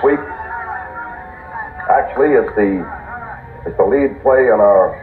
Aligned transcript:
Sweep 0.00 0.18
actually 1.86 2.34
is 2.34 2.46
the 2.58 2.82
it's 3.66 3.76
the 3.78 3.86
lead 3.86 4.18
play 4.22 4.50
in 4.50 4.58
our 4.58 4.98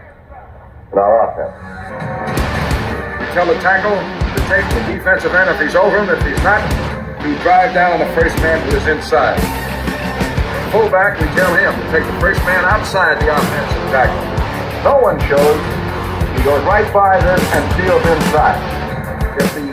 in 0.92 0.98
our 1.00 1.16
offense. 1.24 1.56
You 3.20 3.28
tell 3.32 3.48
the 3.48 3.60
tackle 3.64 3.96
to 3.96 4.40
take 4.52 4.68
the 4.76 4.84
defensive 4.92 5.34
end 5.34 5.50
if 5.50 5.60
he's 5.60 5.76
over 5.76 6.04
him. 6.04 6.12
If 6.12 6.20
he's 6.28 6.44
not, 6.44 6.60
to 7.24 7.28
drive 7.42 7.74
down 7.74 8.00
the 8.00 8.12
first 8.12 8.36
man 8.44 8.60
who 8.68 8.76
is 8.76 8.88
inside. 8.88 9.40
Fullback, 10.72 11.20
we 11.20 11.28
tell 11.36 11.56
him 11.56 11.72
to 11.72 11.86
take 11.92 12.04
the 12.04 12.20
first 12.20 12.44
man 12.44 12.66
outside 12.66 13.22
the 13.22 13.32
offensive 13.32 13.84
tackle. 13.92 14.20
No 14.84 15.00
one 15.00 15.20
shows. 15.32 15.60
He 16.36 16.44
goes 16.44 16.64
right 16.66 16.92
by 16.92 17.20
them 17.22 17.40
and 17.40 17.64
steals 17.74 18.04
inside. 18.04 18.60
If 19.40 19.54
the 19.56 19.73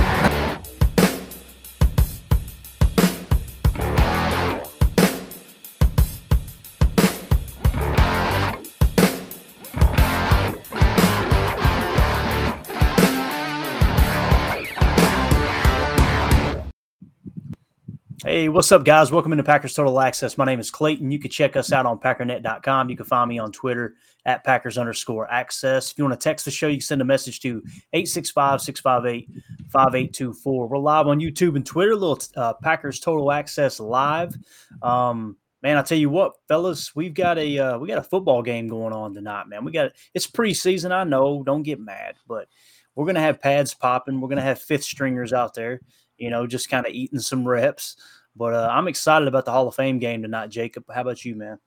Hey, 18.31 18.47
what's 18.47 18.71
up, 18.71 18.85
guys? 18.85 19.11
Welcome 19.11 19.33
into 19.33 19.43
Packers 19.43 19.73
Total 19.73 19.99
Access. 19.99 20.37
My 20.37 20.45
name 20.45 20.61
is 20.61 20.71
Clayton. 20.71 21.11
You 21.11 21.19
can 21.19 21.29
check 21.29 21.57
us 21.57 21.73
out 21.73 21.85
on 21.85 21.99
packernet.com. 21.99 22.89
You 22.89 22.95
can 22.95 23.05
find 23.05 23.27
me 23.27 23.39
on 23.39 23.51
Twitter 23.51 23.95
at 24.25 24.45
Packers 24.45 24.77
underscore 24.77 25.29
access. 25.29 25.91
If 25.91 25.97
you 25.97 26.05
want 26.05 26.17
to 26.17 26.23
text 26.23 26.45
the 26.45 26.51
show, 26.51 26.69
you 26.69 26.77
can 26.77 26.81
send 26.81 27.01
a 27.01 27.03
message 27.03 27.41
to 27.41 27.61
865 27.91 28.61
658 28.61 29.27
5824. 29.69 30.67
We're 30.69 30.77
live 30.77 31.07
on 31.07 31.19
YouTube 31.19 31.57
and 31.57 31.65
Twitter, 31.65 31.93
little 31.93 32.21
uh, 32.37 32.53
Packers 32.53 33.01
Total 33.01 33.33
Access 33.33 33.81
live. 33.81 34.33
Um, 34.81 35.35
man, 35.61 35.77
I 35.77 35.81
tell 35.81 35.97
you 35.97 36.09
what, 36.09 36.35
fellas, 36.47 36.95
we've 36.95 37.13
got 37.13 37.37
a 37.37 37.59
uh, 37.59 37.79
we 37.79 37.89
got 37.89 37.97
a 37.97 38.03
football 38.03 38.41
game 38.43 38.69
going 38.69 38.93
on 38.93 39.13
tonight, 39.13 39.49
man. 39.49 39.65
We 39.65 39.73
got 39.73 39.91
it's 40.13 40.27
preseason, 40.27 40.93
I 40.93 41.03
know. 41.03 41.43
Don't 41.43 41.63
get 41.63 41.81
mad, 41.81 42.15
but 42.29 42.47
we're 42.95 43.07
gonna 43.07 43.19
have 43.19 43.41
pads 43.41 43.73
popping. 43.73 44.21
We're 44.21 44.29
gonna 44.29 44.41
have 44.41 44.61
fifth 44.61 44.85
stringers 44.85 45.33
out 45.33 45.53
there 45.53 45.81
you 46.21 46.29
know, 46.29 46.45
just 46.45 46.69
kind 46.69 46.85
of 46.85 46.93
eating 46.93 47.19
some 47.19 47.47
reps. 47.47 47.97
But 48.35 48.53
uh, 48.53 48.69
I'm 48.71 48.87
excited 48.87 49.27
about 49.27 49.45
the 49.45 49.51
Hall 49.51 49.67
of 49.67 49.75
Fame 49.75 49.99
game 49.99 50.21
tonight, 50.21 50.49
Jacob. 50.49 50.85
How 50.93 51.01
about 51.01 51.23
you, 51.25 51.35
man? 51.35 51.59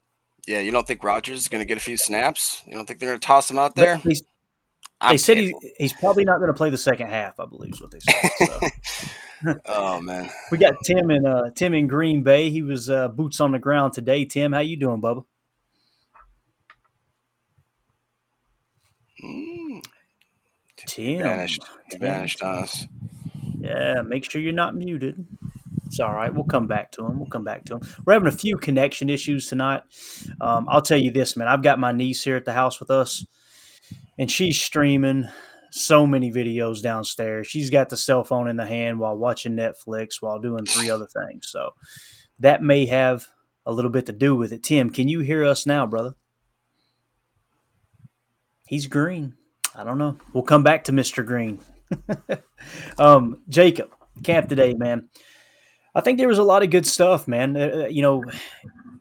Yeah, 0.47 0.61
you 0.61 0.71
don't 0.71 0.87
think 0.87 1.03
Rodgers 1.03 1.41
is 1.41 1.49
going 1.49 1.63
to 1.63 1.67
get 1.67 1.77
a 1.77 1.81
few 1.81 1.97
snaps? 1.97 2.63
You 2.67 2.75
don't 2.75 2.87
think 2.87 3.01
they're 3.01 3.11
going 3.11 3.21
to 3.21 3.27
toss 3.27 3.51
him 3.51 3.59
out 3.59 3.75
there? 3.75 3.97
He's, 3.97 4.23
they 5.09 5.17
said 5.17 5.39
he, 5.39 5.55
he's 5.79 5.93
probably 5.93 6.25
not 6.25 6.39
going 6.39 6.49
to 6.49 6.55
play 6.55 6.71
the 6.71 6.79
second 6.79 7.09
half. 7.09 7.39
I 7.41 7.47
believe 7.47 7.75
is 7.75 7.81
what 7.81 7.91
they 7.91 8.01
said. 8.01 8.31
So. 8.39 9.55
oh 9.67 10.01
man, 10.01 10.31
we 10.51 10.59
got 10.59 10.77
Tim 10.85 11.11
in 11.11 11.27
uh, 11.27 11.51
Tim 11.55 11.75
in 11.75 11.87
Green 11.87 12.23
Bay. 12.23 12.51
He 12.51 12.63
was 12.63 12.89
uh, 12.89 13.09
boots 13.09 13.41
on 13.41 13.53
the 13.53 13.59
ground 13.59 13.93
today. 13.93 14.25
Tim, 14.25 14.53
how 14.53 14.61
you 14.61 14.77
doing, 14.77 15.01
Bubba? 15.01 15.25
Mm. 19.23 19.85
Tim 20.77 21.23
vanished. 21.23 21.63
He 21.91 21.99
vanished 21.99 22.43
on 22.43 22.65
us. 22.65 22.87
Yeah, 23.59 24.03
make 24.03 24.31
sure 24.31 24.41
you're 24.41 24.53
not 24.53 24.75
muted. 24.75 25.27
It's 25.95 26.01
all 26.01 26.13
right. 26.13 26.35
We'll 26.35 26.43
come 26.43 26.67
back 26.67 26.91
to 26.93 27.07
him. 27.07 27.21
We'll 27.21 27.29
come 27.29 27.45
back 27.45 27.65
to 27.67 27.77
him. 27.77 27.83
We're 28.05 28.15
having 28.15 28.27
a 28.27 28.33
few 28.33 28.57
connection 28.57 29.09
issues 29.09 29.47
tonight. 29.47 29.83
Um, 30.41 30.67
I'll 30.69 30.83
tell 30.83 30.99
you 30.99 31.13
this, 31.13 31.37
man. 31.37 31.47
I've 31.47 31.63
got 31.63 31.79
my 31.79 31.93
niece 31.93 32.25
here 32.25 32.35
at 32.35 32.45
the 32.45 32.53
house 32.53 32.81
with 32.81 32.91
us, 32.91 33.25
and 34.19 34.29
she's 34.29 34.61
streaming 34.61 35.29
so 35.71 36.05
many 36.05 36.33
videos 36.33 36.83
downstairs. 36.83 37.47
She's 37.47 37.71
got 37.71 37.91
the 37.91 37.97
cell 37.97 38.25
phone 38.25 38.49
in 38.49 38.57
the 38.57 38.67
hand 38.67 38.99
while 38.99 39.17
watching 39.17 39.55
Netflix 39.55 40.15
while 40.19 40.41
doing 40.41 40.67
three 40.67 40.91
other 40.91 41.07
things. 41.07 41.47
So 41.47 41.71
that 42.41 42.61
may 42.61 42.87
have 42.87 43.29
a 43.65 43.73
little 43.73 43.93
bit 43.93 44.07
to 44.07 44.13
do 44.13 44.35
with 44.35 44.53
it. 44.53 44.65
Tim, 44.65 44.91
can 44.91 45.07
you 45.07 45.21
hear 45.21 45.45
us 45.45 45.65
now, 45.65 45.87
brother? 45.87 46.17
He's 48.67 48.89
green. 48.89 49.35
I 49.77 49.85
don't 49.85 49.99
know. 49.99 50.19
We'll 50.33 50.43
come 50.43 50.65
back 50.65 50.83
to 50.85 50.93
Mr. 50.93 51.25
Green. 51.25 51.61
um, 52.99 53.43
Jacob, 53.49 53.91
camp 54.25 54.49
today, 54.49 54.75
man. 54.75 55.09
I 55.95 56.01
think 56.01 56.19
there 56.19 56.29
was 56.29 56.39
a 56.39 56.45
lot 56.45 56.63
of 56.63 56.71
good 56.71 56.87
stuff, 56.87 57.29
man. 57.29 57.57
Uh, 57.57 57.85
uh, 57.85 57.87
you 57.87 58.03
know, 58.03 58.25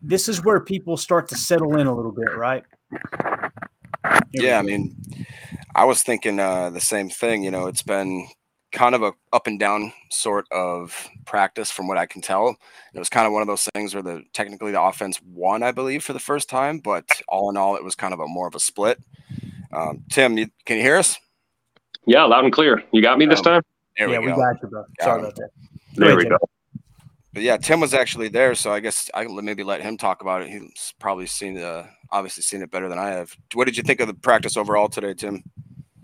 this 0.02 0.28
is 0.28 0.44
where 0.44 0.60
people 0.60 0.98
start 0.98 1.28
to 1.30 1.36
settle 1.36 1.78
in 1.78 1.88
a 1.88 1.96
little 1.96 2.12
bit, 2.12 2.36
right? 2.36 2.64
Here 4.32 4.44
yeah, 4.46 4.60
I 4.60 4.62
mean, 4.62 4.96
I 5.76 5.86
was 5.86 6.04
thinking 6.04 6.40
uh, 6.40 6.70
the 6.70 6.82
same 6.82 7.10
thing. 7.10 7.44
You 7.44 7.52
know, 7.52 7.68
it's 7.68 7.84
been 7.84 8.28
kind 8.72 8.96
of 8.96 9.04
a 9.04 9.14
up 9.32 9.48
and 9.48 9.60
down 9.60 9.94
sort 10.12 10.46
of 10.52 11.10
practice 11.26 11.72
from 11.72 11.88
what 11.88 11.98
I 11.98 12.06
can 12.06 12.22
tell. 12.22 12.58
It 12.94 13.00
was 13.00 13.10
kind 13.10 13.26
of 13.26 13.34
one 13.34 13.42
of 13.42 13.48
those 13.48 13.68
things 13.74 13.94
where 13.94 14.04
the 14.04 14.24
technically 14.34 14.72
the 14.72 14.82
offense 14.82 15.20
won, 15.24 15.64
I 15.64 15.72
believe, 15.72 16.04
for 16.04 16.14
the 16.14 16.20
first 16.20 16.50
time, 16.50 16.80
but 16.80 17.06
all 17.28 17.50
in 17.50 17.58
all, 17.58 17.76
it 17.76 17.84
was 17.84 17.96
kind 17.96 18.14
of 18.14 18.20
a 18.20 18.28
more 18.28 18.48
of 18.48 18.56
a 18.56 18.60
split. 18.60 19.00
Um, 19.72 20.04
Tim, 20.10 20.38
you, 20.38 20.48
can 20.66 20.78
you 20.78 20.84
hear 20.84 20.98
us? 20.98 21.18
Yeah, 22.06 22.24
loud 22.24 22.44
and 22.44 22.54
clear. 22.54 22.84
You 22.92 23.02
got 23.02 23.18
me 23.18 23.26
this 23.26 23.40
um, 23.40 23.46
time? 23.46 23.62
Yeah, 23.98 24.08
we, 24.08 24.20
we 24.20 24.28
got 24.28 24.62
you, 24.62 24.68
bro. 24.68 24.84
Sorry 25.02 25.20
um, 25.20 25.26
about 25.26 25.36
that. 25.38 25.50
There 25.96 26.16
we 26.16 26.26
go. 26.26 26.38
But 27.34 27.42
yeah, 27.42 27.58
Tim 27.58 27.80
was 27.80 27.96
actually 27.96 28.30
there, 28.30 28.54
so 28.54 28.72
I 28.72 28.80
guess 28.80 29.10
I 29.14 29.26
maybe 29.26 29.64
let 29.64 29.82
him 29.82 29.98
talk 29.98 30.22
about 30.22 30.44
it. 30.44 30.50
He's 30.50 30.94
probably 31.00 31.26
seen 31.26 31.56
the 31.56 31.88
obviously 32.12 32.44
seen 32.44 32.62
it 32.62 32.70
better 32.70 32.88
than 32.88 33.00
I 33.00 33.10
have. 33.10 33.36
What 33.56 33.66
did 33.66 33.76
you 33.76 33.82
think 33.82 34.00
of 34.00 34.08
the 34.08 34.14
practice 34.14 34.56
overall 34.56 34.88
today, 34.88 35.16
Tim? 35.16 35.44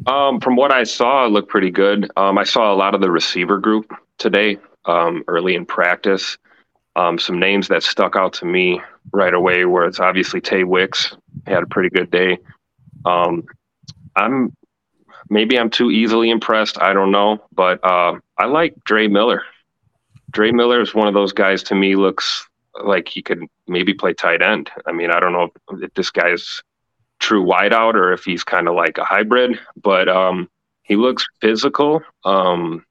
Um, 0.08 0.40
from 0.40 0.56
what 0.56 0.72
I 0.72 0.84
saw, 0.84 1.26
it 1.26 1.30
looked 1.30 1.50
pretty 1.50 1.70
good. 1.70 2.10
Um, 2.18 2.38
I 2.40 2.44
saw 2.44 2.74
a 2.74 2.76
lot 2.76 2.96
of 2.96 3.02
the 3.02 3.12
receiver 3.12 3.60
group 3.60 3.94
today, 4.18 4.58
um, 4.86 5.24
early 5.28 5.54
in 5.54 5.66
practice. 5.68 6.38
Um, 6.96 7.20
some 7.20 7.40
names 7.40 7.68
that 7.68 7.84
stuck 7.84 8.16
out 8.16 8.34
to 8.34 8.46
me 8.46 8.82
right 9.14 9.34
away 9.34 9.66
were 9.66 9.86
it's 9.86 10.00
obviously 10.00 10.42
Tay 10.42 10.64
Wicks 10.64 11.16
had 11.46 11.62
a 11.62 11.68
pretty 11.68 11.90
good 11.90 12.10
day. 12.10 12.40
Um, 13.06 13.46
I'm 14.16 14.56
maybe 15.30 15.60
I'm 15.60 15.70
too 15.70 15.92
easily 15.92 16.32
impressed. 16.32 16.82
I 16.82 16.94
don't 16.94 17.12
know, 17.12 17.44
but 17.54 17.80
uh, 17.84 18.16
I 18.38 18.46
like 18.46 18.74
Dre 18.84 19.08
Miller. 19.08 19.44
Dre 20.30 20.52
Miller 20.52 20.82
is 20.82 20.94
one 20.94 21.08
of 21.08 21.14
those 21.14 21.34
guys 21.34 21.64
to 21.64 21.76
me 21.76 21.96
looks 21.96 22.48
like 22.84 23.08
he 23.08 23.22
could 23.22 23.44
maybe 23.68 23.94
play 23.94 24.14
tight 24.14 24.42
end. 24.42 24.70
I 24.86 24.92
mean, 24.92 25.12
I 25.12 25.20
don't 25.20 25.34
know 25.34 25.50
if 25.82 25.94
this 25.94 26.12
guy's 26.12 26.62
true 27.20 27.44
wideout 27.44 27.96
or 27.96 28.14
if 28.14 28.24
he's 28.24 28.44
kind 28.44 28.68
of 28.68 28.76
like 28.76 28.98
a 28.98 29.04
hybrid, 29.04 29.60
but 29.82 30.08
um, 30.08 30.50
he 30.84 30.96
looks 30.96 31.26
physical. 31.42 32.02
Um, 32.24 32.86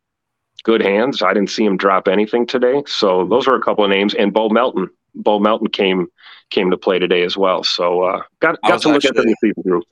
good 0.65 0.83
hands. 0.83 1.23
I 1.23 1.33
didn't 1.33 1.51
see 1.51 1.65
him 1.65 1.77
drop 1.77 2.09
anything 2.09 2.47
today. 2.47 2.83
So 2.87 3.27
those 3.27 3.47
were 3.47 3.57
a 3.57 3.63
couple 3.63 3.85
of 3.85 3.91
names. 3.91 4.15
And 4.15 4.33
Bo 4.33 4.49
Melton. 4.49 4.91
Bo 5.15 5.39
Melton 5.39 5.69
came 5.69 6.07
came 6.51 6.71
to 6.71 6.77
play 6.77 6.99
today 6.99 7.23
as 7.23 7.37
well. 7.37 7.65
So 7.65 8.03
uh, 8.03 8.23
got 8.41 8.61
got 8.63 8.83
to 8.83 8.89
look 8.89 9.05
actually, 9.05 9.09
at 9.09 9.15
the 9.17 9.35
receiver 9.43 9.63
group. 9.63 9.85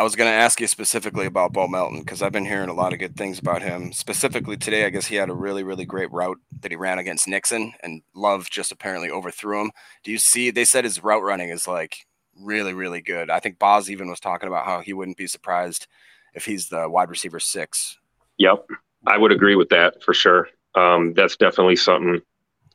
I 0.00 0.02
was 0.02 0.16
going 0.16 0.30
to 0.30 0.34
ask 0.34 0.62
you 0.62 0.66
specifically 0.66 1.26
about 1.26 1.52
Bo 1.52 1.68
Melton 1.68 2.00
because 2.00 2.22
I've 2.22 2.32
been 2.32 2.46
hearing 2.46 2.70
a 2.70 2.74
lot 2.74 2.94
of 2.94 2.98
good 2.98 3.16
things 3.16 3.38
about 3.38 3.60
him. 3.60 3.92
Specifically 3.92 4.56
today, 4.56 4.86
I 4.86 4.88
guess 4.88 5.04
he 5.04 5.16
had 5.16 5.28
a 5.28 5.34
really, 5.34 5.62
really 5.62 5.84
great 5.84 6.10
route 6.10 6.38
that 6.62 6.72
he 6.72 6.76
ran 6.76 6.98
against 6.98 7.28
Nixon, 7.28 7.74
and 7.82 8.00
Love 8.14 8.48
just 8.48 8.72
apparently 8.72 9.10
overthrew 9.10 9.60
him. 9.60 9.72
Do 10.02 10.10
you 10.10 10.16
see? 10.16 10.50
They 10.50 10.64
said 10.64 10.84
his 10.84 11.04
route 11.04 11.22
running 11.22 11.50
is 11.50 11.68
like 11.68 12.06
really, 12.34 12.72
really 12.72 13.02
good. 13.02 13.28
I 13.28 13.40
think 13.40 13.58
Boz 13.58 13.90
even 13.90 14.08
was 14.08 14.20
talking 14.20 14.46
about 14.46 14.64
how 14.64 14.80
he 14.80 14.94
wouldn't 14.94 15.18
be 15.18 15.26
surprised 15.26 15.86
if 16.32 16.46
he's 16.46 16.70
the 16.70 16.88
wide 16.88 17.10
receiver 17.10 17.38
six. 17.38 17.98
Yep, 18.38 18.68
I 19.06 19.18
would 19.18 19.32
agree 19.32 19.54
with 19.54 19.68
that 19.68 20.02
for 20.02 20.14
sure. 20.14 20.48
Um, 20.76 21.12
that's 21.12 21.36
definitely 21.36 21.76
something 21.76 22.22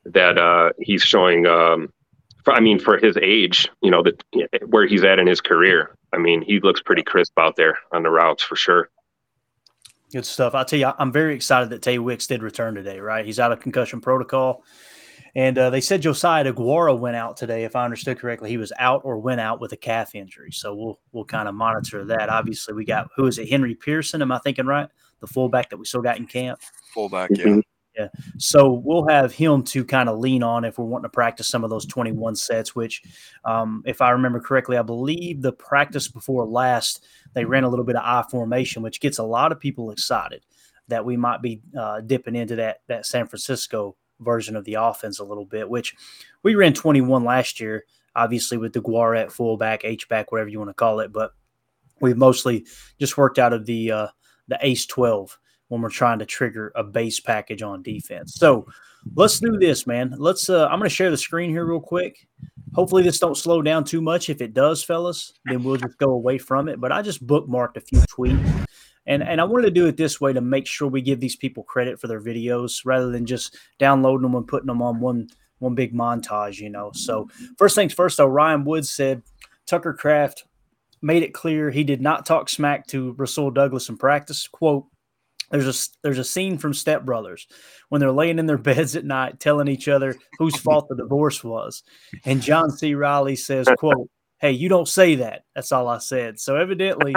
that 0.06 0.38
uh, 0.38 0.74
he's 0.78 1.02
showing. 1.02 1.48
Um, 1.48 1.92
for, 2.44 2.54
I 2.54 2.60
mean, 2.60 2.78
for 2.78 3.00
his 3.00 3.18
age, 3.20 3.68
you 3.82 3.90
know, 3.90 4.04
that 4.04 4.24
where 4.68 4.86
he's 4.86 5.04
at 5.04 5.18
in 5.18 5.26
his 5.26 5.42
career, 5.42 5.96
I 6.16 6.18
mean, 6.18 6.42
he 6.42 6.60
looks 6.62 6.82
pretty 6.82 7.04
crisp 7.04 7.38
out 7.38 7.56
there 7.56 7.78
on 7.92 8.04
the 8.04 8.10
routes 8.10 8.44
for 8.44 8.56
sure. 8.56 8.90
Good 10.12 10.26
stuff. 10.26 10.56
I'll 10.56 10.66
tell 10.66 10.80
you, 10.80 10.92
I'm 10.98 11.12
very 11.12 11.36
excited 11.36 11.70
that 11.72 11.82
Tay 11.82 12.00
Wicks 12.00 12.28
did 12.28 12.42
return 12.42 12.74
today, 12.76 13.00
right? 13.00 13.26
He's 13.26 13.40
out 13.40 13.52
of 13.52 13.60
concussion 13.60 14.00
protocol. 14.00 14.64
And 15.36 15.58
uh, 15.58 15.70
they 15.70 15.82
said 15.82 16.02
Josiah 16.02 16.46
DeGuara 16.46 16.98
went 16.98 17.18
out 17.18 17.36
today, 17.36 17.66
if 17.66 17.76
I 17.76 17.84
understood 17.84 18.18
correctly. 18.18 18.50
He 18.50 18.58
was 18.58 18.72
out 18.80 19.02
or 19.04 19.20
went 19.20 19.42
out 19.42 19.60
with 19.60 19.74
a 19.74 19.78
calf 19.78 20.16
injury. 20.16 20.52
So 20.54 20.74
we'll 20.74 21.00
we'll 21.12 21.26
kind 21.26 21.50
of 21.50 21.56
monitor 21.56 22.06
that. 22.06 22.30
Obviously, 22.30 22.74
we 22.74 22.86
got 22.86 23.10
who 23.18 23.28
is 23.28 23.38
it? 23.38 23.50
Henry 23.50 23.76
Pearson, 23.76 24.22
am 24.22 24.32
I 24.32 24.40
thinking 24.40 24.66
right? 24.66 24.88
The 25.20 25.28
fullback 25.28 25.70
that 25.72 25.78
we 25.78 25.84
still 25.84 26.02
got 26.02 26.18
in 26.18 26.26
camp. 26.26 26.62
Fullback, 26.94 27.32
yeah. 27.34 27.60
Yeah. 27.98 28.10
So 28.38 28.82
we'll 28.84 29.08
have 29.08 29.32
him 29.32 29.64
to 29.64 29.86
kind 29.86 30.10
of 30.10 30.20
lean 30.20 30.44
on 30.44 30.66
if 30.66 30.78
we're 30.78 30.86
wanting 30.86 31.04
to 31.04 31.10
practice 31.10 31.48
some 31.48 31.64
of 31.64 31.70
those 31.70 31.86
21 31.86 32.36
sets, 32.36 32.76
which, 32.76 33.02
um, 33.46 33.84
if 33.86 34.02
I 34.02 34.10
remember 34.10 34.42
correctly, 34.42 34.78
I 34.78 34.82
believe 34.82 35.42
the 35.42 35.54
practice 35.54 36.10
before 36.10 36.46
last, 36.46 37.06
they 37.34 37.46
ran 37.46 37.64
a 37.64 37.70
little 37.70 37.86
bit 37.86 37.96
of 37.96 38.04
I 38.04 38.28
formation, 38.30 38.84
which 38.84 39.00
gets 39.00 39.18
a 39.18 39.24
lot 39.24 39.52
of 39.54 39.60
people 39.60 39.92
excited 39.92 40.44
that 40.88 41.06
we 41.06 41.16
might 41.16 41.42
be 41.42 41.62
uh, 41.78 42.02
dipping 42.02 42.36
into 42.36 42.58
that, 42.58 42.82
that 42.88 43.06
San 43.06 43.28
Francisco 43.28 43.96
version 44.20 44.56
of 44.56 44.66
the 44.66 44.76
offense 44.76 45.20
a 45.20 45.26
little 45.26 45.46
bit, 45.46 45.70
which 45.70 45.96
we 46.44 46.56
ran 46.56 46.74
21 46.74 47.24
last 47.24 47.60
year, 47.60 47.86
obviously 48.16 48.58
with 48.58 48.74
the 48.74 48.82
Guaret 48.82 49.32
fullback, 49.32 49.86
H 49.86 50.08
back, 50.10 50.32
whatever 50.32 50.50
you 50.50 50.60
want 50.60 50.70
to 50.70 50.76
call 50.76 51.00
it. 51.00 51.12
But 51.14 51.32
we've 52.02 52.18
mostly 52.18 52.66
just 53.00 53.18
worked 53.18 53.40
out 53.40 53.54
of 53.54 53.66
the, 53.66 53.92
uh, 53.92 54.08
the 54.48 54.60
Ace 54.62 54.86
12 54.86 55.40
when 55.68 55.82
we're 55.82 55.90
trying 55.90 56.20
to 56.20 56.26
trigger 56.26 56.72
a 56.76 56.84
base 56.84 57.20
package 57.20 57.62
on 57.62 57.82
defense. 57.82 58.36
So 58.36 58.68
let's 59.16 59.40
do 59.40 59.58
this, 59.58 59.88
man. 59.88 60.14
Let's. 60.18 60.50
Uh, 60.50 60.66
I'm 60.66 60.80
going 60.80 60.90
to 60.90 60.96
share 60.96 61.12
the 61.12 61.18
screen 61.18 61.50
here 61.50 61.66
real 61.66 61.80
quick. 61.80 62.28
Hopefully 62.74 63.04
this 63.04 63.20
don't 63.20 63.38
slow 63.38 63.62
down 63.62 63.84
too 63.84 64.02
much. 64.02 64.30
If 64.30 64.42
it 64.42 64.54
does, 64.54 64.84
fellas, 64.84 65.34
then 65.46 65.64
we'll 65.64 65.78
just 65.78 65.98
go 65.98 66.12
away 66.12 66.38
from 66.38 66.68
it. 66.68 66.82
But 66.82 66.92
I 66.92 67.02
just 67.02 67.26
bookmarked 67.26 67.78
a 67.78 67.82
few 67.82 68.00
tweets. 68.00 68.66
And, 69.08 69.22
and 69.22 69.40
I 69.40 69.44
wanted 69.44 69.66
to 69.66 69.72
do 69.72 69.86
it 69.86 69.98
this 69.98 70.20
way 70.20 70.34
to 70.34 70.42
make 70.42 70.66
sure 70.66 70.88
we 70.88 71.02
give 71.02 71.20
these 71.20 71.36
people 71.36 71.64
credit 71.64 72.02
for 72.02 72.08
their 72.08 72.20
videos 72.20 72.82
rather 72.86 73.12
than 73.12 73.26
just 73.26 73.56
downloading 73.78 74.24
them 74.24 74.36
and 74.36 74.48
putting 74.48 74.68
them 74.68 74.82
on 74.82 75.00
one 75.00 75.30
one 75.60 75.76
big 75.76 75.94
montage, 75.94 76.60
you 76.60 76.70
know. 76.70 76.92
So 76.94 77.30
first 77.58 77.76
things 77.76 77.94
first, 77.94 78.18
though, 78.18 78.28
Ryan 78.28 78.66
Woods 78.66 78.92
said 78.92 79.22
Tucker 79.66 79.94
Kraft 79.94 80.44
made 81.02 81.24
it 81.24 81.34
clear 81.34 81.70
he 81.70 81.84
did 81.84 82.02
not 82.02 82.26
talk 82.26 82.50
smack 82.50 82.88
to 82.88 83.14
Rasul 83.14 83.52
Douglas 83.52 83.90
in 83.90 83.98
practice. 83.98 84.48
Quote, 84.48 84.86
there's 85.52 85.68
a 85.68 85.98
there's 86.02 86.18
a 86.18 86.24
scene 86.24 86.58
from 86.58 86.74
Step 86.74 87.06
Brothers 87.06 87.48
when 87.90 88.00
they're 88.00 88.12
laying 88.12 88.40
in 88.40 88.46
their 88.46 88.58
beds 88.58 88.96
at 88.96 89.06
night 89.06 89.40
telling 89.40 89.68
each 89.68 89.88
other 89.88 90.16
whose 90.38 90.56
fault 90.62 90.88
the 90.90 90.96
divorce 90.96 91.44
was, 91.44 91.84
and 92.26 92.42
John 92.42 92.72
C. 92.72 92.96
Reilly 92.96 93.36
says, 93.36 93.68
"quote 93.78 94.10
Hey, 94.40 94.52
you 94.52 94.70
don't 94.70 94.88
say 94.88 95.16
that." 95.16 95.44
That's 95.54 95.72
all 95.72 95.88
I 95.88 96.00
said. 96.00 96.40
So 96.40 96.56
evidently, 96.56 97.16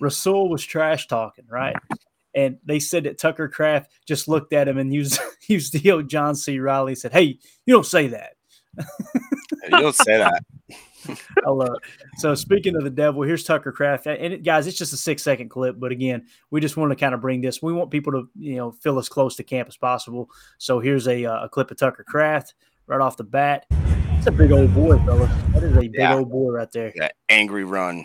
Rasul 0.00 0.48
was 0.48 0.64
trash 0.64 1.06
talking, 1.06 1.46
right? 1.48 1.76
And 2.34 2.58
they 2.64 2.78
said 2.78 3.04
that 3.04 3.18
Tucker 3.18 3.48
Kraft 3.48 3.90
just 4.06 4.28
looked 4.28 4.52
at 4.52 4.68
him 4.68 4.78
and 4.78 4.92
used 4.92 5.20
used 5.48 5.72
the 5.72 5.90
old 5.90 6.08
John 6.08 6.34
C. 6.34 6.58
Reilly 6.58 6.94
said, 6.94 7.12
"Hey, 7.12 7.38
you 7.66 7.74
don't 7.74 7.86
say 7.86 8.08
that." 8.08 8.32
you 8.78 9.70
don't 9.70 9.94
say 9.94 10.18
that. 10.18 10.44
I 11.46 11.50
love 11.50 11.74
it. 11.74 12.08
So 12.18 12.34
speaking 12.34 12.76
of 12.76 12.84
the 12.84 12.90
devil, 12.90 13.22
here's 13.22 13.44
Tucker 13.44 13.72
Kraft, 13.72 14.06
and 14.06 14.34
it, 14.34 14.42
guys, 14.42 14.66
it's 14.66 14.78
just 14.78 14.92
a 14.92 14.96
six 14.96 15.22
second 15.22 15.48
clip, 15.48 15.78
but 15.78 15.92
again, 15.92 16.26
we 16.50 16.60
just 16.60 16.76
want 16.76 16.90
to 16.90 16.96
kind 16.96 17.14
of 17.14 17.20
bring 17.20 17.40
this. 17.40 17.62
We 17.62 17.72
want 17.72 17.90
people 17.90 18.12
to 18.12 18.28
you 18.38 18.56
know 18.56 18.72
feel 18.72 18.98
as 18.98 19.08
close 19.08 19.36
to 19.36 19.44
camp 19.44 19.68
as 19.68 19.76
possible. 19.76 20.30
So 20.58 20.80
here's 20.80 21.06
a, 21.08 21.24
uh, 21.24 21.44
a 21.44 21.48
clip 21.48 21.70
of 21.70 21.76
Tucker 21.76 22.04
Kraft 22.04 22.54
right 22.86 23.00
off 23.00 23.16
the 23.16 23.24
bat. 23.24 23.66
It's 23.70 24.26
a 24.26 24.32
big 24.32 24.50
old 24.50 24.74
boy, 24.74 24.98
fellas. 25.04 25.30
That 25.52 25.62
is 25.62 25.76
a 25.76 25.80
big 25.80 25.94
yeah. 25.94 26.14
old 26.14 26.30
boy 26.30 26.50
right 26.50 26.70
there. 26.72 26.92
That 26.96 27.14
angry 27.28 27.64
run. 27.64 28.04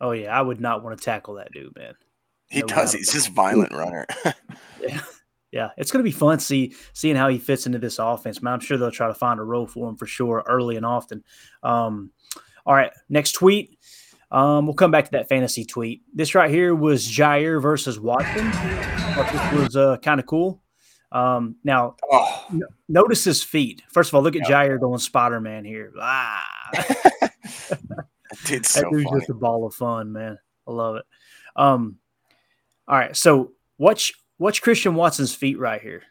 Oh 0.00 0.12
yeah, 0.12 0.36
I 0.36 0.42
would 0.42 0.60
not 0.60 0.82
want 0.82 0.98
to 0.98 1.04
tackle 1.04 1.34
that 1.34 1.52
dude, 1.52 1.74
man. 1.76 1.94
He 2.48 2.60
no 2.60 2.66
does. 2.66 2.92
He's 2.92 3.12
just 3.12 3.30
violent 3.30 3.72
runner. 3.72 4.06
yeah. 4.80 5.00
Yeah, 5.54 5.70
it's 5.76 5.92
going 5.92 6.04
to 6.04 6.08
be 6.08 6.10
fun 6.10 6.40
see 6.40 6.74
seeing 6.94 7.14
how 7.14 7.28
he 7.28 7.38
fits 7.38 7.64
into 7.64 7.78
this 7.78 8.00
offense. 8.00 8.42
Man, 8.42 8.54
I'm 8.54 8.60
sure 8.60 8.76
they'll 8.76 8.90
try 8.90 9.06
to 9.06 9.14
find 9.14 9.38
a 9.38 9.44
role 9.44 9.68
for 9.68 9.88
him 9.88 9.94
for 9.94 10.04
sure 10.04 10.42
early 10.48 10.74
and 10.74 10.84
often. 10.84 11.22
Um, 11.62 12.10
all 12.66 12.74
right, 12.74 12.90
next 13.08 13.32
tweet. 13.32 13.78
Um, 14.32 14.66
we'll 14.66 14.74
come 14.74 14.90
back 14.90 15.04
to 15.04 15.10
that 15.12 15.28
fantasy 15.28 15.64
tweet. 15.64 16.02
This 16.12 16.34
right 16.34 16.50
here 16.50 16.74
was 16.74 17.06
Jaire 17.06 17.62
versus 17.62 18.00
Watson. 18.00 18.50
this 18.50 19.52
was 19.52 19.76
uh, 19.76 19.96
kind 19.98 20.18
of 20.18 20.26
cool. 20.26 20.60
Um, 21.12 21.54
now, 21.62 21.94
oh. 22.10 22.46
n- 22.50 22.62
notice 22.88 23.22
his 23.22 23.44
feet. 23.44 23.84
First 23.88 24.10
of 24.10 24.16
all, 24.16 24.22
look 24.22 24.34
at 24.34 24.48
yeah. 24.48 24.66
Jaire 24.66 24.80
going 24.80 24.98
Spider 24.98 25.40
Man 25.40 25.64
here. 25.64 25.92
Ah. 26.00 26.44
Dude's 28.44 28.70
so 28.70 28.80
that 28.80 28.90
dude's 28.90 29.04
funny. 29.04 29.20
just 29.20 29.30
a 29.30 29.34
ball 29.34 29.64
of 29.64 29.74
fun, 29.74 30.10
man. 30.10 30.36
I 30.66 30.72
love 30.72 30.96
it. 30.96 31.04
Um, 31.54 31.98
all 32.88 32.98
right, 32.98 33.14
so 33.14 33.52
watch 33.78 34.14
Watch 34.38 34.62
Christian 34.62 34.94
Watson's 34.94 35.34
feet 35.34 35.58
right 35.58 35.80
here 35.80 36.02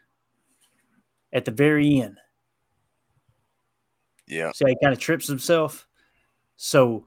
at 1.32 1.44
the 1.44 1.50
very 1.50 2.00
end. 2.00 2.18
Yeah. 4.26 4.52
See 4.52 4.64
he 4.66 4.76
kind 4.82 4.94
of 4.94 5.00
trips 5.00 5.26
himself. 5.26 5.86
So, 6.56 7.06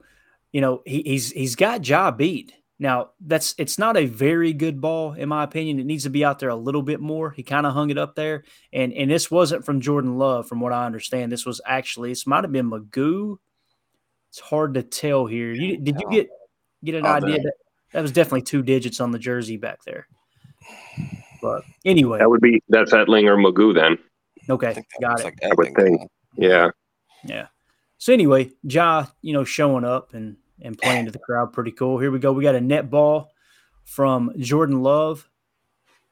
you 0.52 0.60
know, 0.60 0.82
he, 0.84 1.02
he's 1.02 1.32
he's 1.32 1.56
got 1.56 1.86
Ja 1.86 2.10
beat. 2.10 2.52
Now 2.78 3.10
that's 3.20 3.54
it's 3.58 3.78
not 3.78 3.96
a 3.96 4.06
very 4.06 4.52
good 4.52 4.80
ball 4.80 5.14
in 5.14 5.28
my 5.28 5.42
opinion. 5.42 5.80
It 5.80 5.86
needs 5.86 6.04
to 6.04 6.10
be 6.10 6.24
out 6.24 6.38
there 6.38 6.50
a 6.50 6.56
little 6.56 6.82
bit 6.82 7.00
more. 7.00 7.30
He 7.30 7.42
kind 7.42 7.66
of 7.66 7.72
hung 7.72 7.90
it 7.90 7.98
up 7.98 8.14
there, 8.14 8.44
and 8.72 8.92
and 8.92 9.10
this 9.10 9.30
wasn't 9.30 9.64
from 9.64 9.80
Jordan 9.80 10.16
Love, 10.16 10.46
from 10.46 10.60
what 10.60 10.72
I 10.72 10.86
understand. 10.86 11.32
This 11.32 11.44
was 11.44 11.60
actually 11.66 12.10
this 12.10 12.26
might 12.26 12.44
have 12.44 12.52
been 12.52 12.70
McGough. 12.70 13.38
It's 14.30 14.38
hard 14.38 14.74
to 14.74 14.82
tell 14.82 15.26
here. 15.26 15.50
You, 15.52 15.78
did 15.78 15.98
you 15.98 16.08
get 16.10 16.28
get 16.84 16.94
an 16.94 17.06
oh, 17.06 17.10
idea 17.10 17.38
that 17.38 17.54
that 17.92 18.02
was 18.02 18.12
definitely 18.12 18.42
two 18.42 18.62
digits 18.62 19.00
on 19.00 19.10
the 19.10 19.18
jersey 19.18 19.56
back 19.56 19.82
there? 19.84 20.06
But 21.40 21.62
anyway, 21.84 22.18
that 22.18 22.28
would 22.28 22.40
be 22.40 22.62
that's 22.68 22.92
Etling 22.92 23.28
or 23.28 23.36
McGough 23.36 23.74
then. 23.74 23.98
Okay, 24.50 24.82
got 25.00 25.20
it. 25.20 25.24
Like 25.24 25.38
I 25.44 25.54
would 25.56 25.74
think. 25.74 26.00
Yeah. 26.36 26.70
Yeah. 27.24 27.46
So 27.98 28.12
anyway, 28.12 28.50
Ja, 28.62 29.06
you 29.22 29.32
know, 29.32 29.44
showing 29.44 29.84
up 29.84 30.14
and 30.14 30.36
and 30.60 30.78
playing 30.78 31.06
to 31.06 31.10
the 31.10 31.18
crowd, 31.18 31.52
pretty 31.52 31.72
cool. 31.72 31.98
Here 31.98 32.10
we 32.10 32.18
go. 32.18 32.32
We 32.32 32.42
got 32.42 32.54
a 32.54 32.60
net 32.60 32.90
ball 32.90 33.30
from 33.84 34.32
Jordan 34.38 34.82
Love, 34.82 35.28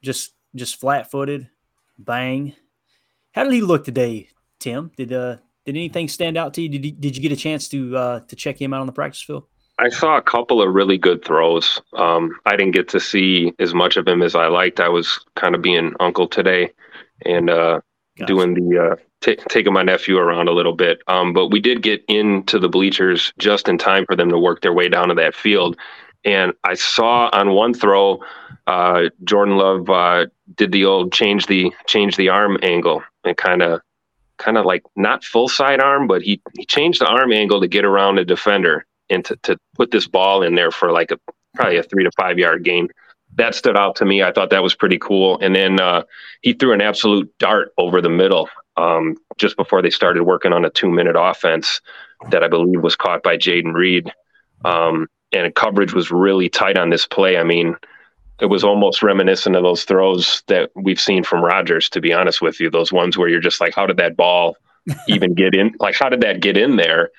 just 0.03 0.33
just 0.55 0.81
flat 0.81 1.11
footed, 1.11 1.49
bang. 1.99 2.55
How 3.33 3.45
did 3.45 3.53
he 3.53 3.61
look 3.61 3.85
today, 3.85 4.29
Tim? 4.59 4.91
Did 4.97 5.13
uh 5.13 5.37
did 5.65 5.77
anything 5.77 6.09
stand 6.09 6.37
out 6.37 6.55
to 6.55 6.63
you? 6.63 6.69
Did 6.69 6.85
you, 6.85 6.93
did 6.93 7.17
you 7.17 7.23
get 7.23 7.33
a 7.33 7.37
chance 7.37 7.69
to 7.69 7.97
uh 7.97 8.21
to 8.21 8.37
check 8.37 8.61
him 8.61 8.73
out 8.73 8.81
on 8.81 8.87
the 8.87 8.93
practice 8.93 9.23
field? 9.23 9.47
I 9.79 9.91
saw 9.91 10.17
a 10.17 10.23
couple 10.23 10.63
of 10.63 10.73
really 10.75 10.97
good 10.97 11.25
throws. 11.25 11.81
Um, 11.93 12.31
I 12.47 12.57
didn't 12.57 12.73
get 12.73 12.89
to 12.89 13.01
see 13.01 13.53
as 13.59 13.75
much 13.75 13.97
of 13.97 14.09
him 14.09 14.23
as 14.23 14.35
I 14.35 14.47
liked. 14.47 14.81
I 14.81 14.89
was 14.89 15.25
kind 15.35 15.55
of 15.55 15.61
being 15.61 15.95
uncle 16.01 16.27
today 16.27 16.73
and 17.27 17.51
uh, 17.51 17.81
gotcha. 18.19 18.27
doing 18.27 18.55
the 18.55 18.93
uh, 18.93 18.97
t- 19.21 19.39
taking 19.49 19.75
my 19.75 19.83
nephew 19.83 20.17
around 20.17 20.49
a 20.49 20.53
little 20.53 20.73
bit. 20.73 21.01
Um, 21.09 21.35
but 21.35 21.49
we 21.49 21.61
did 21.61 21.83
get 21.83 22.03
into 22.09 22.59
the 22.59 22.71
bleachers 22.71 23.35
just 23.39 23.69
in 23.69 23.77
time 23.77 24.07
for 24.07 24.17
them 24.17 24.31
to 24.31 24.39
work 24.39 24.63
their 24.63 24.73
way 24.73 24.89
down 24.89 25.09
to 25.09 25.15
that 25.17 25.35
field. 25.35 25.77
And 26.25 26.55
I 26.65 26.75
saw 26.75 27.29
on 27.33 27.53
one 27.53 27.75
throw, 27.75 28.21
uh, 28.67 29.11
Jordan 29.25 29.59
Love 29.59 29.91
uh, 29.91 30.27
did 30.57 30.73
the 30.73 30.87
old 30.87 31.13
change 31.13 31.47
the 31.47 31.71
change 31.87 32.17
the 32.17 32.31
arm 32.31 32.59
angle 32.63 33.03
and 33.25 33.37
kind 33.37 33.63
of 33.63 33.83
kind 34.39 34.57
of 34.57 34.65
like 34.65 34.83
not 34.97 35.23
full 35.23 35.49
side 35.49 35.81
arm, 35.81 36.07
but 36.07 36.23
he 36.23 36.41
he 36.57 36.65
changed 36.65 37.01
the 37.01 37.07
arm 37.07 37.31
angle 37.31 37.61
to 37.61 37.69
get 37.69 37.85
around 37.85 38.19
a 38.19 38.25
defender 38.25 38.87
and 39.11 39.25
to, 39.25 39.37
to 39.45 39.59
put 39.75 39.91
this 39.91 40.07
ball 40.07 40.43
in 40.43 40.55
there 40.55 40.71
for 40.71 40.93
like 40.93 41.11
a 41.11 41.19
probably 41.55 41.79
a 41.79 41.83
three 41.83 42.05
to 42.05 42.11
five 42.17 42.39
yard 42.39 42.65
gain. 42.65 42.89
That 43.35 43.55
stood 43.55 43.77
out 43.77 43.97
to 43.97 44.05
me. 44.05 44.23
I 44.23 44.33
thought 44.33 44.51
that 44.51 44.63
was 44.63 44.75
pretty 44.75 44.99
cool. 44.99 45.39
And 45.41 45.55
then 45.55 45.81
uh, 45.81 46.05
he 46.43 46.53
threw 46.53 46.73
an 46.73 46.81
absolute 46.81 47.33
dart 47.39 47.73
over 47.77 48.01
the 48.01 48.09
middle 48.09 48.49
um, 48.77 49.17
just 49.37 49.57
before 49.57 49.83
they 49.83 49.91
started 49.91 50.23
working 50.23 50.53
on 50.53 50.65
a 50.65 50.71
two 50.71 50.91
minute 50.91 51.17
offense 51.19 51.81
that 52.31 52.43
I 52.43 52.49
believe 52.49 52.83
was 52.83 52.97
caught 52.97 53.23
by 53.23 53.37
Jayden 53.37 53.75
Reed. 53.75 54.11
Um, 54.65 55.09
and 55.33 55.55
coverage 55.55 55.93
was 55.93 56.11
really 56.11 56.49
tight 56.49 56.79
on 56.79 56.91
this 56.91 57.07
play. 57.07 57.37
I 57.37 57.45
mean, 57.45 57.77
it 58.41 58.47
was 58.47 58.65
almost 58.65 59.03
reminiscent 59.03 59.57
of 59.57 59.63
those 59.63 59.85
throws 59.85 60.43
that 60.47 60.71
we've 60.75 61.01
seen 61.01 61.25
from 61.25 61.43
Rodgers, 61.43 61.89
to 61.91 62.01
be 62.01 62.13
honest 62.13 62.43
with 62.43 62.61
you. 62.61 62.71
Those 62.71 62.93
ones 62.93 63.17
where 63.17 63.29
you're 63.29 63.41
just 63.41 63.61
like, 63.61 63.75
how 63.75 63.87
did 63.87 63.97
that 63.97 64.17
ball 64.17 64.57
even 65.09 65.35
get 65.35 65.55
in? 65.55 65.75
Like, 65.79 65.95
how 65.95 66.09
did 66.09 66.21
that 66.21 66.41
get 66.41 66.57
in 66.57 66.77
there? 66.77 67.11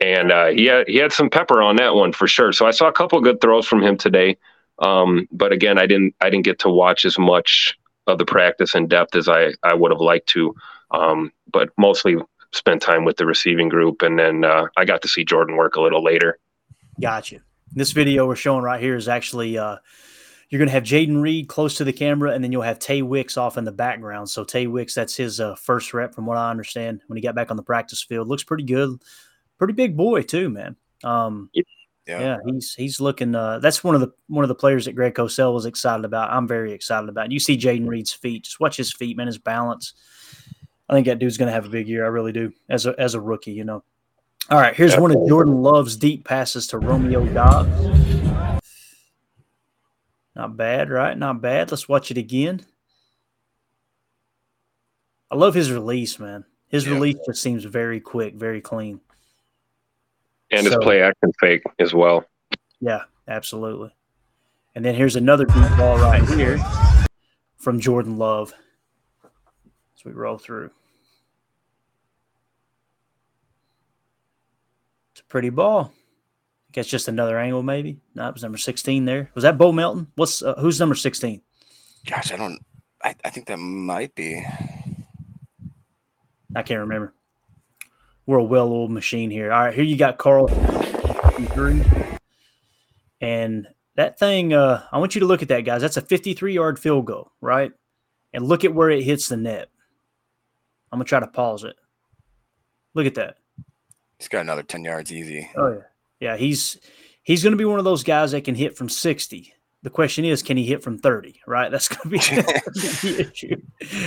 And 0.00 0.30
uh, 0.30 0.46
he 0.46 0.66
had 0.66 0.88
he 0.88 0.96
had 0.96 1.12
some 1.12 1.30
pepper 1.30 1.62
on 1.62 1.76
that 1.76 1.94
one 1.94 2.12
for 2.12 2.26
sure. 2.26 2.52
So 2.52 2.66
I 2.66 2.70
saw 2.70 2.88
a 2.88 2.92
couple 2.92 3.20
good 3.20 3.40
throws 3.40 3.66
from 3.66 3.82
him 3.82 3.96
today, 3.96 4.36
um, 4.78 5.26
but 5.32 5.52
again, 5.52 5.78
I 5.78 5.86
didn't 5.86 6.14
I 6.20 6.30
didn't 6.30 6.44
get 6.44 6.58
to 6.60 6.70
watch 6.70 7.04
as 7.04 7.18
much 7.18 7.78
of 8.06 8.18
the 8.18 8.24
practice 8.24 8.74
in 8.74 8.88
depth 8.88 9.16
as 9.16 9.28
I 9.28 9.52
I 9.62 9.74
would 9.74 9.90
have 9.90 10.00
liked 10.00 10.28
to. 10.30 10.54
Um, 10.90 11.32
but 11.52 11.70
mostly 11.76 12.16
spent 12.52 12.80
time 12.80 13.04
with 13.04 13.16
the 13.16 13.26
receiving 13.26 13.68
group, 13.68 14.02
and 14.02 14.18
then 14.18 14.44
uh, 14.44 14.66
I 14.76 14.84
got 14.84 15.02
to 15.02 15.08
see 15.08 15.24
Jordan 15.24 15.56
work 15.56 15.76
a 15.76 15.80
little 15.80 16.02
later. 16.02 16.38
Gotcha. 17.00 17.40
This 17.72 17.92
video 17.92 18.26
we're 18.26 18.36
showing 18.36 18.62
right 18.62 18.80
here 18.80 18.96
is 18.96 19.08
actually. 19.08 19.58
Uh, 19.58 19.76
you're 20.48 20.60
going 20.60 20.68
to 20.68 20.74
have 20.74 20.84
Jayden 20.84 21.20
Reed 21.20 21.48
close 21.48 21.76
to 21.78 21.84
the 21.84 21.92
camera, 21.92 22.30
and 22.30 22.42
then 22.42 22.52
you'll 22.52 22.62
have 22.62 22.78
Tay 22.78 23.02
Wicks 23.02 23.36
off 23.36 23.58
in 23.58 23.64
the 23.64 23.72
background. 23.72 24.30
So 24.30 24.44
Tay 24.44 24.68
Wicks, 24.68 24.94
that's 24.94 25.16
his 25.16 25.40
uh, 25.40 25.56
first 25.56 25.92
rep, 25.92 26.14
from 26.14 26.24
what 26.24 26.36
I 26.36 26.52
understand. 26.52 27.00
When 27.08 27.16
he 27.16 27.20
got 27.20 27.34
back 27.34 27.50
on 27.50 27.56
the 27.56 27.64
practice 27.64 28.00
field, 28.00 28.28
looks 28.28 28.44
pretty 28.44 28.62
good 28.62 29.00
pretty 29.58 29.74
big 29.74 29.96
boy 29.96 30.22
too, 30.22 30.48
man. 30.48 30.76
Um, 31.04 31.50
Yeah. 31.52 32.20
yeah, 32.20 32.36
he's 32.46 32.72
he's 32.74 33.00
looking. 33.00 33.34
Uh, 33.34 33.58
that's 33.58 33.82
one 33.82 33.94
of 33.94 34.00
the 34.00 34.12
one 34.28 34.44
of 34.44 34.48
the 34.48 34.54
players 34.54 34.84
that 34.84 34.94
Greg 34.94 35.14
Cosell 35.14 35.52
was 35.52 35.66
excited 35.66 36.04
about. 36.04 36.30
I'm 36.30 36.46
very 36.46 36.72
excited 36.72 37.08
about. 37.08 37.32
You 37.32 37.40
see 37.40 37.58
Jayden 37.58 37.88
Reed's 37.88 38.12
feet. 38.12 38.44
Just 38.44 38.60
watch 38.60 38.76
his 38.76 38.92
feet, 38.92 39.16
man. 39.16 39.26
His 39.26 39.38
balance. 39.38 39.94
I 40.88 40.94
think 40.94 41.06
that 41.06 41.18
dude's 41.18 41.36
going 41.36 41.48
to 41.48 41.52
have 41.52 41.66
a 41.66 41.68
big 41.68 41.88
year. 41.88 42.04
I 42.04 42.08
really 42.08 42.30
do. 42.32 42.52
As 42.68 42.86
a 42.86 42.94
as 42.98 43.14
a 43.14 43.20
rookie, 43.20 43.52
you 43.52 43.64
know. 43.64 43.82
All 44.48 44.60
right, 44.60 44.76
here's 44.76 44.96
one 44.96 45.10
of 45.10 45.26
Jordan 45.26 45.60
Love's 45.60 45.96
deep 45.96 46.24
passes 46.24 46.68
to 46.68 46.78
Romeo 46.78 47.26
Doubs. 47.26 48.60
Not 50.36 50.56
bad, 50.56 50.90
right? 50.90 51.18
Not 51.18 51.40
bad. 51.40 51.72
Let's 51.72 51.88
watch 51.88 52.12
it 52.12 52.18
again. 52.18 52.64
I 55.30 55.34
love 55.34 55.54
his 55.54 55.72
release, 55.72 56.20
man. 56.20 56.44
His 56.68 56.86
yeah. 56.86 56.92
release 56.92 57.16
just 57.26 57.42
seems 57.42 57.64
very 57.64 57.98
quick, 57.98 58.34
very 58.34 58.60
clean. 58.60 59.00
And 60.50 60.64
so, 60.64 60.70
his 60.70 60.76
play 60.78 61.02
action 61.02 61.32
fake 61.40 61.62
as 61.78 61.92
well. 61.92 62.24
Yeah, 62.80 63.02
absolutely. 63.28 63.94
And 64.74 64.84
then 64.84 64.94
here's 64.94 65.16
another 65.16 65.44
deep 65.44 65.76
ball 65.76 65.98
right 65.98 66.22
here 66.28 66.58
from 67.56 67.80
Jordan 67.80 68.18
Love 68.18 68.52
as 69.96 70.04
we 70.04 70.12
roll 70.12 70.38
through. 70.38 70.70
It's 75.12 75.22
a 75.22 75.24
pretty 75.24 75.48
ball. 75.48 75.92
I 76.68 76.72
guess 76.72 76.86
just 76.86 77.08
another 77.08 77.38
angle, 77.38 77.62
maybe. 77.62 77.98
No, 78.14 78.28
it 78.28 78.34
was 78.34 78.42
number 78.42 78.58
16 78.58 79.06
there. 79.06 79.30
Was 79.34 79.42
that 79.42 79.56
Bo 79.56 79.72
Melton? 79.72 80.08
What's 80.14 80.42
uh, 80.42 80.54
who's 80.58 80.78
number 80.78 80.94
16? 80.94 81.40
Gosh, 82.06 82.32
I 82.32 82.36
don't. 82.36 82.60
I, 83.02 83.14
I 83.24 83.30
think 83.30 83.46
that 83.46 83.56
might 83.58 84.14
be. 84.14 84.44
I 86.54 86.62
can't 86.62 86.80
remember. 86.80 87.14
We're 88.26 88.38
a 88.38 88.44
well-oiled 88.44 88.90
machine 88.90 89.30
here. 89.30 89.52
All 89.52 89.64
right, 89.64 89.74
here 89.74 89.84
you 89.84 89.96
got 89.96 90.18
Carl 90.18 90.48
three, 91.56 91.82
and 93.20 93.68
that 93.94 94.18
thing. 94.18 94.52
Uh, 94.52 94.82
I 94.90 94.98
want 94.98 95.14
you 95.14 95.20
to 95.20 95.26
look 95.26 95.42
at 95.42 95.48
that, 95.48 95.60
guys. 95.60 95.80
That's 95.80 95.96
a 95.96 96.02
53-yard 96.02 96.78
field 96.78 97.06
goal, 97.06 97.32
right? 97.40 97.72
And 98.32 98.44
look 98.44 98.64
at 98.64 98.74
where 98.74 98.90
it 98.90 99.02
hits 99.02 99.28
the 99.28 99.36
net. 99.36 99.68
I'm 100.92 100.98
gonna 100.98 101.04
try 101.04 101.20
to 101.20 101.26
pause 101.26 101.64
it. 101.64 101.76
Look 102.94 103.06
at 103.06 103.14
that. 103.14 103.36
He's 104.18 104.28
got 104.28 104.40
another 104.40 104.62
10 104.62 104.84
yards 104.84 105.12
easy. 105.12 105.50
Oh 105.56 105.72
yeah. 105.72 105.78
Yeah, 106.18 106.36
he's 106.36 106.78
he's 107.22 107.44
gonna 107.44 107.56
be 107.56 107.64
one 107.64 107.78
of 107.78 107.84
those 107.84 108.02
guys 108.02 108.32
that 108.32 108.44
can 108.44 108.54
hit 108.54 108.76
from 108.76 108.88
60. 108.88 109.52
The 109.82 109.90
question 109.90 110.24
is, 110.24 110.42
can 110.42 110.56
he 110.56 110.64
hit 110.64 110.82
from 110.82 110.98
30? 110.98 111.40
Right? 111.46 111.70
That's 111.72 111.88
gonna 111.88 112.10
be 112.10 112.18
the 112.18 113.28
issue. 113.32 113.56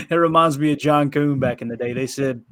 It 0.10 0.16
reminds 0.16 0.60
me 0.60 0.74
of 0.74 0.80
John 0.80 1.10
Kuhn 1.10 1.40
back 1.40 1.62
in 1.62 1.68
the 1.68 1.78
day. 1.78 1.94
They 1.94 2.08
said 2.08 2.44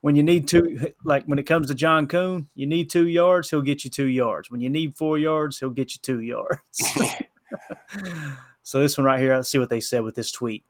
when 0.00 0.16
you 0.16 0.22
need 0.22 0.48
two 0.48 0.92
like 1.04 1.24
when 1.26 1.38
it 1.38 1.44
comes 1.44 1.68
to 1.68 1.74
John 1.74 2.06
Kuhn, 2.06 2.48
you 2.54 2.66
need 2.66 2.90
two 2.90 3.06
yards, 3.06 3.50
he'll 3.50 3.62
get 3.62 3.84
you 3.84 3.90
two 3.90 4.06
yards. 4.06 4.50
When 4.50 4.60
you 4.60 4.70
need 4.70 4.96
four 4.96 5.18
yards, 5.18 5.58
he'll 5.58 5.70
get 5.70 5.94
you 5.94 6.00
two 6.02 6.20
yards. 6.20 6.60
so 8.62 8.80
this 8.80 8.98
one 8.98 9.04
right 9.04 9.20
here, 9.20 9.36
let's 9.36 9.50
see 9.50 9.58
what 9.58 9.70
they 9.70 9.80
said 9.80 10.02
with 10.02 10.14
this 10.14 10.32
tweet. 10.32 10.64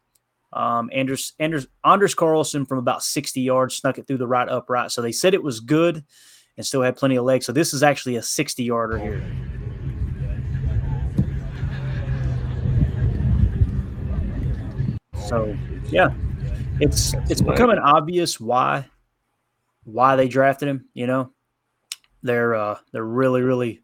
Um, 0.52 0.88
Anders, 0.92 1.32
Anders, 1.40 1.66
Anders 1.84 2.14
Carlson 2.14 2.64
from 2.64 2.78
about 2.78 3.02
60 3.02 3.40
yards 3.40 3.76
snuck 3.76 3.98
it 3.98 4.06
through 4.06 4.18
the 4.18 4.26
right 4.26 4.48
upright. 4.48 4.92
So 4.92 5.02
they 5.02 5.10
said 5.10 5.34
it 5.34 5.42
was 5.42 5.58
good 5.60 6.04
and 6.56 6.64
still 6.64 6.82
had 6.82 6.96
plenty 6.96 7.16
of 7.16 7.24
legs. 7.24 7.46
So 7.46 7.52
this 7.52 7.74
is 7.74 7.82
actually 7.82 8.16
a 8.16 8.22
60 8.22 8.62
yarder 8.62 8.98
here. 8.98 9.22
So 15.28 15.56
yeah, 15.88 16.10
it's 16.80 17.14
it's 17.30 17.40
becoming 17.40 17.78
obvious 17.78 18.38
why 18.38 18.86
why 19.84 20.16
they 20.16 20.28
drafted 20.28 20.68
him. 20.68 20.86
You 20.92 21.06
know, 21.06 21.32
they're 22.22 22.54
uh, 22.54 22.78
they're 22.92 23.04
really 23.04 23.42
really 23.42 23.80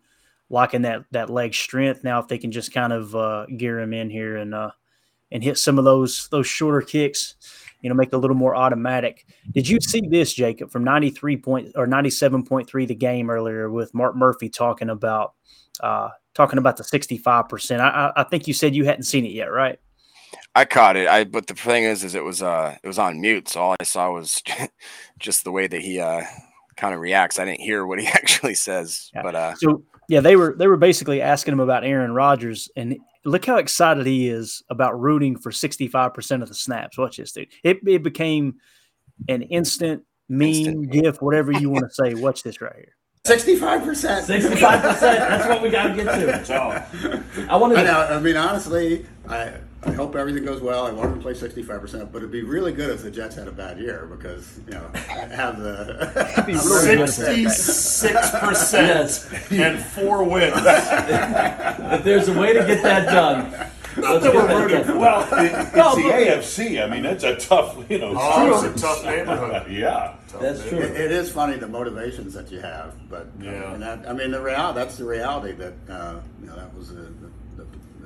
locking 0.50 0.82
that 0.82 1.04
that 1.12 1.30
leg 1.30 1.54
strength. 1.54 2.04
Now 2.04 2.18
if 2.18 2.28
they 2.28 2.38
can 2.38 2.52
just 2.52 2.72
kind 2.72 2.92
of 2.92 3.14
uh, 3.16 3.46
gear 3.46 3.80
him 3.80 3.94
in 3.94 4.10
here 4.10 4.36
and 4.36 4.54
uh, 4.54 4.70
and 5.32 5.42
hit 5.42 5.56
some 5.56 5.78
of 5.78 5.84
those 5.84 6.28
those 6.30 6.46
shorter 6.46 6.82
kicks, 6.82 7.36
you 7.80 7.88
know, 7.88 7.94
make 7.94 8.08
it 8.08 8.16
a 8.16 8.18
little 8.18 8.36
more 8.36 8.54
automatic. 8.54 9.26
Did 9.52 9.66
you 9.68 9.80
see 9.80 10.02
this, 10.10 10.34
Jacob, 10.34 10.70
from 10.70 10.84
93 10.84 11.36
point 11.38 11.72
or 11.74 11.86
97.3 11.86 12.86
the 12.86 12.94
game 12.94 13.30
earlier 13.30 13.70
with 13.70 13.94
Mark 13.94 14.14
Murphy 14.14 14.48
talking 14.50 14.90
about 14.90 15.34
uh 15.80 16.10
talking 16.34 16.58
about 16.58 16.76
the 16.76 16.84
65%. 16.84 17.80
I 17.80 18.12
I 18.14 18.24
think 18.24 18.46
you 18.46 18.54
said 18.54 18.74
you 18.74 18.84
hadn't 18.84 19.04
seen 19.04 19.24
it 19.24 19.32
yet, 19.32 19.50
right? 19.50 19.78
I 20.54 20.64
caught 20.64 20.96
it. 20.96 21.08
I 21.08 21.24
but 21.24 21.46
the 21.46 21.54
thing 21.54 21.84
is 21.84 22.04
is 22.04 22.14
it 22.14 22.24
was 22.24 22.42
uh 22.42 22.76
it 22.82 22.86
was 22.86 22.98
on 22.98 23.20
mute, 23.20 23.48
so 23.48 23.60
all 23.60 23.76
I 23.78 23.84
saw 23.84 24.12
was 24.12 24.42
just 25.18 25.44
the 25.44 25.52
way 25.52 25.66
that 25.66 25.80
he 25.80 26.00
uh 26.00 26.22
kind 26.76 26.94
of 26.94 27.00
reacts. 27.00 27.38
I 27.38 27.44
didn't 27.44 27.60
hear 27.60 27.86
what 27.86 28.00
he 28.00 28.06
actually 28.14 28.54
says. 28.54 29.10
Yeah. 29.14 29.22
But 29.22 29.34
uh 29.34 29.54
so 29.56 29.84
yeah, 30.08 30.20
they 30.20 30.34
were 30.34 30.56
they 30.58 30.66
were 30.66 30.76
basically 30.76 31.22
asking 31.22 31.52
him 31.52 31.60
about 31.60 31.84
Aaron 31.84 32.12
Rodgers, 32.12 32.68
and 32.74 32.98
look 33.24 33.44
how 33.44 33.56
excited 33.56 34.06
he 34.06 34.28
is 34.28 34.62
about 34.68 34.98
rooting 35.00 35.36
for 35.38 35.52
65% 35.52 36.42
of 36.42 36.48
the 36.48 36.54
snaps. 36.54 36.98
Watch 36.98 37.18
this, 37.18 37.32
dude. 37.32 37.48
It, 37.62 37.78
it 37.86 38.02
became 38.02 38.56
an 39.28 39.42
instant 39.42 40.02
meme, 40.28 40.48
instant. 40.48 40.90
gif, 40.90 41.22
whatever 41.22 41.52
you 41.52 41.70
want 41.70 41.84
to 41.84 41.90
say. 41.94 42.14
Watch 42.14 42.42
this 42.42 42.60
right 42.60 42.74
here. 42.74 42.96
65%. 43.24 43.80
65%. 44.26 45.00
That's 45.00 45.48
what 45.48 45.62
we 45.62 45.70
got 45.70 45.88
to 45.88 45.94
get 45.94 46.44
to. 46.46 47.24
I 47.48 47.56
want 47.56 47.74
to. 47.74 47.80
I, 47.80 48.16
I 48.16 48.20
mean, 48.20 48.36
honestly, 48.36 49.04
I 49.28 49.52
I 49.82 49.92
hope 49.92 50.14
everything 50.14 50.44
goes 50.44 50.60
well. 50.60 50.86
I 50.86 50.92
want 50.92 51.10
him 51.10 51.16
to 51.16 51.22
play 51.22 51.32
65%, 51.32 52.12
but 52.12 52.18
it'd 52.18 52.30
be 52.30 52.42
really 52.42 52.72
good 52.72 52.90
if 52.90 53.02
the 53.02 53.10
Jets 53.10 53.34
had 53.34 53.48
a 53.48 53.52
bad 53.52 53.78
year 53.78 54.06
because, 54.10 54.60
you 54.66 54.74
know, 54.74 54.90
I'd 54.94 55.32
have 55.32 55.58
the 55.58 56.12
66% 56.46 58.72
yes. 58.72 59.32
and 59.50 59.82
four 59.82 60.22
wins. 60.24 60.52
if 60.56 62.04
there's 62.04 62.28
a 62.28 62.38
way 62.38 62.52
to 62.52 62.66
get 62.66 62.82
that 62.82 63.06
done. 63.06 63.70
Not 63.96 64.22
that 64.22 64.34
we're 64.34 64.62
rooting 64.62 64.84
for. 64.84 64.98
Well, 64.98 65.22
it, 65.44 65.52
it's 65.52 65.74
no, 65.74 65.96
the 65.96 66.02
AFC. 66.02 66.80
I 66.82 66.86
mean, 66.88 67.04
it's 67.04 67.24
a 67.24 67.34
tough, 67.36 67.76
you 67.90 67.98
know. 67.98 68.14
Oh, 68.16 68.64
it's 68.64 68.76
a 68.76 68.86
tough 68.86 69.04
neighborhood. 69.04 69.68
yeah, 69.72 70.14
that's 70.40 70.64
true. 70.68 70.78
It, 70.78 70.92
it 70.92 71.10
is 71.10 71.32
funny 71.32 71.56
the 71.56 71.66
motivations 71.66 72.32
that 72.34 72.52
you 72.52 72.60
have, 72.60 72.94
but 73.08 73.26
yeah. 73.40 73.74
that, 73.78 74.08
I 74.08 74.12
mean, 74.12 74.30
the 74.30 74.40
real 74.40 74.72
that's 74.72 74.96
the 74.96 75.04
reality 75.04 75.54
that 75.54 75.74
uh, 75.88 76.20
you 76.40 76.46
know 76.46 76.54
that 76.54 76.72
was 76.72 76.92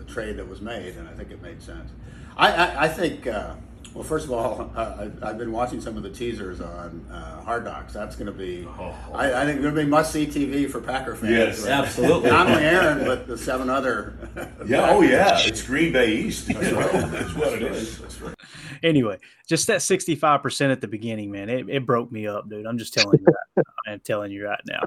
a, 0.06 0.10
trade 0.10 0.36
that 0.36 0.48
was 0.48 0.60
made, 0.60 0.96
and 0.96 1.08
I 1.08 1.12
think 1.12 1.30
it 1.30 1.42
made 1.42 1.62
sense. 1.62 1.90
I, 2.36 2.52
I, 2.52 2.84
I 2.84 2.88
think, 2.88 3.26
uh, 3.26 3.54
well, 3.94 4.04
first 4.04 4.24
of 4.26 4.32
all, 4.32 4.72
uh, 4.76 5.08
I, 5.22 5.26
have 5.26 5.38
been 5.38 5.52
watching 5.52 5.80
some 5.80 5.96
of 5.96 6.02
the 6.02 6.10
teasers 6.10 6.60
on 6.60 7.06
uh, 7.10 7.42
Hard 7.42 7.64
Knocks. 7.64 7.92
That's 7.92 8.16
going 8.16 8.26
to 8.26 8.32
be, 8.32 8.66
oh. 8.78 8.94
I, 9.14 9.42
I, 9.42 9.44
think, 9.46 9.62
going 9.62 9.74
to 9.74 9.82
be 9.82 9.86
must 9.86 10.12
see 10.12 10.26
TV 10.26 10.68
for 10.68 10.80
Packer 10.80 11.14
fans. 11.14 11.30
Yes, 11.30 11.62
right? 11.62 11.70
absolutely. 11.70 12.30
Not 12.30 12.48
only 12.48 12.64
Aaron, 12.64 13.04
but 13.04 13.26
the 13.26 13.38
seven 13.38 13.70
other. 13.70 14.18
yeah, 14.66 14.90
oh 14.90 15.02
yeah, 15.02 15.38
it's 15.40 15.62
Green 15.62 15.92
Bay 15.92 16.12
East. 16.16 16.48
That's, 16.48 16.70
That's 17.10 17.34
what 17.34 17.52
it 17.52 17.62
is. 17.62 17.98
That's 17.98 18.20
right. 18.20 18.34
Anyway, 18.82 19.18
just 19.48 19.66
that 19.68 19.80
sixty-five 19.80 20.42
percent 20.42 20.72
at 20.72 20.80
the 20.80 20.88
beginning, 20.88 21.30
man, 21.30 21.48
it, 21.48 21.68
it 21.70 21.86
broke 21.86 22.12
me 22.12 22.26
up, 22.26 22.48
dude. 22.50 22.66
I'm 22.66 22.78
just 22.78 22.92
telling 22.92 23.18
you. 23.18 23.26
Right, 23.56 23.66
I'm 23.86 24.00
telling 24.00 24.30
you 24.32 24.46
right 24.46 24.60
now. 24.66 24.82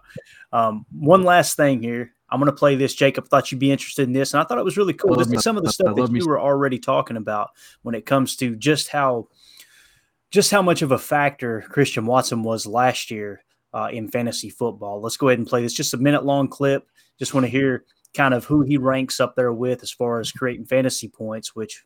Um, 0.51 0.85
one 0.91 1.23
last 1.23 1.55
thing 1.55 1.81
here. 1.81 2.13
I'm 2.29 2.39
going 2.39 2.51
to 2.51 2.57
play 2.57 2.75
this. 2.75 2.93
Jacob 2.93 3.27
thought 3.27 3.51
you'd 3.51 3.59
be 3.59 3.71
interested 3.71 4.03
in 4.03 4.13
this, 4.13 4.33
and 4.33 4.41
I 4.41 4.45
thought 4.45 4.57
it 4.57 4.65
was 4.65 4.77
really 4.77 4.93
cool. 4.93 5.15
This 5.15 5.31
is 5.31 5.43
some 5.43 5.57
of 5.57 5.63
the 5.63 5.71
stuff 5.71 5.95
that 5.95 6.11
you 6.11 6.27
were 6.27 6.39
already 6.39 6.79
talking 6.79 7.17
about 7.17 7.51
when 7.83 7.95
it 7.95 8.05
comes 8.05 8.35
to 8.37 8.55
just 8.55 8.89
how 8.89 9.29
just 10.29 10.51
how 10.51 10.61
much 10.61 10.81
of 10.81 10.91
a 10.91 10.97
factor 10.97 11.63
Christian 11.69 12.05
Watson 12.05 12.43
was 12.43 12.67
last 12.67 13.11
year 13.11 13.43
uh, 13.73 13.89
in 13.91 14.09
fantasy 14.09 14.49
football. 14.49 15.01
Let's 15.01 15.17
go 15.17 15.29
ahead 15.29 15.39
and 15.39 15.47
play 15.47 15.61
this. 15.61 15.73
Just 15.73 15.93
a 15.93 15.97
minute 15.97 16.25
long 16.25 16.49
clip. 16.49 16.87
Just 17.17 17.33
want 17.33 17.45
to 17.45 17.49
hear 17.49 17.85
kind 18.13 18.33
of 18.33 18.43
who 18.45 18.61
he 18.61 18.77
ranks 18.77 19.19
up 19.19 19.35
there 19.35 19.53
with 19.53 19.83
as 19.83 19.91
far 19.91 20.19
as 20.19 20.31
creating 20.31 20.65
fantasy 20.65 21.07
points, 21.07 21.55
which 21.55 21.85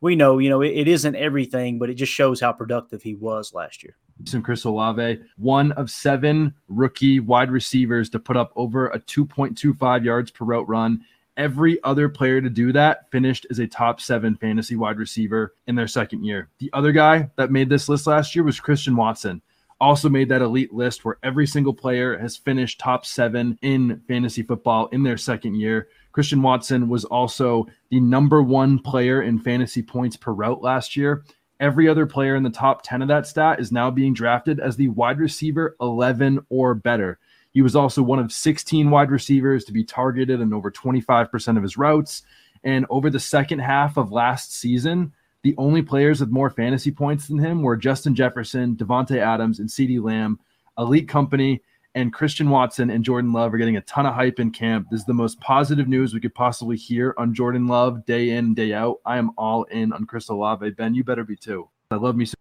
we 0.00 0.16
know, 0.16 0.38
you 0.38 0.48
know, 0.48 0.62
it, 0.62 0.70
it 0.70 0.88
isn't 0.88 1.16
everything, 1.16 1.78
but 1.78 1.90
it 1.90 1.94
just 1.94 2.12
shows 2.12 2.40
how 2.40 2.52
productive 2.52 3.02
he 3.02 3.14
was 3.14 3.52
last 3.52 3.82
year. 3.82 3.96
Chris 4.42 4.64
Olave, 4.64 5.20
one 5.36 5.72
of 5.72 5.90
seven 5.90 6.54
rookie 6.68 7.20
wide 7.20 7.50
receivers 7.50 8.08
to 8.10 8.18
put 8.18 8.36
up 8.36 8.52
over 8.56 8.88
a 8.88 8.98
2.25 9.00 10.04
yards 10.04 10.30
per 10.30 10.44
route 10.44 10.68
run. 10.68 11.04
Every 11.36 11.82
other 11.82 12.08
player 12.08 12.40
to 12.40 12.50
do 12.50 12.72
that 12.72 13.10
finished 13.10 13.46
as 13.50 13.58
a 13.58 13.66
top 13.66 14.00
seven 14.00 14.36
fantasy 14.36 14.76
wide 14.76 14.98
receiver 14.98 15.54
in 15.66 15.74
their 15.74 15.88
second 15.88 16.24
year. 16.24 16.50
The 16.58 16.70
other 16.72 16.92
guy 16.92 17.30
that 17.36 17.50
made 17.50 17.68
this 17.68 17.88
list 17.88 18.06
last 18.06 18.34
year 18.34 18.44
was 18.44 18.60
Christian 18.60 18.96
Watson. 18.96 19.40
Also 19.80 20.08
made 20.08 20.28
that 20.28 20.42
elite 20.42 20.72
list 20.72 21.04
where 21.04 21.18
every 21.22 21.46
single 21.46 21.74
player 21.74 22.16
has 22.18 22.36
finished 22.36 22.78
top 22.78 23.04
seven 23.04 23.58
in 23.62 24.00
fantasy 24.06 24.42
football 24.42 24.86
in 24.88 25.02
their 25.02 25.16
second 25.16 25.56
year. 25.56 25.88
Christian 26.12 26.42
Watson 26.42 26.88
was 26.88 27.04
also 27.06 27.66
the 27.90 27.98
number 27.98 28.42
one 28.42 28.78
player 28.78 29.22
in 29.22 29.40
fantasy 29.40 29.82
points 29.82 30.16
per 30.16 30.32
route 30.32 30.62
last 30.62 30.96
year 30.96 31.24
Every 31.62 31.86
other 31.86 32.06
player 32.06 32.34
in 32.34 32.42
the 32.42 32.50
top 32.50 32.82
10 32.82 33.02
of 33.02 33.08
that 33.08 33.24
stat 33.24 33.60
is 33.60 33.70
now 33.70 33.88
being 33.88 34.14
drafted 34.14 34.58
as 34.58 34.74
the 34.74 34.88
wide 34.88 35.20
receiver 35.20 35.76
11 35.80 36.44
or 36.48 36.74
better. 36.74 37.20
He 37.52 37.62
was 37.62 37.76
also 37.76 38.02
one 38.02 38.18
of 38.18 38.32
16 38.32 38.90
wide 38.90 39.12
receivers 39.12 39.64
to 39.66 39.72
be 39.72 39.84
targeted 39.84 40.40
in 40.40 40.52
over 40.52 40.72
25% 40.72 41.56
of 41.56 41.62
his 41.62 41.76
routes. 41.76 42.22
And 42.64 42.84
over 42.90 43.10
the 43.10 43.20
second 43.20 43.60
half 43.60 43.96
of 43.96 44.10
last 44.10 44.52
season, 44.52 45.12
the 45.44 45.54
only 45.56 45.82
players 45.82 46.18
with 46.18 46.30
more 46.30 46.50
fantasy 46.50 46.90
points 46.90 47.28
than 47.28 47.38
him 47.38 47.62
were 47.62 47.76
Justin 47.76 48.16
Jefferson, 48.16 48.74
Davante 48.74 49.18
Adams, 49.18 49.60
and 49.60 49.68
CeeDee 49.68 50.02
Lamb. 50.02 50.40
Elite 50.76 51.08
company. 51.08 51.62
And 51.94 52.12
Christian 52.12 52.48
Watson 52.50 52.90
and 52.90 53.04
Jordan 53.04 53.32
Love 53.32 53.52
are 53.52 53.58
getting 53.58 53.76
a 53.76 53.82
ton 53.82 54.06
of 54.06 54.14
hype 54.14 54.40
in 54.40 54.50
camp. 54.50 54.88
This 54.90 55.00
is 55.00 55.06
the 55.06 55.12
most 55.14 55.38
positive 55.40 55.88
news 55.88 56.14
we 56.14 56.20
could 56.20 56.34
possibly 56.34 56.76
hear 56.76 57.14
on 57.18 57.34
Jordan 57.34 57.66
Love 57.66 58.04
day 58.06 58.30
in, 58.30 58.54
day 58.54 58.72
out. 58.72 58.98
I 59.04 59.18
am 59.18 59.30
all 59.36 59.64
in 59.64 59.92
on 59.92 60.06
Chris 60.06 60.28
Olave. 60.28 60.70
Ben, 60.70 60.94
you 60.94 61.04
better 61.04 61.24
be 61.24 61.36
too. 61.36 61.68
I 61.90 61.96
love 61.96 62.16
me. 62.16 62.24
So- 62.24 62.34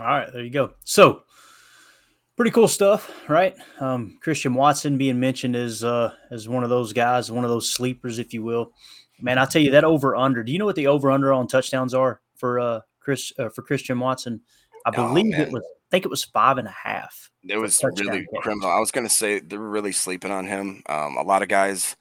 all 0.00 0.06
right, 0.06 0.32
there 0.32 0.42
you 0.42 0.50
go. 0.50 0.72
So, 0.84 1.22
pretty 2.36 2.50
cool 2.50 2.66
stuff, 2.66 3.10
right? 3.28 3.54
Um, 3.78 4.18
Christian 4.22 4.54
Watson 4.54 4.98
being 4.98 5.20
mentioned 5.20 5.54
as 5.54 5.84
uh, 5.84 6.12
as 6.30 6.48
one 6.48 6.64
of 6.64 6.70
those 6.70 6.92
guys, 6.92 7.30
one 7.30 7.44
of 7.44 7.50
those 7.50 7.70
sleepers, 7.70 8.18
if 8.18 8.34
you 8.34 8.42
will. 8.42 8.72
Man, 9.20 9.38
I 9.38 9.44
tell 9.44 9.62
you 9.62 9.70
that 9.72 9.84
over 9.84 10.16
under. 10.16 10.42
Do 10.42 10.50
you 10.50 10.58
know 10.58 10.64
what 10.64 10.74
the 10.76 10.88
over 10.88 11.10
under 11.12 11.32
on 11.32 11.46
touchdowns 11.46 11.94
are 11.94 12.20
for 12.34 12.58
uh, 12.58 12.80
Chris 12.98 13.32
uh, 13.38 13.50
for 13.50 13.62
Christian 13.62 14.00
Watson? 14.00 14.40
I 14.84 14.90
Oh, 14.96 15.08
believe 15.08 15.26
man. 15.32 15.40
it 15.42 15.52
was. 15.52 15.62
I 15.94 15.96
think 15.96 16.06
it 16.06 16.10
was 16.10 16.24
five 16.24 16.58
and 16.58 16.66
a 16.66 16.72
half. 16.72 17.30
It 17.44 17.56
was 17.56 17.80
really 17.84 18.26
catch. 18.26 18.42
criminal. 18.42 18.68
I 18.68 18.80
was 18.80 18.90
going 18.90 19.06
to 19.06 19.14
say 19.14 19.38
they're 19.38 19.60
really 19.60 19.92
sleeping 19.92 20.32
on 20.32 20.44
him. 20.44 20.82
Um, 20.88 21.16
a 21.16 21.22
lot 21.22 21.42
of 21.42 21.48
guys, 21.48 21.94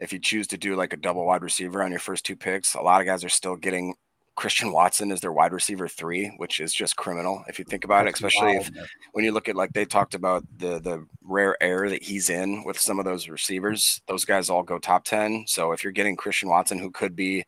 if 0.00 0.10
you 0.10 0.18
choose 0.18 0.46
to 0.46 0.56
do 0.56 0.74
like 0.74 0.94
a 0.94 0.96
double 0.96 1.26
wide 1.26 1.42
receiver 1.42 1.82
on 1.82 1.90
your 1.90 2.00
first 2.00 2.24
two 2.24 2.34
picks, 2.34 2.72
a 2.72 2.80
lot 2.80 3.02
of 3.02 3.06
guys 3.06 3.24
are 3.24 3.28
still 3.28 3.54
getting 3.54 3.94
Christian 4.36 4.72
Watson 4.72 5.12
as 5.12 5.20
their 5.20 5.32
wide 5.32 5.52
receiver 5.52 5.86
three, 5.86 6.32
which 6.38 6.60
is 6.60 6.72
just 6.72 6.96
criminal 6.96 7.44
if 7.46 7.58
you 7.58 7.66
think 7.66 7.84
about 7.84 8.06
it. 8.06 8.14
That's 8.14 8.20
Especially 8.20 8.56
if 8.56 8.72
man. 8.72 8.86
when 9.12 9.26
you 9.26 9.32
look 9.32 9.50
at 9.50 9.56
like 9.56 9.74
they 9.74 9.84
talked 9.84 10.14
about 10.14 10.42
the 10.56 10.78
the 10.78 11.06
rare 11.22 11.62
air 11.62 11.90
that 11.90 12.02
he's 12.02 12.30
in 12.30 12.64
with 12.64 12.78
some 12.78 12.98
of 12.98 13.04
those 13.04 13.28
receivers, 13.28 14.00
those 14.08 14.24
guys 14.24 14.48
all 14.48 14.62
go 14.62 14.78
top 14.78 15.04
ten. 15.04 15.44
So 15.46 15.72
if 15.72 15.84
you're 15.84 15.92
getting 15.92 16.16
Christian 16.16 16.48
Watson, 16.48 16.78
who 16.78 16.90
could 16.90 17.14
be 17.14 17.44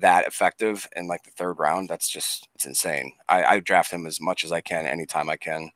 that 0.00 0.26
effective 0.26 0.88
in 0.96 1.06
like 1.06 1.22
the 1.24 1.30
third 1.30 1.58
round, 1.58 1.88
that's 1.88 2.08
just 2.08 2.48
it's 2.54 2.66
insane. 2.66 3.12
I, 3.28 3.44
I 3.44 3.60
draft 3.60 3.90
him 3.90 4.06
as 4.06 4.20
much 4.20 4.44
as 4.44 4.52
I 4.52 4.60
can, 4.60 4.86
anytime 4.86 5.28
I 5.28 5.36
can. 5.36 5.70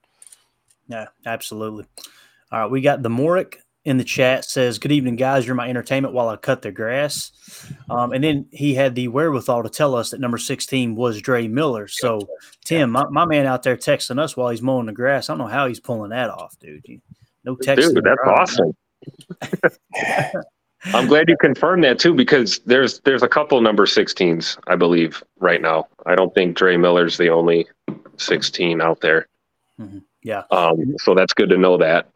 Yeah, 0.88 1.06
absolutely. 1.24 1.86
All 2.52 2.60
right, 2.60 2.70
we 2.70 2.80
got 2.80 3.02
the 3.02 3.08
Morick 3.08 3.56
in 3.84 3.98
the 3.98 4.04
chat 4.04 4.44
says, 4.44 4.78
"Good 4.78 4.92
evening, 4.92 5.16
guys. 5.16 5.46
You're 5.46 5.54
my 5.54 5.68
entertainment 5.68 6.14
while 6.14 6.28
I 6.28 6.36
cut 6.36 6.62
the 6.62 6.72
grass." 6.72 7.32
Um, 7.90 8.12
and 8.12 8.24
then 8.24 8.46
he 8.50 8.74
had 8.74 8.94
the 8.94 9.08
wherewithal 9.08 9.62
to 9.62 9.68
tell 9.68 9.94
us 9.94 10.10
that 10.10 10.20
number 10.20 10.38
16 10.38 10.94
was 10.94 11.20
Dre 11.20 11.48
Miller. 11.48 11.86
So, 11.88 12.20
Tim, 12.64 12.90
my, 12.90 13.04
my 13.10 13.26
man 13.26 13.46
out 13.46 13.62
there 13.62 13.76
texting 13.76 14.18
us 14.18 14.36
while 14.36 14.48
he's 14.48 14.62
mowing 14.62 14.86
the 14.86 14.92
grass. 14.92 15.28
I 15.28 15.32
don't 15.32 15.38
know 15.38 15.46
how 15.46 15.66
he's 15.66 15.80
pulling 15.80 16.10
that 16.10 16.30
off, 16.30 16.58
dude. 16.58 16.84
No 17.44 17.56
text. 17.56 17.94
Dude, 17.94 18.04
that's 18.04 18.20
awesome. 18.26 18.72
I'm 20.92 21.06
glad 21.06 21.28
you 21.28 21.36
confirmed 21.36 21.84
that 21.84 21.98
too, 21.98 22.14
because 22.14 22.58
there's 22.60 23.00
there's 23.00 23.22
a 23.22 23.28
couple 23.28 23.60
number 23.60 23.86
16s, 23.86 24.58
I 24.66 24.76
believe, 24.76 25.22
right 25.38 25.62
now. 25.62 25.88
I 26.06 26.14
don't 26.14 26.34
think 26.34 26.56
Dre 26.56 26.76
Miller's 26.76 27.16
the 27.16 27.30
only 27.30 27.66
16 28.18 28.80
out 28.80 29.00
there. 29.00 29.28
Yeah. 30.24 30.42
Um, 30.50 30.96
so 30.98 31.14
that's 31.14 31.32
good 31.34 31.50
to 31.50 31.58
know 31.58 31.76
that. 31.78 32.08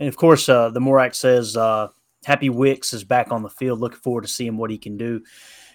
And 0.00 0.08
of 0.08 0.16
course, 0.16 0.48
uh, 0.48 0.70
the 0.70 0.80
Morak 0.80 1.14
says, 1.14 1.56
uh, 1.56 1.88
Happy 2.24 2.48
Wicks 2.48 2.92
is 2.92 3.04
back 3.04 3.32
on 3.32 3.42
the 3.42 3.50
field. 3.50 3.80
Looking 3.80 3.98
forward 3.98 4.22
to 4.22 4.28
seeing 4.28 4.56
what 4.56 4.70
he 4.70 4.78
can 4.78 4.96
do. 4.96 5.22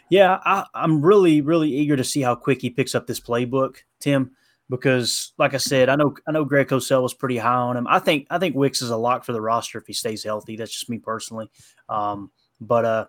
Yeah, 0.09 0.39
I, 0.45 0.65
I'm 0.73 1.01
really, 1.01 1.41
really 1.41 1.69
eager 1.69 1.95
to 1.95 2.03
see 2.03 2.21
how 2.21 2.35
quick 2.35 2.61
he 2.61 2.69
picks 2.69 2.95
up 2.95 3.07
this 3.07 3.19
playbook, 3.19 3.77
Tim, 3.99 4.31
because 4.69 5.33
like 5.37 5.53
I 5.53 5.57
said, 5.57 5.89
I 5.89 5.95
know 5.95 6.15
I 6.27 6.31
know 6.31 6.45
Greg 6.45 6.67
Cosell 6.67 7.03
was 7.03 7.13
pretty 7.13 7.37
high 7.37 7.53
on 7.53 7.77
him. 7.77 7.87
I 7.87 7.99
think 7.99 8.27
I 8.29 8.39
think 8.39 8.55
Wicks 8.55 8.81
is 8.81 8.89
a 8.89 8.97
lock 8.97 9.23
for 9.23 9.33
the 9.33 9.41
roster 9.41 9.77
if 9.77 9.87
he 9.87 9.93
stays 9.93 10.23
healthy. 10.23 10.55
That's 10.55 10.71
just 10.71 10.89
me 10.89 10.97
personally. 10.97 11.49
Um, 11.89 12.31
but 12.61 12.85
uh, 12.85 13.05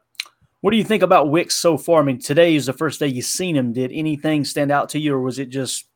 what 0.60 0.70
do 0.70 0.76
you 0.76 0.84
think 0.84 1.02
about 1.02 1.30
Wicks 1.30 1.54
so 1.54 1.76
far? 1.76 2.00
I 2.00 2.04
mean, 2.04 2.18
today 2.18 2.54
is 2.54 2.66
the 2.66 2.72
first 2.72 3.00
day 3.00 3.06
you've 3.06 3.26
seen 3.26 3.56
him. 3.56 3.72
Did 3.72 3.92
anything 3.92 4.44
stand 4.44 4.72
out 4.72 4.88
to 4.90 4.98
you, 4.98 5.14
or 5.14 5.20
was 5.20 5.38
it 5.38 5.50
just 5.50 5.86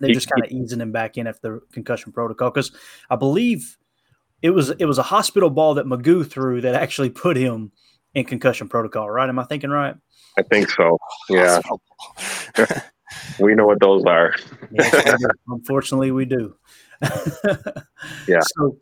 they're 0.00 0.14
just 0.14 0.30
kind 0.30 0.44
of 0.44 0.50
easing 0.50 0.80
him 0.80 0.92
back 0.92 1.18
in 1.18 1.26
after 1.26 1.40
the 1.54 1.60
concussion 1.72 2.12
protocol? 2.12 2.50
Because 2.50 2.72
I 3.10 3.16
believe 3.16 3.76
it 4.40 4.50
was 4.50 4.70
it 4.70 4.84
was 4.84 4.98
a 4.98 5.02
hospital 5.02 5.50
ball 5.50 5.74
that 5.74 5.86
McGough 5.86 6.30
threw 6.30 6.60
that 6.60 6.74
actually 6.74 7.10
put 7.10 7.36
him 7.36 7.72
in 8.14 8.24
concussion 8.24 8.68
protocol. 8.68 9.10
Right? 9.10 9.28
Am 9.28 9.38
I 9.38 9.44
thinking 9.44 9.70
right? 9.70 9.94
I 10.38 10.42
think 10.42 10.70
so. 10.70 10.98
Yeah. 11.28 11.60
we 13.38 13.54
know 13.54 13.66
what 13.66 13.80
those 13.80 14.04
are. 14.04 14.34
Yes. 14.70 15.22
Unfortunately, 15.48 16.10
we 16.10 16.24
do. 16.24 16.54
Yeah. 18.28 18.40
So, 18.40 18.76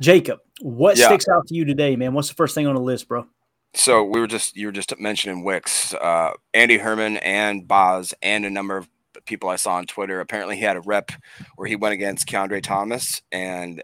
Jacob, 0.00 0.40
what 0.60 0.96
Yeah. 0.96 1.06
sticks 1.06 1.28
out 1.28 1.46
to 1.48 1.54
you 1.54 1.64
today, 1.64 1.96
man? 1.96 2.14
What's 2.14 2.28
the 2.28 2.34
first 2.34 2.54
thing 2.54 2.66
on 2.66 2.74
the 2.74 2.80
list, 2.80 3.08
bro? 3.08 3.26
So 3.74 4.02
we 4.04 4.20
were 4.20 4.26
just 4.26 4.56
you 4.56 4.66
were 4.66 4.72
just 4.72 4.98
mentioning 4.98 5.44
Wicks, 5.44 5.92
uh, 5.94 6.32
Andy 6.54 6.78
Herman 6.78 7.18
and 7.18 7.68
Boz, 7.68 8.14
and 8.22 8.46
a 8.46 8.50
number 8.50 8.78
of 8.78 8.88
people 9.26 9.50
I 9.50 9.56
saw 9.56 9.74
on 9.74 9.86
Twitter. 9.86 10.20
Apparently, 10.20 10.56
he 10.56 10.62
had 10.62 10.76
a 10.76 10.80
rep 10.80 11.10
where 11.56 11.68
he 11.68 11.76
went 11.76 11.92
against 11.92 12.26
Keandre 12.26 12.62
Thomas, 12.62 13.20
and 13.30 13.82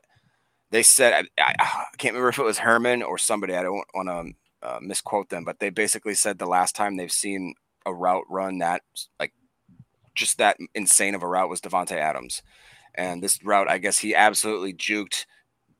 they 0.70 0.82
said 0.82 1.12
I, 1.38 1.42
I, 1.42 1.54
I 1.60 1.84
can't 1.98 2.14
remember 2.14 2.30
if 2.30 2.38
it 2.38 2.44
was 2.44 2.58
Herman 2.58 3.02
or 3.02 3.18
somebody. 3.18 3.54
I 3.54 3.62
don't 3.62 3.84
want 3.94 4.08
to 4.08 4.66
uh, 4.66 4.78
misquote 4.80 5.28
them, 5.28 5.44
but 5.44 5.58
they 5.58 5.68
basically 5.68 6.14
said 6.14 6.38
the 6.38 6.46
last 6.46 6.74
time 6.74 6.96
they've 6.96 7.12
seen 7.12 7.54
a 7.84 7.92
route 7.92 8.24
run 8.30 8.58
that 8.58 8.80
like 9.20 9.32
just 10.14 10.38
that 10.38 10.56
insane 10.74 11.14
of 11.14 11.22
a 11.22 11.28
route 11.28 11.48
was 11.48 11.60
Davante 11.60 11.96
Adams, 11.96 12.42
and 12.94 13.22
this 13.22 13.42
route 13.44 13.68
I 13.68 13.78
guess 13.78 13.98
he 13.98 14.14
absolutely 14.14 14.74
juked 14.74 15.26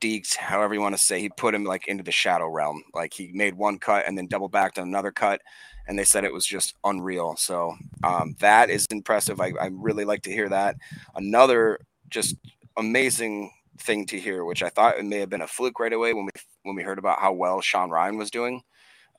deked, 0.02 0.36
however 0.36 0.74
you 0.74 0.80
want 0.80 0.96
to 0.96 1.00
say, 1.00 1.20
he 1.20 1.30
put 1.30 1.54
him 1.54 1.64
like 1.64 1.86
into 1.86 2.02
the 2.02 2.12
shadow 2.12 2.48
realm. 2.48 2.82
Like 2.92 3.14
he 3.14 3.30
made 3.32 3.54
one 3.54 3.78
cut 3.78 4.06
and 4.06 4.18
then 4.18 4.26
double 4.26 4.48
backed 4.48 4.78
on 4.78 4.88
another 4.88 5.12
cut, 5.12 5.40
and 5.86 5.98
they 5.98 6.04
said 6.04 6.24
it 6.24 6.32
was 6.32 6.44
just 6.44 6.74
unreal. 6.84 7.36
So 7.36 7.74
um, 8.02 8.34
that 8.40 8.68
is 8.68 8.84
impressive. 8.90 9.40
I, 9.40 9.52
I 9.60 9.70
really 9.72 10.04
like 10.04 10.22
to 10.22 10.32
hear 10.32 10.48
that. 10.50 10.76
Another 11.14 11.78
just 12.10 12.36
amazing 12.76 13.52
thing 13.78 14.06
to 14.06 14.18
hear, 14.18 14.44
which 14.44 14.62
I 14.62 14.68
thought 14.68 14.98
it 14.98 15.04
may 15.04 15.20
have 15.20 15.30
been 15.30 15.42
a 15.42 15.46
fluke 15.46 15.80
right 15.80 15.92
away 15.92 16.12
when 16.12 16.26
we 16.26 16.30
when 16.64 16.76
we 16.76 16.82
heard 16.82 16.98
about 16.98 17.20
how 17.20 17.32
well 17.32 17.60
Sean 17.60 17.90
Rhyan 17.90 18.18
was 18.18 18.30
doing. 18.30 18.62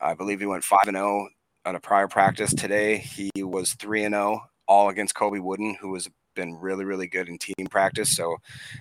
I 0.01 0.13
believe 0.13 0.41
he 0.41 0.45
went 0.45 0.63
five 0.65 0.87
and 0.87 0.97
zero 0.97 1.29
on 1.65 1.75
a 1.75 1.79
prior 1.79 2.09
practice 2.09 2.53
today. 2.53 2.97
He 2.97 3.31
was 3.37 3.73
three 3.73 4.03
and 4.03 4.13
zero 4.13 4.41
all 4.67 4.89
against 4.89 5.15
Colby 5.15 5.39
Wooden, 5.39 5.75
who 5.79 5.93
has 5.93 6.09
been 6.35 6.55
really 6.55 6.83
really 6.83 7.07
good 7.07 7.29
in 7.29 7.37
team 7.37 7.67
practice. 7.69 8.15
So 8.15 8.37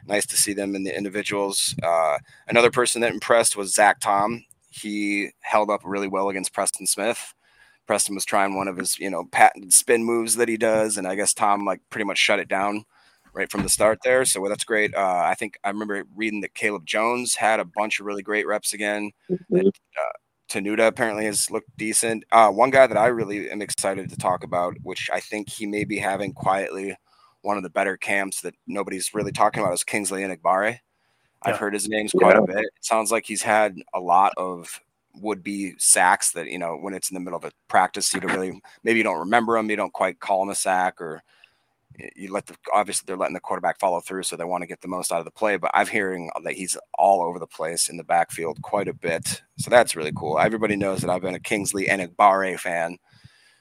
nice 0.06 0.26
to 0.26 0.36
see 0.36 0.54
them 0.54 0.74
in 0.74 0.84
the 0.84 0.96
individuals. 0.96 1.74
Uh, 1.82 2.18
another 2.48 2.70
person 2.70 3.00
that 3.02 3.12
impressed 3.12 3.56
was 3.56 3.74
Zach 3.74 4.00
Tom. 4.00 4.44
He 4.70 5.30
held 5.40 5.70
up 5.70 5.82
really 5.84 6.08
well 6.08 6.30
against 6.30 6.54
Preston 6.54 6.86
Smith. 6.86 7.34
Preston 7.86 8.14
was 8.14 8.24
trying 8.24 8.54
one 8.54 8.68
of 8.68 8.76
his, 8.76 8.98
you 8.98 9.10
know, 9.10 9.24
patented 9.32 9.72
spin 9.72 10.04
moves 10.04 10.36
that 10.36 10.48
he 10.48 10.56
does, 10.56 10.96
and 10.96 11.06
I 11.06 11.14
guess 11.14 11.34
Tom 11.34 11.64
like 11.64 11.80
pretty 11.90 12.04
much 12.04 12.18
shut 12.18 12.38
it 12.38 12.48
down 12.48 12.84
right 13.34 13.50
from 13.50 13.62
the 13.62 13.68
start 13.68 13.98
there. 14.04 14.24
So 14.24 14.46
that's 14.48 14.64
great. 14.64 14.94
Uh, 14.94 15.22
I 15.24 15.34
think 15.34 15.58
I 15.64 15.68
remember 15.68 16.04
reading 16.14 16.40
that 16.42 16.54
Caleb 16.54 16.86
Jones 16.86 17.34
had 17.34 17.60
a 17.60 17.64
bunch 17.64 17.98
of 17.98 18.06
really 18.06 18.22
great 18.22 18.46
reps 18.46 18.72
again. 18.72 19.10
That, 19.50 19.66
uh, 19.66 20.12
Tanuda 20.52 20.86
apparently 20.86 21.24
has 21.24 21.50
looked 21.50 21.74
decent. 21.78 22.24
Uh, 22.30 22.50
one 22.50 22.70
guy 22.70 22.86
that 22.86 22.96
I 22.98 23.06
really 23.06 23.50
am 23.50 23.62
excited 23.62 24.10
to 24.10 24.16
talk 24.16 24.44
about, 24.44 24.74
which 24.82 25.08
I 25.12 25.18
think 25.20 25.48
he 25.48 25.66
may 25.66 25.84
be 25.84 25.98
having 25.98 26.32
quietly 26.34 26.94
one 27.40 27.56
of 27.56 27.62
the 27.62 27.70
better 27.70 27.96
camps 27.96 28.42
that 28.42 28.54
nobody's 28.66 29.14
really 29.14 29.32
talking 29.32 29.62
about, 29.62 29.72
is 29.74 29.82
Kingsley 29.84 30.22
Enagbare. 30.22 30.78
I've 31.42 31.54
Yeah. 31.54 31.58
heard 31.58 31.72
his 31.74 31.88
names 31.88 32.12
quite 32.12 32.36
Yeah. 32.36 32.42
a 32.42 32.46
bit. 32.46 32.58
It 32.58 32.72
sounds 32.84 33.10
like 33.10 33.24
he's 33.26 33.42
had 33.42 33.76
a 33.94 34.00
lot 34.00 34.32
of 34.36 34.80
would 35.20 35.42
be 35.42 35.74
sacks 35.78 36.32
that 36.32 36.46
you 36.46 36.58
know 36.58 36.74
when 36.76 36.94
it's 36.94 37.10
in 37.10 37.14
the 37.14 37.20
middle 37.20 37.36
of 37.36 37.44
a 37.44 37.52
practice 37.68 38.14
you 38.14 38.20
don't 38.20 38.32
really 38.32 38.58
maybe 38.82 38.96
you 38.96 39.04
don't 39.04 39.18
remember 39.18 39.54
them 39.58 39.68
you 39.68 39.76
don't 39.76 39.92
quite 39.92 40.18
call 40.20 40.40
them 40.40 40.48
a 40.48 40.54
sack 40.54 41.02
or 41.02 41.16
y- 41.16 41.20
you 42.16 42.32
let 42.32 42.46
the 42.46 42.54
obviously 42.72 43.04
they're 43.06 43.16
letting 43.16 43.34
the 43.34 43.40
quarterback 43.40 43.78
follow 43.78 44.00
through 44.00 44.22
so 44.22 44.36
they 44.36 44.44
want 44.44 44.62
to 44.62 44.66
get 44.66 44.80
the 44.80 44.88
most 44.88 45.12
out 45.12 45.18
of 45.18 45.24
the 45.24 45.30
play 45.30 45.56
but 45.56 45.70
i'm 45.74 45.86
hearing 45.86 46.30
that 46.44 46.54
he's 46.54 46.76
all 46.98 47.22
over 47.22 47.38
the 47.38 47.46
place 47.46 47.88
in 47.88 47.96
the 47.96 48.04
backfield 48.04 48.60
quite 48.62 48.88
a 48.88 48.94
bit 48.94 49.42
so 49.58 49.70
that's 49.70 49.94
really 49.96 50.12
cool 50.16 50.38
everybody 50.38 50.76
knows 50.76 51.00
that 51.00 51.10
i've 51.10 51.22
been 51.22 51.34
a 51.34 51.40
kingsley 51.40 51.86
Enagbare 51.86 52.58
fan 52.58 52.96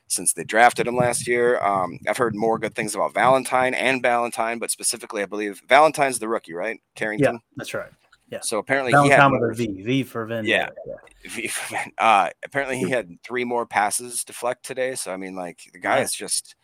since 0.07 0.33
they 0.33 0.43
drafted 0.43 0.87
him 0.87 0.95
last 0.95 1.27
year 1.27 1.59
um, 1.63 1.97
i've 2.07 2.17
heard 2.17 2.35
more 2.35 2.57
good 2.59 2.75
things 2.75 2.95
about 2.95 3.13
valentine 3.13 3.73
and 3.73 4.01
valentine 4.01 4.59
but 4.59 4.71
specifically 4.71 5.21
i 5.23 5.25
believe 5.25 5.61
valentine's 5.67 6.19
the 6.19 6.27
rookie 6.27 6.53
right 6.53 6.79
carrington 6.95 7.33
Yeah, 7.35 7.39
that's 7.57 7.73
right. 7.73 7.91
Yeah. 8.29 8.39
so 8.41 8.59
apparently 8.59 8.93
he 8.93 9.09
had 9.09 9.17
Valentine 9.17 9.41
with 9.49 9.57
V. 9.57 9.81
V 9.81 10.03
for 10.03 10.25
Vendetta. 10.25 10.71
Yeah. 10.87 11.29
V 11.29 11.47
for 11.47 11.75
Van- 11.75 11.91
uh, 11.97 12.29
apparently 12.45 12.77
he 12.77 12.89
had 12.89 13.21
three 13.23 13.43
more 13.43 13.65
passes 13.65 14.23
deflect 14.23 14.63
today. 14.63 14.95
So 14.95 15.11
I 15.11 15.17
mean, 15.17 15.35
like 15.35 15.59
the 15.73 15.79
guy 15.79 15.97
Yeah. 15.97 16.03
is 16.03 16.13
just 16.13 16.55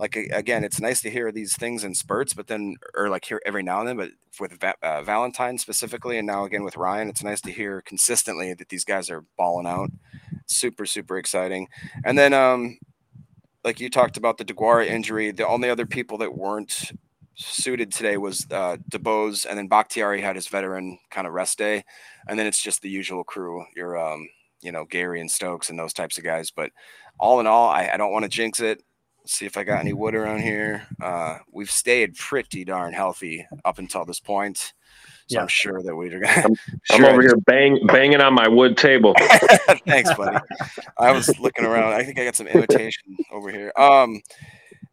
like 0.00 0.16
again, 0.16 0.64
it's 0.64 0.80
nice 0.80 1.02
to 1.02 1.10
hear 1.10 1.30
these 1.30 1.54
things 1.54 1.84
in 1.84 1.94
spurts, 1.94 2.32
but 2.32 2.46
then 2.46 2.76
or 2.94 3.10
like 3.10 3.26
hear 3.26 3.40
every 3.44 3.62
now 3.62 3.80
and 3.80 3.88
then. 3.88 3.96
But 3.98 4.12
with 4.40 4.58
uh, 4.64 5.02
Valentine 5.02 5.58
specifically, 5.58 6.16
and 6.16 6.26
now 6.26 6.44
again 6.44 6.64
with 6.64 6.74
Rhyan, 6.74 7.10
it's 7.10 7.22
nice 7.22 7.42
to 7.42 7.52
hear 7.52 7.82
consistently 7.82 8.54
that 8.54 8.70
these 8.70 8.84
guys 8.84 9.10
are 9.10 9.26
balling 9.36 9.66
out. 9.66 9.90
Super 10.46 10.86
super 10.86 11.18
exciting. 11.18 11.68
And 12.02 12.18
then 12.18 12.32
um, 12.32 12.78
like 13.62 13.78
you 13.78 13.90
talked 13.90 14.16
about 14.16 14.38
the 14.38 14.44
DeGuara 14.44 14.86
injury, 14.86 15.32
the 15.32 15.46
only 15.46 15.68
other 15.68 15.86
people 15.86 16.16
that 16.18 16.34
weren't 16.34 16.92
suited 17.34 17.92
today 17.92 18.16
was 18.16 18.46
uh, 18.50 18.78
DuBose, 18.90 19.44
and 19.46 19.58
then 19.58 19.68
Bakhtiari 19.68 20.22
had 20.22 20.34
his 20.34 20.48
veteran 20.48 20.98
kind 21.10 21.26
of 21.26 21.34
rest 21.34 21.58
day, 21.58 21.84
and 22.26 22.38
then 22.38 22.46
it's 22.46 22.62
just 22.62 22.80
the 22.80 22.88
usual 22.88 23.22
crew. 23.22 23.66
Your 23.76 23.98
um, 23.98 24.30
you 24.62 24.72
know, 24.72 24.86
Gary 24.86 25.20
and 25.20 25.30
Stokes 25.30 25.68
and 25.68 25.78
those 25.78 25.92
types 25.92 26.16
of 26.16 26.24
guys. 26.24 26.50
But 26.50 26.70
all 27.18 27.40
in 27.40 27.46
all, 27.46 27.68
I, 27.68 27.90
I 27.92 27.96
don't 27.98 28.12
want 28.12 28.22
to 28.24 28.30
jinx 28.30 28.60
it. 28.60 28.82
Let's 29.20 29.34
see 29.34 29.46
if 29.46 29.56
I 29.56 29.64
got 29.64 29.80
any 29.80 29.92
wood 29.92 30.14
around 30.14 30.40
here. 30.40 30.86
Uh, 31.00 31.38
we've 31.52 31.70
stayed 31.70 32.16
pretty 32.16 32.64
darn 32.64 32.92
healthy 32.92 33.46
up 33.64 33.78
until 33.78 34.04
this 34.04 34.20
point. 34.20 34.72
So 35.28 35.36
yeah. 35.36 35.42
I'm 35.42 35.48
sure 35.48 35.82
that 35.82 35.94
we're 35.94 36.18
gonna. 36.18 36.26
I'm, 36.44 36.54
sure 36.84 37.06
I'm 37.06 37.12
over 37.12 37.22
here 37.22 37.36
bang 37.46 37.78
banging 37.86 38.20
on 38.20 38.34
my 38.34 38.48
wood 38.48 38.76
table. 38.76 39.14
Thanks, 39.86 40.12
buddy. 40.14 40.38
I 40.98 41.12
was 41.12 41.38
looking 41.38 41.64
around. 41.64 41.92
I 41.92 42.02
think 42.02 42.18
I 42.18 42.24
got 42.24 42.34
some 42.34 42.48
imitation 42.48 43.16
over 43.30 43.50
here. 43.50 43.72
Um, 43.76 44.22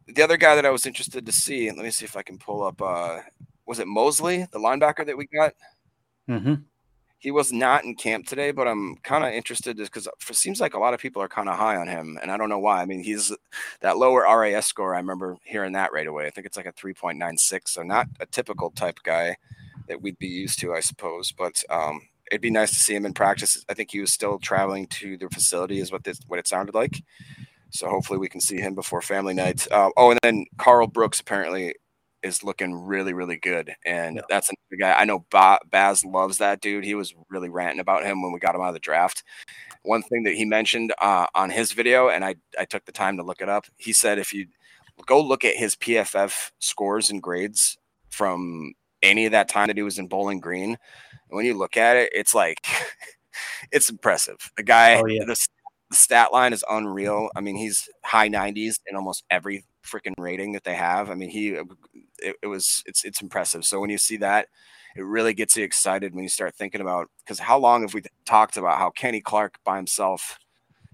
the 0.06 0.22
other 0.22 0.36
guy 0.36 0.54
that 0.54 0.64
I 0.64 0.70
was 0.70 0.86
interested 0.86 1.26
to 1.26 1.32
see. 1.32 1.70
Let 1.70 1.84
me 1.84 1.90
see 1.90 2.04
if 2.04 2.16
I 2.16 2.22
can 2.22 2.38
pull 2.38 2.62
up. 2.62 2.80
Uh, 2.80 3.20
was 3.66 3.80
it 3.80 3.88
Mosley, 3.88 4.46
the 4.52 4.58
linebacker 4.58 5.04
that 5.06 5.16
we 5.16 5.26
got? 5.26 5.54
Mm-hmm. 6.28 6.54
He 7.18 7.30
was 7.30 7.52
not 7.52 7.84
in 7.84 7.96
camp 7.96 8.26
today, 8.26 8.52
but 8.52 8.68
I'm 8.68 8.96
kind 9.02 9.24
of 9.24 9.32
interested 9.32 9.76
because 9.76 10.06
it 10.06 10.36
seems 10.36 10.60
like 10.60 10.74
a 10.74 10.78
lot 10.78 10.94
of 10.94 11.00
people 11.00 11.20
are 11.20 11.28
kind 11.28 11.48
of 11.48 11.56
high 11.56 11.76
on 11.76 11.88
him, 11.88 12.18
and 12.22 12.30
I 12.30 12.36
don't 12.36 12.48
know 12.48 12.60
why. 12.60 12.80
I 12.80 12.86
mean, 12.86 13.02
he's 13.02 13.34
that 13.80 13.98
lower 13.98 14.22
RAS 14.22 14.66
score. 14.66 14.94
I 14.94 14.98
remember 14.98 15.36
hearing 15.42 15.72
that 15.72 15.92
right 15.92 16.06
away. 16.06 16.26
I 16.26 16.30
think 16.30 16.46
it's 16.46 16.56
like 16.56 16.66
a 16.66 16.72
3.96, 16.72 17.68
so 17.68 17.82
not 17.82 18.06
a 18.20 18.26
typical 18.26 18.70
type 18.70 19.00
guy 19.02 19.36
that 19.88 20.00
we'd 20.00 20.18
be 20.18 20.28
used 20.28 20.60
to, 20.60 20.74
I 20.74 20.80
suppose. 20.80 21.32
But 21.32 21.62
um, 21.70 22.02
it'd 22.30 22.40
be 22.40 22.50
nice 22.50 22.70
to 22.70 22.78
see 22.78 22.94
him 22.94 23.06
in 23.06 23.14
practice. 23.14 23.64
I 23.68 23.74
think 23.74 23.90
he 23.90 24.00
was 24.00 24.12
still 24.12 24.38
traveling 24.38 24.86
to 24.88 25.16
the 25.16 25.28
facility, 25.28 25.80
is 25.80 25.90
what 25.90 26.04
this 26.04 26.20
what 26.28 26.38
it 26.38 26.46
sounded 26.46 26.74
like. 26.74 27.02
So 27.70 27.88
hopefully 27.88 28.18
we 28.18 28.28
can 28.28 28.40
see 28.40 28.60
him 28.60 28.74
before 28.74 29.02
family 29.02 29.34
night. 29.34 29.66
Uh, 29.70 29.90
oh, 29.96 30.10
and 30.10 30.20
then 30.22 30.46
Karl 30.56 30.86
Brooks 30.86 31.20
apparently 31.20 31.74
is 32.22 32.42
looking 32.42 32.74
really, 32.74 33.12
really 33.12 33.36
good. 33.36 33.74
And 33.84 34.16
yeah. 34.16 34.22
that's 34.28 34.50
another 34.50 34.78
guy. 34.78 35.00
I 35.00 35.04
know 35.04 35.24
ba- 35.30 35.60
Baz 35.70 36.04
loves 36.04 36.38
that 36.38 36.60
dude. 36.60 36.84
He 36.84 36.94
was 36.94 37.14
really 37.28 37.48
ranting 37.48 37.80
about 37.80 38.04
him 38.04 38.22
when 38.22 38.32
we 38.32 38.38
got 38.38 38.54
him 38.54 38.60
out 38.60 38.68
of 38.68 38.74
the 38.74 38.80
draft. 38.80 39.22
One 39.82 40.02
thing 40.02 40.24
that 40.24 40.34
he 40.34 40.44
mentioned 40.44 40.92
uh, 41.00 41.26
on 41.34 41.50
his 41.50 41.72
video, 41.72 42.08
and 42.08 42.24
I, 42.24 42.36
I 42.58 42.64
took 42.64 42.84
the 42.84 42.92
time 42.92 43.16
to 43.16 43.22
look 43.22 43.40
it 43.40 43.48
up, 43.48 43.66
he 43.76 43.92
said 43.92 44.18
if 44.18 44.32
you 44.32 44.46
go 45.06 45.20
look 45.22 45.44
at 45.44 45.56
his 45.56 45.76
PFF 45.76 46.50
scores 46.58 47.10
and 47.10 47.22
grades 47.22 47.78
from 48.10 48.74
any 49.02 49.26
of 49.26 49.32
that 49.32 49.48
time 49.48 49.68
that 49.68 49.76
he 49.76 49.82
was 49.82 49.98
in 49.98 50.08
Bowling 50.08 50.40
Green, 50.40 50.76
when 51.28 51.44
you 51.44 51.54
look 51.54 51.76
at 51.76 51.96
it, 51.96 52.10
it's 52.12 52.34
like, 52.34 52.66
it's 53.72 53.90
impressive. 53.90 54.50
The 54.56 54.62
guy, 54.62 55.00
oh, 55.00 55.06
yeah. 55.06 55.24
the, 55.24 55.46
the 55.90 55.96
stat 55.96 56.32
line 56.32 56.52
is 56.52 56.64
unreal. 56.68 57.30
I 57.36 57.40
mean, 57.40 57.56
he's 57.56 57.88
high 58.04 58.28
90s 58.28 58.80
in 58.86 58.96
almost 58.96 59.24
every 59.30 59.64
freaking 59.84 60.14
rating 60.18 60.52
that 60.52 60.64
they 60.64 60.74
have. 60.74 61.10
I 61.10 61.14
mean, 61.14 61.30
he 61.30 61.56
uh, 61.56 61.64
it, 62.18 62.36
it, 62.42 62.46
was 62.46 62.82
it's 62.86 63.04
it's 63.04 63.22
impressive. 63.22 63.64
So 63.64 63.80
when 63.80 63.90
you 63.90 63.98
see 63.98 64.16
that, 64.18 64.48
it 64.96 65.04
really 65.04 65.34
gets 65.34 65.56
you 65.56 65.64
excited 65.64 66.14
when 66.14 66.22
you 66.22 66.28
start 66.28 66.54
thinking 66.54 66.80
about 66.80 67.08
because 67.24 67.38
how 67.38 67.58
long 67.58 67.82
have 67.82 67.94
we 67.94 68.02
talked 68.24 68.56
about 68.56 68.78
how 68.78 68.90
Kenny 68.90 69.20
Clark 69.20 69.58
by 69.64 69.76
himself, 69.76 70.38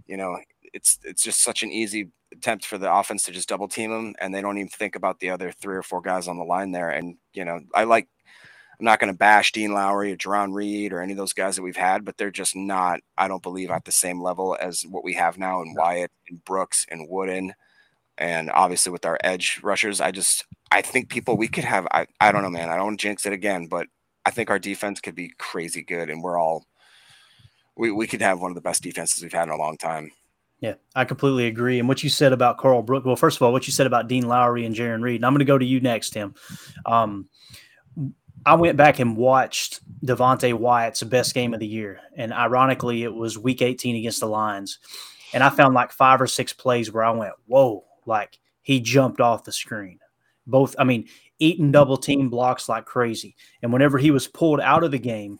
you 0.06 0.16
know, 0.16 0.38
it's 0.72 0.98
it's 1.04 1.22
just 1.22 1.42
such 1.42 1.62
an 1.62 1.70
easy 1.70 2.10
attempt 2.32 2.66
for 2.66 2.78
the 2.78 2.92
offense 2.92 3.22
to 3.24 3.32
just 3.32 3.48
double 3.48 3.68
team 3.68 3.92
him 3.92 4.14
and 4.20 4.34
they 4.34 4.40
don't 4.40 4.58
even 4.58 4.68
think 4.68 4.96
about 4.96 5.20
the 5.20 5.30
other 5.30 5.52
three 5.52 5.76
or 5.76 5.82
four 5.82 6.00
guys 6.00 6.26
on 6.26 6.36
the 6.36 6.44
line 6.44 6.72
there. 6.72 6.90
And 6.90 7.16
you 7.32 7.44
know, 7.44 7.60
I 7.74 7.84
like 7.84 8.08
I'm 8.78 8.84
not 8.84 8.98
going 8.98 9.12
to 9.12 9.18
bash 9.18 9.52
Dean 9.52 9.72
Lowry 9.72 10.12
or 10.12 10.16
Jarran 10.16 10.52
Reed 10.52 10.92
or 10.92 11.00
any 11.00 11.12
of 11.12 11.16
those 11.16 11.32
guys 11.32 11.56
that 11.56 11.62
we've 11.62 11.76
had, 11.76 12.04
but 12.04 12.16
they're 12.16 12.32
just 12.32 12.56
not, 12.56 13.00
I 13.16 13.28
don't 13.28 13.42
believe, 13.42 13.70
at 13.70 13.84
the 13.84 13.92
same 13.92 14.20
level 14.20 14.56
as 14.60 14.82
what 14.82 15.04
we 15.04 15.14
have 15.14 15.38
now 15.38 15.62
in 15.62 15.74
Wyatt 15.74 16.10
and 16.28 16.44
Brooks 16.44 16.84
and 16.90 17.06
Wooden 17.08 17.54
and 18.18 18.50
obviously 18.50 18.92
with 18.92 19.06
our 19.06 19.18
edge 19.22 19.60
rushers, 19.62 20.00
I 20.00 20.10
just 20.10 20.44
I 20.70 20.82
think 20.82 21.08
people 21.08 21.36
we 21.36 21.48
could 21.48 21.64
have 21.64 21.86
I, 21.92 22.06
I 22.20 22.32
don't 22.32 22.42
know, 22.42 22.50
man. 22.50 22.68
I 22.68 22.76
don't 22.76 22.98
jinx 22.98 23.26
it 23.26 23.32
again, 23.32 23.66
but 23.66 23.86
I 24.24 24.30
think 24.30 24.50
our 24.50 24.58
defense 24.58 25.00
could 25.00 25.14
be 25.14 25.32
crazy 25.38 25.82
good 25.82 26.10
and 26.10 26.22
we're 26.22 26.38
all 26.38 26.66
we, 27.76 27.90
we 27.90 28.06
could 28.06 28.22
have 28.22 28.40
one 28.40 28.50
of 28.50 28.54
the 28.54 28.60
best 28.60 28.82
defenses 28.82 29.22
we've 29.22 29.32
had 29.32 29.48
in 29.48 29.54
a 29.54 29.56
long 29.56 29.76
time. 29.76 30.12
Yeah, 30.60 30.74
I 30.94 31.04
completely 31.04 31.46
agree. 31.46 31.78
And 31.78 31.88
what 31.88 32.02
you 32.02 32.08
said 32.08 32.32
about 32.32 32.58
Karl 32.58 32.82
Brook, 32.82 33.04
well, 33.04 33.16
first 33.16 33.36
of 33.36 33.42
all, 33.42 33.52
what 33.52 33.66
you 33.66 33.72
said 33.72 33.86
about 33.86 34.08
Dean 34.08 34.26
Lowry 34.26 34.64
and 34.64 34.74
Jarran 34.74 35.02
Reed, 35.02 35.16
and 35.16 35.26
I'm 35.26 35.32
going 35.32 35.40
to 35.40 35.44
go 35.44 35.58
to 35.58 35.64
you 35.64 35.80
next, 35.80 36.10
Tim. 36.10 36.34
Um, 36.86 37.28
I 38.46 38.54
went 38.54 38.76
back 38.76 38.98
and 38.98 39.16
watched 39.16 39.80
Devonte 40.04 40.54
Wyatt's 40.54 41.02
best 41.02 41.34
game 41.34 41.52
of 41.52 41.60
the 41.60 41.66
year, 41.66 42.00
and 42.16 42.32
ironically, 42.32 43.02
it 43.02 43.12
was 43.12 43.38
Week 43.38 43.60
18 43.60 43.96
against 43.96 44.20
the 44.20 44.26
Lions, 44.26 44.78
and 45.32 45.42
I 45.42 45.50
found 45.50 45.74
like 45.74 45.92
five 45.92 46.20
or 46.20 46.26
six 46.26 46.52
plays 46.52 46.92
where 46.92 47.04
I 47.04 47.10
went, 47.10 47.34
"Whoa, 47.46 47.84
like 48.06 48.38
he 48.62 48.80
jumped 48.80 49.20
off 49.20 49.44
the 49.44 49.52
screen. 49.52 49.98
Both, 50.46 50.74
I 50.78 50.84
mean, 50.84 51.06
eating 51.38 51.72
double 51.72 51.96
team 51.96 52.28
blocks 52.28 52.68
like 52.68 52.84
crazy. 52.84 53.36
And 53.62 53.72
whenever 53.72 53.98
he 53.98 54.10
was 54.10 54.26
pulled 54.26 54.60
out 54.60 54.84
of 54.84 54.90
the 54.90 54.98
game 54.98 55.38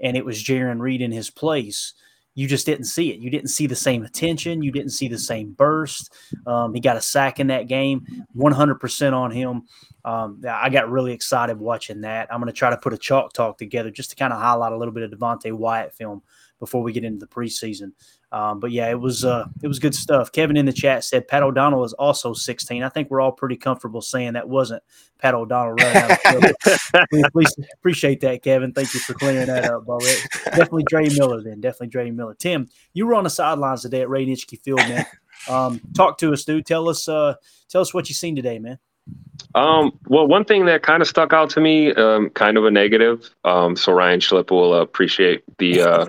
and 0.00 0.16
it 0.16 0.24
was 0.24 0.42
Jarran 0.42 0.80
Reed 0.80 1.02
in 1.02 1.12
his 1.12 1.30
place, 1.30 1.94
you 2.36 2.46
just 2.46 2.66
didn't 2.66 2.84
see 2.84 3.10
it. 3.10 3.18
You 3.18 3.30
didn't 3.30 3.48
see 3.48 3.66
the 3.66 3.74
same 3.74 4.04
attention. 4.04 4.62
You 4.62 4.70
didn't 4.70 4.90
see 4.90 5.08
the 5.08 5.18
same 5.18 5.52
burst. 5.52 6.12
Um, 6.46 6.74
he 6.74 6.80
got 6.80 6.98
a 6.98 7.00
sack 7.00 7.40
in 7.40 7.46
that 7.46 7.66
game, 7.66 8.06
100% 8.36 9.12
on 9.14 9.30
him. 9.30 9.62
Um, 10.04 10.42
I 10.46 10.68
got 10.68 10.90
really 10.90 11.12
excited 11.12 11.58
watching 11.58 12.02
that. 12.02 12.28
I'm 12.30 12.38
going 12.38 12.52
to 12.52 12.56
try 12.56 12.68
to 12.68 12.76
put 12.76 12.92
a 12.92 12.98
chalk 12.98 13.32
talk 13.32 13.56
together 13.56 13.90
just 13.90 14.10
to 14.10 14.16
kind 14.16 14.34
of 14.34 14.38
highlight 14.38 14.72
a 14.72 14.76
little 14.76 14.92
bit 14.92 15.02
of 15.02 15.18
Devonte 15.18 15.50
Wyatt 15.50 15.94
film 15.94 16.22
before 16.60 16.82
we 16.82 16.92
get 16.92 17.04
into 17.04 17.18
the 17.18 17.26
preseason. 17.26 17.92
Um, 18.32 18.58
but 18.58 18.72
yeah, 18.72 18.90
it 18.90 19.00
was 19.00 19.24
uh, 19.24 19.46
it 19.62 19.68
was 19.68 19.78
good 19.78 19.94
stuff. 19.94 20.32
Kevin 20.32 20.56
in 20.56 20.66
the 20.66 20.72
chat 20.72 21.04
said 21.04 21.28
Pat 21.28 21.42
O'Donnell 21.42 21.84
is 21.84 21.92
also 21.92 22.32
16. 22.32 22.82
I 22.82 22.88
think 22.88 23.08
we're 23.08 23.20
all 23.20 23.32
pretty 23.32 23.56
comfortable 23.56 24.02
saying 24.02 24.32
that 24.32 24.48
wasn't 24.48 24.82
Pat 25.18 25.34
O'Donnell 25.34 25.74
running 25.74 25.96
out 25.96 27.54
appreciate 27.74 28.20
that, 28.20 28.42
Kevin. 28.42 28.72
Thank 28.72 28.92
you 28.94 29.00
for 29.00 29.14
clearing 29.14 29.46
that 29.46 29.64
up, 29.64 29.86
Bo. 29.86 29.98
Definitely 30.44 30.84
Dre 30.88 31.08
Miller 31.08 31.40
then. 31.40 31.60
Definitely 31.60 31.88
Dre 31.88 32.10
Miller. 32.10 32.34
Tim, 32.34 32.68
you 32.92 33.06
were 33.06 33.14
on 33.14 33.24
the 33.24 33.30
sidelines 33.30 33.82
today 33.82 34.02
at 34.02 34.08
Ray 34.08 34.26
Nitschke 34.26 34.60
Field, 34.60 34.80
man. 34.80 35.06
Um, 35.48 35.80
talk 35.94 36.18
to 36.18 36.32
us, 36.32 36.44
dude. 36.44 36.66
Tell 36.66 36.88
us 36.88 37.08
uh, 37.08 37.34
tell 37.68 37.80
us 37.80 37.94
what 37.94 38.08
you 38.08 38.14
seen 38.14 38.34
today, 38.34 38.58
man. 38.58 38.78
Um, 39.54 39.98
well, 40.08 40.26
one 40.26 40.44
thing 40.44 40.66
that 40.66 40.82
kind 40.82 41.00
of 41.00 41.08
stuck 41.08 41.32
out 41.32 41.48
to 41.50 41.60
me, 41.60 41.92
um, 41.94 42.30
kind 42.30 42.56
of 42.56 42.64
a 42.64 42.70
negative. 42.70 43.30
Um, 43.44 43.76
so 43.76 43.92
Ryan 43.92 44.20
Schlipp 44.20 44.50
will 44.50 44.74
appreciate 44.74 45.44
the 45.58 45.80
uh, 45.80 46.06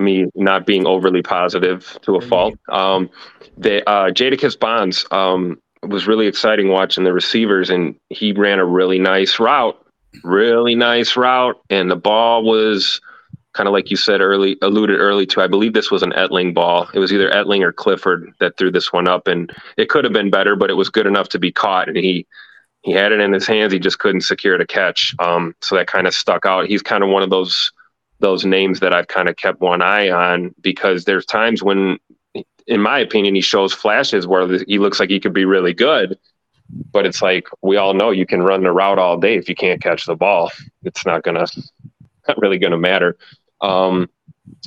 me 0.00 0.26
not 0.34 0.66
being 0.66 0.86
overly 0.86 1.22
positive 1.22 1.98
to 2.02 2.16
a 2.16 2.20
fault. 2.20 2.58
Um, 2.68 3.10
the 3.56 3.88
uh, 3.88 4.10
Jadakis 4.10 4.58
Bonds 4.58 5.06
um, 5.10 5.60
was 5.82 6.06
really 6.06 6.26
exciting 6.26 6.68
watching 6.68 7.04
the 7.04 7.12
receivers, 7.12 7.70
and 7.70 7.94
he 8.08 8.32
ran 8.32 8.58
a 8.58 8.64
really 8.64 8.98
nice 8.98 9.38
route, 9.38 9.78
really 10.24 10.74
nice 10.74 11.16
route, 11.16 11.60
and 11.70 11.90
the 11.90 11.96
ball 11.96 12.42
was 12.42 13.00
kind 13.52 13.66
of 13.66 13.72
like 13.72 13.90
you 13.90 13.96
said 13.96 14.20
early, 14.20 14.56
alluded 14.62 14.98
early 14.98 15.26
to. 15.26 15.40
I 15.40 15.48
believe 15.48 15.72
this 15.72 15.90
was 15.90 16.02
an 16.02 16.12
Etling 16.12 16.54
ball. 16.54 16.88
It 16.94 17.00
was 17.00 17.12
either 17.12 17.30
Etling 17.30 17.62
or 17.62 17.72
Clifford 17.72 18.30
that 18.38 18.56
threw 18.56 18.70
this 18.70 18.92
one 18.92 19.08
up, 19.08 19.26
and 19.26 19.52
it 19.76 19.88
could 19.88 20.04
have 20.04 20.12
been 20.12 20.30
better, 20.30 20.54
but 20.56 20.70
it 20.70 20.74
was 20.74 20.88
good 20.88 21.06
enough 21.06 21.28
to 21.30 21.38
be 21.38 21.52
caught, 21.52 21.88
and 21.88 21.96
he. 21.96 22.26
He 22.82 22.92
had 22.92 23.12
it 23.12 23.20
in 23.20 23.34
his 23.34 23.46
hands. 23.46 23.74
He 23.74 23.78
just 23.78 23.98
couldn't 23.98 24.22
secure 24.22 24.56
the 24.56 24.64
catch. 24.64 25.14
Um, 25.18 25.54
so 25.60 25.76
that 25.76 25.86
kind 25.86 26.06
of 26.06 26.14
stuck 26.14 26.46
out. 26.46 26.66
He's 26.66 26.80
kind 26.80 27.04
of 27.04 27.10
one 27.10 27.22
of 27.22 27.28
those 27.28 27.70
those 28.20 28.44
names 28.44 28.80
that 28.80 28.94
I've 28.94 29.08
kind 29.08 29.28
of 29.28 29.36
kept 29.36 29.60
one 29.60 29.82
eye 29.82 30.10
on 30.10 30.54
because 30.60 31.04
there's 31.04 31.26
times 31.26 31.62
when, 31.62 31.98
in 32.66 32.80
my 32.80 32.98
opinion, 32.98 33.34
he 33.34 33.40
shows 33.40 33.72
flashes 33.72 34.26
where 34.26 34.46
he 34.66 34.78
looks 34.78 35.00
like 35.00 35.10
he 35.10 35.20
could 35.20 35.32
be 35.32 35.44
really 35.44 35.74
good. 35.74 36.18
But 36.92 37.04
it's 37.04 37.20
like 37.20 37.48
we 37.62 37.76
all 37.76 37.94
know 37.94 38.10
you 38.10 38.26
can 38.26 38.42
run 38.42 38.62
the 38.62 38.70
route 38.70 38.98
all 38.98 39.18
day 39.18 39.34
if 39.34 39.48
you 39.48 39.56
can't 39.56 39.82
catch 39.82 40.06
the 40.06 40.14
ball. 40.14 40.52
It's 40.84 41.04
not 41.04 41.24
gonna, 41.24 41.46
not 42.28 42.38
really 42.38 42.58
gonna 42.58 42.78
matter. 42.78 43.16
Um, 43.60 44.08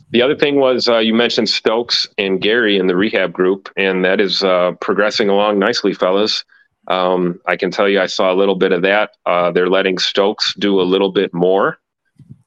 the 0.09 0.21
other 0.21 0.35
thing 0.35 0.57
was 0.57 0.89
uh, 0.89 0.97
you 0.97 1.13
mentioned 1.13 1.49
Stokes 1.49 2.07
and 2.17 2.41
Gary 2.41 2.77
in 2.77 2.87
the 2.87 2.95
rehab 2.95 3.31
group, 3.31 3.69
and 3.77 4.03
that 4.03 4.19
is 4.19 4.43
uh, 4.43 4.73
progressing 4.81 5.29
along 5.29 5.59
nicely, 5.59 5.93
fellas. 5.93 6.43
Um, 6.89 7.39
I 7.45 7.55
can 7.55 7.71
tell 7.71 7.87
you, 7.87 8.01
I 8.01 8.07
saw 8.07 8.33
a 8.33 8.35
little 8.35 8.55
bit 8.55 8.73
of 8.73 8.81
that. 8.81 9.11
Uh, 9.25 9.51
they're 9.51 9.69
letting 9.69 9.97
Stokes 9.97 10.53
do 10.55 10.81
a 10.81 10.83
little 10.83 11.11
bit 11.11 11.33
more 11.33 11.79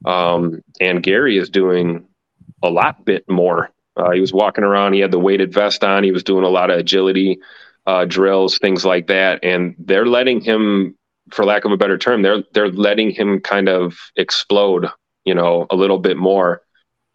um, 0.05 0.63
and 0.81 1.03
Gary 1.03 1.39
is 1.39 1.51
doing 1.51 2.07
a 2.63 2.71
lot 2.71 3.05
bit 3.05 3.29
more. 3.29 3.71
Uh, 3.97 4.11
he 4.11 4.21
was 4.21 4.33
walking 4.33 4.65
around. 4.65 4.93
He 4.93 5.01
had 5.01 5.11
the 5.11 5.19
weighted 5.19 5.53
vest 5.53 5.83
on. 5.83 6.05
He 6.05 6.13
was 6.13 6.23
doing 6.23 6.45
a 6.45 6.49
lot 6.49 6.71
of 6.71 6.79
agility 6.79 7.39
uh, 7.87 8.05
drills, 8.05 8.59
things 8.59 8.85
like 8.85 9.07
that. 9.07 9.41
And 9.43 9.75
they're 9.79 10.07
letting 10.07 10.41
him, 10.41 10.97
for 11.31 11.45
lack 11.45 11.65
of 11.65 11.73
a 11.73 11.77
better 11.77 11.97
term, 11.97 12.23
they're 12.23 12.45
they're 12.53 12.71
letting 12.71 13.11
him 13.11 13.41
kind 13.41 13.69
of 13.69 13.97
explode, 14.17 14.87
you 15.25 15.35
know, 15.35 15.67
a 15.71 15.77
little 15.77 15.99
bit 15.99 16.17
more 16.17 16.63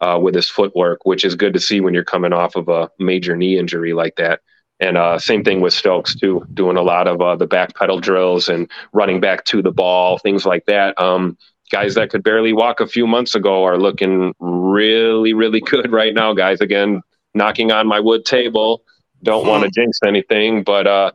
uh, 0.00 0.18
with 0.20 0.34
his 0.34 0.48
footwork, 0.48 1.04
which 1.04 1.24
is 1.24 1.34
good 1.36 1.54
to 1.54 1.60
see 1.60 1.80
when 1.80 1.94
you're 1.94 2.04
coming 2.04 2.32
off 2.32 2.56
of 2.56 2.68
a 2.68 2.90
major 2.98 3.36
knee 3.36 3.58
injury 3.58 3.92
like 3.92 4.16
that. 4.16 4.40
And 4.80 4.96
uh, 4.98 5.18
same 5.20 5.44
thing 5.44 5.60
with 5.60 5.72
Stokes 5.72 6.16
too, 6.16 6.44
doing 6.54 6.76
a 6.76 6.82
lot 6.82 7.06
of 7.06 7.20
uh, 7.20 7.36
the 7.36 7.46
back 7.46 7.76
pedal 7.76 8.00
drills 8.00 8.48
and 8.48 8.68
running 8.92 9.20
back 9.20 9.44
to 9.44 9.62
the 9.62 9.70
ball, 9.70 10.18
things 10.18 10.44
like 10.44 10.64
that. 10.66 11.00
Um, 11.00 11.38
guys 11.72 11.94
that 11.94 12.10
could 12.10 12.22
barely 12.22 12.52
walk 12.52 12.80
a 12.80 12.86
few 12.86 13.06
months 13.06 13.34
ago 13.34 13.64
are 13.64 13.78
looking 13.78 14.34
really, 14.38 15.32
really 15.32 15.60
good 15.60 15.90
right 15.90 16.14
now, 16.14 16.32
guys. 16.32 16.60
Again, 16.60 17.00
knocking 17.34 17.72
on 17.72 17.88
my 17.88 17.98
wood 17.98 18.24
table. 18.24 18.84
Don't 19.22 19.46
want 19.46 19.62
to 19.62 19.68
hmm. 19.68 19.82
jinx 19.82 19.98
anything, 20.04 20.62
but 20.62 20.86
uh, 20.86 21.12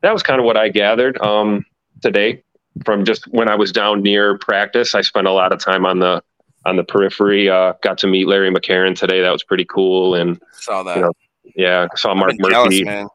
that 0.00 0.12
was 0.12 0.22
kind 0.22 0.40
of 0.40 0.46
what 0.46 0.56
I 0.56 0.68
gathered 0.68 1.20
um, 1.20 1.64
today 2.00 2.42
from 2.84 3.04
just 3.04 3.26
when 3.28 3.48
I 3.48 3.54
was 3.54 3.70
down 3.72 4.02
near 4.02 4.38
practice. 4.38 4.94
I 4.94 5.02
spent 5.02 5.26
a 5.26 5.32
lot 5.32 5.52
of 5.52 5.58
time 5.58 5.84
on 5.84 5.98
the 5.98 6.22
on 6.64 6.76
the 6.76 6.84
periphery. 6.84 7.50
Uh, 7.50 7.74
got 7.82 7.98
to 7.98 8.06
meet 8.06 8.26
Larry 8.28 8.50
McCarren 8.50 8.96
today. 8.96 9.20
That 9.20 9.30
was 9.30 9.44
pretty 9.44 9.64
cool. 9.64 10.14
And 10.14 10.40
saw 10.52 10.82
that. 10.84 10.96
You 10.96 11.02
know, 11.02 11.12
yeah, 11.56 11.86
saw 11.96 12.14
Mark 12.14 12.34
Murphy. 12.38 12.84
Jealous, 12.84 13.08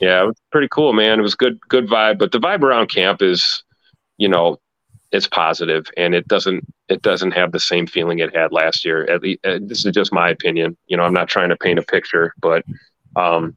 yeah, 0.00 0.22
it 0.22 0.26
was 0.26 0.40
pretty 0.50 0.68
cool, 0.70 0.92
man. 0.92 1.18
It 1.18 1.22
was 1.22 1.34
good, 1.34 1.58
good 1.68 1.88
vibe. 1.88 2.18
But 2.18 2.32
the 2.32 2.38
vibe 2.38 2.62
around 2.62 2.88
camp 2.88 3.20
is, 3.20 3.62
you 4.16 4.28
know, 4.28 4.58
it's 5.12 5.28
positive, 5.28 5.86
and 5.96 6.14
it 6.14 6.26
doesn't 6.26 6.64
it 6.88 7.02
doesn't 7.02 7.32
have 7.32 7.52
the 7.52 7.60
same 7.60 7.86
feeling 7.86 8.18
it 8.18 8.34
had 8.34 8.52
last 8.52 8.84
year. 8.84 9.04
At 9.10 9.22
least 9.22 9.44
uh, 9.44 9.58
this 9.60 9.84
is 9.84 9.92
just 9.92 10.12
my 10.12 10.30
opinion. 10.30 10.76
You 10.86 10.96
know, 10.96 11.04
I'm 11.04 11.12
not 11.12 11.28
trying 11.28 11.50
to 11.50 11.56
paint 11.56 11.78
a 11.78 11.82
picture, 11.82 12.34
but 12.40 12.64
um, 13.14 13.56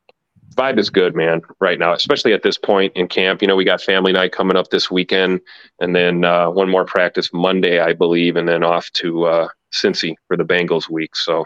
vibe 0.56 0.78
is 0.78 0.90
good, 0.90 1.16
man, 1.16 1.42
right 1.60 1.80
now, 1.80 1.94
especially 1.94 2.34
at 2.34 2.44
this 2.44 2.58
point 2.58 2.94
in 2.96 3.08
camp. 3.08 3.42
You 3.42 3.48
know, 3.48 3.56
we 3.56 3.64
got 3.64 3.82
family 3.82 4.12
night 4.12 4.34
coming 4.34 4.58
up 4.58 4.70
this 4.70 4.92
weekend, 4.92 5.42
and 5.80 5.96
then 5.96 6.26
uh, 6.26 6.50
one 6.50 6.70
more 6.70 6.86
practice 6.86 7.30
Monday, 7.34 7.80
I 7.80 7.94
believe, 7.94 8.36
and 8.36 8.48
then 8.48 8.64
off 8.64 8.92
to 8.94 9.26
uh, 9.26 9.48
Cincy 9.72 10.16
for 10.28 10.36
the 10.38 10.46
Bengals 10.46 10.90
week. 10.90 11.16
So, 11.16 11.46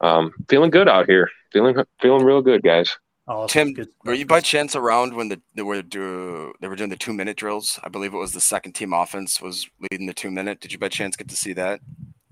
um, 0.00 0.32
feeling 0.48 0.70
good 0.70 0.88
out 0.88 1.06
here. 1.06 1.30
Feeling 1.52 1.76
feeling 2.00 2.24
real 2.24 2.42
good, 2.42 2.62
guys. 2.62 2.96
Oh, 3.26 3.46
Tim, 3.46 3.72
good. 3.72 3.88
were 4.04 4.12
you 4.12 4.26
by 4.26 4.40
chance 4.40 4.76
around 4.76 5.14
when 5.14 5.28
the 5.28 5.40
they 5.54 5.62
were 5.62 5.80
do 5.80 6.52
they 6.60 6.68
were 6.68 6.76
doing 6.76 6.90
the 6.90 6.96
two 6.96 7.14
minute 7.14 7.36
drills? 7.38 7.80
I 7.82 7.88
believe 7.88 8.12
it 8.12 8.18
was 8.18 8.32
the 8.32 8.40
second 8.40 8.72
team 8.72 8.92
offense 8.92 9.40
was 9.40 9.66
leading 9.90 10.06
the 10.06 10.12
two 10.12 10.30
minute. 10.30 10.60
Did 10.60 10.72
you 10.72 10.78
by 10.78 10.88
chance 10.88 11.16
get 11.16 11.28
to 11.28 11.36
see 11.36 11.54
that? 11.54 11.80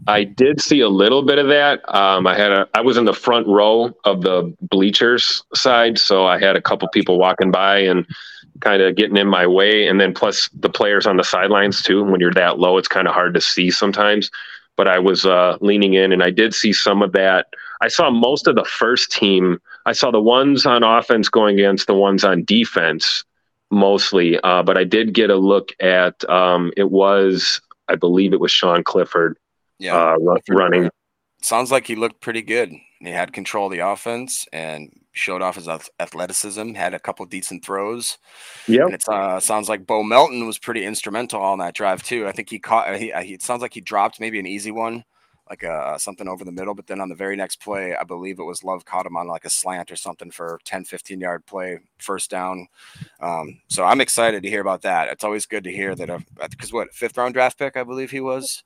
I 0.06 0.24
did 0.24 0.60
see 0.60 0.80
a 0.80 0.88
little 0.88 1.22
bit 1.22 1.38
of 1.38 1.46
that. 1.48 1.80
Um, 1.94 2.26
I 2.26 2.36
had 2.36 2.50
a 2.50 2.68
I 2.74 2.82
was 2.82 2.96
in 2.96 3.06
the 3.06 3.14
front 3.14 3.46
row 3.46 3.92
of 4.04 4.20
the 4.22 4.54
bleachers 4.60 5.42
side, 5.54 5.98
so 5.98 6.26
I 6.26 6.38
had 6.38 6.56
a 6.56 6.62
couple 6.62 6.88
people 6.88 7.18
walking 7.18 7.50
by 7.50 7.78
and 7.78 8.04
kind 8.60 8.82
of 8.82 8.96
getting 8.96 9.16
in 9.16 9.28
my 9.28 9.46
way, 9.46 9.86
and 9.86 10.00
then 10.00 10.12
plus 10.12 10.48
the 10.52 10.68
players 10.68 11.06
on 11.06 11.16
the 11.16 11.24
sidelines 11.24 11.82
too. 11.82 12.04
When 12.04 12.20
you're 12.20 12.34
that 12.34 12.58
low, 12.58 12.76
it's 12.76 12.88
kind 12.88 13.08
of 13.08 13.14
hard 13.14 13.32
to 13.34 13.40
see 13.40 13.70
sometimes. 13.70 14.30
But 14.76 14.88
I 14.88 14.98
was 14.98 15.24
uh, 15.24 15.56
leaning 15.60 15.94
in, 15.94 16.12
and 16.12 16.22
I 16.22 16.30
did 16.30 16.54
see 16.54 16.72
some 16.72 17.00
of 17.00 17.12
that. 17.12 17.46
I 17.80 17.88
saw 17.88 18.10
most 18.10 18.46
of 18.46 18.56
the 18.56 18.64
first 18.64 19.10
team. 19.10 19.60
I 19.86 19.92
saw 19.92 20.10
the 20.10 20.20
ones 20.20 20.66
on 20.66 20.82
offense 20.82 21.28
going 21.28 21.58
against 21.58 21.86
the 21.86 21.94
ones 21.94 22.24
on 22.24 22.44
defense 22.44 23.24
mostly, 23.70 24.38
uh, 24.40 24.62
but 24.62 24.76
I 24.76 24.84
did 24.84 25.14
get 25.14 25.30
a 25.30 25.36
look 25.36 25.72
at. 25.80 26.28
Um, 26.30 26.72
it 26.76 26.90
was, 26.90 27.60
I 27.88 27.96
believe, 27.96 28.32
it 28.32 28.40
was 28.40 28.52
Sean 28.52 28.84
Clifford 28.84 29.38
yeah, 29.78 29.96
uh, 29.96 30.36
running. 30.50 30.90
Sounds 31.40 31.72
like 31.72 31.86
he 31.86 31.96
looked 31.96 32.20
pretty 32.20 32.42
good. 32.42 32.72
He 33.00 33.10
had 33.10 33.32
control 33.32 33.66
of 33.66 33.72
the 33.72 33.80
offense 33.80 34.46
and 34.52 34.92
showed 35.10 35.42
off 35.42 35.56
his 35.56 35.68
athleticism. 35.98 36.74
Had 36.74 36.94
a 36.94 37.00
couple 37.00 37.26
decent 37.26 37.64
throws. 37.64 38.18
Yeah, 38.68 38.86
it 38.86 39.08
uh, 39.08 39.40
sounds 39.40 39.68
like 39.68 39.86
Bo 39.86 40.04
Melton 40.04 40.46
was 40.46 40.58
pretty 40.58 40.84
instrumental 40.84 41.42
on 41.42 41.58
that 41.58 41.74
drive 41.74 42.04
too. 42.04 42.28
I 42.28 42.32
think 42.32 42.48
he 42.50 42.60
caught. 42.60 42.94
He, 42.96 43.12
he 43.24 43.34
it 43.34 43.42
sounds 43.42 43.60
like 43.60 43.74
he 43.74 43.80
dropped 43.80 44.20
maybe 44.20 44.38
an 44.38 44.46
easy 44.46 44.70
one, 44.70 45.04
like 45.52 45.62
a 45.64 45.98
something 45.98 46.28
over 46.28 46.44
the 46.44 46.52
middle. 46.52 46.74
But 46.74 46.86
then 46.86 46.98
on 46.98 47.10
the 47.10 47.14
very 47.14 47.36
next 47.36 47.56
play, 47.60 47.94
I 47.94 48.04
believe 48.04 48.38
it 48.38 48.44
was 48.44 48.64
Love 48.64 48.86
caught 48.86 49.04
him 49.04 49.18
on 49.18 49.28
like 49.28 49.44
a 49.44 49.50
slant 49.50 49.92
or 49.92 49.96
something 49.96 50.30
for 50.30 50.58
10, 50.64 50.84
15 50.84 51.20
yard 51.20 51.44
play, 51.44 51.78
first 51.98 52.30
down. 52.30 52.68
Um, 53.20 53.60
so 53.68 53.84
I'm 53.84 54.00
excited 54.00 54.42
to 54.42 54.48
hear 54.48 54.62
about 54.62 54.80
that. 54.82 55.08
It's 55.08 55.24
always 55.24 55.44
good 55.44 55.64
to 55.64 55.70
hear 55.70 55.94
that 55.94 56.24
because 56.48 56.72
what 56.72 56.94
fifth 56.94 57.18
round 57.18 57.34
draft 57.34 57.58
pick 57.58 57.76
I 57.76 57.84
believe 57.84 58.10
he 58.10 58.20
was. 58.20 58.64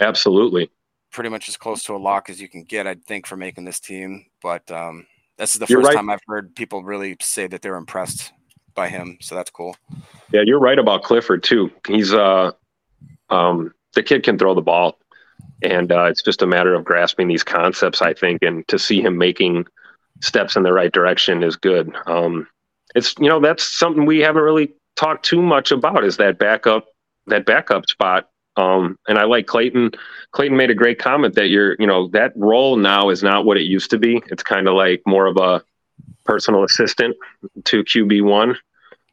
Absolutely. 0.00 0.70
Pretty 1.10 1.28
much 1.28 1.48
as 1.48 1.56
close 1.56 1.82
to 1.84 1.96
a 1.96 1.98
lock 1.98 2.30
as 2.30 2.40
you 2.40 2.48
can 2.48 2.62
get, 2.62 2.86
I 2.86 2.94
think, 2.94 3.26
for 3.26 3.36
making 3.36 3.64
this 3.64 3.80
team. 3.80 4.26
But 4.40 4.70
um, 4.70 5.06
this 5.38 5.54
is 5.54 5.58
the 5.58 5.66
you're 5.68 5.80
first 5.80 5.88
right. 5.88 5.96
time 5.96 6.08
I've 6.08 6.20
heard 6.28 6.54
people 6.54 6.84
really 6.84 7.16
say 7.20 7.48
that 7.48 7.62
they're 7.62 7.74
impressed 7.74 8.32
by 8.76 8.88
him. 8.88 9.18
So 9.20 9.34
that's 9.34 9.50
cool. 9.50 9.74
Yeah, 10.32 10.42
you're 10.44 10.60
right 10.60 10.78
about 10.78 11.02
Clifford 11.02 11.42
too. 11.42 11.72
He's 11.88 12.14
uh, 12.14 12.52
um, 13.28 13.74
the 13.94 14.04
kid 14.04 14.22
can 14.22 14.38
throw 14.38 14.54
the 14.54 14.60
ball, 14.60 14.98
and 15.62 15.90
uh, 15.90 16.04
it's 16.04 16.22
just 16.22 16.42
a 16.42 16.46
matter 16.46 16.74
of 16.74 16.84
grasping 16.84 17.28
these 17.28 17.44
concepts, 17.44 18.02
I 18.02 18.14
think, 18.14 18.42
and 18.42 18.66
to 18.68 18.78
see 18.78 19.00
him 19.00 19.18
making 19.18 19.66
steps 20.20 20.56
in 20.56 20.62
the 20.62 20.72
right 20.72 20.92
direction 20.92 21.42
is 21.42 21.56
good. 21.56 21.94
Um, 22.06 22.48
it's 22.94 23.14
you 23.18 23.28
know 23.28 23.40
that's 23.40 23.64
something 23.64 24.06
we 24.06 24.20
haven't 24.20 24.42
really 24.42 24.72
talked 24.96 25.24
too 25.24 25.42
much 25.42 25.70
about 25.70 26.04
is 26.04 26.16
that 26.16 26.38
backup 26.38 26.86
that 27.26 27.44
backup 27.44 27.86
spot 27.88 28.28
um, 28.58 28.98
and 29.06 29.18
I 29.18 29.24
like 29.24 29.46
Clayton. 29.46 29.92
Clayton 30.32 30.56
made 30.56 30.70
a 30.70 30.74
great 30.74 30.98
comment 30.98 31.36
that 31.36 31.48
you're, 31.48 31.76
you 31.78 31.86
know, 31.86 32.08
that 32.08 32.32
role 32.34 32.76
now 32.76 33.08
is 33.08 33.22
not 33.22 33.44
what 33.44 33.56
it 33.56 33.62
used 33.62 33.90
to 33.90 33.98
be. 33.98 34.20
It's 34.26 34.42
kind 34.42 34.66
of 34.66 34.74
like 34.74 35.00
more 35.06 35.26
of 35.26 35.36
a 35.36 35.62
personal 36.24 36.64
assistant 36.64 37.16
to 37.64 37.84
QB 37.84 38.22
one, 38.24 38.58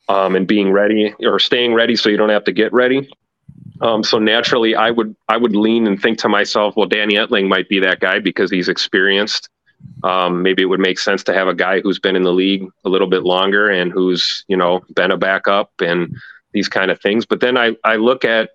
um, 0.09 0.35
and 0.35 0.47
being 0.47 0.71
ready 0.71 1.13
or 1.19 1.39
staying 1.39 1.75
ready 1.75 1.95
so 1.95 2.09
you 2.09 2.17
don't 2.17 2.29
have 2.29 2.43
to 2.45 2.51
get 2.51 2.73
ready. 2.73 3.09
Um, 3.81 4.03
so 4.03 4.19
naturally, 4.19 4.75
I 4.75 4.91
would 4.91 5.15
I 5.27 5.37
would 5.37 5.55
lean 5.55 5.87
and 5.87 6.01
think 6.01 6.17
to 6.19 6.29
myself, 6.29 6.75
well, 6.75 6.87
Danny 6.87 7.15
Etling 7.15 7.47
might 7.47 7.67
be 7.69 7.79
that 7.79 7.99
guy 7.99 8.19
because 8.19 8.49
he's 8.49 8.69
experienced. 8.69 9.49
Um, 10.03 10.41
maybe 10.41 10.63
it 10.63 10.67
would 10.67 10.79
make 10.79 10.97
sense 10.97 11.23
to 11.25 11.33
have 11.33 11.47
a 11.47 11.53
guy 11.53 11.81
who's 11.81 11.99
been 11.99 12.15
in 12.15 12.23
the 12.23 12.33
league 12.33 12.67
a 12.85 12.89
little 12.89 13.07
bit 13.07 13.23
longer 13.23 13.69
and 13.69 13.91
who's 13.91 14.45
you 14.47 14.57
know 14.57 14.81
been 14.95 15.11
a 15.11 15.17
backup 15.17 15.71
and 15.79 16.15
these 16.53 16.69
kind 16.69 16.89
of 16.89 17.01
things. 17.01 17.25
But 17.25 17.41
then 17.41 17.57
I 17.57 17.75
I 17.83 17.97
look 17.97 18.23
at 18.23 18.51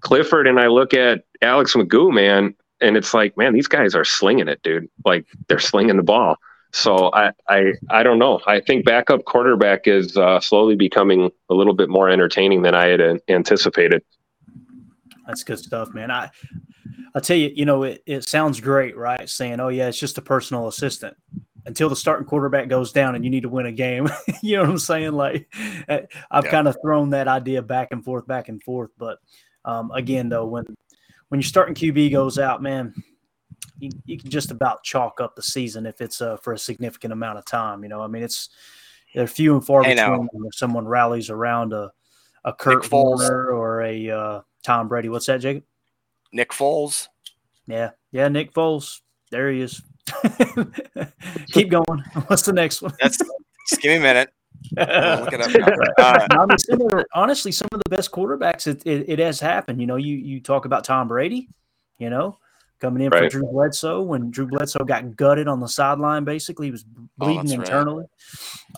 Clifford 0.00 0.46
and 0.46 0.58
I 0.58 0.68
look 0.68 0.94
at 0.94 1.24
Alex 1.42 1.74
McGough, 1.74 2.12
man, 2.12 2.54
and 2.80 2.96
it's 2.96 3.14
like, 3.14 3.36
man, 3.36 3.52
these 3.52 3.68
guys 3.68 3.94
are 3.94 4.04
slinging 4.04 4.48
it, 4.48 4.62
dude. 4.62 4.88
Like 5.04 5.26
they're 5.48 5.58
slinging 5.58 5.96
the 5.96 6.02
ball. 6.02 6.36
So 6.72 7.10
I, 7.12 7.32
I, 7.48 7.72
I 7.90 8.02
don't 8.02 8.18
know. 8.18 8.40
I 8.46 8.60
think 8.60 8.84
backup 8.84 9.24
quarterback 9.24 9.86
is 9.86 10.16
uh, 10.16 10.38
slowly 10.40 10.76
becoming 10.76 11.30
a 11.48 11.54
little 11.54 11.74
bit 11.74 11.88
more 11.88 12.08
entertaining 12.08 12.62
than 12.62 12.74
I 12.74 12.86
had 12.86 13.20
anticipated. 13.28 14.02
That's 15.30 15.44
good 15.44 15.60
stuff, 15.60 15.94
man. 15.94 16.10
I, 16.10 16.28
I'll 17.14 17.20
tell 17.20 17.36
you, 17.36 17.52
you 17.54 17.64
know, 17.64 17.84
it, 17.84 18.02
it 18.04 18.28
sounds 18.28 18.60
great, 18.60 18.96
right? 18.96 19.28
Saying, 19.28 19.60
oh 19.60 19.68
yeah, 19.68 19.86
it's 19.86 19.98
just 19.98 20.18
a 20.18 20.22
personal 20.22 20.66
assistant 20.66 21.16
until 21.66 21.88
the 21.88 21.94
starting 21.94 22.26
quarterback 22.26 22.68
goes 22.68 22.90
down 22.90 23.14
and 23.14 23.24
you 23.24 23.30
need 23.30 23.42
to 23.42 23.48
win 23.48 23.66
a 23.66 23.72
game. 23.72 24.08
you 24.42 24.56
know 24.56 24.62
what 24.62 24.70
I'm 24.70 24.78
saying? 24.78 25.12
Like 25.12 25.52
I've 25.88 26.44
yeah. 26.44 26.50
kind 26.50 26.66
of 26.66 26.76
thrown 26.82 27.10
that 27.10 27.28
idea 27.28 27.62
back 27.62 27.88
and 27.92 28.04
forth, 28.04 28.26
back 28.26 28.48
and 28.48 28.60
forth, 28.60 28.90
but 28.98 29.18
um, 29.64 29.92
again, 29.92 30.28
though, 30.28 30.46
when 30.46 30.64
when 31.28 31.38
your 31.38 31.46
starting 31.46 31.74
QB 31.76 32.10
goes 32.10 32.38
out, 32.38 32.60
man, 32.60 32.92
you, 33.78 33.90
you, 34.04 34.18
can 34.18 34.30
just 34.30 34.50
about 34.50 34.82
chalk 34.82 35.20
up 35.20 35.36
the 35.36 35.42
season 35.42 35.86
if 35.86 36.00
it's 36.00 36.20
uh, 36.20 36.38
for 36.38 36.54
a 36.54 36.58
significant 36.58 37.12
amount 37.12 37.38
of 37.38 37.44
time. 37.44 37.84
You 37.84 37.88
know, 37.88 38.00
I 38.00 38.08
mean, 38.08 38.24
it's 38.24 38.48
they're 39.14 39.26
few 39.26 39.54
and 39.54 39.64
far 39.64 39.82
between 39.82 40.28
if 40.44 40.54
someone 40.54 40.88
rallies 40.88 41.30
around 41.30 41.72
a 41.72 41.92
a 42.44 42.52
Kurt 42.52 42.90
Warner 42.90 43.50
or 43.50 43.82
a 43.82 44.10
uh, 44.10 44.40
Tom 44.62 44.88
Brady. 44.88 45.08
What's 45.08 45.26
that, 45.26 45.40
Jacob? 45.40 45.64
Nick 46.32 46.50
Foles. 46.50 47.08
Yeah, 47.66 47.90
yeah, 48.12 48.28
Nick 48.28 48.52
Foles. 48.52 49.00
There 49.30 49.50
he 49.50 49.60
is. 49.60 49.82
Keep 51.52 51.70
going. 51.70 52.04
What's 52.26 52.42
the 52.42 52.52
next 52.52 52.82
one? 52.82 52.92
That's 53.00 53.18
just 53.68 53.80
give 53.80 53.90
me 53.90 53.96
a 53.96 54.00
minute 54.00 54.30
look 54.76 55.32
it 55.32 55.40
up. 55.40 55.50
Uh, 56.00 56.26
I 56.30 56.46
mean, 56.46 56.58
some 56.58 56.78
the, 56.78 57.04
honestly, 57.14 57.52
some 57.52 57.68
of 57.72 57.80
the 57.84 57.94
best 57.94 58.10
quarterbacks, 58.10 58.66
it, 58.66 58.82
it, 58.86 59.08
it, 59.08 59.18
has 59.18 59.38
happened. 59.38 59.80
You 59.80 59.86
know, 59.86 59.96
you 59.96 60.16
you 60.16 60.40
talk 60.40 60.64
about 60.64 60.84
Tom 60.84 61.08
Brady, 61.08 61.48
you 61.98 62.08
know, 62.08 62.38
coming 62.80 63.02
in 63.02 63.10
right. 63.10 63.24
for 63.24 63.28
Drew 63.28 63.50
Bledsoe 63.50 64.00
when 64.00 64.30
Drew 64.30 64.46
Bledsoe 64.46 64.84
got 64.84 65.16
gutted 65.16 65.46
on 65.46 65.60
the 65.60 65.68
sideline. 65.68 66.24
Basically, 66.24 66.68
he 66.68 66.70
was 66.70 66.84
oh, 66.98 67.08
bleeding 67.18 67.50
oh, 67.52 67.60
internally. 67.60 68.06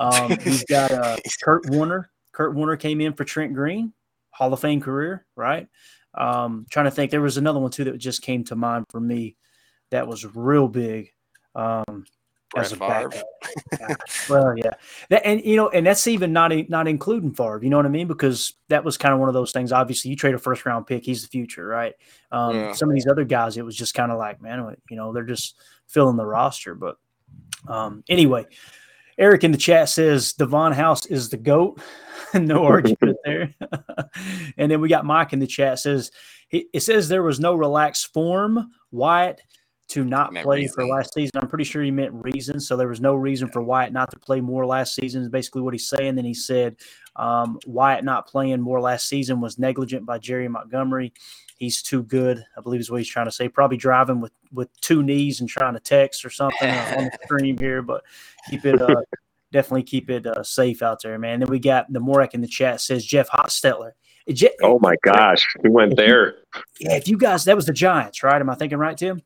Right. 0.00 0.20
Um, 0.20 0.38
he's 0.38 0.64
got 0.64 0.90
uh, 0.90 1.16
Kurt 1.42 1.68
Warner. 1.70 2.10
Kurt 2.32 2.54
Warner 2.54 2.76
came 2.76 3.00
in 3.00 3.12
for 3.12 3.24
Trent 3.24 3.54
Green, 3.54 3.92
Hall 4.32 4.52
of 4.52 4.60
Fame 4.60 4.80
career, 4.80 5.24
right? 5.36 5.68
Um, 6.14 6.66
trying 6.70 6.86
to 6.86 6.90
think, 6.90 7.10
there 7.10 7.20
was 7.20 7.36
another 7.36 7.60
one 7.60 7.70
too 7.70 7.84
that 7.84 7.96
just 7.98 8.22
came 8.22 8.44
to 8.44 8.56
mind 8.56 8.86
for 8.90 9.00
me 9.00 9.36
that 9.90 10.06
was 10.06 10.24
real 10.34 10.68
big. 10.68 11.10
Um, 11.54 12.04
as 12.56 12.72
a 12.72 12.76
backup. 12.76 13.24
well, 14.28 14.54
yeah, 14.56 14.74
that, 15.08 15.26
and 15.26 15.44
you 15.44 15.56
know, 15.56 15.68
and 15.68 15.86
that's 15.86 16.06
even 16.06 16.32
not 16.32 16.52
not 16.68 16.88
including 16.88 17.32
Favre. 17.32 17.60
You 17.62 17.70
know 17.70 17.76
what 17.76 17.86
I 17.86 17.90
mean? 17.90 18.06
Because 18.06 18.54
that 18.68 18.84
was 18.84 18.98
kind 18.98 19.14
of 19.14 19.20
one 19.20 19.28
of 19.28 19.34
those 19.34 19.52
things. 19.52 19.72
Obviously, 19.72 20.10
you 20.10 20.16
trade 20.16 20.34
a 20.34 20.38
first 20.38 20.66
round 20.66 20.86
pick; 20.86 21.04
he's 21.04 21.22
the 21.22 21.28
future, 21.28 21.66
right? 21.66 21.94
Um, 22.30 22.56
yeah. 22.56 22.72
Some 22.72 22.88
of 22.88 22.94
these 22.94 23.06
other 23.06 23.24
guys, 23.24 23.56
it 23.56 23.64
was 23.64 23.76
just 23.76 23.94
kind 23.94 24.12
of 24.12 24.18
like, 24.18 24.42
man, 24.42 24.76
you 24.90 24.96
know, 24.96 25.12
they're 25.12 25.24
just 25.24 25.56
filling 25.86 26.16
the 26.16 26.26
roster. 26.26 26.74
But 26.74 26.96
um, 27.68 28.04
anyway, 28.08 28.46
Eric 29.18 29.44
in 29.44 29.52
the 29.52 29.58
chat 29.58 29.88
says 29.88 30.32
Davon 30.32 30.72
House 30.72 31.06
is 31.06 31.28
the 31.28 31.36
goat. 31.36 31.80
no 32.34 32.64
argument 32.66 33.16
there. 33.24 33.54
and 34.56 34.70
then 34.70 34.80
we 34.80 34.88
got 34.88 35.04
Mike 35.04 35.32
in 35.32 35.38
the 35.38 35.46
chat 35.46 35.78
says 35.78 36.10
it 36.50 36.82
says 36.82 37.08
there 37.08 37.22
was 37.22 37.40
no 37.40 37.54
relaxed 37.54 38.12
form. 38.12 38.70
Wyatt 38.90 39.40
to 39.88 40.04
not 40.04 40.34
play 40.34 40.60
reason. 40.60 40.74
for 40.74 40.86
last 40.86 41.14
season. 41.14 41.32
I'm 41.36 41.48
pretty 41.48 41.64
sure 41.64 41.82
he 41.82 41.90
meant 41.90 42.12
reason. 42.12 42.60
So 42.60 42.76
there 42.76 42.88
was 42.88 43.00
no 43.00 43.14
reason 43.14 43.48
for 43.48 43.62
Wyatt 43.62 43.92
not 43.92 44.10
to 44.10 44.18
play 44.18 44.40
more 44.40 44.66
last 44.66 44.94
season, 44.94 45.22
is 45.22 45.30
basically 45.30 45.62
what 45.62 45.72
he's 45.72 45.88
saying. 45.88 46.14
Then 46.14 46.26
he 46.26 46.34
said 46.34 46.76
um, 47.16 47.58
Wyatt 47.66 48.04
not 48.04 48.26
playing 48.26 48.60
more 48.60 48.80
last 48.80 49.08
season 49.08 49.40
was 49.40 49.58
negligent 49.58 50.04
by 50.04 50.18
Jerry 50.18 50.48
Montgomery. 50.48 51.12
He's 51.62 51.80
too 51.80 52.02
good, 52.02 52.44
I 52.58 52.60
believe 52.60 52.80
is 52.80 52.90
what 52.90 52.96
he's 52.96 53.08
trying 53.08 53.26
to 53.26 53.30
say. 53.30 53.48
Probably 53.48 53.76
driving 53.76 54.20
with 54.20 54.32
with 54.50 54.68
two 54.80 55.00
knees 55.00 55.38
and 55.38 55.48
trying 55.48 55.74
to 55.74 55.78
text 55.78 56.24
or 56.24 56.30
something 56.30 56.68
on 56.68 57.04
the 57.04 57.18
stream 57.24 57.56
here, 57.56 57.82
but 57.82 58.02
keep 58.50 58.66
it 58.66 58.82
uh, 58.82 58.96
definitely 59.52 59.84
keep 59.84 60.10
it 60.10 60.26
uh, 60.26 60.42
safe 60.42 60.82
out 60.82 61.00
there, 61.04 61.16
man. 61.20 61.38
Then 61.38 61.48
we 61.48 61.60
got 61.60 61.92
the 61.92 62.00
Morak 62.00 62.34
in 62.34 62.40
the 62.40 62.48
chat 62.48 62.80
says 62.80 63.06
Jeff 63.06 63.30
Hostetler. 63.30 63.92
Je- 64.28 64.50
oh 64.64 64.80
my 64.80 64.96
gosh, 65.04 65.46
he 65.62 65.68
went 65.68 65.94
there. 65.94 66.34
You, 66.80 66.88
yeah, 66.88 66.96
if 66.96 67.06
you 67.06 67.16
guys, 67.16 67.44
that 67.44 67.54
was 67.54 67.66
the 67.66 67.72
Giants, 67.72 68.24
right? 68.24 68.40
Am 68.40 68.50
I 68.50 68.56
thinking 68.56 68.78
right, 68.78 68.96
Tim? 68.96 69.22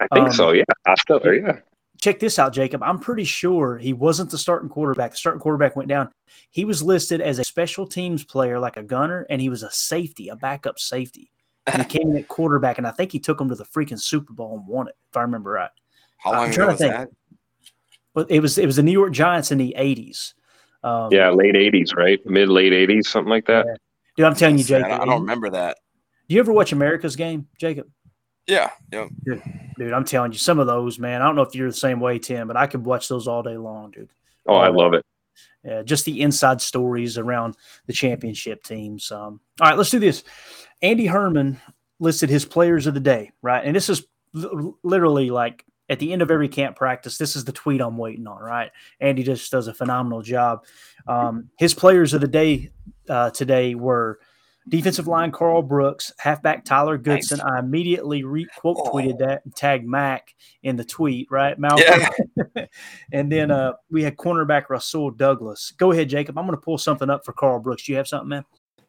I 0.00 0.06
think 0.12 0.26
um, 0.26 0.32
so. 0.34 0.50
Yeah, 0.50 0.64
Hostetler. 0.86 1.40
Yeah. 1.42 1.60
check 1.98 2.20
this 2.20 2.38
out, 2.38 2.52
Jacob. 2.52 2.82
I'm 2.82 2.98
pretty 2.98 3.24
sure 3.24 3.78
he 3.78 3.94
wasn't 3.94 4.30
the 4.30 4.36
starting 4.36 4.68
quarterback. 4.68 5.12
The 5.12 5.16
starting 5.16 5.40
quarterback 5.40 5.76
went 5.76 5.88
down. 5.88 6.10
He 6.50 6.66
was 6.66 6.82
listed 6.82 7.22
as 7.22 7.38
a 7.38 7.44
special 7.44 7.86
teams 7.86 8.22
player, 8.22 8.58
like 8.58 8.76
a 8.76 8.82
gunner, 8.82 9.26
and 9.30 9.40
he 9.40 9.48
was 9.48 9.62
a 9.62 9.70
safety, 9.70 10.28
a 10.28 10.36
backup 10.36 10.78
safety. 10.78 11.30
And 11.72 11.82
he 11.82 11.88
came 11.88 12.10
in 12.10 12.16
at 12.16 12.28
quarterback, 12.28 12.78
and 12.78 12.86
I 12.86 12.90
think 12.90 13.12
he 13.12 13.18
took 13.18 13.40
him 13.40 13.48
to 13.48 13.54
the 13.54 13.64
freaking 13.64 14.00
Super 14.00 14.32
Bowl 14.32 14.58
and 14.58 14.66
won 14.66 14.88
it, 14.88 14.96
if 15.10 15.16
I 15.16 15.22
remember 15.22 15.50
right. 15.50 15.70
How 16.18 16.32
long 16.32 16.52
ago 16.52 16.66
was 16.66 16.78
that? 16.80 17.08
But 18.14 18.30
it 18.30 18.40
was 18.40 18.58
it 18.58 18.66
was 18.66 18.76
the 18.76 18.82
New 18.82 18.92
York 18.92 19.12
Giants 19.12 19.52
in 19.52 19.58
the 19.58 19.74
'80s. 19.78 20.34
Um, 20.82 21.12
yeah, 21.12 21.30
late 21.30 21.54
'80s, 21.54 21.94
right? 21.96 22.18
Mid 22.26 22.48
late 22.48 22.72
'80s, 22.72 23.06
something 23.06 23.30
like 23.30 23.46
that. 23.46 23.66
Yeah. 23.66 23.74
Dude, 24.16 24.26
I'm 24.26 24.34
telling 24.34 24.58
you, 24.58 24.64
Jacob. 24.64 25.00
I 25.00 25.04
don't 25.04 25.20
remember 25.20 25.50
that. 25.50 25.78
Do 26.28 26.34
you 26.34 26.40
ever 26.40 26.52
watch 26.52 26.72
America's 26.72 27.16
Game, 27.16 27.46
Jacob? 27.58 27.86
Yeah, 28.46 28.70
yeah. 28.92 29.06
Dude, 29.24 29.42
dude, 29.78 29.92
I'm 29.92 30.04
telling 30.04 30.32
you, 30.32 30.38
some 30.38 30.58
of 30.58 30.66
those, 30.66 30.98
man. 30.98 31.22
I 31.22 31.26
don't 31.26 31.36
know 31.36 31.42
if 31.42 31.54
you're 31.54 31.68
the 31.68 31.74
same 31.74 32.00
way, 32.00 32.18
Tim, 32.18 32.48
but 32.48 32.56
I 32.56 32.66
could 32.66 32.84
watch 32.84 33.08
those 33.08 33.28
all 33.28 33.42
day 33.42 33.56
long, 33.56 33.90
dude. 33.90 34.08
Oh, 34.46 34.56
I 34.56 34.68
love 34.68 34.94
it. 34.94 35.04
Yeah, 35.64 35.82
just 35.82 36.04
the 36.04 36.22
inside 36.22 36.62
stories 36.62 37.18
around 37.18 37.56
the 37.86 37.92
championship 37.92 38.62
teams. 38.64 39.12
Um, 39.12 39.40
all 39.60 39.68
right, 39.68 39.76
let's 39.76 39.90
do 39.90 39.98
this. 39.98 40.24
Andy 40.82 41.06
Herman 41.06 41.60
listed 42.00 42.30
his 42.30 42.44
players 42.44 42.86
of 42.86 42.94
the 42.94 43.00
day, 43.00 43.32
right? 43.42 43.64
And 43.64 43.74
this 43.74 43.88
is 43.88 44.04
literally 44.32 45.30
like 45.30 45.64
at 45.88 45.98
the 45.98 46.12
end 46.12 46.22
of 46.22 46.30
every 46.30 46.48
camp 46.48 46.76
practice. 46.76 47.18
This 47.18 47.34
is 47.34 47.44
the 47.44 47.52
tweet 47.52 47.80
I'm 47.80 47.96
waiting 47.96 48.26
on, 48.26 48.40
right? 48.40 48.70
Andy 49.00 49.22
just 49.22 49.50
does 49.50 49.68
a 49.68 49.74
phenomenal 49.74 50.22
job. 50.22 50.64
Um, 51.06 51.50
his 51.58 51.74
players 51.74 52.14
of 52.14 52.20
the 52.20 52.28
day 52.28 52.70
uh, 53.08 53.30
today 53.30 53.74
were 53.74 54.20
defensive 54.68 55.06
line 55.06 55.32
Karl 55.32 55.62
Brooks, 55.62 56.12
halfback 56.18 56.64
Tyler 56.64 56.98
Goodson. 56.98 57.38
Nice. 57.38 57.46
I 57.46 57.58
immediately 57.58 58.24
re- 58.24 58.46
quote 58.58 58.76
tweeted 58.78 59.14
oh. 59.14 59.26
that 59.26 59.44
and 59.44 59.54
tagged 59.54 59.86
Mac 59.86 60.34
in 60.62 60.76
the 60.76 60.84
tweet, 60.84 61.28
right? 61.30 61.58
Malcolm. 61.58 62.02
Yeah. 62.36 62.66
and 63.12 63.32
then 63.32 63.50
uh, 63.50 63.72
we 63.90 64.02
had 64.02 64.16
cornerback 64.16 64.68
Rasul 64.68 65.10
Douglas. 65.10 65.72
Go 65.76 65.92
ahead, 65.92 66.10
Jacob. 66.10 66.38
I'm 66.38 66.46
going 66.46 66.56
to 66.56 66.62
pull 66.62 66.78
something 66.78 67.08
up 67.08 67.24
for 67.24 67.32
Karl 67.32 67.60
Brooks. 67.60 67.84
Do 67.84 67.92
you 67.92 67.98
have 67.98 68.08
something, 68.08 68.28
man? 68.28 68.44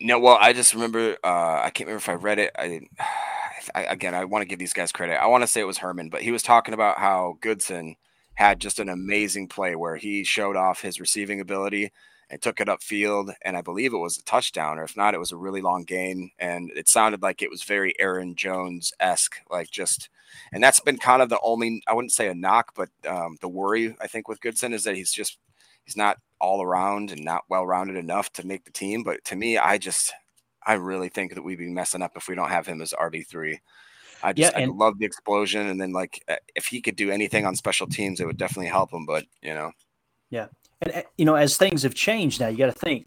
No, 0.00 0.18
well, 0.18 0.38
I 0.40 0.52
just 0.52 0.72
remember. 0.74 1.16
Uh, 1.22 1.60
I 1.62 1.70
can't 1.74 1.86
remember 1.86 1.98
if 1.98 2.08
I 2.08 2.14
read 2.14 2.38
it. 2.38 2.50
I, 2.58 2.80
I 3.74 3.82
again, 3.84 4.14
I 4.14 4.24
want 4.24 4.42
to 4.42 4.48
give 4.48 4.58
these 4.58 4.72
guys 4.72 4.92
credit. 4.92 5.22
I 5.22 5.26
want 5.26 5.42
to 5.42 5.46
say 5.46 5.60
it 5.60 5.64
was 5.64 5.78
Herman, 5.78 6.08
but 6.08 6.22
he 6.22 6.32
was 6.32 6.42
talking 6.42 6.74
about 6.74 6.98
how 6.98 7.36
Goodson 7.40 7.96
had 8.34 8.60
just 8.60 8.78
an 8.78 8.88
amazing 8.88 9.48
play 9.48 9.74
where 9.76 9.96
he 9.96 10.24
showed 10.24 10.56
off 10.56 10.80
his 10.80 10.98
receiving 10.98 11.40
ability 11.40 11.92
and 12.30 12.40
took 12.40 12.60
it 12.60 12.68
upfield, 12.68 13.34
and 13.42 13.56
I 13.56 13.60
believe 13.60 13.92
it 13.92 13.98
was 13.98 14.16
a 14.16 14.22
touchdown, 14.22 14.78
or 14.78 14.84
if 14.84 14.96
not, 14.96 15.14
it 15.14 15.18
was 15.18 15.32
a 15.32 15.36
really 15.36 15.60
long 15.60 15.82
gain, 15.82 16.30
and 16.38 16.70
it 16.76 16.88
sounded 16.88 17.22
like 17.22 17.42
it 17.42 17.50
was 17.50 17.64
very 17.64 17.92
Aaron 18.00 18.36
Jones 18.36 18.92
esque, 19.00 19.36
like 19.50 19.70
just. 19.70 20.08
And 20.52 20.62
that's 20.62 20.80
been 20.80 20.96
kind 20.96 21.22
of 21.22 21.28
the 21.28 21.40
only 21.42 21.82
I 21.86 21.92
wouldn't 21.92 22.12
say 22.12 22.28
a 22.28 22.34
knock, 22.34 22.72
but 22.74 22.88
um, 23.06 23.36
the 23.40 23.48
worry 23.48 23.96
I 24.00 24.06
think 24.06 24.28
with 24.28 24.40
Goodson 24.40 24.72
is 24.72 24.84
that 24.84 24.96
he's 24.96 25.12
just 25.12 25.38
he's 25.84 25.96
not 25.96 26.18
all 26.40 26.62
around 26.62 27.10
and 27.10 27.24
not 27.24 27.44
well 27.48 27.66
rounded 27.66 27.96
enough 27.96 28.32
to 28.34 28.46
make 28.46 28.64
the 28.64 28.72
team. 28.72 29.02
But 29.02 29.24
to 29.26 29.36
me, 29.36 29.58
I 29.58 29.78
just 29.78 30.12
I 30.66 30.74
really 30.74 31.08
think 31.08 31.34
that 31.34 31.42
we'd 31.42 31.58
be 31.58 31.68
messing 31.68 32.02
up 32.02 32.12
if 32.16 32.28
we 32.28 32.34
don't 32.34 32.48
have 32.48 32.66
him 32.66 32.80
as 32.82 32.92
RB 32.92 33.26
three. 33.26 33.60
I 34.22 34.32
just 34.32 34.52
yeah, 34.52 34.62
and- 34.62 34.72
I 34.72 34.74
love 34.74 34.98
the 34.98 35.06
explosion, 35.06 35.66
and 35.66 35.80
then 35.80 35.92
like 35.92 36.22
eh, 36.28 36.36
if 36.54 36.66
he 36.66 36.80
could 36.80 36.96
do 36.96 37.10
anything 37.10 37.46
on 37.46 37.56
special 37.56 37.86
teams, 37.86 38.20
it 38.20 38.26
would 38.26 38.36
definitely 38.36 38.68
help 38.68 38.92
him. 38.92 39.06
But 39.06 39.24
you 39.42 39.54
know, 39.54 39.72
yeah, 40.30 40.46
and 40.80 40.92
eh, 40.92 41.02
you 41.16 41.24
know 41.24 41.34
as 41.34 41.56
things 41.56 41.82
have 41.82 41.94
changed 41.94 42.40
now, 42.40 42.48
you 42.48 42.58
got 42.58 42.66
to 42.66 42.72
think. 42.72 43.06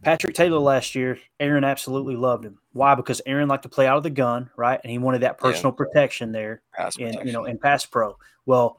Patrick 0.00 0.36
Taylor 0.36 0.58
last 0.58 0.94
year, 0.94 1.18
Aaron 1.40 1.64
absolutely 1.64 2.14
loved 2.14 2.44
him. 2.44 2.58
Why? 2.72 2.94
Because 2.94 3.20
Aaron 3.26 3.48
liked 3.48 3.64
to 3.64 3.68
play 3.68 3.88
out 3.88 3.96
of 3.96 4.04
the 4.04 4.10
gun, 4.10 4.48
right? 4.56 4.78
And 4.80 4.92
he 4.92 4.98
wanted 4.98 5.22
that 5.22 5.38
personal 5.38 5.72
yeah. 5.72 5.84
protection 5.84 6.30
there, 6.30 6.62
pass 6.72 6.96
in 6.96 7.06
protection. 7.06 7.26
you 7.26 7.32
know 7.32 7.44
in 7.46 7.58
pass 7.58 7.84
pro. 7.84 8.16
Well, 8.46 8.78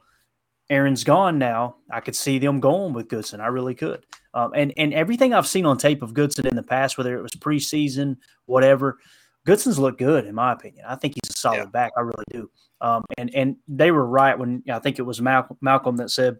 Aaron's 0.70 1.02
gone 1.04 1.38
now, 1.38 1.76
I 1.90 2.00
could 2.00 2.14
see 2.14 2.38
them 2.38 2.60
going 2.60 2.92
with 2.92 3.08
Goodson. 3.08 3.40
I 3.40 3.48
really 3.48 3.74
could. 3.74 4.06
Um, 4.32 4.52
and 4.54 4.72
and 4.76 4.94
everything 4.94 5.34
I've 5.34 5.46
seen 5.46 5.66
on 5.66 5.76
tape 5.76 6.02
of 6.02 6.14
Goodson 6.14 6.46
in 6.46 6.54
the 6.54 6.62
past, 6.62 6.96
whether 6.96 7.18
it 7.18 7.22
was 7.22 7.32
preseason, 7.32 8.16
whatever, 8.46 8.98
Goodson's 9.46 9.78
looked 9.78 9.98
good 9.98 10.26
in 10.26 10.34
my 10.34 10.52
opinion. 10.52 10.84
I 10.88 10.94
think 10.94 11.14
he's 11.14 11.34
a 11.34 11.38
solid 11.38 11.56
yeah. 11.56 11.64
back. 11.66 11.92
I 11.96 12.00
really 12.02 12.24
do. 12.30 12.50
Um, 12.80 13.04
and 13.18 13.34
and 13.34 13.56
they 13.66 13.90
were 13.90 14.06
right 14.06 14.38
when 14.38 14.62
I 14.70 14.78
think 14.78 14.98
it 15.00 15.02
was 15.02 15.20
Malcolm, 15.20 15.58
Malcolm 15.60 15.96
that 15.96 16.10
said, 16.10 16.36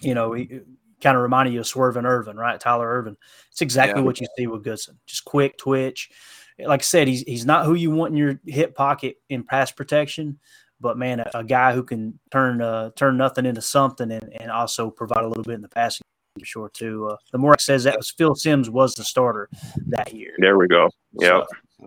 you 0.00 0.14
know, 0.14 0.32
he 0.32 0.60
kind 1.00 1.16
of 1.16 1.22
reminded 1.22 1.54
you 1.54 1.60
of 1.60 1.66
Swerving 1.66 2.04
Irvin, 2.04 2.36
right? 2.36 2.58
Tyler 2.58 2.88
Ervin. 2.88 3.16
It's 3.52 3.62
exactly 3.62 4.00
yeah. 4.00 4.06
what 4.06 4.20
you 4.20 4.26
see 4.36 4.48
with 4.48 4.64
Goodson. 4.64 4.98
Just 5.06 5.24
quick 5.24 5.56
twitch. 5.56 6.10
Like 6.58 6.80
I 6.80 6.84
said, 6.84 7.08
he's 7.08 7.22
he's 7.22 7.46
not 7.46 7.66
who 7.66 7.74
you 7.74 7.90
want 7.90 8.12
in 8.12 8.16
your 8.16 8.40
hip 8.46 8.74
pocket 8.74 9.16
in 9.28 9.44
pass 9.44 9.70
protection, 9.70 10.38
but 10.82 10.98
man, 10.98 11.20
a, 11.20 11.30
a 11.36 11.44
guy 11.44 11.72
who 11.72 11.82
can 11.82 12.18
turn 12.30 12.60
uh, 12.60 12.90
turn 12.96 13.16
nothing 13.16 13.46
into 13.46 13.62
something 13.62 14.10
and, 14.10 14.32
and 14.40 14.50
also 14.50 14.90
provide 14.90 15.24
a 15.24 15.28
little 15.28 15.44
bit 15.44 15.54
in 15.54 15.62
the 15.62 15.68
passing 15.68 16.02
for 16.38 16.44
sure 16.44 16.70
too. 16.70 17.08
Uh, 17.08 17.16
the 17.30 17.38
more 17.38 17.56
says 17.58 17.84
that 17.84 17.96
was 17.96 18.10
Phil 18.10 18.34
Simms 18.34 18.68
was 18.68 18.94
the 18.94 19.04
starter 19.04 19.48
that 19.86 20.12
year. 20.12 20.34
There 20.38 20.58
we 20.58 20.66
go. 20.68 20.90
Yeah. 21.18 21.42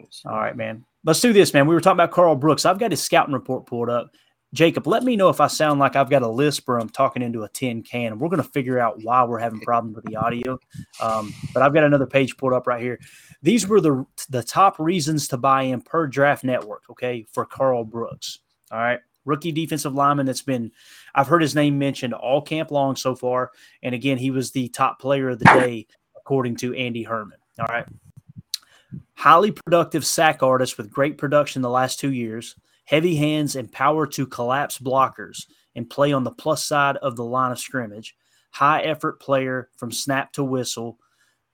So, 0.10 0.30
all 0.30 0.38
right, 0.38 0.56
man. 0.56 0.86
Let's 1.04 1.20
do 1.20 1.34
this, 1.34 1.54
man. 1.54 1.68
We 1.68 1.76
were 1.76 1.82
talking 1.82 1.98
about 1.98 2.12
Karl 2.12 2.36
Brooks. 2.36 2.66
I've 2.66 2.80
got 2.80 2.92
his 2.92 3.04
scouting 3.04 3.34
report 3.34 3.66
pulled 3.66 3.90
up. 3.90 4.12
Jacob, 4.54 4.88
let 4.88 5.04
me 5.04 5.16
know 5.18 5.30
if 5.30 5.42
I 5.42 5.48
sound 5.48 5.80
like 5.80 5.96
I've 5.96 6.10
got 6.10 6.22
a 6.22 6.28
lisp 6.28 6.70
or 6.70 6.80
I'm 6.80 6.90
talking 6.90 7.22
into 7.22 7.44
a 7.44 7.50
tin 7.50 7.84
can. 7.84 8.18
We're 8.20 8.30
going 8.30 8.42
to 8.42 8.50
figure 8.50 8.80
out 8.80 9.04
why 9.04 9.24
we're 9.26 9.40
having 9.40 9.60
problems 9.60 9.98
with 9.98 10.06
the 10.06 10.16
audio. 10.16 10.58
Um, 11.02 11.34
but 11.54 11.62
I've 11.62 11.74
got 11.74 11.84
another 11.84 12.08
page 12.08 12.38
pulled 12.38 12.54
up 12.54 12.66
right 12.66 12.82
here. 12.82 13.00
These 13.42 13.68
were 13.68 13.82
the 13.82 14.06
the 14.30 14.44
top 14.44 14.80
reasons 14.80 15.28
to 15.30 15.38
buy 15.38 15.64
in 15.64 15.82
per 15.82 16.08
Draft 16.08 16.44
Network. 16.44 16.84
Okay, 16.90 17.26
for 17.34 17.46
Karl 17.46 17.84
Brooks. 17.84 18.40
All 18.76 18.82
right. 18.82 19.00
Rookie 19.24 19.54
defensive 19.54 19.96
lineman 19.96 20.26
that's 20.26 20.42
been, 20.42 20.72
I've 21.16 21.28
heard 21.28 21.42
his 21.42 21.56
name 21.56 21.80
mentioned 21.80 22.14
all 22.14 22.42
camp 22.42 22.72
long 22.72 22.98
so 22.98 23.16
far. 23.16 23.52
And 23.82 23.96
again, 23.96 24.18
he 24.18 24.32
was 24.32 24.52
the 24.52 24.68
top 24.68 25.00
player 25.00 25.30
of 25.30 25.40
the 25.40 25.46
day, 25.46 25.88
according 26.18 26.58
to 26.58 26.76
Andy 26.76 27.04
Herman. 27.04 27.40
All 27.58 27.68
right. 27.70 27.86
Highly 29.14 29.52
productive 29.52 30.06
sack 30.06 30.44
artist 30.44 30.78
with 30.78 30.92
great 30.92 31.18
production 31.18 31.62
the 31.62 31.70
last 31.70 32.00
two 32.00 32.12
years, 32.12 32.56
heavy 32.84 33.16
hands 33.16 33.56
and 33.56 33.72
power 33.72 34.06
to 34.08 34.28
collapse 34.28 34.78
blockers 34.78 35.46
and 35.74 35.90
play 35.90 36.12
on 36.12 36.26
the 36.26 36.32
plus 36.32 36.66
side 36.66 36.98
of 36.98 37.16
the 37.16 37.24
line 37.24 37.54
of 37.54 37.60
scrimmage. 37.60 38.16
High 38.52 38.82
effort 38.82 39.22
player 39.22 39.70
from 39.78 39.92
snap 39.92 40.34
to 40.34 40.44
whistle, 40.44 41.00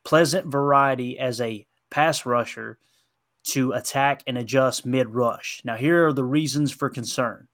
pleasant 0.04 0.48
variety 0.48 1.20
as 1.20 1.40
a 1.40 1.66
pass 1.92 2.26
rusher 2.26 2.80
to 3.44 3.74
attack 3.74 4.24
and 4.28 4.38
adjust 4.38 4.86
mid 4.86 5.10
rush. 5.10 5.62
Now, 5.64 5.76
here 5.76 6.08
are 6.08 6.14
the 6.14 6.24
reasons 6.24 6.72
for 6.72 6.90
concern. 6.90 7.48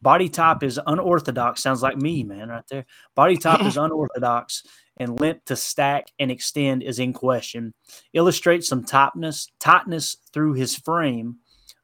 Body 0.00 0.28
top 0.28 0.64
is 0.64 0.80
unorthodox. 0.86 1.62
Sounds 1.62 1.82
like 1.82 1.96
me, 1.96 2.24
man, 2.24 2.48
right 2.48 2.66
there. 2.68 2.84
Body 3.14 3.36
top 3.36 3.62
is 3.62 3.76
unorthodox, 3.78 4.64
and 4.96 5.20
length 5.20 5.44
to 5.46 5.56
stack 5.56 6.08
and 6.18 6.30
extend 6.30 6.82
is 6.82 6.98
in 6.98 7.12
question. 7.12 7.72
Illustrates 8.12 8.68
some 8.68 8.84
tightness, 8.84 9.48
tightness 9.60 10.16
through 10.32 10.54
his 10.54 10.76
frame, 10.76 11.36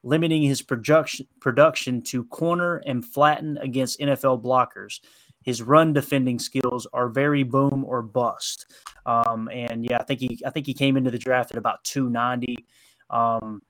limiting 0.03 0.43
his 0.43 0.61
production 0.61 1.27
production 1.39 2.01
to 2.01 2.25
corner 2.25 2.81
and 2.85 3.05
flatten 3.05 3.57
against 3.59 3.99
NFL 3.99 4.43
blockers. 4.43 4.99
His 5.41 5.61
run 5.61 5.93
defending 5.93 6.39
skills 6.39 6.87
are 6.91 7.07
very 7.07 7.43
boom 7.43 7.85
or 7.87 8.01
bust. 8.01 8.65
Um, 9.05 9.49
and 9.51 9.85
yeah, 9.85 9.97
I 9.97 10.03
think 10.03 10.19
he 10.19 10.41
I 10.45 10.49
think 10.49 10.65
he 10.65 10.73
came 10.73 10.97
into 10.97 11.11
the 11.11 11.17
draft 11.17 11.51
at 11.51 11.57
about 11.57 11.83
290. 11.85 12.65
Um, 13.09 13.61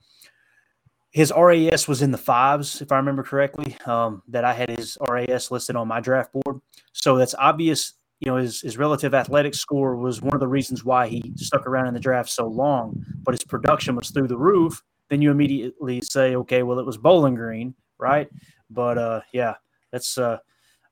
his 1.11 1.33
RAS 1.35 1.87
was 1.87 2.01
in 2.01 2.11
the 2.11 2.17
fives, 2.17 2.81
if 2.81 2.91
I 2.91 2.97
remember 2.97 3.23
correctly. 3.23 3.75
Um, 3.85 4.21
that 4.27 4.45
I 4.45 4.53
had 4.53 4.69
his 4.69 4.97
RAS 5.07 5.49
listed 5.49 5.75
on 5.75 5.87
my 5.87 5.99
draft 5.99 6.31
board, 6.33 6.61
so 6.93 7.17
that's 7.17 7.35
obvious. 7.35 7.93
You 8.19 8.31
know, 8.31 8.37
his 8.37 8.61
his 8.61 8.77
relative 8.77 9.13
athletic 9.13 9.55
score 9.55 9.95
was 9.95 10.21
one 10.21 10.33
of 10.33 10.39
the 10.39 10.47
reasons 10.47 10.83
why 10.83 11.07
he 11.07 11.33
stuck 11.35 11.65
around 11.65 11.87
in 11.87 11.93
the 11.93 11.99
draft 11.99 12.29
so 12.29 12.47
long. 12.47 13.03
But 13.23 13.33
his 13.33 13.43
production 13.43 13.95
was 13.95 14.11
through 14.11 14.27
the 14.27 14.37
roof. 14.37 14.83
Then 15.09 15.21
you 15.21 15.31
immediately 15.31 16.01
say, 16.01 16.35
okay, 16.35 16.61
well, 16.61 16.77
it 16.77 16.85
was 16.85 16.97
Bowling 16.97 17.35
Green, 17.35 17.73
right? 17.97 18.29
But 18.69 18.97
uh, 18.97 19.21
yeah, 19.33 19.55
that's 19.91 20.17
uh, 20.17 20.37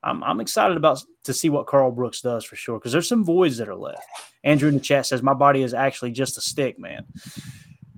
I'm 0.02 0.24
I'm 0.24 0.40
excited 0.40 0.76
about 0.76 1.02
to 1.24 1.34
see 1.34 1.48
what 1.48 1.66
Karl 1.66 1.90
Brooks 1.90 2.20
does 2.20 2.44
for 2.44 2.56
sure 2.56 2.78
because 2.78 2.92
there's 2.92 3.08
some 3.08 3.24
voids 3.24 3.58
that 3.58 3.68
are 3.68 3.76
left. 3.76 4.06
Andrew 4.44 4.68
in 4.68 4.74
the 4.74 4.80
chat 4.80 5.06
says 5.06 5.22
my 5.22 5.34
body 5.34 5.62
is 5.62 5.74
actually 5.74 6.12
just 6.12 6.38
a 6.38 6.40
stick, 6.40 6.78
man. 6.78 7.04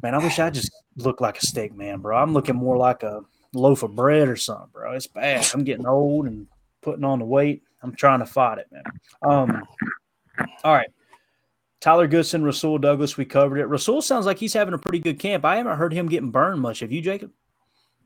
Man, 0.03 0.15
I 0.15 0.19
wish 0.19 0.39
I 0.39 0.51
just 0.51 0.73
looked 0.97 1.21
like 1.21 1.39
a 1.39 1.47
steak 1.47 1.75
man, 1.75 2.01
bro. 2.01 2.17
I'm 2.17 2.33
looking 2.33 2.57
more 2.57 2.77
like 2.77 3.03
a 3.03 3.23
loaf 3.53 3.83
of 3.83 3.95
bread 3.95 4.29
or 4.29 4.37
something, 4.37 4.69
bro. 4.73 4.93
It's 4.93 5.07
bad. 5.07 5.47
I'm 5.53 5.65
getting 5.65 5.87
old 5.87 6.27
and 6.27 6.47
putting 6.81 7.05
on 7.05 7.19
the 7.19 7.25
weight. 7.25 7.63
I'm 7.83 7.95
trying 7.95 8.21
to 8.21 8.27
fight 8.27 8.59
it, 8.59 8.69
man. 8.71 8.83
Um, 9.23 9.63
all 10.65 10.75
right. 10.75 10.91
Tyler 11.81 12.07
Goodson, 12.07 12.45
Rasul 12.45 12.79
Douglas, 12.79 13.17
we 13.17 13.25
covered 13.25 13.59
it. 13.59 13.67
Rasul 13.67 14.03
sounds 14.03 14.27
like 14.27 14.39
he's 14.39 14.53
having 14.53 14.75
a 14.75 14.79
pretty 14.79 14.99
good 14.99 15.19
camp. 15.19 15.45
I 15.45 15.57
haven't 15.57 15.79
heard 15.79 15.95
him 15.95 16.09
getting 16.09 16.31
burned 16.31 16.61
much. 16.61 16.81
Have 16.81 16.93
you, 16.93 17.01
Jacob? 17.01 17.33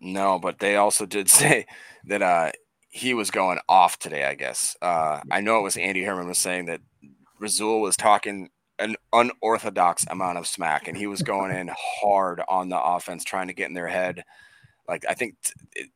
No, 0.01 0.39
but 0.39 0.61
they 0.61 0.77
also 0.77 1.07
did 1.07 1.29
say 1.31 1.67
that 2.05 2.23
uh, 2.23 2.53
he 2.89 3.15
was 3.15 3.31
going 3.31 3.59
off 3.69 3.99
today, 3.99 4.25
I 4.25 4.35
guess. 4.35 4.77
Uh, 4.81 5.21
I 5.31 5.41
know 5.41 5.59
it 5.59 5.63
was 5.63 5.77
Andy 5.77 6.05
Herman 6.05 6.29
was 6.29 6.39
saying 6.39 6.67
that 6.67 6.81
Rasul 7.41 7.81
was 7.81 7.97
talking 7.97 8.51
an 8.79 8.97
unorthodox 9.12 10.05
amount 10.09 10.39
of 10.39 10.47
smack, 10.47 10.89
and 10.89 10.97
he 10.97 11.07
was 11.07 11.22
going 11.22 11.55
in 11.55 11.70
hard 11.77 12.41
on 12.49 12.68
the 12.68 12.81
offense, 12.81 13.25
trying 13.25 13.49
to 13.49 13.55
get 13.55 13.68
in 13.68 13.75
their 13.75 13.89
head. 13.89 14.25
Like 14.89 15.05
I 15.09 15.14
think 15.14 15.37
t- 15.43 15.89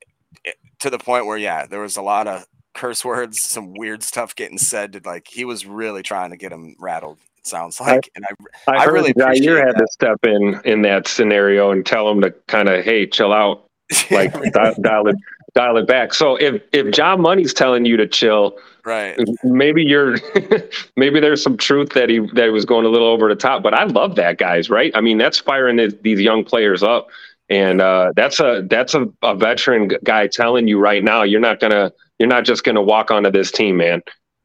it, 0.44 0.54
to 0.80 0.90
the 0.90 0.98
point 0.98 1.26
where, 1.26 1.36
yeah, 1.36 1.66
there 1.66 1.80
was 1.80 1.96
a 1.96 2.02
lot 2.02 2.26
of 2.26 2.46
curse 2.74 3.04
words, 3.04 3.42
some 3.42 3.74
weird 3.74 4.02
stuff 4.02 4.34
getting 4.34 4.58
said. 4.58 4.92
To, 4.92 5.00
like 5.04 5.26
he 5.28 5.44
was 5.44 5.66
really 5.66 6.02
trying 6.02 6.30
to 6.30 6.36
get 6.36 6.52
him 6.52 6.76
rattled. 6.78 7.18
It 7.38 7.46
sounds 7.46 7.80
like, 7.80 8.10
and 8.14 8.24
I, 8.24 8.72
I, 8.72 8.82
I 8.82 8.84
really 8.84 9.12
Jaire 9.14 9.58
had 9.58 9.74
that. 9.74 9.78
to 9.78 9.86
step 9.90 10.18
in 10.24 10.60
in 10.64 10.82
that 10.82 11.08
scenario 11.08 11.70
and 11.70 11.84
tell 11.84 12.08
him 12.10 12.20
to 12.22 12.30
kind 12.46 12.68
of, 12.68 12.84
hey, 12.84 13.06
chill 13.06 13.32
out, 13.32 13.64
like 14.10 14.32
dial, 14.52 14.74
dial 14.80 15.08
it, 15.08 15.16
dial 15.54 15.76
it 15.76 15.86
back. 15.86 16.14
So 16.14 16.36
if 16.36 16.62
if 16.72 16.92
John 16.92 17.20
Money's 17.20 17.54
telling 17.54 17.84
you 17.84 17.96
to 17.96 18.06
chill, 18.06 18.56
right? 18.84 19.18
Maybe 19.44 19.82
you're, 19.82 20.16
maybe 20.96 21.20
there's 21.20 21.42
some 21.42 21.56
truth 21.56 21.90
that 21.90 22.08
he 22.08 22.20
that 22.34 22.44
he 22.44 22.50
was 22.50 22.64
going 22.64 22.86
a 22.86 22.88
little 22.88 23.08
over 23.08 23.28
the 23.28 23.36
top. 23.36 23.62
But 23.62 23.74
I 23.74 23.84
love 23.84 24.16
that, 24.16 24.38
guys. 24.38 24.70
Right? 24.70 24.92
I 24.94 25.00
mean, 25.00 25.18
that's 25.18 25.38
firing 25.38 25.76
these, 25.76 25.94
these 26.02 26.20
young 26.20 26.44
players 26.44 26.82
up, 26.82 27.08
and 27.48 27.80
uh, 27.80 28.12
that's 28.16 28.40
a 28.40 28.66
that's 28.68 28.94
a, 28.94 29.06
a 29.22 29.34
veteran 29.34 29.90
guy 30.04 30.26
telling 30.26 30.68
you 30.68 30.78
right 30.78 31.02
now, 31.02 31.22
you're 31.22 31.40
not 31.40 31.60
gonna, 31.60 31.92
you're 32.18 32.28
not 32.28 32.44
just 32.44 32.64
gonna 32.64 32.82
walk 32.82 33.10
onto 33.10 33.30
this 33.30 33.50
team, 33.50 33.76
man. 33.76 34.02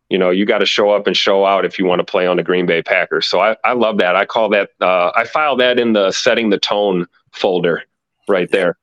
You 0.10 0.20
know, 0.20 0.30
you 0.30 0.46
got 0.46 0.60
to 0.60 0.66
show 0.68 0.92
up 0.92 1.08
and 1.08 1.18
show 1.18 1.44
out 1.44 1.66
if 1.66 1.80
you 1.80 1.86
want 1.86 2.00
to 2.00 2.06
play 2.06 2.28
on 2.28 2.38
the 2.38 2.44
Green 2.44 2.68
Bay 2.68 2.84
Packers. 2.84 3.28
So 3.28 3.40
I, 3.40 3.56
I 3.64 3.74
love 3.74 3.98
that. 3.98 4.16
I 4.16 4.26
call 4.26 4.50
that, 4.50 4.70
uh, 4.80 5.12
I 5.16 5.24
file 5.26 5.56
that 5.56 5.80
in 5.80 5.94
the 5.94 6.12
setting 6.12 6.52
the 6.52 6.60
tone 6.60 7.08
folder 7.32 7.82
right 8.28 8.52
there. 8.52 8.78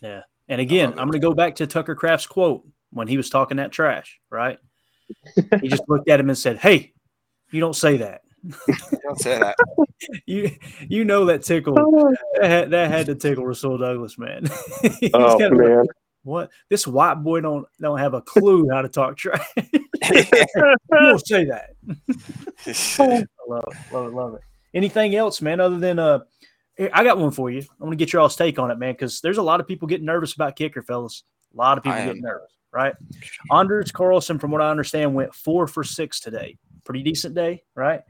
Yeah. 0.00 0.22
And 0.48 0.60
again, 0.60 0.90
I'm 0.90 1.08
going 1.08 1.12
to 1.12 1.18
go 1.18 1.34
back 1.34 1.56
to 1.56 1.66
Tucker 1.66 1.94
Kraft's 1.94 2.26
quote 2.26 2.66
when 2.90 3.08
he 3.08 3.16
was 3.16 3.30
talking 3.30 3.56
that 3.56 3.72
trash, 3.72 4.20
right? 4.30 4.58
he 5.60 5.68
just 5.68 5.88
looked 5.88 6.08
at 6.08 6.20
him 6.20 6.28
and 6.28 6.38
said, 6.38 6.58
Hey, 6.58 6.92
you 7.50 7.60
don't 7.60 7.76
say 7.76 7.98
that. 7.98 8.22
don't 9.02 9.20
say 9.20 9.38
that. 9.38 9.56
you 10.26 10.50
you 10.88 11.04
know 11.04 11.26
that 11.26 11.44
tickle 11.44 11.74
that 11.74 12.50
had, 12.50 12.70
that 12.70 12.90
had 12.90 13.06
to 13.06 13.14
tickle 13.14 13.46
Rasul 13.46 13.78
Douglas, 13.78 14.18
man. 14.18 14.48
oh 15.14 15.50
man. 15.50 15.86
What 16.24 16.50
this 16.68 16.86
white 16.86 17.22
boy 17.22 17.40
don't 17.40 17.66
don't 17.80 17.98
have 17.98 18.14
a 18.14 18.20
clue 18.20 18.68
how 18.70 18.82
to 18.82 18.88
talk 18.88 19.16
trash. 19.16 19.46
you 19.56 19.84
don't 20.90 21.26
say 21.26 21.44
that. 21.44 21.70
I 22.98 23.26
love 23.48 23.64
it, 23.68 23.92
love 23.92 24.06
it, 24.06 24.14
love 24.14 24.34
it. 24.34 24.40
Anything 24.74 25.14
else, 25.14 25.40
man, 25.40 25.60
other 25.60 25.78
than 25.78 25.98
uh 25.98 26.20
I 26.78 27.04
got 27.04 27.18
one 27.18 27.30
for 27.30 27.50
you. 27.50 27.60
I 27.60 27.84
want 27.84 27.92
to 27.92 27.96
get 27.96 28.12
your 28.12 28.22
all's 28.22 28.36
take 28.36 28.58
on 28.58 28.70
it, 28.70 28.78
man, 28.78 28.94
because 28.94 29.20
there's 29.20 29.38
a 29.38 29.42
lot 29.42 29.60
of 29.60 29.66
people 29.66 29.86
getting 29.88 30.06
nervous 30.06 30.34
about 30.34 30.56
kicker, 30.56 30.82
fellas. 30.82 31.24
A 31.52 31.56
lot 31.56 31.76
of 31.76 31.84
people 31.84 31.98
getting 32.06 32.22
nervous, 32.22 32.50
right? 32.72 32.94
Anders 33.50 33.92
Carlson, 33.92 34.38
from 34.38 34.50
what 34.50 34.62
I 34.62 34.70
understand, 34.70 35.14
went 35.14 35.34
four 35.34 35.66
for 35.66 35.84
six 35.84 36.18
today. 36.18 36.56
Pretty 36.84 37.02
decent 37.02 37.34
day, 37.34 37.62
right? 37.74 38.00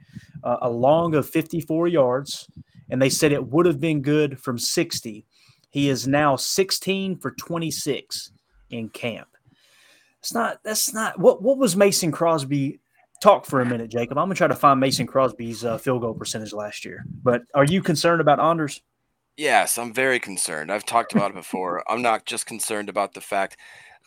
Uh, 0.44 0.58
a 0.62 0.70
long 0.70 1.14
of 1.14 1.28
54 1.28 1.88
yards, 1.88 2.48
and 2.88 3.02
they 3.02 3.10
said 3.10 3.32
it 3.32 3.44
would 3.44 3.66
have 3.66 3.80
been 3.80 4.00
good 4.00 4.40
from 4.40 4.58
60. 4.58 5.26
He 5.70 5.88
is 5.88 6.06
now 6.06 6.36
16 6.36 7.18
for 7.18 7.32
26 7.32 8.30
in 8.70 8.88
camp. 8.90 9.28
It's 10.20 10.32
not. 10.32 10.60
That's 10.62 10.94
not. 10.94 11.18
What 11.18 11.42
What 11.42 11.58
was 11.58 11.74
Mason 11.74 12.12
Crosby? 12.12 12.78
Talk 13.22 13.46
for 13.46 13.60
a 13.60 13.64
minute, 13.64 13.88
Jacob. 13.88 14.18
I'm 14.18 14.24
gonna 14.24 14.34
try 14.34 14.48
to 14.48 14.56
find 14.56 14.80
Mason 14.80 15.06
Crosby's 15.06 15.64
uh, 15.64 15.78
field 15.78 16.00
goal 16.00 16.12
percentage 16.12 16.52
last 16.52 16.84
year. 16.84 17.04
But 17.22 17.42
are 17.54 17.64
you 17.64 17.80
concerned 17.80 18.20
about 18.20 18.40
Anders? 18.40 18.82
Yes, 19.36 19.78
I'm 19.78 19.94
very 19.94 20.18
concerned. 20.18 20.72
I've 20.72 20.84
talked 20.84 21.12
about 21.12 21.30
it 21.30 21.34
before. 21.34 21.84
I'm 21.88 22.02
not 22.02 22.26
just 22.26 22.46
concerned 22.46 22.88
about 22.88 23.14
the 23.14 23.20
fact, 23.20 23.58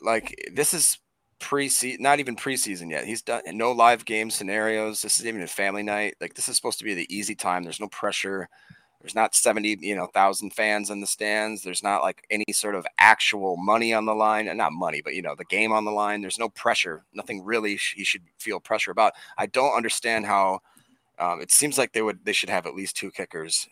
like 0.01 0.35
this 0.53 0.73
is 0.73 0.99
pre 1.39 1.71
not 1.97 2.19
even 2.19 2.35
preseason 2.35 2.91
yet. 2.91 3.05
He's 3.05 3.21
done 3.21 3.43
no 3.53 3.71
live 3.71 4.03
game 4.03 4.29
scenarios. 4.29 5.01
This 5.01 5.17
is 5.17 5.25
even 5.25 5.41
a 5.41 5.47
family 5.47 5.81
night. 5.81 6.15
Like 6.19 6.33
this 6.33 6.49
is 6.49 6.57
supposed 6.57 6.79
to 6.79 6.83
be 6.85 6.93
the 6.93 7.07
easy 7.15 7.35
time. 7.35 7.63
There's 7.63 7.79
no 7.79 7.87
pressure. 7.87 8.49
There's 9.05 9.13
not 9.13 9.35
70, 9.35 9.77
you 9.81 9.95
know, 9.95 10.07
thousand 10.07 10.51
fans 10.51 10.89
in 10.89 10.99
the 10.99 11.05
stands. 11.05 11.61
There's 11.61 11.83
not 11.83 12.01
like 12.01 12.25
any 12.31 12.51
sort 12.51 12.73
of 12.73 12.87
actual 12.97 13.55
money 13.55 13.93
on 13.93 14.05
the 14.05 14.15
line, 14.15 14.47
and 14.47 14.57
not 14.57 14.73
money, 14.73 14.99
but 15.03 15.13
you 15.13 15.21
know, 15.21 15.35
the 15.35 15.45
game 15.45 15.71
on 15.71 15.85
the 15.85 15.91
line. 15.91 16.21
There's 16.21 16.39
no 16.39 16.49
pressure. 16.49 17.05
Nothing 17.13 17.45
really 17.45 17.77
he 17.95 18.03
should 18.03 18.23
feel 18.39 18.59
pressure 18.59 18.89
about. 18.89 19.13
I 19.37 19.45
don't 19.45 19.77
understand 19.77 20.25
how. 20.25 20.61
Um, 21.19 21.39
it 21.39 21.51
seems 21.51 21.77
like 21.77 21.93
they 21.93 22.01
would 22.01 22.25
they 22.25 22.33
should 22.33 22.49
have 22.49 22.65
at 22.65 22.73
least 22.73 22.97
two 22.97 23.11
kickers 23.11 23.67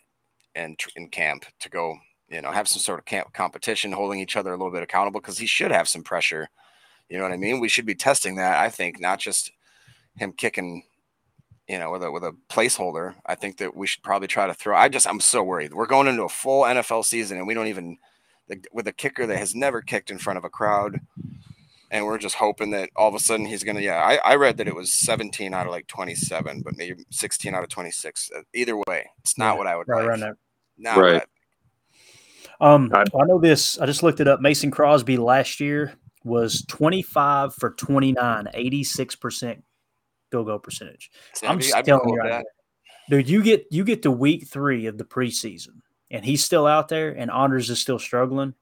in 0.54 0.76
in 0.94 1.08
camp 1.08 1.46
to 1.58 1.68
go, 1.68 1.98
you 2.28 2.40
know, 2.40 2.52
have 2.52 2.68
some 2.68 2.80
sort 2.80 3.00
of 3.00 3.04
camp 3.04 3.32
competition, 3.32 3.90
holding 3.90 4.20
each 4.20 4.36
other 4.36 4.52
a 4.52 4.56
little 4.56 4.70
bit 4.70 4.84
accountable 4.84 5.20
because 5.20 5.38
he 5.38 5.46
should 5.46 5.72
have 5.72 5.88
some 5.88 6.04
pressure. 6.04 6.48
You 7.08 7.16
know 7.16 7.24
what 7.24 7.32
I 7.32 7.38
mean? 7.38 7.58
We 7.58 7.68
should 7.68 7.86
be 7.86 7.96
testing 7.96 8.36
that. 8.36 8.60
I 8.60 8.70
think 8.70 9.00
not 9.00 9.18
just 9.18 9.50
him 10.16 10.32
kicking 10.32 10.84
you 11.68 11.78
know, 11.78 11.90
with 11.90 12.02
a 12.02 12.10
with 12.10 12.22
a 12.24 12.32
placeholder, 12.50 13.14
I 13.26 13.34
think 13.34 13.56
that 13.58 13.74
we 13.76 13.86
should 13.86 14.02
probably 14.02 14.28
try 14.28 14.46
to 14.46 14.54
throw. 14.54 14.76
I 14.76 14.88
just 14.88 15.06
I'm 15.08 15.20
so 15.20 15.42
worried. 15.42 15.72
We're 15.74 15.86
going 15.86 16.08
into 16.08 16.24
a 16.24 16.28
full 16.28 16.62
NFL 16.64 17.04
season 17.04 17.38
and 17.38 17.46
we 17.46 17.54
don't 17.54 17.66
even 17.68 17.96
with 18.72 18.86
a 18.86 18.92
kicker 18.92 19.26
that 19.26 19.38
has 19.38 19.54
never 19.54 19.80
kicked 19.80 20.10
in 20.10 20.18
front 20.18 20.36
of 20.36 20.44
a 20.44 20.50
crowd, 20.50 21.00
and 21.90 22.04
we're 22.04 22.18
just 22.18 22.34
hoping 22.34 22.72
that 22.72 22.90
all 22.94 23.08
of 23.08 23.14
a 23.14 23.18
sudden 23.18 23.46
he's 23.46 23.64
gonna. 23.64 23.80
Yeah, 23.80 23.96
I, 23.96 24.16
I 24.32 24.34
read 24.36 24.58
that 24.58 24.68
it 24.68 24.74
was 24.74 24.92
17 24.92 25.54
out 25.54 25.66
of 25.66 25.72
like 25.72 25.86
27, 25.86 26.60
but 26.62 26.76
maybe 26.76 27.04
16 27.10 27.54
out 27.54 27.62
of 27.62 27.70
26. 27.70 28.30
Uh, 28.36 28.40
either 28.52 28.76
way, 28.76 29.08
it's 29.20 29.38
not 29.38 29.52
Yeah, 29.54 29.58
what 29.58 29.66
I 29.66 29.76
would 29.76 29.88
right 29.88 30.00
like. 30.00 30.06
around 30.08 30.20
there. 30.20 30.36
Not 30.76 30.96
what 30.96 31.02
Right. 31.02 31.22
I- 31.22 32.74
Um, 32.74 32.90
I 32.94 33.04
know 33.26 33.40
this. 33.40 33.78
I 33.78 33.86
just 33.86 34.02
looked 34.02 34.20
it 34.20 34.28
up. 34.28 34.40
Mason 34.40 34.70
Crosby 34.70 35.16
last 35.16 35.58
year 35.60 35.94
was 36.22 36.64
25 36.68 37.54
for 37.54 37.70
29, 37.72 38.46
86% 38.54 39.62
field 40.34 40.46
goal 40.46 40.58
percentage. 40.58 41.10
See, 41.34 41.46
I'm 41.46 41.60
just 41.60 41.74
I'd 41.74 41.84
telling 41.84 42.08
you 42.08 42.16
right 42.16 42.30
that. 42.30 42.46
Dude, 43.08 43.28
you 43.28 43.42
get 43.42 43.66
you 43.70 43.84
get 43.84 44.02
to 44.02 44.10
week 44.10 44.48
three 44.48 44.86
of 44.86 44.98
the 44.98 45.04
preseason 45.04 45.80
and 46.10 46.24
he's 46.24 46.42
still 46.42 46.66
out 46.66 46.88
there 46.88 47.10
and 47.10 47.30
Anders 47.30 47.70
is 47.70 47.78
still 47.78 47.98
struggling. 47.98 48.54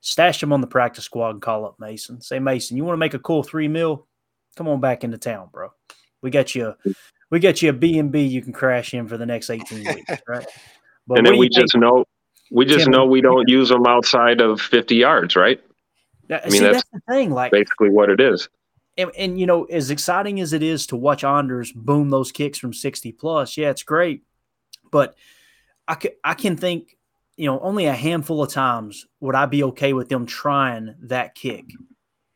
Stash 0.00 0.42
him 0.42 0.52
on 0.52 0.60
the 0.60 0.66
practice 0.66 1.04
squad 1.04 1.30
and 1.30 1.42
call 1.42 1.64
up 1.64 1.76
Mason. 1.78 2.20
Say, 2.20 2.40
Mason, 2.40 2.76
you 2.76 2.84
want 2.84 2.94
to 2.94 2.98
make 2.98 3.14
a 3.14 3.20
cool 3.20 3.44
three 3.44 3.68
mil? 3.68 4.08
Come 4.56 4.66
on 4.66 4.80
back 4.80 5.04
into 5.04 5.16
town, 5.16 5.48
bro. 5.52 5.68
We 6.22 6.30
got 6.30 6.54
you 6.56 6.68
a 6.68 6.76
we 7.30 7.38
got 7.38 7.62
you 7.62 7.70
a 7.70 7.72
B 7.72 7.98
and 7.98 8.10
B 8.10 8.22
you 8.22 8.42
can 8.42 8.52
crash 8.52 8.94
in 8.94 9.06
for 9.06 9.16
the 9.16 9.26
next 9.26 9.48
18 9.48 9.84
weeks, 9.84 10.22
right? 10.26 10.46
But 11.06 11.18
and 11.18 11.26
then 11.26 11.38
we 11.38 11.46
you 11.46 11.50
think- 11.54 11.70
just 11.70 11.76
know 11.76 12.04
we 12.50 12.64
just 12.66 12.84
Tim, 12.84 12.92
know 12.92 13.06
we 13.06 13.20
don't 13.20 13.48
use 13.48 13.68
them 13.68 13.86
outside 13.86 14.40
of 14.40 14.60
50 14.60 14.96
yards, 14.96 15.36
right? 15.36 15.62
I 16.30 16.40
mean, 16.44 16.50
see, 16.50 16.58
that's 16.60 16.76
that's 16.76 16.88
the 16.92 17.00
thing. 17.12 17.30
Like, 17.30 17.52
basically 17.52 17.90
what 17.90 18.10
it 18.10 18.20
is. 18.20 18.48
And, 18.96 19.10
and 19.16 19.40
you 19.40 19.46
know, 19.46 19.64
as 19.64 19.90
exciting 19.90 20.40
as 20.40 20.52
it 20.52 20.62
is 20.62 20.86
to 20.88 20.96
watch 20.96 21.24
Anders 21.24 21.72
boom 21.72 22.10
those 22.10 22.32
kicks 22.32 22.58
from 22.58 22.72
60 22.72 23.12
plus, 23.12 23.56
yeah, 23.56 23.70
it's 23.70 23.82
great. 23.82 24.22
But 24.90 25.14
I 25.88 25.94
can, 25.94 26.10
I 26.22 26.34
can 26.34 26.56
think, 26.56 26.96
you 27.36 27.46
know, 27.46 27.58
only 27.60 27.86
a 27.86 27.94
handful 27.94 28.42
of 28.42 28.50
times 28.50 29.06
would 29.20 29.34
I 29.34 29.46
be 29.46 29.64
okay 29.64 29.92
with 29.92 30.08
them 30.08 30.26
trying 30.26 30.94
that 31.04 31.34
kick 31.34 31.64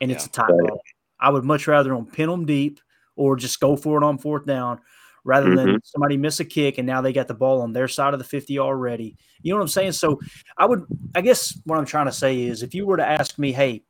and 0.00 0.10
yeah. 0.10 0.16
it's 0.16 0.26
a 0.26 0.30
tie 0.30 0.46
ball. 0.48 0.80
I 1.20 1.30
would 1.30 1.44
much 1.44 1.66
rather 1.66 1.90
them 1.90 2.06
pin 2.06 2.28
them 2.28 2.46
deep 2.46 2.80
or 3.14 3.36
just 3.36 3.60
go 3.60 3.76
for 3.76 3.98
it 3.98 4.04
on 4.04 4.18
fourth 4.18 4.46
down 4.46 4.80
rather 5.24 5.48
mm-hmm. 5.48 5.72
than 5.72 5.80
somebody 5.84 6.16
miss 6.16 6.40
a 6.40 6.44
kick 6.44 6.78
and 6.78 6.86
now 6.86 7.00
they 7.00 7.12
got 7.12 7.28
the 7.28 7.34
ball 7.34 7.62
on 7.62 7.72
their 7.72 7.88
side 7.88 8.14
of 8.14 8.18
the 8.18 8.24
50 8.24 8.58
already. 8.58 9.16
You 9.42 9.52
know 9.52 9.58
what 9.58 9.62
I'm 9.62 9.68
saying? 9.68 9.92
So 9.92 10.20
I 10.56 10.66
would, 10.66 10.84
I 11.14 11.20
guess 11.20 11.58
what 11.64 11.78
I'm 11.78 11.86
trying 11.86 12.06
to 12.06 12.12
say 12.12 12.42
is 12.42 12.62
if 12.62 12.74
you 12.74 12.86
were 12.86 12.96
to 12.96 13.06
ask 13.06 13.38
me, 13.38 13.52
hey, 13.52 13.82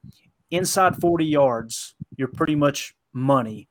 inside 0.51 0.97
40 0.97 1.25
yards, 1.25 1.95
you're 2.17 2.29
pretty 2.29 2.55
much 2.55 2.95
money, 3.13 3.69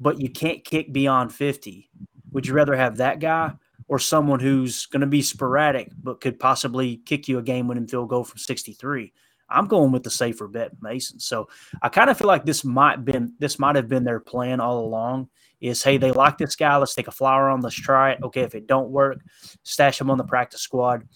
but 0.00 0.20
you 0.20 0.30
can't 0.30 0.64
kick 0.64 0.92
beyond 0.92 1.32
50. 1.32 1.90
Would 2.32 2.46
you 2.46 2.54
rather 2.54 2.76
have 2.76 2.96
that 2.98 3.20
guy 3.20 3.52
or 3.88 3.98
someone 3.98 4.40
who's 4.40 4.86
going 4.86 5.00
to 5.00 5.06
be 5.06 5.22
sporadic 5.22 5.90
but 6.02 6.20
could 6.20 6.38
possibly 6.38 6.98
kick 7.06 7.28
you 7.28 7.38
a 7.38 7.42
game 7.42 7.68
winning 7.68 7.88
field 7.88 8.08
goal 8.08 8.24
from 8.24 8.38
63? 8.38 9.12
I'm 9.50 9.66
going 9.66 9.92
with 9.92 10.02
the 10.02 10.10
safer 10.10 10.46
bet, 10.46 10.72
Mason. 10.82 11.18
So 11.18 11.48
I 11.80 11.88
kind 11.88 12.10
of 12.10 12.18
feel 12.18 12.26
like 12.26 12.44
this 12.44 12.64
might 12.64 13.04
been 13.04 13.32
this 13.38 13.58
might 13.58 13.76
have 13.76 13.88
been 13.88 14.04
their 14.04 14.20
plan 14.20 14.60
all 14.60 14.80
along. 14.80 15.28
Is 15.60 15.82
hey, 15.82 15.96
they 15.96 16.12
like 16.12 16.38
this 16.38 16.54
guy. 16.54 16.76
Let's 16.76 16.94
take 16.94 17.08
a 17.08 17.12
flower 17.12 17.48
on. 17.48 17.62
Let's 17.62 17.74
try 17.74 18.12
it. 18.12 18.22
Okay, 18.22 18.42
if 18.42 18.54
it 18.54 18.66
don't 18.68 18.90
work, 18.90 19.18
stash 19.64 20.00
him 20.00 20.10
on 20.10 20.18
the 20.18 20.24
practice 20.24 20.60
squad. 20.60 21.08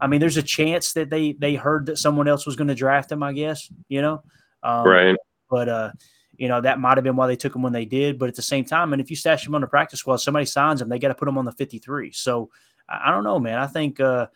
I 0.00 0.06
mean, 0.06 0.20
there's 0.20 0.36
a 0.36 0.42
chance 0.42 0.92
that 0.92 1.10
they 1.10 1.32
they 1.32 1.54
heard 1.56 1.86
that 1.86 1.98
someone 1.98 2.28
else 2.28 2.46
was 2.46 2.54
going 2.56 2.68
to 2.68 2.74
draft 2.74 3.10
him. 3.10 3.22
I 3.22 3.32
guess 3.32 3.68
you 3.88 4.02
know, 4.02 4.22
um, 4.62 4.86
right? 4.86 5.16
But 5.50 5.68
uh, 5.68 5.90
you 6.38 6.48
know 6.48 6.60
that 6.60 6.80
might 6.80 6.96
have 6.96 7.04
been 7.04 7.16
why 7.16 7.26
they 7.26 7.36
took 7.36 7.54
him 7.54 7.62
when 7.62 7.72
they 7.72 7.84
did. 7.84 8.18
But 8.18 8.28
at 8.28 8.36
the 8.36 8.42
same 8.42 8.64
time, 8.64 8.92
and 8.92 9.02
if 9.02 9.10
you 9.10 9.16
stash 9.16 9.46
him 9.46 9.54
on 9.54 9.60
the 9.60 9.66
practice 9.66 10.00
squad, 10.00 10.16
somebody 10.16 10.46
signs 10.46 10.80
him, 10.80 10.88
they 10.88 10.98
got 10.98 11.08
to 11.08 11.14
put 11.14 11.28
him 11.28 11.36
on 11.36 11.44
the 11.44 11.52
53. 11.52 12.12
So 12.12 12.50
I, 12.88 13.08
I 13.08 13.10
don't 13.10 13.24
know, 13.24 13.38
man. 13.38 13.58
I 13.58 13.66
think. 13.66 14.00
Uh, 14.00 14.28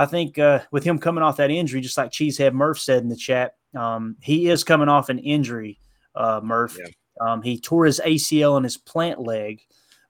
I 0.00 0.06
think 0.06 0.38
uh, 0.38 0.60
with 0.70 0.84
him 0.84 1.00
coming 1.00 1.24
off 1.24 1.38
that 1.38 1.50
injury, 1.50 1.80
just 1.80 1.98
like 1.98 2.12
Cheesehead 2.12 2.52
Murph 2.52 2.78
said 2.78 3.02
in 3.02 3.08
the 3.08 3.16
chat, 3.16 3.56
um, 3.74 4.14
he 4.22 4.48
is 4.48 4.62
coming 4.62 4.88
off 4.88 5.08
an 5.08 5.18
injury, 5.18 5.80
uh, 6.14 6.40
Murph. 6.40 6.78
Yeah. 6.78 6.86
Um, 7.20 7.42
he 7.42 7.58
tore 7.58 7.84
his 7.84 8.00
ACL 8.06 8.56
in 8.58 8.62
his 8.62 8.76
plant 8.76 9.18
leg, 9.18 9.60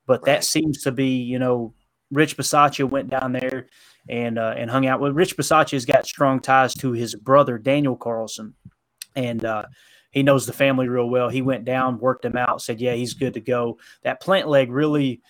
but 0.06 0.20
right. 0.20 0.26
that 0.26 0.44
seems 0.44 0.82
to 0.82 0.92
be, 0.92 1.22
you 1.22 1.38
know, 1.38 1.72
Rich 2.10 2.36
Bisaccia 2.36 2.88
went 2.88 3.08
down 3.08 3.32
there 3.32 3.68
and 4.08 4.38
uh, 4.38 4.54
and 4.56 4.70
hung 4.70 4.86
out 4.86 5.00
with 5.00 5.14
Rich 5.14 5.36
Bisaccia 5.36 5.72
has 5.72 5.86
got 5.86 6.06
strong 6.06 6.40
ties 6.40 6.74
to 6.74 6.92
his 6.92 7.14
brother 7.14 7.58
Daniel 7.58 7.96
Carlson, 7.96 8.54
and 9.16 9.44
uh, 9.44 9.64
he 10.10 10.22
knows 10.22 10.46
the 10.46 10.52
family 10.52 10.88
real 10.88 11.08
well. 11.08 11.28
He 11.28 11.42
went 11.42 11.64
down, 11.64 11.98
worked 11.98 12.24
him 12.24 12.36
out, 12.36 12.62
said, 12.62 12.80
"Yeah, 12.80 12.94
he's 12.94 13.14
good 13.14 13.34
to 13.34 13.40
go." 13.40 13.78
That 14.02 14.20
plant 14.20 14.48
leg 14.48 14.70
really 14.70 15.20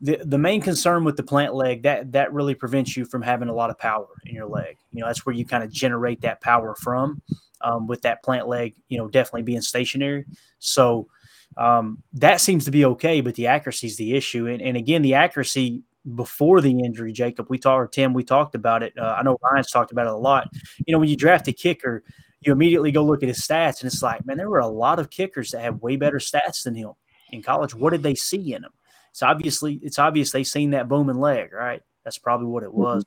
the 0.00 0.20
the 0.24 0.38
main 0.38 0.60
concern 0.60 1.04
with 1.04 1.16
the 1.16 1.22
plant 1.22 1.54
leg 1.54 1.82
that 1.82 2.12
that 2.12 2.32
really 2.32 2.54
prevents 2.54 2.96
you 2.96 3.04
from 3.04 3.22
having 3.22 3.48
a 3.48 3.54
lot 3.54 3.70
of 3.70 3.78
power 3.78 4.08
in 4.26 4.34
your 4.34 4.46
leg. 4.46 4.76
You 4.92 5.00
know, 5.00 5.06
that's 5.06 5.24
where 5.24 5.34
you 5.34 5.46
kind 5.46 5.64
of 5.64 5.70
generate 5.72 6.20
that 6.22 6.40
power 6.40 6.74
from. 6.74 7.22
Um, 7.62 7.86
with 7.86 8.02
that 8.02 8.22
plant 8.22 8.48
leg, 8.48 8.74
you 8.88 8.98
know, 8.98 9.08
definitely 9.08 9.42
being 9.42 9.62
stationary. 9.62 10.26
So 10.58 11.08
um, 11.56 12.02
that 12.12 12.42
seems 12.42 12.66
to 12.66 12.70
be 12.70 12.84
okay, 12.84 13.22
but 13.22 13.34
the 13.34 13.46
accuracy 13.46 13.86
is 13.86 13.96
the 13.96 14.14
issue. 14.14 14.46
And, 14.46 14.60
and 14.60 14.76
again, 14.76 15.00
the 15.00 15.14
accuracy 15.14 15.82
before 16.14 16.60
the 16.60 16.78
injury, 16.78 17.12
Jacob, 17.12 17.46
we 17.48 17.58
talked, 17.58 17.80
or 17.80 17.88
Tim, 17.88 18.12
we 18.12 18.24
talked 18.24 18.54
about 18.54 18.82
it. 18.82 18.92
Uh, 18.98 19.16
I 19.18 19.22
know 19.22 19.38
Ryan's 19.42 19.70
talked 19.70 19.90
about 19.90 20.06
it 20.06 20.12
a 20.12 20.18
lot. 20.18 20.48
You 20.86 20.92
know, 20.92 20.98
when 20.98 21.08
you 21.08 21.16
draft 21.16 21.48
a 21.48 21.52
kicker, 21.52 22.04
you 22.46 22.52
immediately 22.52 22.92
go 22.92 23.04
look 23.04 23.22
at 23.22 23.28
his 23.28 23.40
stats, 23.40 23.80
and 23.80 23.90
it's 23.90 24.02
like, 24.02 24.24
man, 24.24 24.36
there 24.36 24.50
were 24.50 24.60
a 24.60 24.68
lot 24.68 24.98
of 24.98 25.10
kickers 25.10 25.50
that 25.50 25.62
have 25.62 25.82
way 25.82 25.96
better 25.96 26.18
stats 26.18 26.62
than 26.64 26.74
him 26.74 26.92
in 27.30 27.42
college. 27.42 27.74
What 27.74 27.90
did 27.90 28.02
they 28.02 28.14
see 28.14 28.54
in 28.54 28.64
him? 28.64 28.72
it's 29.16 29.22
obviously 29.22 29.80
it's 29.82 29.98
obvious 29.98 30.30
they 30.30 30.44
seen 30.44 30.72
that 30.72 30.90
booming 30.90 31.18
leg, 31.18 31.50
right? 31.54 31.80
That's 32.04 32.18
probably 32.18 32.48
what 32.48 32.62
it 32.62 32.68
mm-hmm. 32.68 32.82
was. 32.82 33.04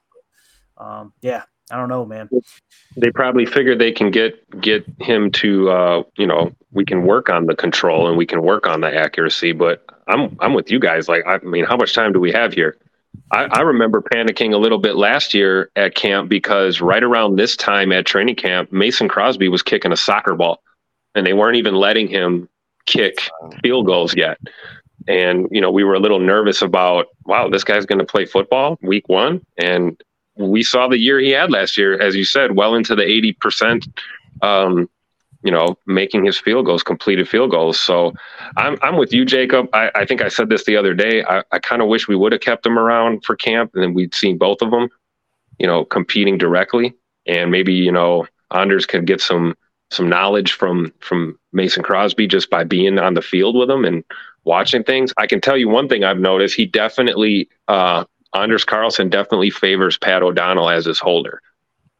Mm-hmm. 0.79 0.83
Um, 0.83 1.13
yeah, 1.21 1.43
I 1.69 1.77
don't 1.77 1.87
know, 1.87 2.03
man. 2.03 2.27
They 2.97 3.11
probably 3.11 3.45
figured 3.45 3.77
they 3.77 3.91
can 3.91 4.09
get 4.09 4.59
get 4.59 4.85
him 4.99 5.29
to 5.33 5.69
uh, 5.69 6.03
you 6.17 6.25
know 6.25 6.51
we 6.71 6.83
can 6.83 7.05
work 7.05 7.29
on 7.29 7.45
the 7.45 7.55
control 7.55 8.07
and 8.07 8.17
we 8.17 8.25
can 8.25 8.41
work 8.41 8.65
on 8.65 8.81
the 8.81 8.91
accuracy. 8.91 9.51
But 9.51 9.85
I'm 10.07 10.35
I'm 10.39 10.55
with 10.55 10.71
you 10.71 10.79
guys. 10.79 11.07
Like 11.07 11.27
I 11.27 11.37
mean, 11.43 11.65
how 11.65 11.77
much 11.77 11.93
time 11.93 12.11
do 12.11 12.19
we 12.19 12.31
have 12.31 12.53
here? 12.53 12.75
I, 13.31 13.45
I 13.45 13.61
remember 13.61 14.01
panicking 14.01 14.53
a 14.53 14.57
little 14.57 14.79
bit 14.79 14.95
last 14.95 15.33
year 15.33 15.69
at 15.75 15.95
camp 15.95 16.29
because 16.29 16.81
right 16.81 17.03
around 17.03 17.35
this 17.35 17.55
time 17.55 17.91
at 17.91 18.05
training 18.05 18.35
camp, 18.35 18.71
Mason 18.71 19.07
Crosby 19.07 19.49
was 19.49 19.61
kicking 19.61 19.91
a 19.91 19.97
soccer 19.97 20.35
ball, 20.35 20.61
and 21.15 21.25
they 21.25 21.33
weren't 21.33 21.57
even 21.57 21.75
letting 21.75 22.07
him 22.07 22.49
kick 22.85 23.29
field 23.61 23.85
goals 23.85 24.15
yet. 24.15 24.39
And, 25.07 25.47
you 25.51 25.61
know, 25.61 25.71
we 25.71 25.83
were 25.83 25.93
a 25.93 25.99
little 25.99 26.19
nervous 26.19 26.61
about, 26.61 27.07
wow, 27.25 27.49
this 27.49 27.63
guy's 27.63 27.85
going 27.85 27.99
to 27.99 28.05
play 28.05 28.25
football 28.25 28.77
week 28.81 29.07
one. 29.07 29.41
And 29.57 29.99
we 30.35 30.63
saw 30.63 30.87
the 30.87 30.97
year 30.97 31.19
he 31.19 31.31
had 31.31 31.51
last 31.51 31.77
year, 31.77 31.99
as 31.99 32.15
you 32.15 32.25
said, 32.25 32.55
well 32.55 32.75
into 32.75 32.95
the 32.95 33.03
80%, 33.03 33.87
um, 34.41 34.89
you 35.43 35.51
know, 35.51 35.77
making 35.85 36.25
his 36.25 36.37
field 36.37 36.65
goals, 36.65 36.83
completed 36.83 37.27
field 37.27 37.51
goals. 37.51 37.79
So 37.79 38.13
I'm, 38.57 38.77
I'm 38.81 38.97
with 38.97 39.13
you, 39.13 39.23
Jacob. 39.25 39.69
I, 39.73 39.91
I 39.95 40.05
think 40.05 40.21
I 40.21 40.27
said 40.27 40.49
this 40.49 40.65
the 40.65 40.75
other 40.75 40.93
day. 40.93 41.23
I, 41.23 41.43
I 41.51 41.59
kind 41.59 41.81
of 41.81 41.87
wish 41.87 42.07
we 42.07 42.15
would 42.15 42.31
have 42.31 42.41
kept 42.41 42.65
him 42.65 42.77
around 42.77 43.23
for 43.23 43.35
camp 43.35 43.71
and 43.73 43.83
then 43.83 43.93
we'd 43.93 44.13
seen 44.13 44.37
both 44.37 44.61
of 44.61 44.71
them, 44.71 44.89
you 45.57 45.67
know, 45.67 45.85
competing 45.85 46.37
directly. 46.37 46.93
And 47.25 47.51
maybe, 47.51 47.73
you 47.73 47.91
know, 47.91 48.27
Anders 48.51 48.85
could 48.85 49.05
get 49.05 49.21
some 49.21 49.55
some 49.91 50.09
knowledge 50.09 50.53
from 50.53 50.93
from 50.99 51.37
Mason 51.51 51.83
Crosby 51.83 52.27
just 52.27 52.49
by 52.49 52.63
being 52.63 52.99
on 52.99 53.13
the 53.13 53.21
field 53.21 53.55
with 53.55 53.69
him 53.69 53.85
and 53.85 54.03
watching 54.43 54.83
things. 54.83 55.13
I 55.17 55.27
can 55.27 55.41
tell 55.41 55.57
you 55.57 55.69
one 55.69 55.87
thing 55.87 56.03
I've 56.03 56.19
noticed: 56.19 56.55
he 56.55 56.65
definitely, 56.65 57.49
uh, 57.67 58.05
Anders 58.33 58.65
Carlson 58.65 59.09
definitely 59.09 59.49
favors 59.49 59.97
Pat 59.97 60.23
O'Donnell 60.23 60.69
as 60.69 60.85
his 60.85 60.99
holder. 60.99 61.41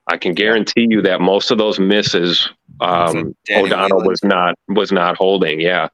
I 0.08 0.18
can 0.18 0.34
guarantee 0.34 0.88
you 0.90 1.02
that 1.04 1.22
most 1.22 1.52
of 1.52 1.58
those 1.58 1.80
misses, 1.80 2.50
um, 2.80 3.36
O'Donnell 3.52 4.04
was 4.04 4.24
not 4.24 4.56
was 4.68 4.92
not 4.92 5.18
holding. 5.18 5.60
Yeah. 5.60 5.90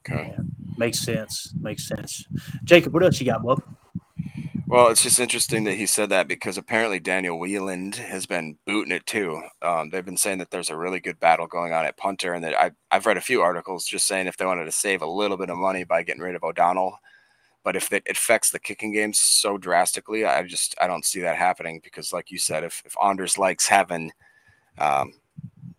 Okay. 0.00 0.32
Yeah, 0.32 0.42
makes 0.76 0.98
sense. 0.98 1.52
Makes 1.60 1.88
sense. 1.88 2.26
Jacob, 2.64 2.92
what 2.92 3.02
else 3.02 3.20
you 3.20 3.26
got, 3.26 3.42
bub? 3.42 3.62
Well, 4.66 4.88
it's 4.88 5.02
just 5.02 5.20
interesting 5.20 5.64
that 5.64 5.76
he 5.76 5.86
said 5.86 6.08
that 6.08 6.26
because 6.26 6.56
apparently 6.56 6.98
Daniel 6.98 7.38
Whelan 7.38 7.92
has 7.92 8.26
been 8.26 8.58
booting 8.66 8.92
it 8.92 9.06
too. 9.06 9.42
Um, 9.62 9.90
they've 9.90 10.04
been 10.04 10.16
saying 10.16 10.38
that 10.38 10.50
there's 10.50 10.70
a 10.70 10.76
really 10.76 11.00
good 11.00 11.20
battle 11.20 11.46
going 11.46 11.72
on 11.72 11.84
at 11.84 11.96
punter, 11.96 12.32
and 12.32 12.42
that 12.42 12.58
I, 12.58 12.70
I've 12.90 13.06
read 13.06 13.16
a 13.16 13.22
few 13.22 13.42
articles 13.42 13.86
just 13.86 14.06
saying 14.06 14.26
if 14.26 14.36
they 14.36 14.46
wanted 14.46 14.64
to 14.64 14.72
save 14.72 15.02
a 15.02 15.06
little 15.06 15.36
bit 15.36 15.50
of 15.50 15.58
money 15.58 15.84
by 15.84 16.02
getting 16.02 16.22
rid 16.22 16.34
of 16.34 16.42
O'Donnell, 16.42 16.98
but 17.62 17.76
if 17.76 17.92
it 17.92 18.04
affects 18.08 18.50
the 18.50 18.58
kicking 18.58 18.92
game 18.92 19.12
so 19.12 19.58
drastically, 19.58 20.24
I 20.24 20.42
just 20.42 20.74
I 20.80 20.86
don't 20.86 21.04
see 21.04 21.20
that 21.20 21.36
happening 21.36 21.80
because, 21.84 22.12
like 22.12 22.30
you 22.30 22.38
said, 22.38 22.64
if 22.64 22.82
if 22.86 22.96
Anders 23.02 23.38
likes 23.38 23.68
having 23.68 24.12
um, 24.78 25.12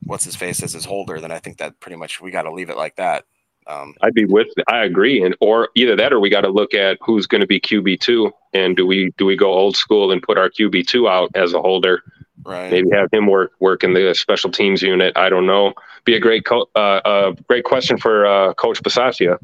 what's 0.05 0.23
his 0.23 0.35
face 0.35 0.63
as 0.63 0.73
his 0.73 0.85
holder, 0.85 1.19
then 1.19 1.31
I 1.31 1.39
think 1.39 1.57
that 1.57 1.79
pretty 1.79 1.97
much 1.97 2.21
we 2.21 2.31
got 2.31 2.43
to 2.43 2.53
leave 2.53 2.69
it 2.69 2.77
like 2.77 2.95
that. 2.95 3.25
Um, 3.67 3.95
I'd 4.01 4.13
be 4.13 4.25
with. 4.25 4.47
I 4.67 4.83
agree, 4.83 5.23
and 5.23 5.35
or 5.41 5.69
either 5.75 5.95
that, 5.95 6.13
or 6.13 6.19
we 6.19 6.29
got 6.29 6.41
to 6.41 6.49
look 6.49 6.73
at 6.75 6.97
who's 7.01 7.25
going 7.25 7.41
to 7.41 7.47
be 7.47 7.59
QB 7.59 7.99
two, 7.99 8.31
and 8.53 8.77
do 8.77 8.85
we 8.85 9.11
do 9.17 9.25
we 9.25 9.35
go 9.35 9.51
old 9.51 9.75
school 9.75 10.11
and 10.11 10.21
put 10.21 10.37
our 10.37 10.49
QB 10.49 10.85
two 10.85 11.09
out 11.09 11.31
as 11.33 11.53
a 11.53 11.59
holder? 11.59 12.03
Right. 12.43 12.69
Maybe 12.69 12.89
have 12.91 13.09
him 13.11 13.25
work 13.25 13.53
work 13.59 13.83
in 13.83 13.93
the 13.93 14.13
special 14.13 14.51
teams 14.51 14.83
unit. 14.83 15.17
I 15.17 15.29
don't 15.29 15.47
know. 15.47 15.73
Be 16.03 16.15
a 16.15 16.19
great 16.19 16.45
co- 16.45 16.69
uh, 16.75 17.01
uh, 17.03 17.31
great 17.49 17.63
question 17.63 17.97
for 17.97 18.27
uh, 18.27 18.53
Coach 18.53 18.83
Bisaccia. 18.83 19.39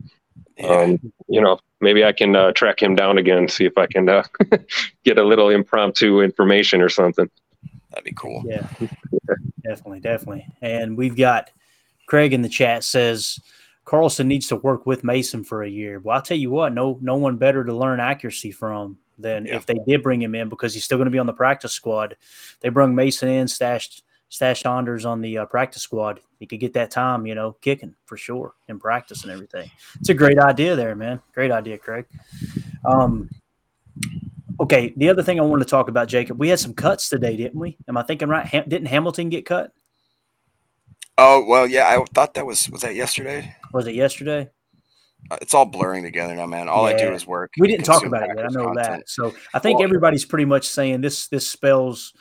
Yeah. 0.58 0.68
Um, 0.68 1.12
you 1.28 1.42
know, 1.42 1.58
maybe 1.80 2.06
I 2.06 2.12
can 2.12 2.36
uh, 2.36 2.52
track 2.52 2.84
him 2.84 2.94
down 2.94 3.18
again, 3.18 3.48
see 3.48 3.66
if 3.66 3.76
I 3.78 3.88
can 3.88 4.08
uh, 4.08 4.24
get 5.04 5.18
a 5.18 5.24
little 5.24 5.50
impromptu 5.50 6.22
information 6.22 6.82
or 6.82 6.90
something. 6.90 7.28
That'd 7.92 8.06
be 8.06 8.14
cool. 8.14 8.44
Yeah, 8.46 8.68
definitely, 9.64 10.00
definitely. 10.00 10.48
And 10.62 10.98
we've 10.98 11.16
got 11.16 11.52
Craig 12.08 12.34
in 12.34 12.42
the 12.42 12.50
chat 12.50 12.84
says 12.84 13.40
Carlson 13.86 14.28
needs 14.28 14.48
to 14.48 14.56
work 14.58 14.86
with 14.86 15.04
Mason 15.04 15.44
for 15.44 15.64
a 15.64 15.70
year. 15.70 16.00
Well, 16.00 16.16
I'll 16.16 16.22
tell 16.22 16.38
you 16.38 16.50
what, 16.50 16.74
no, 16.74 16.98
no 17.02 17.16
one 17.16 17.38
better 17.38 17.64
to 17.64 17.74
learn 17.76 18.00
accuracy 18.00 18.52
from 18.52 18.98
than 19.18 19.46
yeah. 19.46 19.56
if 19.56 19.66
they 19.66 19.78
did 19.88 20.02
bring 20.04 20.22
him 20.22 20.36
in 20.36 20.50
because 20.50 20.74
he's 20.74 20.84
still 20.84 20.98
going 20.98 21.06
to 21.06 21.12
be 21.12 21.20
on 21.20 21.26
the 21.26 21.34
practice 21.34 21.74
squad. 21.74 22.16
They 22.62 22.70
bring 22.70 22.96
Mason 22.96 23.30
in, 23.30 23.48
stashed 23.48 24.04
stashed 24.30 24.66
Anders 24.66 25.06
on 25.06 25.22
the 25.22 25.40
uh, 25.40 25.46
practice 25.46 25.82
squad. 25.82 26.22
He 26.40 26.48
could 26.48 26.62
get 26.62 26.74
that 26.74 26.90
time, 26.90 27.26
you 27.26 27.36
know, 27.36 27.58
kicking 27.62 27.94
for 28.06 28.16
sure 28.16 28.54
in 28.70 28.80
practice 28.80 29.24
and 29.24 29.32
everything. 29.32 29.70
It's 30.00 30.10
a 30.10 30.14
great 30.14 30.40
idea 30.40 30.76
there, 30.76 30.96
man. 30.96 31.22
Great 31.34 31.52
idea, 31.52 31.78
Craig. 31.78 32.06
Um, 32.86 33.30
okay, 34.62 34.94
the 34.96 35.10
other 35.10 35.24
thing 35.24 35.40
I 35.40 35.44
wanted 35.44 35.66
to 35.66 35.70
talk 35.70 35.90
about, 35.90 36.08
Jacob, 36.08 36.40
we 36.40 36.50
had 36.50 36.60
some 36.60 36.74
cuts 36.74 37.10
today, 37.10 37.36
didn't 37.36 37.60
we? 37.60 37.78
Am 37.90 37.98
I 37.98 38.04
thinking 38.04 38.30
right? 38.30 38.46
Ham- 38.46 38.70
didn't 38.70 38.88
Hamilton 38.88 39.30
get 39.30 39.46
cut? 39.46 39.72
Oh 41.18 41.44
well, 41.46 41.68
yeah. 41.68 41.88
I 41.88 42.04
thought 42.14 42.36
that 42.36 42.46
was 42.46 42.70
was 42.70 42.82
that 42.82 42.96
yesterday. 42.96 43.56
Was 43.74 43.88
it 43.88 43.96
yesterday? 43.96 44.50
Uh, 45.30 45.38
it's 45.42 45.54
all 45.54 45.66
blurring 45.66 46.04
together 46.04 46.36
now, 46.36 46.46
man. 46.46 46.70
All 46.70 46.90
yeah. 46.90 46.96
I 46.96 46.98
do 46.98 47.14
is 47.14 47.28
work. 47.28 47.52
We 47.60 47.68
didn't 47.68 47.86
talk 47.86 48.06
about 48.06 48.30
it 48.30 48.38
yet. 48.38 48.46
I 48.46 48.48
know 48.50 48.66
content. 48.66 48.76
that. 48.76 49.10
So 49.10 49.34
I 49.54 49.60
think 49.60 49.80
well, 49.80 49.86
everybody's 49.86 50.26
pretty 50.26 50.46
much 50.46 50.68
saying 50.68 51.02
this. 51.02 51.28
This 51.28 51.48
spells, 51.48 52.14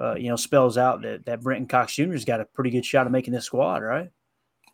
uh, 0.00 0.14
you 0.14 0.28
know, 0.28 0.36
spells 0.36 0.76
out 0.76 1.02
that 1.02 1.24
that 1.26 1.40
Brenton 1.42 1.66
Cox 1.66 1.94
Jr.'s 1.94 2.24
got 2.24 2.40
a 2.40 2.44
pretty 2.44 2.70
good 2.70 2.84
shot 2.84 3.06
of 3.06 3.12
making 3.12 3.32
this 3.32 3.46
squad, 3.46 3.82
right? 3.82 4.10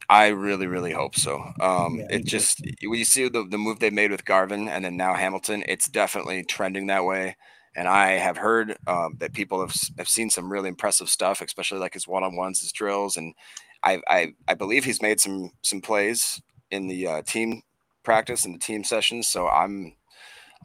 I 0.08 0.28
really, 0.28 0.66
really 0.66 0.92
hope 0.92 1.16
so. 1.16 1.40
Um, 1.60 1.98
yeah, 1.98 2.16
it 2.16 2.24
just 2.26 2.60
when 2.82 2.98
you 2.98 3.04
see 3.04 3.28
the 3.28 3.44
the 3.44 3.58
move 3.58 3.78
they 3.78 3.90
made 3.90 4.10
with 4.10 4.24
Garvin 4.24 4.68
and 4.68 4.84
then 4.84 4.96
now 4.96 5.14
Hamilton, 5.14 5.64
it's 5.68 5.88
definitely 5.88 6.44
trending 6.44 6.86
that 6.88 7.04
way. 7.04 7.36
And 7.76 7.86
I 7.86 8.12
have 8.12 8.36
heard 8.36 8.76
um, 8.88 9.16
that 9.20 9.32
people 9.32 9.60
have, 9.60 9.74
have 9.96 10.08
seen 10.08 10.28
some 10.28 10.50
really 10.50 10.68
impressive 10.68 11.08
stuff, 11.08 11.40
especially 11.40 11.78
like 11.78 11.94
his 11.94 12.08
one 12.08 12.24
on 12.24 12.34
ones, 12.34 12.60
his 12.60 12.72
drills, 12.72 13.16
and 13.16 13.34
I, 13.82 14.00
I 14.08 14.34
I 14.48 14.54
believe 14.54 14.84
he's 14.84 15.02
made 15.02 15.20
some 15.20 15.52
some 15.62 15.80
plays 15.80 16.42
in 16.70 16.88
the 16.88 17.06
uh, 17.06 17.22
team 17.22 17.62
practice 18.02 18.44
and 18.44 18.54
the 18.54 18.58
team 18.58 18.84
sessions. 18.84 19.28
So 19.28 19.48
I'm 19.48 19.94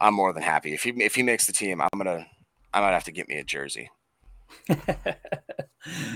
I'm 0.00 0.14
more 0.14 0.32
than 0.32 0.42
happy 0.42 0.74
if 0.74 0.82
he 0.82 0.90
if 1.02 1.14
he 1.14 1.22
makes 1.22 1.46
the 1.46 1.52
team. 1.52 1.80
I'm 1.80 1.88
gonna 1.96 2.26
I 2.72 2.80
might 2.80 2.92
have 2.92 3.04
to 3.04 3.12
get 3.12 3.28
me 3.28 3.38
a 3.38 3.44
jersey. 3.44 3.90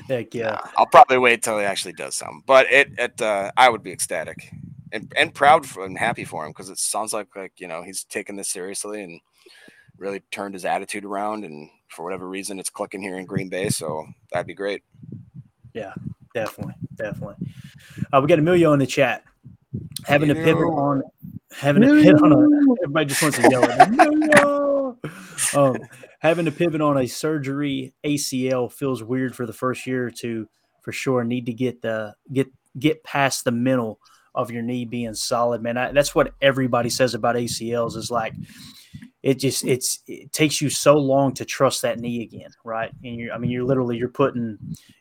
Heck 0.08 0.34
yeah! 0.34 0.50
Nah, 0.50 0.60
I'll 0.76 0.86
probably 0.86 1.18
wait 1.18 1.42
till 1.42 1.58
he 1.58 1.64
actually 1.64 1.92
does 1.92 2.16
something, 2.16 2.42
but 2.46 2.66
it 2.70 2.90
it 2.98 3.20
uh, 3.22 3.50
I 3.56 3.68
would 3.68 3.82
be 3.82 3.92
ecstatic 3.92 4.50
and 4.92 5.12
and 5.16 5.34
proud 5.34 5.66
for, 5.66 5.84
and 5.84 5.96
happy 5.98 6.24
for 6.24 6.44
him 6.44 6.50
because 6.50 6.70
it 6.70 6.78
sounds 6.78 7.12
like 7.12 7.28
like 7.36 7.52
you 7.58 7.68
know 7.68 7.82
he's 7.82 8.04
taking 8.04 8.36
this 8.36 8.48
seriously 8.48 9.02
and 9.02 9.20
really 9.98 10.20
turned 10.30 10.54
his 10.54 10.64
attitude 10.64 11.04
around 11.04 11.44
and 11.44 11.68
for 11.88 12.04
whatever 12.04 12.28
reason 12.28 12.58
it's 12.58 12.70
clicking 12.70 13.02
here 13.02 13.18
in 13.18 13.26
Green 13.26 13.48
Bay. 13.48 13.68
So 13.68 14.06
that'd 14.32 14.46
be 14.46 14.54
great. 14.54 14.82
Yeah, 15.74 15.92
definitely, 16.34 16.74
definitely. 16.96 17.36
Uh, 18.12 18.20
we 18.20 18.28
got 18.28 18.38
Emilio 18.38 18.72
in 18.72 18.78
the 18.78 18.86
chat 18.86 19.24
having 20.04 20.28
to 20.28 20.34
pivot 20.34 20.62
on 20.62 21.02
having 21.52 21.82
to 21.82 22.02
pivot 22.02 22.22
on 22.22 22.32
a 22.32 22.82
everybody 22.82 23.06
just 23.06 23.22
wants 23.22 23.38
to 23.38 23.48
yell 23.50 23.64
at 23.64 23.90
me. 23.90 23.98
um, 25.54 25.76
having 26.20 26.44
to 26.44 26.52
pivot 26.52 26.80
on 26.80 26.96
a 26.96 27.06
surgery 27.06 27.92
ACL 28.04 28.72
feels 28.72 29.02
weird 29.02 29.34
for 29.34 29.46
the 29.46 29.52
first 29.52 29.86
year 29.86 30.06
or 30.06 30.10
two 30.10 30.48
for 30.82 30.92
sure. 30.92 31.24
Need 31.24 31.46
to 31.46 31.52
get 31.52 31.82
the 31.82 32.14
get 32.32 32.48
get 32.78 33.02
past 33.02 33.44
the 33.44 33.50
mental 33.50 33.98
of 34.34 34.50
your 34.50 34.62
knee 34.62 34.84
being 34.84 35.14
solid, 35.14 35.60
man. 35.62 35.76
I, 35.76 35.92
that's 35.92 36.14
what 36.14 36.32
everybody 36.40 36.88
says 36.88 37.14
about 37.14 37.36
ACLs 37.36 37.96
is 37.96 38.10
like 38.10 38.34
it 39.22 39.38
just 39.38 39.64
it's 39.64 40.00
it 40.06 40.32
takes 40.32 40.60
you 40.60 40.70
so 40.70 40.96
long 40.96 41.34
to 41.34 41.44
trust 41.44 41.82
that 41.82 41.98
knee 41.98 42.22
again, 42.22 42.50
right? 42.64 42.92
And 43.02 43.16
you 43.16 43.32
I 43.32 43.38
mean 43.38 43.50
you're 43.50 43.64
literally 43.64 43.96
you're 43.96 44.08
putting, 44.08 44.58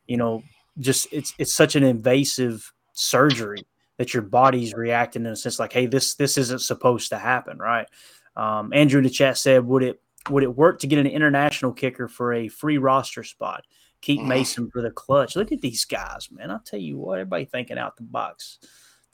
you 0.08 0.18
know, 0.18 0.44
just 0.80 1.08
it's 1.12 1.34
it's 1.38 1.54
such 1.54 1.76
an 1.76 1.84
invasive 1.84 2.72
surgery 2.94 3.66
that 3.98 4.14
your 4.14 4.24
body's 4.24 4.74
reacting 4.74 5.26
in 5.26 5.34
a 5.34 5.36
sense 5.36 5.60
like, 5.60 5.74
hey, 5.74 5.86
this 5.86 6.16
this 6.16 6.38
isn't 6.38 6.62
supposed 6.62 7.10
to 7.10 7.20
happen, 7.20 7.58
right? 7.58 7.88
Um, 8.36 8.72
Andrew 8.74 9.00
in 9.00 9.04
the 9.04 9.10
chat 9.10 9.38
said, 9.38 9.66
would 9.66 9.84
it 9.84 10.02
would 10.30 10.44
it 10.44 10.56
work 10.56 10.80
to 10.80 10.88
get 10.88 11.00
an 11.00 11.08
international 11.08 11.74
kicker 11.74 12.08
for 12.08 12.34
a 12.34 12.48
free 12.48 12.78
roster 12.78 13.24
spot? 13.24 13.66
Keep 14.02 14.22
Mm-hmm. 14.22 14.30
Mason 14.30 14.70
for 14.72 14.82
the 14.82 14.92
clutch. 14.92 15.36
Look 15.36 15.52
at 15.52 15.62
these 15.62 15.86
guys, 15.86 16.30
man. 16.32 16.52
I'll 16.52 16.60
tell 16.60 16.80
you 16.80 16.98
what, 16.98 17.20
everybody 17.20 17.46
thinking 17.46 17.78
out 17.78 17.98
the 17.98 18.04
box 18.04 18.60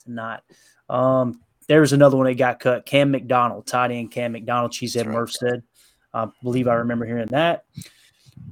tonight. 0.04 0.40
Um, 0.88 1.40
there's 1.68 1.92
another 1.92 2.16
one 2.16 2.26
that 2.26 2.34
got 2.34 2.60
cut. 2.60 2.86
Cam 2.86 3.10
McDonald, 3.10 3.66
tight 3.66 3.90
end 3.90 4.12
Cam 4.12 4.32
McDonald. 4.32 4.72
Cheesehead 4.72 5.06
Murph 5.06 5.32
said. 5.32 5.62
I 6.14 6.28
believe 6.42 6.68
I 6.68 6.74
remember 6.74 7.04
hearing 7.04 7.26
that. 7.28 7.64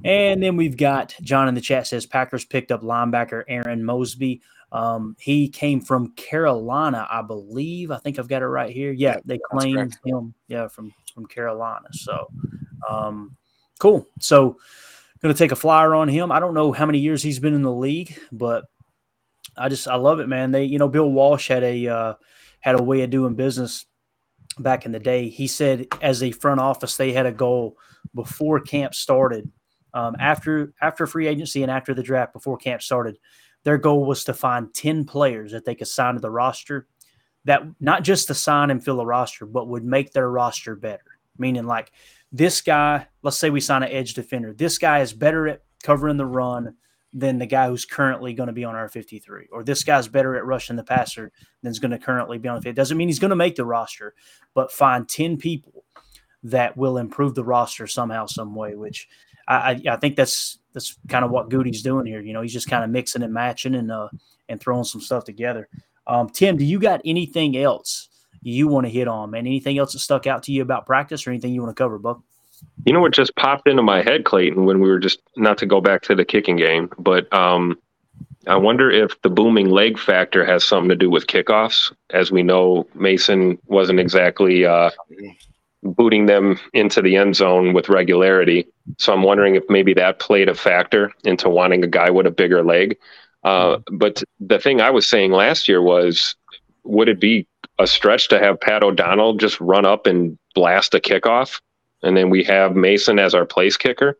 And 0.03 0.43
then 0.43 0.55
we've 0.55 0.77
got 0.77 1.15
John 1.21 1.47
in 1.47 1.55
the 1.55 1.61
chat 1.61 1.87
says 1.87 2.05
Packers 2.05 2.45
picked 2.45 2.71
up 2.71 2.81
linebacker 2.81 3.43
Aaron 3.47 3.83
Mosby. 3.83 4.41
Um, 4.71 5.15
he 5.19 5.47
came 5.47 5.79
from 5.79 6.11
Carolina, 6.13 7.07
I 7.09 7.21
believe. 7.21 7.91
I 7.91 7.97
think 7.97 8.19
I've 8.19 8.27
got 8.27 8.41
it 8.41 8.47
right 8.47 8.71
here. 8.71 8.91
Yeah, 8.91 9.17
they 9.25 9.39
claimed 9.51 9.97
him. 10.05 10.33
Yeah, 10.47 10.67
from 10.67 10.91
from 11.15 11.25
Carolina. 11.25 11.87
So, 11.93 12.27
um, 12.87 13.35
cool. 13.79 14.05
So, 14.19 14.57
going 15.21 15.33
to 15.33 15.39
take 15.39 15.53
a 15.53 15.55
flyer 15.55 15.95
on 15.95 16.07
him. 16.07 16.31
I 16.31 16.39
don't 16.39 16.53
know 16.53 16.71
how 16.71 16.85
many 16.85 16.99
years 16.99 17.23
he's 17.23 17.39
been 17.39 17.55
in 17.55 17.63
the 17.63 17.71
league, 17.71 18.19
but 18.31 18.65
I 19.57 19.69
just 19.69 19.87
I 19.87 19.95
love 19.95 20.19
it, 20.19 20.27
man. 20.27 20.51
They, 20.51 20.65
you 20.65 20.77
know, 20.77 20.87
Bill 20.87 21.09
Walsh 21.09 21.47
had 21.47 21.63
a 21.63 21.87
uh, 21.87 22.13
had 22.59 22.79
a 22.79 22.83
way 22.83 23.01
of 23.01 23.09
doing 23.09 23.33
business 23.33 23.85
back 24.59 24.85
in 24.85 24.91
the 24.91 24.99
day. 24.99 25.29
He 25.29 25.47
said 25.47 25.87
as 26.01 26.21
a 26.21 26.31
front 26.31 26.59
office, 26.59 26.97
they 26.97 27.11
had 27.11 27.25
a 27.25 27.31
goal 27.31 27.77
before 28.13 28.59
camp 28.59 28.93
started, 28.93 29.49
um, 29.93 30.15
after 30.19 30.73
after 30.81 31.07
free 31.07 31.27
agency 31.27 31.63
and 31.63 31.71
after 31.71 31.93
the 31.93 32.03
draft, 32.03 32.33
before 32.33 32.57
camp 32.57 32.81
started. 32.81 33.17
Their 33.63 33.77
goal 33.79 34.05
was 34.05 34.23
to 34.25 34.33
find 34.33 34.73
ten 34.73 35.05
players 35.05 35.51
that 35.53 35.65
they 35.65 35.73
could 35.73 35.87
sign 35.87 36.13
to 36.13 36.19
the 36.19 36.29
roster 36.29 36.87
that 37.45 37.63
not 37.79 38.03
just 38.03 38.27
to 38.27 38.33
sign 38.33 38.71
and 38.71 38.83
fill 38.83 38.99
a 38.99 39.05
roster, 39.05 39.45
but 39.45 39.67
would 39.67 39.85
make 39.85 40.11
their 40.11 40.29
roster 40.29 40.75
better. 40.75 41.19
Meaning, 41.37 41.65
like 41.65 41.91
this 42.31 42.61
guy, 42.61 43.07
let's 43.23 43.37
say 43.37 43.49
we 43.49 43.61
sign 43.61 43.83
an 43.83 43.91
edge 43.91 44.13
defender. 44.13 44.53
This 44.53 44.77
guy 44.77 44.99
is 44.99 45.13
better 45.13 45.47
at 45.47 45.63
covering 45.83 46.17
the 46.17 46.25
run 46.25 46.75
than 47.13 47.39
the 47.39 47.45
guy 47.45 47.69
who's 47.69 47.85
currently 47.85 48.33
going 48.33 48.47
to 48.47 48.53
be 48.53 48.65
on 48.65 48.75
our 48.75 48.89
53, 48.89 49.47
or 49.51 49.63
this 49.63 49.83
guy's 49.83 50.07
better 50.07 50.35
at 50.35 50.45
rushing 50.45 50.75
the 50.75 50.83
passer 50.83 51.31
than 51.61 51.71
is 51.71 51.79
going 51.79 51.91
to 51.91 51.97
currently 51.97 52.37
be 52.37 52.49
on 52.49 52.59
the. 52.59 52.69
It 52.69 52.75
doesn't 52.75 52.97
mean 52.97 53.07
he's 53.07 53.19
going 53.19 53.29
to 53.29 53.37
make 53.37 53.55
the 53.55 53.65
roster, 53.65 54.15
but 54.53 54.71
find 54.71 55.07
10 55.07 55.37
people 55.37 55.85
that 56.43 56.75
will 56.75 56.97
improve 56.97 57.33
the 57.33 57.43
roster 57.43 57.87
somehow, 57.87 58.25
some 58.25 58.53
way. 58.53 58.75
Which 58.75 59.07
I, 59.47 59.55
I, 59.55 59.81
I 59.91 59.95
think 59.97 60.15
that's 60.15 60.59
that's 60.73 60.97
kind 61.07 61.23
of 61.23 61.31
what 61.31 61.49
Goody's 61.49 61.81
doing 61.81 62.05
here. 62.05 62.21
You 62.21 62.33
know, 62.33 62.41
he's 62.41 62.53
just 62.53 62.69
kind 62.69 62.83
of 62.83 62.89
mixing 62.89 63.23
and 63.23 63.33
matching 63.33 63.75
and 63.75 63.91
uh 63.91 64.09
and 64.49 64.59
throwing 64.59 64.83
some 64.83 65.01
stuff 65.01 65.23
together. 65.23 65.69
Um, 66.07 66.29
Tim, 66.29 66.57
do 66.57 66.65
you 66.65 66.79
got 66.79 67.01
anything 67.05 67.57
else 67.57 68.09
you 68.41 68.67
want 68.67 68.85
to 68.85 68.91
hit 68.91 69.07
on, 69.07 69.31
man? 69.31 69.47
Anything 69.47 69.77
else 69.77 69.93
that 69.93 69.99
stuck 69.99 70.27
out 70.27 70.43
to 70.43 70.51
you 70.51 70.61
about 70.61 70.85
practice 70.85 71.25
or 71.25 71.31
anything 71.31 71.53
you 71.53 71.61
want 71.61 71.75
to 71.75 71.81
cover, 71.81 71.97
Buck? 71.97 72.21
You 72.85 72.93
know 72.93 73.01
what 73.01 73.13
just 73.13 73.35
popped 73.35 73.67
into 73.67 73.83
my 73.83 74.01
head, 74.01 74.25
Clayton, 74.25 74.65
when 74.65 74.79
we 74.79 74.87
were 74.87 74.99
just 74.99 75.19
not 75.35 75.57
to 75.59 75.65
go 75.65 75.81
back 75.81 76.01
to 76.03 76.15
the 76.15 76.23
kicking 76.25 76.55
game, 76.55 76.89
but 76.97 77.31
um, 77.33 77.77
I 78.47 78.55
wonder 78.55 78.91
if 78.91 79.19
the 79.23 79.29
booming 79.29 79.69
leg 79.69 79.97
factor 79.97 80.45
has 80.45 80.63
something 80.63 80.89
to 80.89 80.95
do 80.95 81.09
with 81.09 81.27
kickoffs. 81.27 81.91
As 82.11 82.31
we 82.31 82.43
know, 82.43 82.87
Mason 82.93 83.57
wasn't 83.65 83.99
exactly 83.99 84.65
uh, 84.65 84.91
booting 85.83 86.27
them 86.27 86.59
into 86.73 87.01
the 87.01 87.15
end 87.15 87.35
zone 87.35 87.73
with 87.73 87.89
regularity. 87.89 88.67
So 88.97 89.13
I'm 89.13 89.23
wondering 89.23 89.55
if 89.55 89.63
maybe 89.69 89.93
that 89.95 90.19
played 90.19 90.49
a 90.49 90.55
factor 90.55 91.11
into 91.23 91.49
wanting 91.49 91.83
a 91.83 91.87
guy 91.87 92.09
with 92.09 92.27
a 92.27 92.31
bigger 92.31 92.63
leg. 92.63 92.97
Uh, 93.45 93.77
but 93.91 94.23
the 94.39 94.57
thing 94.57 94.81
I 94.81 94.89
was 94.89 95.07
saying 95.07 95.31
last 95.31 95.67
year 95.67 95.81
was, 95.81 96.35
would 96.83 97.07
it 97.07 97.19
be 97.19 97.47
a 97.77 97.85
stretch 97.85 98.27
to 98.29 98.39
have 98.39 98.59
Pat 98.59 98.83
O'Donnell 98.83 99.35
just 99.35 99.61
run 99.61 99.85
up 99.85 100.07
and 100.07 100.37
blast 100.55 100.95
a 100.95 100.99
kickoff, 100.99 101.61
and 102.01 102.17
then 102.17 102.31
we 102.31 102.43
have 102.43 102.75
Mason 102.75 103.19
as 103.19 103.35
our 103.35 103.45
place 103.45 103.77
kicker? 103.77 104.17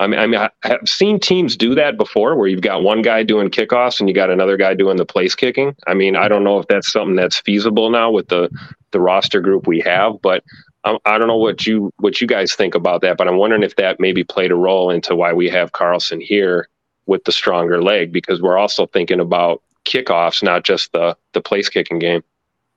I 0.00 0.08
mean, 0.08 0.18
I 0.18 0.26
mean, 0.26 0.40
I 0.40 0.50
have 0.62 0.80
seen 0.86 1.20
teams 1.20 1.56
do 1.56 1.76
that 1.76 1.96
before, 1.96 2.34
where 2.36 2.48
you've 2.48 2.60
got 2.60 2.82
one 2.82 3.00
guy 3.00 3.22
doing 3.22 3.48
kickoffs 3.48 4.00
and 4.00 4.08
you 4.08 4.14
got 4.14 4.30
another 4.30 4.56
guy 4.56 4.74
doing 4.74 4.96
the 4.96 5.06
place 5.06 5.36
kicking. 5.36 5.74
I 5.86 5.94
mean, 5.94 6.16
I 6.16 6.26
don't 6.26 6.44
know 6.44 6.58
if 6.58 6.66
that's 6.66 6.90
something 6.90 7.16
that's 7.16 7.40
feasible 7.40 7.90
now 7.90 8.10
with 8.10 8.28
the 8.28 8.50
the 8.90 9.00
roster 9.00 9.40
group 9.40 9.68
we 9.68 9.80
have, 9.80 10.20
but 10.20 10.42
I, 10.82 10.98
I 11.04 11.18
don't 11.18 11.28
know 11.28 11.36
what 11.36 11.64
you 11.66 11.92
what 11.98 12.20
you 12.20 12.26
guys 12.26 12.54
think 12.54 12.74
about 12.74 13.02
that. 13.02 13.16
But 13.16 13.28
I'm 13.28 13.36
wondering 13.36 13.62
if 13.62 13.76
that 13.76 14.00
maybe 14.00 14.24
played 14.24 14.50
a 14.50 14.56
role 14.56 14.90
into 14.90 15.14
why 15.14 15.32
we 15.32 15.48
have 15.48 15.72
Carlson 15.72 16.20
here 16.20 16.68
with 17.08 17.24
the 17.24 17.32
stronger 17.32 17.82
leg, 17.82 18.12
because 18.12 18.40
we're 18.40 18.58
also 18.58 18.86
thinking 18.86 19.18
about 19.18 19.62
kickoffs, 19.84 20.42
not 20.42 20.62
just 20.64 20.92
the 20.92 21.16
the 21.32 21.40
place 21.40 21.68
kicking 21.68 21.98
game. 21.98 22.22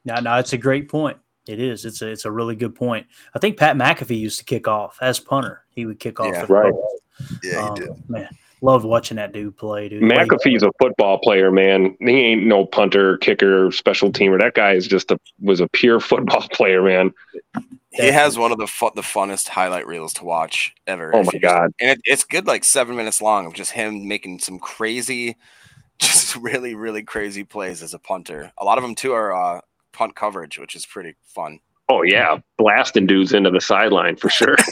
No, 0.05 0.15
no, 0.15 0.35
it's 0.37 0.53
a 0.53 0.57
great 0.57 0.89
point. 0.89 1.17
It 1.47 1.59
is. 1.59 1.85
It's 1.85 2.01
a 2.01 2.07
it's 2.07 2.25
a 2.25 2.31
really 2.31 2.55
good 2.55 2.73
point. 2.73 3.05
I 3.35 3.39
think 3.39 3.57
Pat 3.57 3.75
McAfee 3.75 4.17
used 4.17 4.39
to 4.39 4.45
kick 4.45 4.67
off 4.67 4.97
as 5.01 5.19
punter. 5.19 5.63
He 5.69 5.85
would 5.85 5.99
kick 5.99 6.19
off. 6.19 6.33
Yeah, 6.33 6.45
the 6.45 6.53
right. 6.53 6.71
ball. 6.71 6.99
Yeah, 7.43 7.67
Um, 7.67 7.75
he 7.75 7.81
did. 7.81 8.09
Man, 8.09 8.29
loved 8.61 8.85
watching 8.85 9.17
that 9.17 9.33
dude 9.33 9.57
play, 9.57 9.89
dude. 9.89 10.03
McAfee's 10.03 10.63
a 10.63 10.71
football 10.79 11.19
player, 11.19 11.51
man. 11.51 11.95
He 11.99 12.11
ain't 12.11 12.45
no 12.45 12.65
punter, 12.65 13.17
kicker, 13.17 13.71
special 13.71 14.11
teamer. 14.11 14.39
That 14.39 14.53
guy 14.53 14.73
is 14.73 14.87
just 14.87 15.11
a 15.11 15.19
was 15.39 15.59
a 15.59 15.67
pure 15.67 15.99
football 15.99 16.47
player, 16.49 16.81
man. 16.81 17.11
He 17.91 18.07
has 18.07 18.37
one 18.37 18.51
of 18.51 18.57
the 18.57 18.67
fu- 18.67 18.91
the 18.95 19.01
funnest 19.01 19.49
highlight 19.49 19.85
reels 19.85 20.13
to 20.13 20.23
watch 20.23 20.73
ever. 20.87 21.13
Oh 21.13 21.23
my 21.23 21.39
God. 21.39 21.71
and 21.79 21.89
it, 21.91 22.01
it's 22.05 22.23
good, 22.23 22.47
like 22.47 22.63
seven 22.63 22.95
minutes 22.95 23.21
long 23.21 23.45
of 23.45 23.53
just 23.53 23.71
him 23.71 24.07
making 24.07 24.39
some 24.39 24.59
crazy, 24.59 25.35
just 25.99 26.35
really 26.35 26.75
really 26.75 27.03
crazy 27.03 27.43
plays 27.43 27.83
as 27.83 27.93
a 27.93 27.99
punter. 27.99 28.53
A 28.57 28.65
lot 28.65 28.77
of 28.77 28.83
them 28.83 28.95
too 28.95 29.11
are 29.11 29.33
uh, 29.35 29.61
punt 29.91 30.15
coverage, 30.15 30.57
which 30.57 30.75
is 30.75 30.85
pretty 30.85 31.15
fun. 31.23 31.59
Oh 31.91 32.03
yeah, 32.03 32.37
blasting 32.57 33.05
dudes 33.05 33.33
into 33.33 33.49
the 33.51 33.59
sideline 33.59 34.15
for 34.15 34.29
sure. 34.29 34.55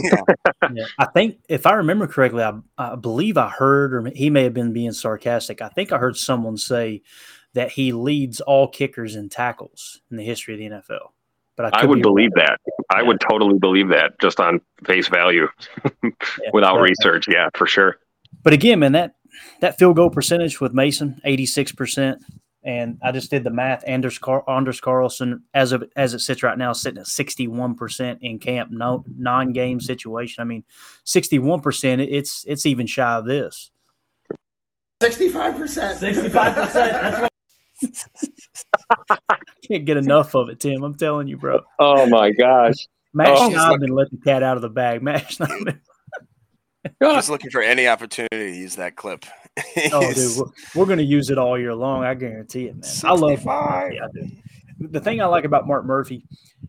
Yeah. 0.72 0.86
I 1.00 1.06
think 1.06 1.38
if 1.50 1.66
I 1.66 1.74
remember 1.74 2.06
correctly, 2.06 2.44
I, 2.44 2.54
I 2.78 2.96
believe 2.96 3.38
I 3.38 3.50
heard, 3.50 3.94
or 3.94 4.06
he 4.14 4.30
may 4.30 4.44
have 4.44 4.54
been 4.54 4.72
being 4.74 4.92
sarcastic. 4.92 5.62
I 5.62 5.70
think 5.70 5.92
I 5.92 5.98
heard 5.98 6.16
someone 6.16 6.58
say 6.58 7.02
that 7.54 7.72
he 7.72 7.92
leads 7.92 8.40
all 8.42 8.68
kickers 8.68 9.16
and 9.16 9.32
tackles 9.32 10.02
in 10.12 10.18
the 10.18 10.24
history 10.24 10.54
of 10.54 10.60
the 10.60 10.78
NFL. 10.94 11.10
But 11.56 11.74
I, 11.76 11.82
I 11.82 11.86
would 11.86 11.96
be 11.96 12.02
believe 12.04 12.30
wrong. 12.36 12.46
that. 12.48 12.60
I 12.90 13.02
would 13.02 13.20
totally 13.20 13.58
believe 13.58 13.88
that 13.90 14.20
just 14.22 14.40
on 14.40 14.62
face 14.86 15.08
value, 15.08 15.48
without 16.54 16.76
but- 16.76 16.82
research. 16.82 17.26
Yeah, 17.28 17.50
for 17.56 17.66
sure. 17.66 17.98
But 18.44 18.54
again, 18.54 18.80
man, 18.80 18.92
that 18.92 19.16
that 19.62 19.80
field 19.80 19.96
goal 19.96 20.10
percentage 20.12 20.62
with 20.62 20.74
Mason, 20.74 21.20
eighty 21.26 21.46
six 21.48 21.72
percent, 21.72 22.22
and 22.64 22.98
I 23.04 23.12
just 23.12 23.28
mm-hmm. 23.28 23.38
did 23.38 23.44
the 23.46 23.52
math. 23.52 23.84
Anders 23.88 24.18
Car- 24.18 24.44
Anders 24.50 24.82
Carlson, 24.82 25.44
as 25.54 25.72
of 25.72 25.84
as 25.96 26.14
it 26.14 26.20
sits 26.20 26.44
right 26.44 26.58
now, 26.58 26.74
sitting 26.74 27.00
at 27.00 27.08
sixty 27.08 27.48
one 27.48 27.76
percent 27.76 28.20
in 28.22 28.40
camp, 28.40 28.72
no 28.72 29.04
non 29.18 29.54
game 29.54 29.80
situation. 29.80 30.42
I 30.42 30.46
mean, 30.46 30.64
sixty 31.04 31.40
one 31.40 31.62
percent. 31.62 32.02
It's 32.02 32.46
it's 32.48 32.66
even 32.66 32.88
shy 32.88 33.16
of 33.16 33.26
this. 33.26 33.72
Sixty-five 35.02 35.56
percent. 35.56 36.00
Sixty-five 36.00 36.56
percent. 36.56 36.92
That's 36.92 37.22
what. 37.22 37.30
Can't 39.68 39.86
get 39.86 39.98
enough 39.98 40.36
of 40.36 40.50
it, 40.50 40.60
Tim. 40.60 40.84
I'm 40.84 40.96
telling 40.96 41.28
you, 41.28 41.38
bro. 41.38 41.62
Oh 41.80 42.06
my 42.08 42.32
gosh. 42.32 42.88
Matt 43.14 43.30
Oh. 43.30 43.50
Schneidman 43.50 43.90
let 43.90 44.12
the 44.12 44.18
cat 44.18 44.44
out 44.44 44.58
of 44.58 44.62
the 44.62 44.70
bag. 44.70 45.02
Matt 45.02 45.30
Schneidman. 45.30 45.80
Just 47.02 47.30
looking 47.30 47.50
for 47.50 47.62
any 47.62 47.88
opportunity 47.88 48.52
to 48.52 48.58
use 48.58 48.76
that 48.76 48.96
clip. 48.96 49.26
oh, 49.94 50.14
dude, 50.14 50.38
we're, 50.38 50.52
we're 50.76 50.86
going 50.86 51.00
to 51.00 51.04
use 51.04 51.30
it 51.30 51.38
all 51.38 51.58
year 51.58 51.74
long. 51.74 52.04
I 52.04 52.14
guarantee 52.14 52.68
it, 52.68 52.76
man. 52.76 52.84
65. 52.84 53.10
I 53.10 53.14
love 53.14 53.46
Murphy. 53.46 54.00
I 54.00 54.08
do. 54.14 54.32
The 54.80 55.00
thing 55.00 55.22
I 55.22 55.26
like 55.26 55.44
about 55.44 55.68
Mark 55.68 55.86
Murphy, 55.86 56.26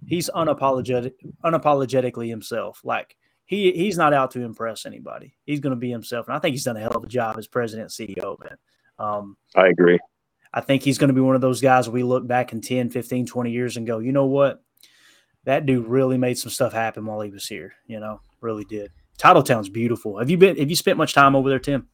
he's 0.07 0.29
unapologetic, 0.31 1.13
unapologetically 1.45 2.29
himself. 2.29 2.81
Like 2.83 3.17
he 3.47 3.73
he's 3.73 3.97
not 3.97 4.13
out 4.13 4.33
to 4.33 4.43
impress 4.43 4.85
anybody. 4.85 5.35
He's 5.45 5.61
going 5.61 5.71
to 5.71 5.77
be 5.77 5.91
himself, 5.91 6.27
and 6.27 6.37
I 6.37 6.41
think 6.41 6.55
he's 6.55 6.65
done 6.65 6.77
a 6.77 6.81
hell 6.81 6.97
of 6.97 7.05
a 7.05 7.09
job 7.09 7.37
as 7.39 7.47
president 7.47 7.91
CEO, 7.91 8.37
man. 8.41 8.57
Um, 8.99 9.37
I 9.55 9.69
agree. 9.69 9.99
I 10.53 10.61
think 10.61 10.83
he's 10.83 10.99
going 10.99 11.09
to 11.09 11.15
be 11.15 11.21
one 11.21 11.37
of 11.37 11.41
those 11.41 11.61
guys 11.61 11.89
we 11.89 12.03
look 12.03 12.27
back 12.27 12.53
in 12.53 12.61
10, 12.61 12.91
15, 12.91 13.27
20 13.27 13.51
years 13.51 13.77
and 13.77 13.87
go, 13.87 13.99
you 14.01 14.13
know 14.13 14.27
what? 14.27 14.63
That 15.45 15.65
dude 15.65 15.87
really 15.87 16.19
made 16.19 16.39
some 16.39 16.51
stuff 16.51 16.73
happen 16.73 17.07
while 17.07 17.21
he 17.21 17.31
was 17.31 17.47
here, 17.47 17.73
you 17.87 18.01
know, 18.01 18.21
really 18.41 18.65
did. 18.65 18.91
Titletown's 19.19 19.69
beautiful. 19.69 20.19
Have 20.19 20.31
you 20.31 20.39
been 20.39 20.57
have 20.57 20.71
you 20.71 20.77
spent 20.77 20.99
much 20.99 21.15
time 21.15 21.37
over 21.37 21.49
there, 21.49 21.59
Tim? 21.59 21.89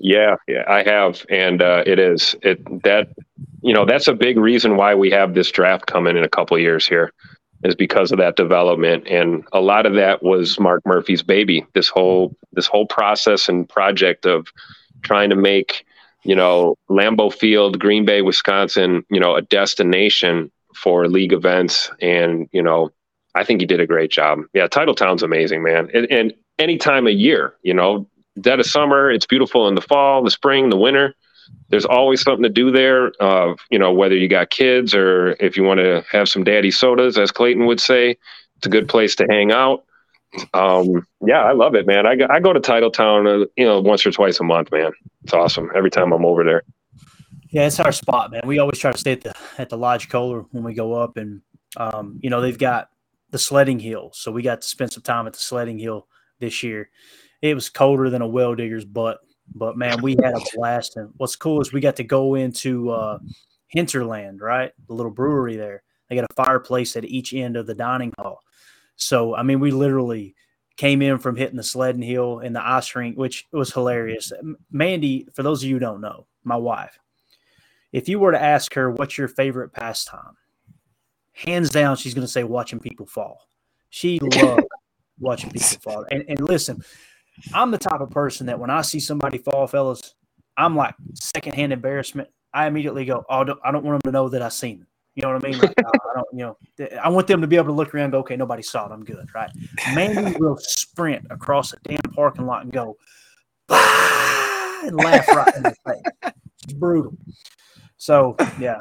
Yeah, 0.00 0.36
yeah, 0.46 0.62
I 0.68 0.82
have, 0.84 1.26
and 1.28 1.60
uh, 1.60 1.82
it 1.84 1.98
is 1.98 2.36
it 2.42 2.64
that 2.84 3.08
you 3.62 3.74
know 3.74 3.84
that's 3.84 4.06
a 4.06 4.14
big 4.14 4.38
reason 4.38 4.76
why 4.76 4.94
we 4.94 5.10
have 5.10 5.34
this 5.34 5.50
draft 5.50 5.86
coming 5.86 6.16
in 6.16 6.22
a 6.22 6.28
couple 6.28 6.56
years 6.58 6.86
here, 6.86 7.12
is 7.64 7.74
because 7.74 8.12
of 8.12 8.18
that 8.18 8.36
development, 8.36 9.08
and 9.08 9.44
a 9.52 9.60
lot 9.60 9.86
of 9.86 9.94
that 9.94 10.22
was 10.22 10.60
Mark 10.60 10.82
Murphy's 10.86 11.22
baby. 11.22 11.66
This 11.74 11.88
whole 11.88 12.36
this 12.52 12.68
whole 12.68 12.86
process 12.86 13.48
and 13.48 13.68
project 13.68 14.24
of 14.24 14.46
trying 15.02 15.30
to 15.30 15.36
make 15.36 15.84
you 16.22 16.36
know 16.36 16.76
Lambeau 16.88 17.32
Field, 17.34 17.80
Green 17.80 18.04
Bay, 18.04 18.22
Wisconsin, 18.22 19.04
you 19.10 19.18
know 19.18 19.34
a 19.34 19.42
destination 19.42 20.52
for 20.76 21.08
league 21.08 21.32
events, 21.32 21.90
and 22.00 22.48
you 22.52 22.62
know 22.62 22.90
I 23.34 23.42
think 23.42 23.60
he 23.60 23.66
did 23.66 23.80
a 23.80 23.86
great 23.86 24.12
job. 24.12 24.42
Yeah, 24.54 24.68
Titletown's 24.68 25.24
amazing, 25.24 25.64
man, 25.64 25.90
and, 25.92 26.06
and 26.08 26.34
any 26.56 26.76
time 26.76 27.08
of 27.08 27.14
year, 27.14 27.54
you 27.62 27.74
know 27.74 28.06
dead 28.40 28.60
of 28.60 28.66
summer. 28.66 29.10
It's 29.10 29.26
beautiful 29.26 29.68
in 29.68 29.74
the 29.74 29.80
fall, 29.80 30.22
the 30.22 30.30
spring, 30.30 30.70
the 30.70 30.76
winter. 30.76 31.14
There's 31.70 31.84
always 31.84 32.22
something 32.22 32.42
to 32.42 32.48
do 32.48 32.70
there. 32.70 33.12
Uh, 33.22 33.54
you 33.70 33.78
know, 33.78 33.92
whether 33.92 34.16
you 34.16 34.28
got 34.28 34.50
kids 34.50 34.94
or 34.94 35.36
if 35.40 35.56
you 35.56 35.62
want 35.62 35.80
to 35.80 36.04
have 36.10 36.28
some 36.28 36.44
daddy 36.44 36.70
sodas, 36.70 37.18
as 37.18 37.30
Clayton 37.30 37.66
would 37.66 37.80
say, 37.80 38.16
it's 38.56 38.66
a 38.66 38.70
good 38.70 38.88
place 38.88 39.14
to 39.16 39.26
hang 39.28 39.52
out. 39.52 39.84
Um, 40.52 41.06
yeah, 41.26 41.42
I 41.42 41.52
love 41.52 41.74
it, 41.74 41.86
man. 41.86 42.06
I, 42.06 42.16
I 42.30 42.40
go 42.40 42.52
to 42.52 42.60
Titletown, 42.60 43.44
uh, 43.44 43.46
you 43.56 43.64
know, 43.64 43.80
once 43.80 44.04
or 44.04 44.10
twice 44.10 44.40
a 44.40 44.44
month, 44.44 44.70
man. 44.70 44.92
It's 45.24 45.32
awesome 45.32 45.70
every 45.74 45.90
time 45.90 46.12
I'm 46.12 46.24
over 46.24 46.44
there. 46.44 46.62
Yeah, 47.50 47.66
it's 47.66 47.80
our 47.80 47.92
spot, 47.92 48.30
man. 48.30 48.42
We 48.44 48.58
always 48.58 48.78
try 48.78 48.92
to 48.92 48.98
stay 48.98 49.12
at 49.12 49.22
the 49.22 49.34
at 49.56 49.70
the 49.70 49.78
Lodge 49.78 50.10
Kohler 50.10 50.44
when 50.50 50.64
we 50.64 50.74
go 50.74 50.92
up, 50.94 51.16
and 51.16 51.40
um, 51.78 52.20
you 52.22 52.28
know 52.28 52.42
they've 52.42 52.58
got 52.58 52.90
the 53.30 53.38
sledding 53.38 53.78
hill, 53.78 54.10
so 54.12 54.30
we 54.30 54.42
got 54.42 54.60
to 54.60 54.68
spend 54.68 54.92
some 54.92 55.02
time 55.02 55.26
at 55.26 55.32
the 55.32 55.38
sledding 55.38 55.78
hill 55.78 56.08
this 56.40 56.62
year 56.62 56.90
it 57.42 57.54
was 57.54 57.70
colder 57.70 58.10
than 58.10 58.22
a 58.22 58.28
well 58.28 58.54
digger's 58.54 58.84
butt. 58.84 59.20
But 59.54 59.76
man, 59.76 60.02
we 60.02 60.12
had 60.22 60.34
a 60.34 60.40
blast. 60.54 60.96
And 60.96 61.10
what's 61.16 61.36
cool 61.36 61.60
is 61.60 61.72
we 61.72 61.80
got 61.80 61.96
to 61.96 62.04
go 62.04 62.34
into 62.34 62.90
uh, 62.90 63.18
Hinterland, 63.68 64.40
right? 64.40 64.72
The 64.86 64.94
little 64.94 65.12
brewery 65.12 65.56
there. 65.56 65.82
They 66.08 66.16
got 66.16 66.30
a 66.30 66.34
fireplace 66.34 66.96
at 66.96 67.04
each 67.04 67.32
end 67.34 67.56
of 67.56 67.66
the 67.66 67.74
dining 67.74 68.12
hall. 68.18 68.42
So 68.96 69.34
I 69.34 69.42
mean, 69.42 69.60
we 69.60 69.70
literally 69.70 70.34
came 70.76 71.02
in 71.02 71.18
from 71.18 71.36
hitting 71.36 71.56
the 71.56 71.62
sledding 71.62 72.02
hill 72.02 72.38
and 72.38 72.54
the 72.54 72.66
ice 72.66 72.94
rink, 72.94 73.16
which 73.16 73.46
was 73.52 73.72
hilarious. 73.72 74.32
Mandy, 74.70 75.26
for 75.34 75.42
those 75.42 75.62
of 75.62 75.68
you 75.68 75.76
who 75.76 75.80
don't 75.80 76.00
know, 76.00 76.26
my 76.44 76.56
wife, 76.56 76.98
if 77.92 78.08
you 78.08 78.18
were 78.18 78.32
to 78.32 78.42
ask 78.42 78.74
her 78.74 78.90
what's 78.90 79.18
your 79.18 79.28
favorite 79.28 79.72
pastime, 79.72 80.36
hands 81.32 81.70
down, 81.70 81.96
she's 81.96 82.14
going 82.14 82.26
to 82.26 82.32
say 82.32 82.44
watching 82.44 82.78
people 82.78 83.06
fall. 83.06 83.48
She 83.90 84.18
loves 84.22 84.64
watching 85.18 85.50
people 85.50 85.68
fall. 85.80 86.06
And, 86.10 86.24
and 86.28 86.40
listen, 86.40 86.82
I'm 87.52 87.70
the 87.70 87.78
type 87.78 88.00
of 88.00 88.10
person 88.10 88.46
that 88.46 88.58
when 88.58 88.70
I 88.70 88.82
see 88.82 89.00
somebody 89.00 89.38
fall, 89.38 89.66
fellas, 89.66 90.14
I'm 90.56 90.76
like 90.76 90.94
secondhand 91.14 91.72
embarrassment. 91.72 92.28
I 92.52 92.66
immediately 92.66 93.04
go, 93.04 93.24
oh, 93.28 93.40
I 93.64 93.70
don't 93.70 93.84
want 93.84 94.02
them 94.02 94.10
to 94.10 94.12
know 94.12 94.28
that 94.28 94.42
I 94.42 94.48
seen 94.48 94.78
them. 94.80 94.88
You 95.14 95.22
know 95.22 95.32
what 95.32 95.44
I 95.44 95.48
mean? 95.48 95.58
Like, 95.58 95.74
I 95.78 96.14
don't, 96.14 96.26
you 96.32 96.38
know, 96.38 96.56
I 97.02 97.08
want 97.08 97.26
them 97.26 97.40
to 97.40 97.46
be 97.46 97.56
able 97.56 97.66
to 97.66 97.72
look 97.72 97.92
around 97.92 98.04
and 98.04 98.12
go, 98.12 98.20
okay, 98.20 98.36
nobody 98.36 98.62
saw 98.62 98.86
it. 98.86 98.92
I'm 98.92 99.04
good, 99.04 99.28
right? 99.34 99.50
Mandy 99.94 100.38
will 100.38 100.56
sprint 100.60 101.26
across 101.30 101.72
a 101.72 101.76
damn 101.82 101.98
parking 102.14 102.46
lot 102.46 102.62
and 102.62 102.72
go, 102.72 102.96
ah, 103.68 104.80
and 104.84 104.96
laugh 104.96 105.26
right 105.28 105.56
in 105.56 105.62
the 105.64 105.74
face. 105.84 106.32
It's 106.62 106.72
brutal. 106.72 107.16
So, 107.96 108.36
yeah, 108.60 108.78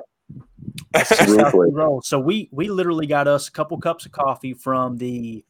roll. 1.72 2.02
So 2.02 2.20
we 2.20 2.50
we 2.52 2.70
literally 2.70 3.08
got 3.08 3.28
us 3.28 3.48
a 3.48 3.52
couple 3.52 3.78
cups 3.78 4.06
of 4.06 4.12
coffee 4.12 4.54
from 4.54 4.98
the 4.98 5.44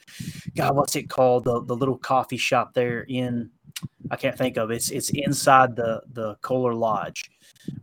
God, 0.56 0.76
what's 0.76 0.96
it 0.96 1.10
called? 1.10 1.46
The 1.46 1.64
the 1.64 1.76
little 1.76 1.98
coffee 1.98 2.38
shop 2.38 2.74
there 2.74 3.06
in 3.08 3.52
I 4.10 4.16
can't 4.16 4.38
think 4.38 4.58
of 4.58 4.72
it. 4.72 4.76
It's 4.76 4.90
it's 4.90 5.10
inside 5.10 5.76
the 5.76 6.02
the 6.14 6.36
Kohler 6.42 6.74
Lodge. 6.74 7.30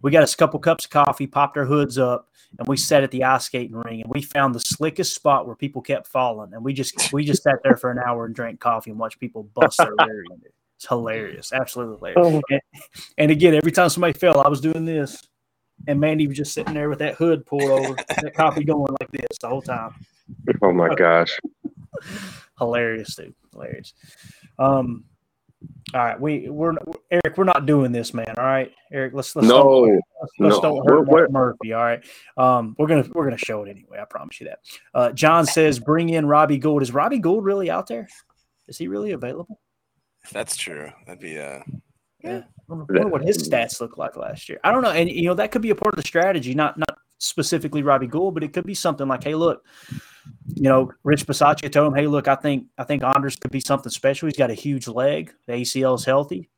We 0.03 0.11
got 0.11 0.23
us 0.23 0.35
a 0.35 0.37
couple 0.37 0.59
cups 0.61 0.85
of 0.85 0.91
coffee, 0.91 1.27
popped 1.27 1.57
our 1.57 1.65
hoods 1.65 1.99
up, 1.99 2.29
and 2.59 2.67
we 2.67 2.77
sat 2.77 3.03
at 3.03 3.11
the 3.11 3.25
ice 3.25 3.45
skating 3.45 3.77
ring 3.77 4.01
and 4.03 4.11
we 4.11 4.23
found 4.23 4.55
the 4.55 4.61
slickest 4.61 5.15
spot 5.15 5.47
where 5.47 5.57
people 5.57 5.83
kept 5.83 6.07
falling. 6.07 6.55
And 6.55 6.65
we 6.65 6.73
just 6.73 7.13
we 7.13 7.25
just 7.25 7.43
sat 7.43 7.57
there 7.63 7.77
for 7.77 7.91
an 7.91 7.99
hour 7.99 8.25
and 8.25 8.35
drank 8.35 8.61
coffee 8.61 8.91
and 8.91 8.99
watched 8.99 9.21
people 9.21 9.45
bust 9.55 9.79
their 9.79 9.95
rear 9.99 10.25
end. 10.33 10.45
It's 10.77 10.89
hilarious, 10.89 11.53
absolutely 11.53 12.13
hilarious. 12.13 12.43
Oh. 12.51 12.55
And, 12.55 12.61
and 13.19 13.31
again, 13.31 13.55
every 13.55 13.73
time 13.73 13.89
somebody 13.89 14.19
fell, 14.19 14.41
I 14.41 14.49
was 14.49 14.61
doing 14.61 14.85
this 14.85 15.23
and 15.87 16.01
Mandy 16.01 16.27
was 16.27 16.37
just 16.37 16.53
sitting 16.53 16.75
there 16.75 16.89
with 16.89 17.01
that 17.01 17.15
hood 17.15 17.47
pulled 17.47 17.63
over, 17.63 17.95
that 18.09 18.35
copy 18.35 18.65
going 18.65 18.95
like 19.01 19.11
this 19.11 19.39
the 19.41 19.49
whole 19.49 19.63
time. 19.63 19.95
Oh 20.63 20.73
my 20.73 20.95
gosh! 20.95 21.39
Hilarious, 22.59 23.15
dude. 23.15 23.35
Hilarious. 23.53 23.93
Um, 24.59 25.05
all 25.95 26.05
right, 26.05 26.21
we 26.21 26.49
we're 26.49 26.75
Eric. 27.11 27.37
We're 27.37 27.45
not 27.45 27.67
doing 27.67 27.93
this, 27.93 28.15
man. 28.15 28.35
All 28.37 28.45
right, 28.45 28.73
Eric. 28.93 29.15
Let's 29.15 29.35
let's 29.37 29.49
no, 29.49 29.63
don't, 29.63 29.93
let's, 29.93 30.33
let's 30.39 30.57
no. 30.57 30.63
don't 30.63 30.89
hurt 30.89 31.07
Mark 31.07 31.31
Murphy. 31.31 31.73
All 31.73 31.83
right. 31.83 32.05
Um, 32.37 32.75
we're 32.79 32.87
gonna 32.87 33.07
we're 33.13 33.25
gonna 33.25 33.39
show 33.39 33.63
it 33.65 33.71
anyway. 33.71 33.99
I 34.01 34.05
promise 34.05 34.41
you 34.41 34.49
that. 34.49 34.59
Uh, 34.95 35.13
John 35.13 35.47
says, 35.47 35.79
bring 35.79 36.09
in 36.09 36.27
Robbie 36.27 36.59
Gould. 36.59 36.83
Is 36.83 36.93
Robbie 36.93 37.19
Gould 37.19 37.45
really 37.45 37.71
out 37.71 37.87
there? 37.87 38.09
Is 38.67 38.79
he 38.79 38.89
really 38.89 39.13
available? 39.13 39.61
If 40.25 40.31
that's 40.31 40.57
true, 40.57 40.91
that'd 41.07 41.21
be 41.21 41.39
uh 41.39 41.61
yeah. 42.23 42.43
I 42.71 42.75
wonder 42.75 43.09
what 43.09 43.23
his 43.23 43.49
stats 43.49 43.81
look 43.81 43.99
like 43.99 44.17
last 44.17 44.49
year. 44.49 44.59
I 44.65 44.73
don't 44.73 44.83
know, 44.83 44.91
and 44.91 45.11
you 45.11 45.29
know 45.29 45.35
that 45.35 45.51
could 45.51 45.63
be 45.63 45.71
a 45.71 45.75
part 45.75 45.95
of 45.95 45.97
the 46.03 46.07
strategy, 46.07 46.55
not 46.55 46.79
not 46.79 46.99
specifically 47.19 47.83
Robbie 47.83 48.07
Gould, 48.07 48.35
but 48.35 48.45
it 48.45 48.53
could 48.53 48.65
be 48.65 48.75
something 48.75 49.09
like, 49.09 49.25
hey, 49.25 49.35
look, 49.35 49.65
you 50.55 50.63
know, 50.63 50.91
Rich 51.03 51.27
Bisaccia 51.27 51.71
told 51.71 51.93
him, 51.93 51.99
hey, 51.99 52.07
look, 52.07 52.29
I 52.29 52.35
think 52.35 52.67
I 52.79 52.85
think 52.85 53.03
Anders 53.03 53.37
could 53.37 53.51
be 53.51 53.61
something 53.61 53.91
special. 53.91 54.29
He's 54.29 54.37
got 54.37 54.51
a 54.51 54.55
huge 54.55 54.89
leg. 54.89 55.33
The 55.47 55.55
ACL 55.55 55.97
is 55.97 56.05
healthy. 56.05 56.51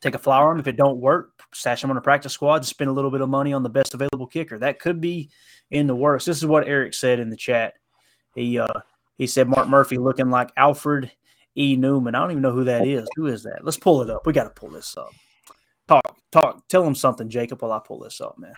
Take 0.00 0.14
a 0.14 0.18
flower 0.18 0.50
on 0.50 0.56
him. 0.56 0.60
If 0.60 0.68
it 0.68 0.76
don't 0.76 1.00
work, 1.00 1.30
stash 1.52 1.82
him 1.82 1.90
on 1.90 1.96
a 1.96 2.00
practice 2.00 2.32
squad. 2.32 2.60
Just 2.60 2.70
spend 2.70 2.90
a 2.90 2.92
little 2.92 3.10
bit 3.10 3.20
of 3.20 3.28
money 3.28 3.52
on 3.52 3.62
the 3.62 3.68
best 3.68 3.94
available 3.94 4.26
kicker. 4.26 4.58
That 4.58 4.78
could 4.78 5.00
be 5.00 5.30
in 5.70 5.86
the 5.86 5.96
works. 5.96 6.24
This 6.24 6.36
is 6.36 6.46
what 6.46 6.68
Eric 6.68 6.94
said 6.94 7.18
in 7.18 7.30
the 7.30 7.36
chat. 7.36 7.74
He 8.34 8.58
uh 8.58 8.80
he 9.16 9.26
said 9.26 9.48
Mark 9.48 9.68
Murphy 9.68 9.98
looking 9.98 10.30
like 10.30 10.50
Alfred 10.56 11.10
E. 11.56 11.76
Neuman. 11.76 12.14
I 12.14 12.20
don't 12.20 12.32
even 12.32 12.42
know 12.42 12.52
who 12.52 12.64
that 12.64 12.86
is. 12.86 13.08
Who 13.16 13.26
is 13.26 13.42
that? 13.44 13.64
Let's 13.64 13.76
pull 13.76 14.02
it 14.02 14.10
up. 14.10 14.26
We 14.26 14.32
got 14.32 14.44
to 14.44 14.50
pull 14.50 14.70
this 14.70 14.96
up. 14.96 15.10
Talk, 15.86 16.16
talk. 16.32 16.68
Tell 16.68 16.84
him 16.84 16.94
something, 16.94 17.28
Jacob, 17.28 17.62
while 17.62 17.72
I 17.72 17.80
pull 17.84 18.00
this 18.00 18.20
up, 18.20 18.38
man. 18.38 18.54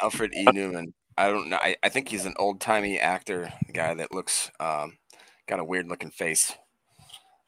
Alfred 0.00 0.32
E. 0.34 0.44
Neuman. 0.46 0.92
I 1.18 1.28
don't 1.28 1.50
know. 1.50 1.58
I, 1.60 1.76
I 1.82 1.88
think 1.88 2.08
he's 2.08 2.24
an 2.24 2.34
old 2.38 2.60
timey 2.60 2.98
actor 2.98 3.52
guy 3.72 3.92
that 3.94 4.12
looks 4.12 4.50
um, 4.58 4.96
got 5.46 5.60
a 5.60 5.64
weird 5.64 5.88
looking 5.88 6.10
face. 6.10 6.52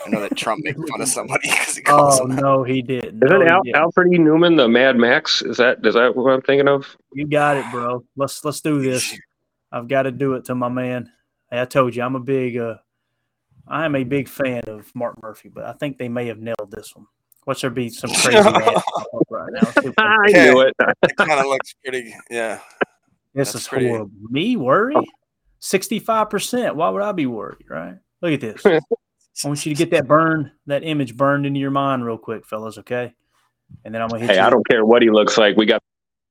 I 0.05 0.11
know 0.11 0.20
that 0.20 0.36
Trump 0.36 0.64
made 0.64 0.76
fun 0.76 1.01
of 1.01 1.09
somebody 1.09 1.49
because 1.49 1.76
he 1.76 1.82
calls 1.82 2.20
oh, 2.20 2.26
him. 2.26 2.36
no, 2.36 2.64
he 2.64 2.82
didn't. 2.82 3.22
Isn't 3.22 3.38
no, 3.38 3.47
Al- 3.47 3.62
didn't. 3.62 3.76
Alfred 3.76 4.12
E. 4.12 4.18
Newman 4.18 4.57
the 4.57 4.68
Mad 4.68 4.97
Max? 4.97 5.43
Is 5.43 5.57
that 5.59 5.84
is 5.86 5.95
that 5.95 6.14
what 6.16 6.32
I'm 6.32 6.43
thinking 6.43 6.68
of? 6.68 6.97
You 7.14 7.26
got 7.26 7.57
it, 7.57 7.64
bro. 7.70 8.05
Let's 8.16 8.45
let's 8.45 8.61
do 8.61 8.82
this. 8.82 9.18
I've 9.72 9.88
got 9.88 10.03
to 10.03 10.11
do 10.11 10.34
it 10.34 10.45
to 10.47 10.55
my 10.55 10.68
man. 10.68 11.11
Hey, 11.51 11.62
I 11.62 11.64
told 11.64 11.97
you 11.97 12.03
I'm 12.03 12.16
a 12.16 12.20
big 12.20 12.59
uh 12.59 12.76
I 13.72 13.84
am 13.86 13.96
a 13.96 14.04
big 14.04 14.28
fan 14.28 14.60
of 14.66 14.94
Mark 14.94 15.20
Murphy, 15.22 15.48
but 15.48 15.64
I 15.64 15.72
think 15.72 15.96
they 15.98 16.08
may 16.08 16.26
have 16.26 16.38
nailed 16.38 16.70
this 16.70 16.94
one. 16.94 17.06
What's 17.44 17.62
there 17.62 17.70
be 17.70 17.88
some 17.88 18.10
crazy 18.14 18.36
right 18.38 19.52
now. 19.52 19.72
I 19.98 20.26
knew 20.30 20.60
it. 20.60 20.74
it 21.02 21.16
kind 21.16 21.32
of 21.32 21.46
looks 21.46 21.74
pretty. 21.82 22.14
Yeah. 22.30 22.60
This 23.34 23.52
That's 23.52 23.62
is 23.64 23.68
pretty- 23.68 23.88
horrible. 23.88 24.10
Me 24.30 24.56
worry? 24.56 24.94
65%. 25.62 26.74
Why 26.74 26.88
would 26.90 27.02
I 27.02 27.12
be 27.12 27.26
worried, 27.26 27.64
right? 27.68 27.94
Look 28.20 28.32
at 28.34 28.40
this. 28.40 28.64
I 28.66 28.80
want 29.48 29.64
you 29.64 29.74
to 29.74 29.78
get 29.78 29.90
that 29.92 30.06
burn, 30.06 30.52
that 30.66 30.84
image 30.84 31.16
burned 31.16 31.46
into 31.46 31.58
your 31.58 31.70
mind 31.70 32.04
real 32.04 32.18
quick, 32.18 32.46
fellas, 32.46 32.76
okay? 32.78 33.14
And 33.84 33.94
then 33.94 34.02
I'm 34.02 34.08
gonna 34.08 34.20
hit 34.20 34.30
Hey, 34.30 34.36
you. 34.36 34.42
I 34.42 34.50
don't 34.50 34.66
care 34.68 34.84
what 34.84 35.00
he 35.00 35.08
looks 35.10 35.38
like. 35.38 35.56
We 35.56 35.64
got 35.64 35.82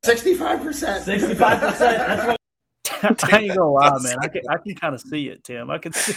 Sixty-five 0.05 0.61
percent. 0.61 1.03
Sixty-five 1.05 1.59
percent. 1.59 1.97
That's 1.97 3.23
what. 3.23 3.33
I 3.33 3.39
ain't 3.39 3.55
gonna 3.55 3.71
lie, 3.71 3.97
man. 4.03 4.17
I 4.21 4.27
can 4.27 4.41
I 4.49 4.57
can 4.57 4.75
kind 4.75 4.93
of 4.93 5.01
see 5.01 5.27
it, 5.29 5.43
Tim. 5.43 5.71
I 5.71 5.79
can 5.79 5.91
see 5.93 6.13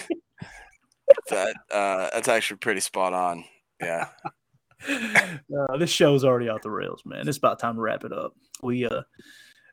That 1.30 1.54
uh, 1.70 2.10
that's 2.12 2.28
actually 2.28 2.58
pretty 2.58 2.80
spot 2.80 3.12
on. 3.12 3.44
Yeah. 3.80 4.08
uh, 4.88 5.76
this 5.78 5.90
show's 5.90 6.24
already 6.24 6.48
off 6.48 6.62
the 6.62 6.70
rails, 6.70 7.02
man. 7.04 7.26
It's 7.28 7.38
about 7.38 7.58
time 7.58 7.76
to 7.76 7.80
wrap 7.80 8.04
it 8.04 8.12
up. 8.12 8.34
We 8.62 8.86
uh 8.86 9.02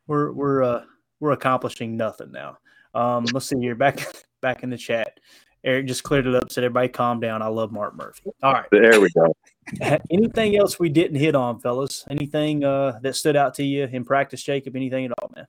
we're 0.07 0.32
we're 0.32 0.63
uh 0.63 0.84
we're 1.19 1.32
accomplishing 1.32 1.97
nothing 1.97 2.32
now. 2.32 2.57
Um 2.93 3.25
let's 3.34 3.47
see 3.47 3.59
here. 3.59 3.75
Back 3.75 3.99
back 4.41 4.63
in 4.63 4.69
the 4.69 4.77
chat. 4.77 5.19
Eric 5.63 5.86
just 5.86 6.03
cleared 6.03 6.25
it 6.25 6.34
up, 6.34 6.51
said 6.51 6.63
everybody 6.63 6.88
calm 6.88 7.19
down. 7.19 7.43
I 7.43 7.47
love 7.47 7.71
Mark 7.71 7.95
Murphy. 7.95 8.32
All 8.41 8.53
right. 8.53 8.65
There 8.71 8.99
we 8.99 9.09
go. 9.11 9.36
Anything 10.09 10.57
else 10.57 10.79
we 10.79 10.89
didn't 10.89 11.17
hit 11.17 11.36
on, 11.36 11.59
fellas? 11.59 12.03
Anything 12.09 12.63
uh, 12.63 12.97
that 13.03 13.15
stood 13.15 13.36
out 13.36 13.53
to 13.55 13.63
you 13.63 13.84
in 13.84 14.03
practice, 14.03 14.41
Jacob? 14.41 14.75
Anything 14.75 15.05
at 15.05 15.11
all, 15.21 15.32
man? 15.36 15.45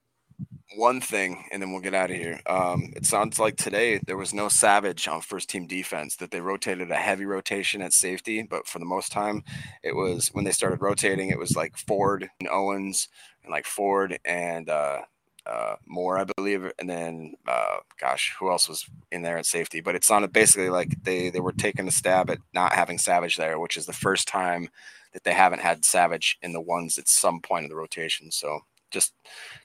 One 0.76 1.00
thing, 1.00 1.44
and 1.52 1.60
then 1.60 1.70
we'll 1.72 1.82
get 1.82 1.94
out 1.94 2.10
of 2.10 2.16
here. 2.16 2.40
Um, 2.46 2.92
it 2.96 3.04
sounds 3.04 3.38
like 3.38 3.56
today 3.56 4.00
there 4.06 4.16
was 4.16 4.32
no 4.32 4.48
Savage 4.48 5.06
on 5.06 5.20
first 5.20 5.50
team 5.50 5.66
defense, 5.66 6.16
that 6.16 6.30
they 6.30 6.40
rotated 6.40 6.90
a 6.90 6.96
heavy 6.96 7.26
rotation 7.26 7.82
at 7.82 7.92
safety, 7.92 8.42
but 8.42 8.66
for 8.66 8.78
the 8.78 8.84
most 8.86 9.12
time, 9.12 9.44
it 9.82 9.94
was 9.94 10.28
when 10.32 10.44
they 10.44 10.52
started 10.52 10.80
rotating, 10.80 11.28
it 11.28 11.38
was 11.38 11.56
like 11.56 11.76
Ford 11.76 12.30
and 12.40 12.48
Owens 12.48 13.08
and 13.42 13.50
like 13.52 13.66
Ford 13.66 14.18
and 14.24 14.70
uh, 14.70 15.02
uh, 15.46 15.76
Moore, 15.86 16.18
I 16.18 16.24
believe, 16.36 16.70
and 16.78 16.88
then 16.88 17.34
uh, 17.46 17.78
gosh, 18.00 18.34
who 18.38 18.50
else 18.50 18.68
was 18.68 18.86
in 19.10 19.22
there 19.22 19.38
at 19.38 19.46
safety? 19.46 19.80
But 19.80 19.94
it 19.94 20.04
sounded 20.04 20.32
basically 20.32 20.70
like 20.70 21.02
they 21.02 21.30
they 21.30 21.40
were 21.40 21.52
taking 21.52 21.88
a 21.88 21.92
stab 21.92 22.30
at 22.30 22.38
not 22.54 22.72
having 22.72 22.98
Savage 22.98 23.36
there, 23.36 23.58
which 23.58 23.76
is 23.76 23.86
the 23.86 23.92
first 23.92 24.26
time 24.28 24.68
that 25.12 25.24
they 25.24 25.34
haven't 25.34 25.60
had 25.60 25.84
Savage 25.84 26.38
in 26.42 26.52
the 26.52 26.60
ones 26.60 26.96
at 26.98 27.08
some 27.08 27.40
point 27.40 27.64
in 27.64 27.70
the 27.70 27.76
rotation. 27.76 28.30
So 28.30 28.60
just 28.92 29.12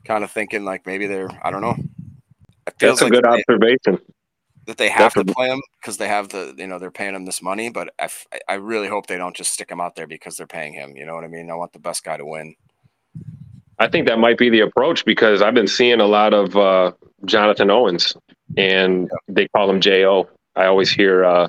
kind 0.05 0.23
of 0.23 0.31
thinking 0.31 0.65
like 0.65 0.85
maybe 0.85 1.05
they're 1.05 1.29
I 1.43 1.51
don't 1.51 1.61
know. 1.61 1.75
It 2.65 2.73
feels 2.79 2.99
That's 2.99 3.01
a 3.01 3.03
like 3.05 3.13
good 3.13 3.23
they, 3.23 3.43
observation. 3.49 4.05
That 4.65 4.77
they 4.77 4.89
have 4.89 5.13
Definitely. 5.13 5.31
to 5.31 5.35
play 5.35 5.47
him 5.49 5.61
because 5.79 5.97
they 5.97 6.07
have 6.07 6.29
the 6.29 6.53
you 6.57 6.67
know 6.67 6.79
they're 6.79 6.91
paying 6.91 7.15
him 7.15 7.25
this 7.25 7.41
money, 7.41 7.69
but 7.69 7.93
I, 7.99 8.09
I 8.49 8.55
really 8.55 8.87
hope 8.87 9.07
they 9.07 9.17
don't 9.17 9.35
just 9.35 9.53
stick 9.53 9.69
him 9.69 9.79
out 9.79 9.95
there 9.95 10.07
because 10.07 10.35
they're 10.35 10.47
paying 10.47 10.73
him. 10.73 10.95
You 10.97 11.05
know 11.05 11.15
what 11.15 11.23
I 11.23 11.27
mean? 11.27 11.49
I 11.49 11.55
want 11.55 11.73
the 11.73 11.79
best 11.79 12.03
guy 12.03 12.17
to 12.17 12.25
win. 12.25 12.55
I 13.79 13.87
think 13.87 14.07
that 14.07 14.19
might 14.19 14.37
be 14.37 14.49
the 14.49 14.61
approach 14.61 15.05
because 15.05 15.41
I've 15.41 15.53
been 15.53 15.67
seeing 15.67 16.01
a 16.01 16.05
lot 16.05 16.33
of 16.33 16.57
uh, 16.57 16.91
Jonathan 17.25 17.69
Owens, 17.69 18.17
and 18.57 19.09
they 19.27 19.47
call 19.49 19.69
him 19.69 19.79
Jo. 19.79 20.27
I 20.55 20.65
always 20.65 20.91
hear 20.91 21.23
uh, 21.23 21.47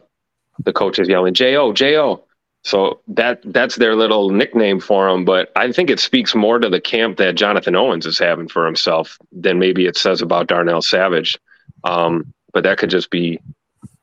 the 0.65 0.73
coaches 0.73 1.09
yelling 1.09 1.35
Jo, 1.35 1.73
Jo. 1.73 2.25
So 2.69 3.01
that 3.09 3.41
that's 3.47 3.77
their 3.77 3.97
little 3.97 4.29
nickname 4.29 4.79
for 4.79 5.09
him. 5.09 5.25
But 5.25 5.51
I 5.57 5.73
think 5.73 5.89
it 5.89 5.99
speaks 5.99 6.35
more 6.35 6.59
to 6.59 6.69
the 6.69 6.83
camp 6.83 7.17
that 7.17 7.35
Jonathan 7.35 7.75
Owens 7.75 8.05
is 8.05 8.19
having 8.19 8.47
for 8.47 8.67
himself 8.67 9.17
than 9.33 9.59
maybe 9.59 9.87
it 9.87 9.97
says 9.97 10.21
about 10.21 10.49
Darnell 10.49 10.83
Savage. 10.83 11.39
Um, 11.85 12.31
but 12.53 12.65
that 12.65 12.77
could 12.77 12.91
just 12.91 13.11
be 13.11 13.41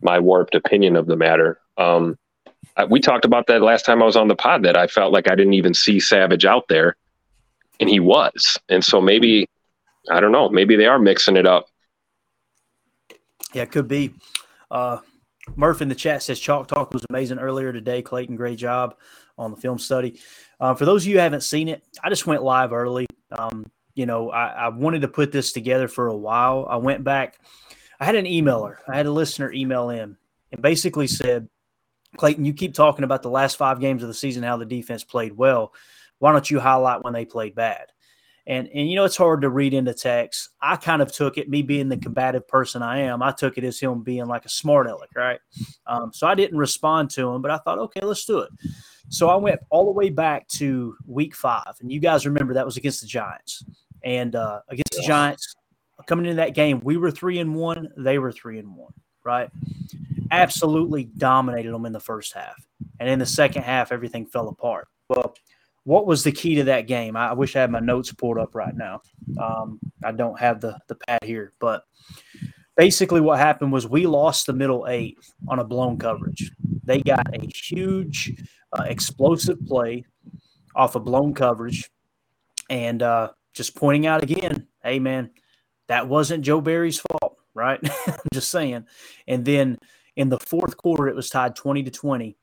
my 0.02 0.18
warped 0.18 0.56
opinion 0.56 0.96
of 0.96 1.06
the 1.06 1.16
matter. 1.16 1.60
Um, 1.78 2.18
I, 2.76 2.86
we 2.86 3.00
talked 3.00 3.24
about 3.24 3.46
that 3.48 3.62
last 3.62 3.86
time 3.86 4.02
I 4.02 4.06
was 4.06 4.16
on 4.16 4.30
the 4.30 4.36
pod 4.36 4.64
that 4.64 4.76
I 4.76 4.88
felt 4.88 5.14
like 5.14 5.30
I 5.30 5.36
didn't 5.36 5.54
even 5.54 5.76
see 5.76 6.00
Savage 6.00 6.44
out 6.44 6.68
there 6.68 6.96
and 7.80 7.88
he 7.88 8.00
was. 8.00 8.58
And 8.68 8.84
so 8.84 9.00
maybe 9.00 9.48
I 10.10 10.20
don't 10.20 10.32
know, 10.32 10.50
maybe 10.50 10.76
they 10.76 10.88
are 10.88 10.98
mixing 10.98 11.38
it 11.38 11.46
up. 11.46 11.68
Yeah, 13.54 13.62
it 13.62 13.72
could 13.72 13.88
be. 13.88 14.12
Uh, 14.72 15.02
Murph 15.56 15.82
in 15.82 15.90
the 15.90 15.96
chat 15.96 16.24
says 16.24 16.40
Chalk 16.40 16.68
Talk 16.68 16.94
was 16.94 17.06
amazing 17.10 17.40
earlier 17.40 17.72
today. 17.72 18.02
Clayton, 18.02 18.36
great 18.36 18.58
job 18.58 18.96
on 19.38 19.52
the 19.52 19.58
film 19.58 19.78
study. 19.78 20.20
Um, 20.60 20.76
for 20.76 20.86
those 20.86 21.04
of 21.04 21.08
you 21.08 21.16
who 21.16 21.22
haven't 21.22 21.44
seen 21.44 21.68
it, 21.68 21.84
I 22.04 22.10
just 22.10 22.26
went 22.26 22.44
live 22.44 22.74
early. 22.74 23.06
Um, 23.32 23.66
you 23.94 24.06
know, 24.06 24.30
I, 24.32 24.48
I, 24.48 24.68
wanted 24.70 25.02
to 25.02 25.08
put 25.08 25.32
this 25.32 25.52
together 25.52 25.88
for 25.88 26.08
a 26.08 26.16
while. 26.16 26.68
I 26.70 26.78
went 26.78 27.04
back. 27.04 27.40
I 28.00 28.06
had 28.06 28.16
an 28.16 28.26
emailer. 28.26 28.78
I 28.88 28.96
had 28.96 29.06
a 29.06 29.12
listener 29.12 29.52
email 29.52 29.90
in 29.90 30.18
and 30.52 30.62
basically 30.62 31.08
said, 31.08 31.48
Clayton, 32.18 32.46
you 32.46 32.54
keep 32.54 32.74
talking 32.74 33.04
about 33.04 33.24
the 33.24 33.30
last 33.30 33.58
five 33.58 33.80
games 33.80 34.04
of 34.04 34.08
the 34.08 34.14
season, 34.14 34.44
how 34.44 34.58
the 34.58 34.66
defense 34.66 35.04
played 35.04 35.36
well 35.36 35.74
why 36.20 36.32
don't 36.32 36.50
you 36.50 36.60
highlight 36.60 37.04
when 37.04 37.14
they 37.14 37.26
played 37.26 37.56
bad? 37.56 37.92
And 38.48 38.70
and 38.74 38.90
you 38.90 38.96
know 38.96 39.06
it's 39.06 39.18
hard 39.18 39.42
to 39.42 39.50
read 39.50 39.74
into 39.74 39.94
text. 39.94 40.50
I 40.62 40.76
kind 40.76 41.02
of 41.02 41.12
took 41.12 41.38
it, 41.38 41.50
me 41.50 41.64
being 41.64 41.90
the 41.90 41.98
combative 41.98 42.48
person 42.48 42.84
I 42.84 43.00
am, 43.00 43.24
I 43.24 43.32
took 43.32 43.58
it 43.58 43.64
as 43.64 43.80
him 43.80 44.04
being 44.04 44.26
like 44.28 44.46
a 44.46 44.50
smart 44.50 44.88
aleck, 44.88 45.10
right? 45.16 45.40
Um, 45.88 46.12
so 46.14 46.28
I 46.28 46.36
didn't 46.36 46.58
respond 46.58 47.10
to 47.12 47.30
him, 47.30 47.42
but 47.42 47.50
I 47.50 47.58
thought, 47.58 47.80
okay, 47.80 48.02
let's 48.02 48.26
do 48.26 48.40
it. 48.40 48.50
So 49.10 49.30
I 49.30 49.36
went 49.36 49.60
all 49.70 49.86
the 49.86 49.92
way 49.92 50.10
back 50.10 50.48
to 50.50 50.96
week 51.08 51.36
five, 51.36 51.74
and 51.80 51.92
you 51.92 52.00
guys 52.00 52.26
remember 52.26 52.54
that 52.54 52.66
was 52.66 52.78
against 52.78 53.02
the 53.02 53.08
Giants, 53.08 53.64
and 54.04 54.36
uh, 54.36 54.62
against 54.70 54.94
the 54.94 55.04
Giants 55.08 55.56
coming 56.06 56.26
into 56.26 56.36
that 56.36 56.54
game, 56.54 56.82
we 56.84 56.98
were 56.98 57.12
three 57.12 57.40
and 57.40 57.56
one, 57.56 57.90
they 57.98 58.20
were 58.20 58.32
three 58.32 58.60
and 58.60 58.76
one, 58.76 58.94
right? 59.24 59.50
Absolutely 60.30 61.06
dominated 61.06 61.72
them 61.72 61.86
in 61.86 61.94
the 61.94 62.00
first 62.00 62.34
half, 62.34 62.68
and 63.00 63.10
in 63.10 63.18
the 63.18 63.26
second 63.26 63.64
half, 63.64 63.92
everything 63.92 64.26
fell 64.26 64.50
apart. 64.50 64.88
Well 65.10 65.36
what 65.86 66.08
was 66.08 66.24
the 66.24 66.32
key 66.32 66.56
to 66.56 66.64
that 66.66 66.88
game? 66.88 67.16
I, 67.16 67.34
wish 67.34 67.56
I 67.56 67.62
had 67.62 67.72
my 67.72 67.80
notes 67.80 68.12
pulled 68.12 68.40
up 68.40 68.56
right 68.56 68.76
now. 68.76 69.02
Um, 69.40 69.80
I 70.04 70.12
don't 70.12 70.38
have 70.40 70.60
the 70.60 70.78
the 70.88 70.96
pad 70.96 71.24
here, 71.24 71.54
but 71.60 71.84
basically 72.76 73.22
what 73.22 73.40
happened 73.40 73.72
was 73.72 73.88
we 73.88 74.08
lost 74.08 74.48
the 74.48 74.54
middle 74.54 74.88
eight 74.90 75.18
on 75.48 75.60
a 75.60 75.64
blown 75.64 75.98
coverage. 75.98 76.52
They 76.84 77.02
got 77.02 77.34
a 77.34 77.48
huge 77.56 78.34
uh, 78.74 78.84
explosive 78.84 79.64
play 79.66 80.06
off 80.76 80.96
a 80.96 80.98
of 80.98 81.06
blown 81.06 81.34
coverage, 81.34 81.90
and 82.70 83.02
uh, 83.02 83.30
just 83.54 83.76
pointing 83.76 84.08
out 84.08 84.24
again, 84.24 84.68
hey 84.84 84.98
man, 84.98 85.30
that 85.88 86.08
wasn't 86.08 86.44
Joe 86.44 86.62
Barry's 86.62 87.00
fault, 87.00 87.38
right? 87.54 87.80
I'm 88.08 88.20
just 88.34 88.50
saying. 88.50 88.86
And 89.28 89.46
then 89.46 89.78
in 90.16 90.30
the 90.30 90.40
fourth 90.40 90.78
quarter, 90.78 91.08
it 91.08 91.16
was 91.16 91.30
tied 91.30 91.56
twenty 91.56 91.84
to 91.84 91.92
twenty 91.92 92.38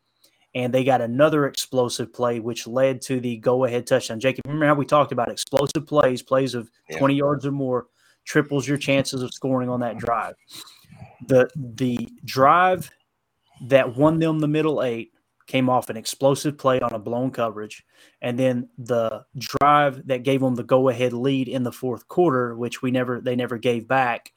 and 0.55 0.73
they 0.73 0.85
got 0.85 1.01
another 1.01 1.47
explosive 1.47 2.13
play, 2.13 2.41
which 2.41 2.67
led 2.67 3.01
to 3.03 3.21
the 3.21 3.37
go-ahead 3.39 3.87
touchdown. 3.87 4.21
Jacob, 4.21 4.45
remember 4.47 4.67
how 4.67 4.75
we 4.75 4.85
talked 4.85 5.13
about 5.13 5.31
explosive 5.31 5.87
plays, 5.87 6.23
plays 6.23 6.55
of 6.55 6.71
yeah. 6.91 6.99
20 6.99 7.15
yards 7.15 7.47
or 7.47 7.53
more, 7.53 7.87
triples 8.25 8.69
your 8.69 8.79
chances 8.79 9.23
of 9.23 9.33
scoring 9.33 9.69
on 9.69 9.81
that 9.81 9.99
drive. 9.99 10.35
The 11.29 11.49
the 11.57 12.09
drive 12.25 12.91
that 13.69 13.97
won 13.97 14.19
them 14.19 14.41
the 14.41 14.49
middle 14.49 14.83
eight 14.83 15.13
came 15.47 15.69
off 15.69 15.91
an 15.91 15.97
explosive 15.97 16.57
play 16.57 16.81
on 16.81 16.93
a 16.93 16.99
blown 16.99 17.31
coverage, 17.31 17.85
and 18.21 18.39
then 18.39 18.69
the 18.79 19.25
drive 19.39 20.07
that 20.07 20.23
gave 20.23 20.41
them 20.41 20.55
the 20.55 20.63
go-ahead 20.63 21.13
lead 21.13 21.49
in 21.49 21.63
the 21.63 21.73
fourth 21.73 22.07
quarter, 22.09 22.57
which 22.57 22.83
we 22.83 22.91
never 22.91 23.21
they 23.21 23.37
never 23.37 23.59
gave 23.59 23.89
back, 23.89 24.33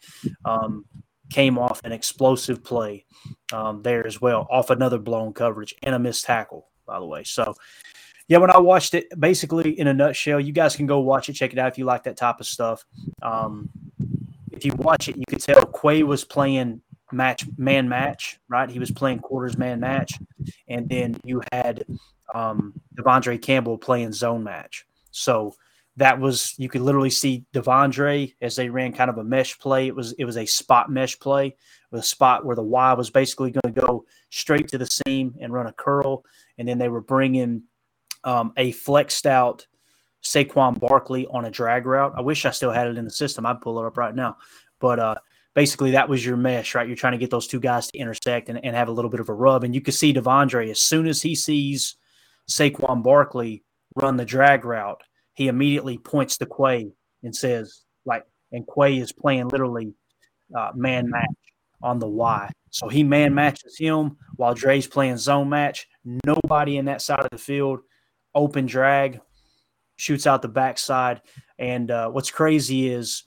um, 0.45 0.85
came 1.29 1.57
off 1.57 1.81
an 1.83 1.91
explosive 1.91 2.63
play 2.63 3.05
um, 3.53 3.81
there 3.81 4.05
as 4.05 4.21
well, 4.21 4.47
off 4.49 4.69
another 4.69 4.99
blown 4.99 5.33
coverage 5.33 5.75
and 5.83 5.95
a 5.95 5.99
missed 5.99 6.25
tackle, 6.25 6.67
by 6.85 6.99
the 6.99 7.05
way. 7.05 7.23
So, 7.23 7.55
yeah, 8.27 8.37
when 8.37 8.51
I 8.51 8.57
watched 8.57 8.93
it, 8.93 9.07
basically 9.19 9.79
in 9.79 9.87
a 9.87 9.93
nutshell, 9.93 10.39
you 10.39 10.51
guys 10.53 10.75
can 10.75 10.87
go 10.87 10.99
watch 10.99 11.29
it, 11.29 11.33
check 11.33 11.53
it 11.53 11.59
out 11.59 11.71
if 11.71 11.77
you 11.77 11.85
like 11.85 12.03
that 12.03 12.17
type 12.17 12.39
of 12.39 12.47
stuff. 12.47 12.85
Um, 13.21 13.69
if 14.51 14.65
you 14.65 14.73
watch 14.77 15.09
it, 15.09 15.17
you 15.17 15.23
could 15.27 15.41
tell 15.41 15.65
Quay 15.65 16.03
was 16.03 16.23
playing 16.23 16.81
match 17.11 17.45
man 17.57 17.87
match, 17.87 18.39
right? 18.49 18.69
He 18.69 18.79
was 18.79 18.91
playing 18.91 19.19
quarters 19.19 19.57
man 19.57 19.79
match, 19.79 20.13
and 20.67 20.87
then 20.89 21.17
you 21.23 21.41
had 21.51 21.85
um, 22.33 22.73
De'Vondre 22.95 23.41
Campbell 23.41 23.77
playing 23.77 24.13
zone 24.13 24.43
match. 24.43 24.85
So 25.11 25.55
that 25.97 26.19
was 26.19 26.53
you 26.57 26.67
could 26.67 26.81
literally 26.81 27.09
see 27.09 27.45
De'Vondre 27.53 28.33
as 28.41 28.55
they 28.55 28.69
ran 28.69 28.93
kind 28.93 29.09
of 29.09 29.17
a 29.17 29.23
mesh 29.23 29.57
play. 29.59 29.87
It 29.87 29.95
was 29.95 30.13
it 30.13 30.25
was 30.25 30.37
a 30.37 30.45
spot 30.45 30.89
mesh 30.89 31.17
play 31.19 31.55
with 31.91 32.01
a 32.01 32.05
spot 32.05 32.45
where 32.45 32.55
the 32.55 32.63
Y 32.63 32.93
was 32.93 33.09
basically 33.09 33.51
going 33.51 33.73
to 33.73 33.81
go 33.81 34.05
straight 34.29 34.67
to 34.69 34.77
the 34.77 34.87
seam 34.87 35.35
and 35.39 35.53
run 35.53 35.67
a 35.67 35.73
curl, 35.73 36.23
and 36.57 36.67
then 36.67 36.77
they 36.77 36.89
were 36.89 37.01
bringing 37.01 37.63
um, 38.23 38.51
a 38.57 38.71
flexed 38.71 39.25
out 39.25 39.67
Saquon 40.23 40.79
Barkley 40.79 41.27
on 41.27 41.45
a 41.45 41.51
drag 41.51 41.85
route. 41.85 42.13
I 42.17 42.21
wish 42.21 42.45
I 42.45 42.51
still 42.51 42.71
had 42.71 42.87
it 42.87 42.97
in 42.97 43.05
the 43.05 43.11
system. 43.11 43.45
I'd 43.45 43.61
pull 43.61 43.79
it 43.79 43.85
up 43.85 43.97
right 43.97 44.15
now, 44.15 44.37
but 44.79 44.99
uh, 44.99 45.15
basically 45.53 45.91
that 45.91 46.09
was 46.09 46.25
your 46.25 46.35
mesh, 46.35 46.75
right? 46.75 46.87
You're 46.87 46.97
trying 46.97 47.13
to 47.13 47.19
get 47.19 47.29
those 47.29 47.47
two 47.47 47.61
guys 47.61 47.87
to 47.87 47.97
intersect 47.97 48.49
and, 48.49 48.63
and 48.65 48.75
have 48.75 48.89
a 48.89 48.91
little 48.91 49.11
bit 49.11 49.21
of 49.21 49.29
a 49.29 49.33
rub, 49.33 49.63
and 49.63 49.73
you 49.73 49.79
could 49.79 49.93
see 49.93 50.13
De'Vondre 50.13 50.69
as 50.69 50.81
soon 50.81 51.07
as 51.07 51.21
he 51.21 51.35
sees 51.35 51.95
Saquon 52.49 53.01
Barkley 53.01 53.63
run 53.95 54.17
the 54.17 54.25
drag 54.25 54.65
route 54.65 55.01
he 55.35 55.47
immediately 55.47 55.97
points 55.97 56.37
to 56.37 56.45
Quay 56.45 56.91
and 57.23 57.35
says, 57.35 57.83
like, 58.05 58.23
and 58.51 58.65
Quay 58.67 58.97
is 58.97 59.11
playing 59.11 59.49
literally 59.49 59.93
uh, 60.55 60.71
man 60.75 61.09
match 61.09 61.25
on 61.83 61.99
the 61.99 62.07
Y. 62.07 62.51
So 62.71 62.89
he 62.89 63.03
man 63.03 63.33
matches 63.33 63.77
him 63.77 64.17
while 64.35 64.53
Dre's 64.53 64.87
playing 64.87 65.17
zone 65.17 65.49
match. 65.49 65.87
Nobody 66.25 66.77
in 66.77 66.85
that 66.85 67.01
side 67.01 67.19
of 67.19 67.29
the 67.31 67.37
field, 67.37 67.81
open 68.33 68.65
drag, 68.65 69.21
shoots 69.95 70.27
out 70.27 70.41
the 70.41 70.47
backside. 70.47 71.21
And 71.57 71.91
uh, 71.91 72.09
what's 72.09 72.31
crazy 72.31 72.89
is 72.89 73.23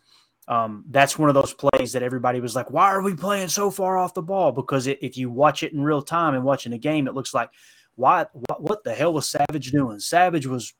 um, 0.49 0.85
that's 0.91 1.19
one 1.19 1.29
of 1.29 1.35
those 1.35 1.55
plays 1.55 1.93
that 1.93 2.03
everybody 2.03 2.41
was 2.41 2.57
like, 2.57 2.71
why 2.71 2.87
are 2.87 3.03
we 3.03 3.15
playing 3.15 3.49
so 3.49 3.71
far 3.71 3.99
off 3.99 4.15
the 4.15 4.23
ball? 4.23 4.53
Because 4.53 4.87
it, 4.87 4.99
if 5.03 5.17
you 5.17 5.31
watch 5.31 5.63
it 5.63 5.73
in 5.73 5.83
real 5.83 6.03
time 6.03 6.35
and 6.35 6.45
watching 6.45 6.73
the 6.73 6.79
game, 6.79 7.07
it 7.07 7.15
looks 7.15 7.35
like, 7.35 7.51
why, 7.97 8.27
what, 8.33 8.63
what 8.63 8.85
the 8.85 8.95
hell 8.95 9.13
was 9.13 9.29
Savage 9.29 9.71
doing? 9.73 9.99
Savage 9.99 10.47
was 10.47 10.73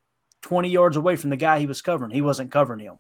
20 0.43 0.69
yards 0.69 0.97
away 0.97 1.17
from 1.17 1.31
the 1.31 1.37
guy 1.37 1.59
he 1.59 1.67
was 1.67 1.83
covering. 1.83 2.11
He 2.11 2.23
wasn't 2.23 2.53
covering 2.53 2.81
him. 2.81 2.99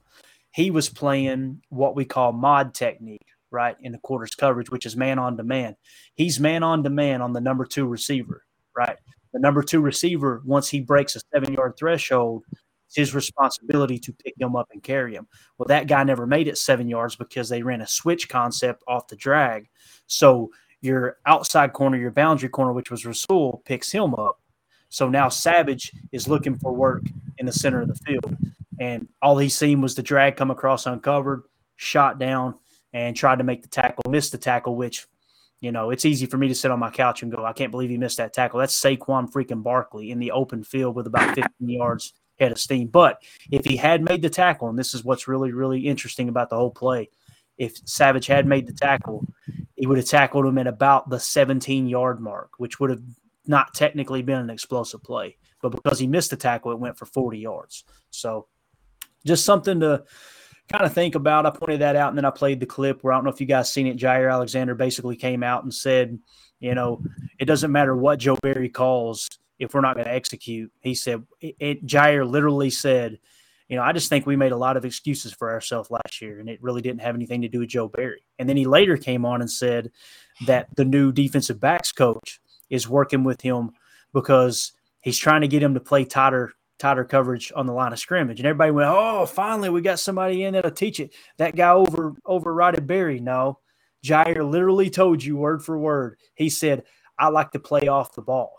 He 0.53 0.70
was 0.70 0.89
playing 0.89 1.62
what 1.68 1.95
we 1.95 2.05
call 2.05 2.32
mod 2.32 2.74
technique, 2.74 3.26
right, 3.51 3.76
in 3.80 3.93
the 3.93 3.99
quarters 3.99 4.34
coverage, 4.34 4.70
which 4.70 4.86
is 4.86 4.97
man 4.97 5.18
on 5.18 5.36
demand. 5.36 5.76
He's 6.14 6.41
man 6.41 6.62
on 6.62 6.82
demand 6.82 7.22
on 7.22 7.32
the 7.32 7.41
number 7.41 7.64
two 7.64 7.86
receiver, 7.86 8.45
right? 8.76 8.97
The 9.32 9.41
number 9.41 9.62
two 9.62 9.80
receiver, 9.80 10.43
once 10.45 10.68
he 10.68 10.80
breaks 10.80 11.16
a 11.16 11.20
seven 11.32 11.53
yard 11.53 11.74
threshold, 11.78 12.45
it's 12.89 12.97
his 12.97 13.14
responsibility 13.14 13.99
to 13.99 14.12
pick 14.12 14.34
him 14.41 14.57
up 14.57 14.68
and 14.72 14.82
carry 14.82 15.14
him. 15.14 15.28
Well, 15.59 15.66
that 15.66 15.89
guy 15.89 16.03
never 16.05 16.26
made 16.26 16.49
it 16.49 16.57
seven 16.57 16.89
yards 16.89 17.16
because 17.16 17.49
they 17.51 17.62
ran 17.62 17.82
a 17.82 17.86
switch 17.86 18.28
concept 18.30 18.82
off 18.89 19.09
the 19.09 19.16
drag. 19.16 19.68
So 20.07 20.51
your 20.80 21.18
outside 21.26 21.74
corner, 21.74 21.99
your 21.99 22.11
boundary 22.11 22.49
corner, 22.49 22.72
which 22.72 22.91
was 22.91 23.05
Rasul, 23.05 23.62
picks 23.66 23.93
him 23.93 24.14
up. 24.14 24.41
So 24.89 25.09
now 25.09 25.28
Savage 25.28 25.93
is 26.12 26.28
looking 26.28 26.59
for 26.59 26.72
work 26.72 27.03
in 27.39 27.47
the 27.47 27.53
center 27.53 27.80
of 27.80 27.89
the 27.89 27.95
field. 27.95 28.36
And 28.80 29.09
all 29.20 29.39
he 29.39 29.49
seen 29.49 29.80
was 29.80 29.95
the 29.95 30.03
drag 30.03 30.36
come 30.36 30.51
across 30.51 30.86
uncovered, 30.86 31.43
shot 31.76 32.18
down, 32.18 32.55
and 32.93 33.16
tried 33.16 33.39
to 33.39 33.45
make 33.45 33.62
the 33.62 33.68
tackle, 33.68 34.11
missed 34.11 34.32
the 34.32 34.39
tackle, 34.39 34.76
which, 34.76 35.07
you 35.61 35.72
know, 35.72 35.91
it's 35.91 36.05
easy 36.05 36.26
for 36.26 36.39
me 36.39 36.49
to 36.49 36.55
sit 36.55 36.70
on 36.70 36.78
my 36.78 36.91
couch 36.91 37.22
and 37.22 37.32
go, 37.32 37.45
I 37.45 37.53
can't 37.53 37.70
believe 37.70 37.91
he 37.91 37.99
missed 37.99 38.18
that 38.18 38.32
tackle. 38.32 38.61
That's 38.61 38.80
Saquon 38.80 39.30
freaking 39.30 39.62
Barkley 39.62 40.11
in 40.11 40.18
the 40.18 40.30
open 40.30 40.62
field 40.62 40.95
with 40.95 41.07
about 41.07 41.34
15 41.34 41.68
yards 41.68 42.14
head 42.39 42.53
of 42.53 42.59
steam. 42.59 42.89
But 42.89 43.22
if 43.51 43.64
he 43.64 43.76
had 43.76 44.03
made 44.03 44.22
the 44.22 44.30
tackle, 44.30 44.68
and 44.68 44.78
this 44.78 44.95
is 44.95 45.05
what's 45.05 45.28
really, 45.28 45.53
really 45.53 45.80
interesting 45.80 46.28
about 46.28 46.51
the 46.51 46.57
whole 46.57 46.70
play, 46.70 47.11
if 47.59 47.76
Savage 47.84 48.26
had 48.26 48.47
made 48.47 48.66
the 48.66 48.72
tackle, 48.72 49.26
he 49.74 49.86
would 49.86 49.99
have 49.99 50.07
tackled 50.07 50.47
him 50.47 50.59
at 50.59 50.68
about 50.68 51.11
the 51.11 51.18
17 51.18 51.89
yard 51.89 52.20
mark, 52.20 52.51
which 52.59 52.78
would 52.78 52.91
have 52.91 53.03
not 53.49 53.74
technically 53.74 54.22
been 54.22 54.38
an 54.38 54.51
explosive 54.51 55.03
play. 55.03 55.36
But 55.61 55.70
because 55.70 55.99
he 55.99 56.07
missed 56.07 56.30
the 56.30 56.36
tackle, 56.36 56.72
it 56.72 56.78
went 56.78 56.96
for 56.96 57.07
40 57.07 57.38
yards. 57.38 57.84
So 58.11 58.46
just 59.26 59.44
something 59.44 59.80
to 59.80 60.05
kind 60.70 60.84
of 60.84 60.92
think 60.92 61.14
about. 61.14 61.46
I 61.46 61.51
pointed 61.51 61.80
that 61.80 61.96
out 61.96 62.11
and 62.11 62.18
then 62.18 62.24
I 62.24 62.30
played 62.30 62.61
the 62.61 62.66
clip 62.66 63.03
where 63.03 63.12
I 63.12 63.16
don't 63.16 63.24
know 63.24 63.30
if 63.30 63.40
you 63.40 63.46
guys 63.46 63.72
seen 63.72 63.86
it. 63.86 63.96
Jaire 63.96 64.32
Alexander 64.32 64.74
basically 64.74 65.16
came 65.16 65.42
out 65.42 65.64
and 65.64 65.72
said, 65.74 66.18
you 66.61 66.74
know, 66.74 67.03
it 67.38 67.46
doesn't 67.46 67.72
matter 67.72 67.96
what 67.96 68.18
Joe 68.18 68.36
Barry 68.42 68.68
calls 68.68 69.28
if 69.59 69.74
we're 69.74 69.80
not 69.80 69.94
going 69.94 70.07
to 70.07 70.12
execute. 70.12 70.70
He 70.80 70.94
said, 70.94 71.24
it, 71.40 71.57
it, 71.59 71.86
Jaire 71.86 72.28
literally 72.28 72.70
said, 72.70 73.18
you 73.68 73.76
know, 73.76 73.82
I 73.82 73.92
just 73.92 74.09
think 74.09 74.24
we 74.24 74.36
made 74.36 74.53
a 74.53 74.57
lot 74.57 74.76
of 74.76 74.84
excuses 74.84 75.32
for 75.32 75.51
ourselves 75.51 75.90
last 75.90 76.22
year, 76.22 76.40
and 76.40 76.49
it 76.49 76.62
really 76.62 76.80
didn't 76.80 77.03
have 77.03 77.14
anything 77.14 77.42
to 77.42 77.49
do 77.49 77.61
with 77.61 77.68
Joe 77.68 77.88
Barry. 77.88 78.22
And 78.38 78.49
then 78.49 78.57
he 78.57 78.64
later 78.64 78.96
came 78.96 79.26
on 79.26 79.42
and 79.42 79.51
said 79.51 79.90
that 80.46 80.68
the 80.76 80.86
new 80.86 81.12
defensive 81.12 81.61
backs 81.61 81.92
coach 81.92 82.40
is 82.71 82.89
working 82.89 83.25
with 83.25 83.41
him 83.41 83.71
because 84.12 84.73
he's 85.01 85.19
trying 85.19 85.43
to 85.43 85.49
get 85.49 85.62
him 85.62 85.75
to 85.75 85.81
play 85.81 86.05
tighter 86.05 86.53
tighter 86.79 87.05
coverage 87.05 87.53
on 87.57 87.66
the 87.66 87.73
line 87.73 87.93
of 87.93 87.99
scrimmage. 87.99 88.39
And 88.39 88.47
everybody 88.47 88.71
went, 88.71 88.89
"Oh, 88.89 89.27
finally 89.27 89.69
we 89.69 89.81
got 89.81 89.99
somebody 89.99 90.45
in 90.45 90.55
that'll 90.55 90.71
teach 90.71 91.01
it." 91.01 91.12
That 91.39 91.57
guy 91.57 91.73
over 91.73 92.12
overrided 92.27 92.87
Barry. 92.87 93.21
No, 93.21 93.59
Jaire 94.05 94.49
literally 94.49 94.91
told 94.91 95.23
you 95.23 95.37
word 95.37 95.62
for 95.64 95.79
word. 95.79 96.19
He 96.35 96.49
said, 96.49 96.85
"I 97.19 97.29
like 97.29 97.51
to 97.53 97.59
play 97.59 97.89
off 97.89 98.14
the 98.14 98.23
ball," 98.23 98.53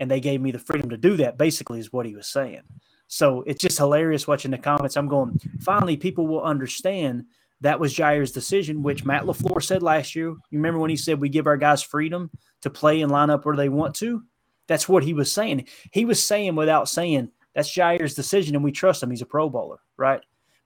and 0.00 0.10
they 0.10 0.20
gave 0.20 0.40
me 0.40 0.50
the 0.50 0.58
freedom 0.58 0.90
to 0.90 0.96
do 0.96 1.16
that. 1.18 1.38
Basically, 1.38 1.78
is 1.78 1.92
what 1.92 2.06
he 2.06 2.16
was 2.16 2.26
saying. 2.26 2.62
So 3.06 3.42
it's 3.46 3.60
just 3.60 3.76
hilarious 3.76 4.26
watching 4.26 4.52
the 4.52 4.58
comments. 4.58 4.96
I'm 4.96 5.06
going, 5.06 5.38
finally, 5.60 5.98
people 5.98 6.26
will 6.26 6.42
understand 6.42 7.26
that 7.60 7.78
was 7.78 7.94
Jaire's 7.94 8.32
decision, 8.32 8.82
which 8.82 9.04
Matt 9.04 9.24
LaFleur 9.24 9.62
said 9.62 9.82
last 9.82 10.16
year. 10.16 10.28
You 10.28 10.58
remember 10.58 10.80
when 10.80 10.88
he 10.88 10.96
said 10.96 11.20
we 11.20 11.28
give 11.28 11.46
our 11.46 11.58
guys 11.58 11.82
freedom 11.82 12.30
to 12.62 12.70
play 12.70 13.02
and 13.02 13.12
line 13.12 13.30
up 13.30 13.44
where 13.44 13.56
they 13.56 13.68
want 13.68 13.94
to? 13.96 14.22
That's 14.68 14.88
what 14.88 15.04
he 15.04 15.14
was 15.14 15.30
saying. 15.30 15.66
He 15.92 16.04
was 16.04 16.22
saying 16.22 16.54
without 16.54 16.88
saying 16.88 17.30
that's 17.54 17.70
Jaire's 17.70 18.14
decision, 18.14 18.54
and 18.54 18.64
we 18.64 18.72
trust 18.72 19.02
him. 19.02 19.10
He's 19.10 19.22
a 19.22 19.26
Pro 19.26 19.48
Bowler, 19.48 19.78
right? 19.96 20.20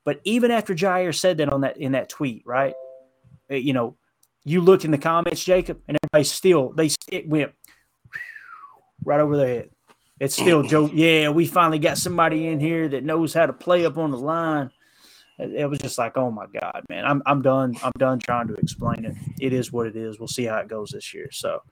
But 0.04 0.20
even 0.24 0.50
after 0.50 0.74
Jair 0.74 1.14
said 1.14 1.38
that 1.38 1.52
on 1.52 1.62
that 1.62 1.78
in 1.78 1.92
that 1.92 2.08
tweet, 2.08 2.42
right? 2.46 2.74
Eh, 3.50 3.56
you 3.56 3.72
know, 3.72 3.96
you 4.44 4.60
look 4.60 4.84
in 4.84 4.92
the 4.92 4.98
comments, 4.98 5.42
Jacob, 5.42 5.80
and 5.88 5.98
everybody 6.02 6.24
still 6.24 6.72
they 6.72 6.90
it 7.10 7.28
went 7.28 7.52
right 9.04 9.20
over 9.20 9.36
their 9.36 9.48
head. 9.48 9.70
It's 10.20 10.34
still 10.34 10.62
Joe. 10.62 10.88
Yeah, 10.92 11.30
we 11.30 11.46
finally 11.46 11.78
got 11.78 11.98
somebody 11.98 12.46
in 12.46 12.60
here 12.60 12.88
that 12.88 13.04
knows 13.04 13.34
how 13.34 13.46
to 13.46 13.52
play 13.52 13.84
up 13.84 13.98
on 13.98 14.10
the 14.12 14.18
line. 14.18 14.70
It 15.38 15.68
was 15.68 15.78
just 15.78 15.98
like, 15.98 16.16
oh 16.16 16.30
my 16.30 16.46
god, 16.46 16.82
man, 16.88 17.04
I'm 17.04 17.22
I'm 17.26 17.42
done. 17.42 17.74
I'm 17.82 17.92
done 17.98 18.18
trying 18.18 18.48
to 18.48 18.54
explain 18.54 19.04
it. 19.04 19.14
It 19.38 19.52
is 19.52 19.70
what 19.70 19.86
it 19.86 19.94
is. 19.94 20.18
We'll 20.18 20.28
see 20.28 20.44
how 20.44 20.56
it 20.58 20.68
goes 20.68 20.90
this 20.90 21.12
year. 21.12 21.28
So, 21.30 21.62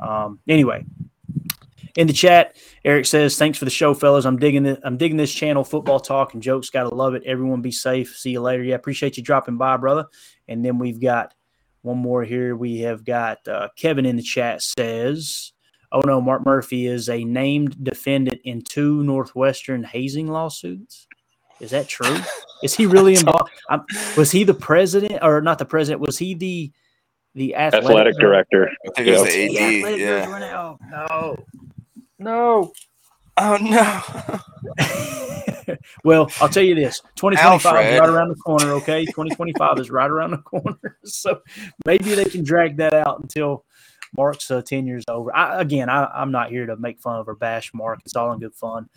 um, 0.00 0.38
anyway, 0.48 0.84
in 1.96 2.06
the 2.06 2.12
chat, 2.12 2.56
Eric 2.84 3.06
says, 3.06 3.36
"Thanks 3.36 3.58
for 3.58 3.64
the 3.64 3.72
show, 3.72 3.92
fellas. 3.92 4.24
I'm 4.24 4.38
digging 4.38 4.66
it. 4.66 4.78
I'm 4.84 4.96
digging 4.96 5.16
this 5.16 5.34
channel, 5.34 5.64
football 5.64 5.98
talk 5.98 6.34
and 6.34 6.42
jokes. 6.42 6.70
Gotta 6.70 6.94
love 6.94 7.14
it. 7.14 7.24
Everyone 7.26 7.60
be 7.60 7.72
safe. 7.72 8.16
See 8.16 8.30
you 8.30 8.40
later. 8.40 8.62
Yeah, 8.62 8.76
appreciate 8.76 9.16
you 9.16 9.24
dropping 9.24 9.56
by, 9.56 9.76
brother. 9.78 10.06
And 10.46 10.64
then 10.64 10.78
we've 10.78 11.00
got 11.00 11.34
one 11.82 11.98
more 11.98 12.22
here. 12.22 12.54
We 12.54 12.78
have 12.82 13.04
got 13.04 13.46
uh, 13.48 13.68
Kevin 13.76 14.06
in 14.06 14.14
the 14.14 14.22
chat 14.22 14.62
says, 14.62 15.52
"Oh 15.90 16.02
no, 16.02 16.20
Mark 16.20 16.46
Murphy 16.46 16.86
is 16.86 17.08
a 17.08 17.24
named 17.24 17.82
defendant 17.82 18.40
in 18.44 18.62
two 18.62 19.02
Northwestern 19.02 19.82
hazing 19.82 20.28
lawsuits. 20.28 21.07
Is 21.60 21.70
that 21.70 21.88
true? 21.88 22.18
is 22.62 22.74
he 22.74 22.86
really 22.86 23.14
involved? 23.14 23.50
I'm, 23.70 23.84
was 24.16 24.30
he 24.30 24.44
the 24.44 24.54
president 24.54 25.22
or 25.22 25.40
not 25.40 25.58
the 25.58 25.64
president? 25.64 26.00
Was 26.00 26.18
he 26.18 26.34
the 26.34 26.72
the 27.34 27.54
athletic, 27.54 27.90
athletic 27.90 28.18
director? 28.18 28.68
I 28.68 28.90
think 28.94 29.08
it 29.08 29.20
was 29.20 29.24
the 29.24 29.58
AD. 29.58 30.00
Yeah. 30.00 30.76
Oh, 31.10 31.36
no, 32.18 32.18
no. 32.18 32.72
Oh 33.40 33.56
no. 33.60 34.02
well, 36.04 36.28
I'll 36.40 36.48
tell 36.48 36.64
you 36.64 36.74
this: 36.74 37.00
2025 37.16 37.94
is 37.94 38.00
right 38.00 38.08
around 38.08 38.30
the 38.30 38.34
corner. 38.36 38.72
Okay, 38.72 39.04
2025 39.04 39.78
is 39.78 39.90
right 39.90 40.10
around 40.10 40.32
the 40.32 40.38
corner. 40.38 40.98
So 41.04 41.40
maybe 41.86 42.14
they 42.14 42.24
can 42.24 42.42
drag 42.42 42.78
that 42.78 42.94
out 42.94 43.20
until 43.20 43.64
Mark's 44.16 44.50
uh, 44.50 44.62
10 44.62 44.86
years 44.86 45.04
over. 45.08 45.34
I, 45.34 45.60
again, 45.60 45.88
I, 45.88 46.06
I'm 46.06 46.30
not 46.30 46.50
here 46.50 46.66
to 46.66 46.76
make 46.76 47.00
fun 47.00 47.16
of 47.16 47.28
or 47.28 47.34
bash 47.34 47.72
Mark. 47.74 48.00
It's 48.04 48.16
all 48.16 48.32
in 48.32 48.40
good 48.40 48.54
fun. 48.54 48.88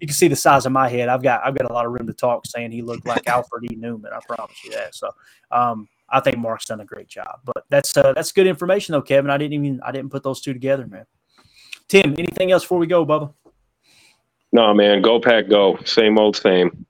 You 0.00 0.06
can 0.06 0.14
see 0.14 0.28
the 0.28 0.36
size 0.36 0.66
of 0.66 0.72
my 0.72 0.88
head. 0.88 1.08
I've 1.08 1.22
got 1.22 1.44
I've 1.44 1.56
got 1.56 1.70
a 1.70 1.72
lot 1.72 1.86
of 1.86 1.92
room 1.92 2.06
to 2.06 2.12
talk, 2.12 2.46
saying 2.46 2.72
he 2.72 2.82
looked 2.82 3.06
like 3.06 3.26
Alfred 3.28 3.64
E. 3.70 3.76
Neuman. 3.76 4.12
I 4.12 4.20
promise 4.26 4.56
you 4.64 4.70
that. 4.72 4.94
So, 4.94 5.10
um, 5.50 5.88
I 6.08 6.20
think 6.20 6.38
Mark's 6.38 6.66
done 6.66 6.80
a 6.80 6.84
great 6.84 7.08
job. 7.08 7.40
But 7.44 7.64
that's 7.70 7.96
uh, 7.96 8.12
that's 8.12 8.32
good 8.32 8.46
information 8.46 8.92
though, 8.92 9.02
Kevin. 9.02 9.30
I 9.30 9.38
didn't 9.38 9.54
even 9.54 9.80
I 9.82 9.92
didn't 9.92 10.10
put 10.10 10.22
those 10.22 10.40
two 10.40 10.52
together, 10.52 10.86
man. 10.86 11.06
Tim, 11.88 12.14
anything 12.18 12.50
else 12.50 12.62
before 12.62 12.78
we 12.78 12.86
go, 12.86 13.04
Bubba? 13.04 13.32
No, 14.52 14.72
man, 14.72 15.02
go 15.02 15.20
pack, 15.20 15.48
go. 15.48 15.78
Same 15.84 16.18
old 16.18 16.36
same. 16.36 16.86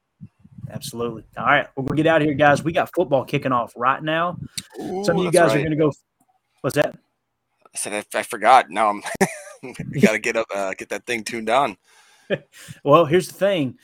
Absolutely. 0.70 1.24
All 1.36 1.44
right, 1.44 1.68
well, 1.76 1.86
we'll 1.86 1.96
get 1.96 2.06
out 2.06 2.20
of 2.20 2.26
here, 2.26 2.34
guys. 2.34 2.62
We 2.62 2.72
got 2.72 2.92
football 2.94 3.24
kicking 3.24 3.52
off 3.52 3.72
right 3.76 4.02
now. 4.02 4.38
Some 4.76 5.16
of 5.16 5.18
you 5.18 5.30
that's 5.30 5.36
guys 5.36 5.54
are 5.54 5.58
going 5.58 5.70
to 5.70 5.76
go. 5.76 5.92
What's 6.60 6.76
that? 6.76 6.98
I 7.74 7.78
said 7.78 8.06
I, 8.14 8.18
I 8.18 8.22
forgot. 8.22 8.70
Now 8.70 8.90
I'm 8.90 9.02
got 10.00 10.12
to 10.12 10.18
get 10.18 10.36
up, 10.36 10.46
uh, 10.54 10.74
get 10.74 10.88
that 10.90 11.06
thing 11.06 11.24
tuned 11.24 11.50
on. 11.50 11.76
Well, 12.82 13.04
here's 13.04 13.28
the 13.28 13.34
thing. 13.34 13.78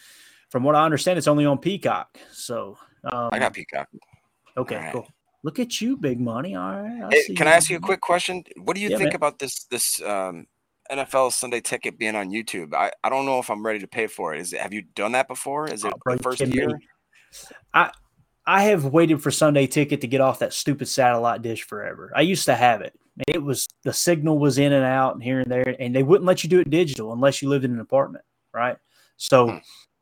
From 0.49 0.64
what 0.64 0.74
I 0.74 0.84
understand, 0.84 1.18
it's 1.18 1.28
only 1.28 1.45
on 1.45 1.59
Peacock. 1.59 2.18
So 2.32 2.78
um, 3.05 3.28
I 3.32 3.38
got 3.38 3.53
Peacock. 3.53 3.88
Okay, 4.57 4.76
right. 4.76 4.93
cool. 4.93 5.07
Look 5.43 5.59
at 5.59 5.80
you, 5.80 5.97
big 5.97 6.20
money. 6.20 6.55
All 6.55 6.82
right. 6.82 7.12
Hey, 7.12 7.34
can 7.34 7.47
I 7.47 7.53
ask 7.53 7.70
you 7.70 7.76
a 7.76 7.80
quick 7.80 8.01
question? 8.01 8.45
What 8.57 8.76
do 8.76 8.82
you 8.82 8.88
Yeah, 8.88 8.97
think 8.97 9.11
man. 9.11 9.16
about 9.16 9.38
this 9.38 9.64
this 9.64 10.03
um, 10.03 10.47
NFL 10.91 11.32
Sunday 11.32 11.61
ticket 11.61 11.99
being 11.99 12.16
on 12.16 12.30
YouTube? 12.30 12.74
I, 12.74 12.91
I 13.05 13.09
don't 13.09 13.26
know 13.26 13.38
if 13.38 13.51
I'm 13.51 13.64
ready 13.64 13.78
to 13.78 13.86
pay 13.86 14.07
for 14.07 14.34
it. 14.34 14.41
Is 14.41 14.53
it 14.53 14.61
have 14.61 14.72
you 14.72 14.82
done 14.82 15.12
that 15.12 15.28
before? 15.28 15.68
Is 15.68 15.84
it 15.84 15.93
Oh, 15.95 15.99
bro, 16.03 16.16
the 16.16 16.22
first 16.22 16.38
kidding 16.38 16.55
me? 16.55 16.62
year? 16.62 16.78
I 17.72 17.91
I 18.47 18.64
have 18.64 18.84
waited 18.86 19.22
for 19.22 19.30
Sunday 19.30 19.66
Ticket 19.66 20.01
to 20.01 20.09
get 20.09 20.20
off 20.20 20.41
that 20.41 20.53
stupid 20.53 20.88
satellite 20.88 21.43
dish 21.43 21.62
forever. 21.62 22.12
I 22.14 22.22
used 22.22 22.47
to 22.47 22.55
have 22.55 22.80
it. 22.80 22.99
It 23.26 23.42
was 23.42 23.68
the 23.82 23.92
signal 23.92 24.38
was 24.38 24.58
in 24.58 24.72
and 24.72 24.84
out 24.84 25.14
and 25.14 25.22
here 25.22 25.40
and 25.40 25.50
there, 25.50 25.76
and 25.78 25.94
they 25.94 26.02
wouldn't 26.02 26.26
let 26.26 26.42
you 26.42 26.50
do 26.50 26.60
it 26.60 26.70
digital 26.70 27.12
unless 27.12 27.42
you 27.42 27.48
lived 27.48 27.64
in 27.64 27.72
an 27.72 27.80
apartment, 27.80 28.24
right? 28.52 28.76
So, 29.16 29.60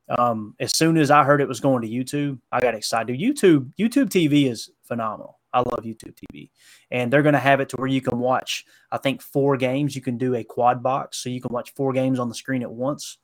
um, 0.08 0.54
as 0.60 0.76
soon 0.76 0.96
as 0.96 1.10
I 1.10 1.24
heard 1.24 1.40
it 1.40 1.48
was 1.48 1.60
going 1.60 1.82
to 1.82 1.88
YouTube, 1.88 2.38
I 2.52 2.60
got 2.60 2.74
excited. 2.74 3.18
YouTube 3.18 3.72
YouTube 3.78 4.08
TV 4.08 4.50
is 4.50 4.70
phenomenal. 4.82 5.38
I 5.52 5.60
love 5.60 5.84
YouTube 5.84 6.14
TV, 6.14 6.50
and 6.90 7.12
they're 7.12 7.22
going 7.22 7.32
to 7.32 7.38
have 7.38 7.60
it 7.60 7.70
to 7.70 7.76
where 7.76 7.88
you 7.88 8.00
can 8.00 8.18
watch. 8.18 8.64
I 8.92 8.98
think 8.98 9.22
four 9.22 9.56
games. 9.56 9.96
You 9.96 10.02
can 10.02 10.18
do 10.18 10.34
a 10.34 10.44
quad 10.44 10.82
box, 10.82 11.18
so 11.18 11.30
you 11.30 11.40
can 11.40 11.52
watch 11.52 11.72
four 11.74 11.92
games 11.92 12.18
on 12.18 12.28
the 12.28 12.34
screen 12.34 12.62
at 12.62 12.70
once 12.70 13.18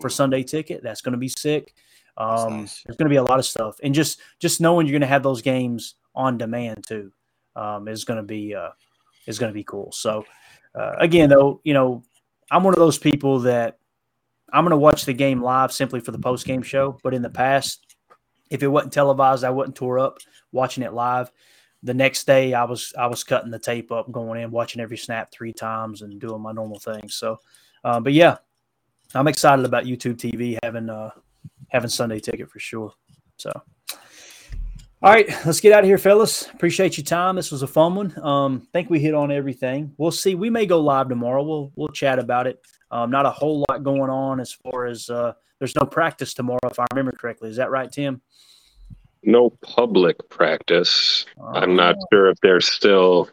for 0.00 0.08
Sunday 0.08 0.42
Ticket. 0.42 0.82
That's 0.82 1.00
going 1.00 1.12
to 1.12 1.18
be 1.18 1.28
sick. 1.28 1.74
Um, 2.16 2.58
There's 2.58 2.96
going 2.96 3.06
to 3.06 3.08
be 3.08 3.16
a 3.16 3.22
lot 3.22 3.38
of 3.38 3.46
stuff, 3.46 3.76
and 3.82 3.94
just 3.94 4.20
just 4.38 4.60
knowing 4.60 4.86
you're 4.86 4.92
going 4.92 5.00
to 5.00 5.06
have 5.06 5.22
those 5.22 5.42
games 5.42 5.94
on 6.14 6.38
demand 6.38 6.84
too 6.86 7.12
um, 7.56 7.88
is 7.88 8.04
going 8.04 8.18
to 8.18 8.22
be 8.26 8.54
uh, 8.54 8.70
is 9.30 9.38
going 9.38 9.50
to 9.50 9.54
be 9.54 9.64
cool. 9.64 9.90
So 9.92 10.26
uh, 10.74 10.92
again, 10.98 11.30
though, 11.30 11.60
you 11.64 11.72
know, 11.72 12.02
I'm 12.50 12.64
one 12.64 12.74
of 12.74 12.78
those 12.78 12.98
people 12.98 13.40
that 13.40 13.78
I'm 14.52 14.64
going 14.64 14.70
to 14.70 14.76
watch 14.76 15.04
the 15.04 15.12
game 15.14 15.42
live 15.42 15.72
simply 15.72 16.00
for 16.00 16.10
the 16.10 16.18
post 16.18 16.46
game 16.46 16.62
show. 16.62 16.98
But 17.02 17.14
in 17.14 17.22
the 17.22 17.30
past, 17.30 17.96
if 18.50 18.62
it 18.62 18.68
wasn't 18.68 18.92
televised, 18.92 19.44
I 19.44 19.50
wasn't 19.50 19.76
tore 19.76 19.98
up 19.98 20.18
watching 20.52 20.82
it 20.82 20.92
live. 20.92 21.30
The 21.82 21.94
next 21.94 22.26
day, 22.26 22.52
I 22.52 22.64
was 22.64 22.92
I 22.98 23.06
was 23.06 23.24
cutting 23.24 23.50
the 23.50 23.58
tape 23.58 23.90
up, 23.90 24.12
going 24.12 24.42
in, 24.42 24.50
watching 24.50 24.82
every 24.82 24.98
snap 24.98 25.32
three 25.32 25.54
times, 25.54 26.02
and 26.02 26.20
doing 26.20 26.42
my 26.42 26.52
normal 26.52 26.78
things. 26.78 27.14
So, 27.14 27.38
uh, 27.84 28.00
but 28.00 28.12
yeah, 28.12 28.36
I'm 29.14 29.28
excited 29.28 29.64
about 29.64 29.84
YouTube 29.84 30.16
TV 30.16 30.58
having 30.62 30.90
uh, 30.90 31.10
having 31.68 31.88
Sunday 31.88 32.18
ticket 32.18 32.50
for 32.50 32.58
sure. 32.58 32.92
So, 33.38 33.50
all 35.02 35.12
right, 35.12 35.28
let's 35.46 35.60
get 35.60 35.72
out 35.72 35.80
of 35.80 35.86
here, 35.86 35.98
fellas. 35.98 36.46
Appreciate 36.52 36.96
your 36.96 37.04
time. 37.04 37.36
This 37.36 37.50
was 37.50 37.62
a 37.62 37.66
fun 37.66 37.94
one. 37.94 38.24
Um, 38.24 38.66
think 38.72 38.90
we 38.90 39.00
hit 39.00 39.14
on 39.14 39.32
everything. 39.32 39.94
We'll 39.96 40.10
see. 40.10 40.34
We 40.34 40.50
may 40.50 40.66
go 40.66 40.80
live 40.80 41.08
tomorrow. 41.08 41.42
We'll 41.42 41.72
we'll 41.74 41.88
chat 41.88 42.18
about 42.18 42.46
it. 42.46 42.60
Um, 42.90 43.10
not 43.10 43.26
a 43.26 43.30
whole 43.30 43.64
lot 43.68 43.82
going 43.82 44.10
on 44.10 44.40
as 44.40 44.52
far 44.52 44.86
as 44.86 45.08
uh, 45.08 45.32
there's 45.58 45.74
no 45.76 45.86
practice 45.86 46.34
tomorrow, 46.34 46.58
if 46.64 46.78
I 46.78 46.86
remember 46.92 47.12
correctly. 47.12 47.48
Is 47.50 47.56
that 47.56 47.70
right, 47.70 47.90
Tim? 47.90 48.20
No 49.22 49.50
public 49.62 50.28
practice. 50.28 51.26
I'm 51.54 51.76
not 51.76 51.96
sure 52.10 52.28
if 52.30 52.40
they're 52.40 52.60
still 52.60 53.28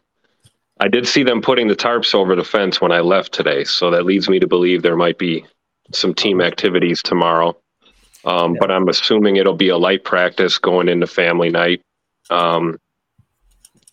I 0.79 0.87
did 0.87 1.07
see 1.07 1.23
them 1.23 1.41
putting 1.41 1.67
the 1.67 1.75
tarps 1.75 2.13
over 2.13 2.35
the 2.35 2.43
fence 2.43 2.79
when 2.79 2.91
I 2.91 2.99
left 2.99 3.31
today, 3.31 3.63
so 3.63 3.89
that 3.91 4.05
leads 4.05 4.29
me 4.29 4.39
to 4.39 4.47
believe 4.47 4.83
there 4.83 4.95
might 4.95 5.17
be 5.17 5.45
some 5.91 6.13
team 6.13 6.41
activities 6.41 7.01
tomorrow. 7.01 7.57
Um, 8.27 8.53
yeah. 8.53 8.57
But 8.59 8.71
I'm 8.71 8.87
assuming 8.89 9.37
it'll 9.37 9.55
be 9.55 9.69
a 9.69 9.77
light 9.77 10.03
practice 10.03 10.57
going 10.57 10.89
into 10.89 11.07
family 11.07 11.49
night. 11.49 11.81
Um, 12.29 12.77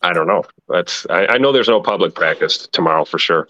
I 0.03 0.12
don't 0.12 0.26
know. 0.26 0.43
That's 0.68 1.07
I, 1.09 1.26
I 1.26 1.39
know 1.39 1.53
there's 1.53 1.68
no 1.68 1.80
public 1.80 2.14
practice 2.14 2.68
tomorrow 2.72 3.05
for 3.05 3.18
sure. 3.18 3.49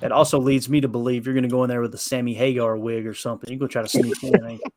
That 0.00 0.12
also 0.12 0.38
leads 0.38 0.68
me 0.68 0.82
to 0.82 0.88
believe 0.88 1.24
you're 1.24 1.34
going 1.34 1.44
to 1.44 1.48
go 1.48 1.64
in 1.64 1.70
there 1.70 1.80
with 1.80 1.94
a 1.94 1.98
Sammy 1.98 2.34
Hagar 2.34 2.76
wig 2.76 3.06
or 3.06 3.14
something. 3.14 3.50
You 3.50 3.58
go 3.58 3.66
try 3.66 3.82
to 3.82 3.88
sneak 3.88 4.22
in. 4.22 4.60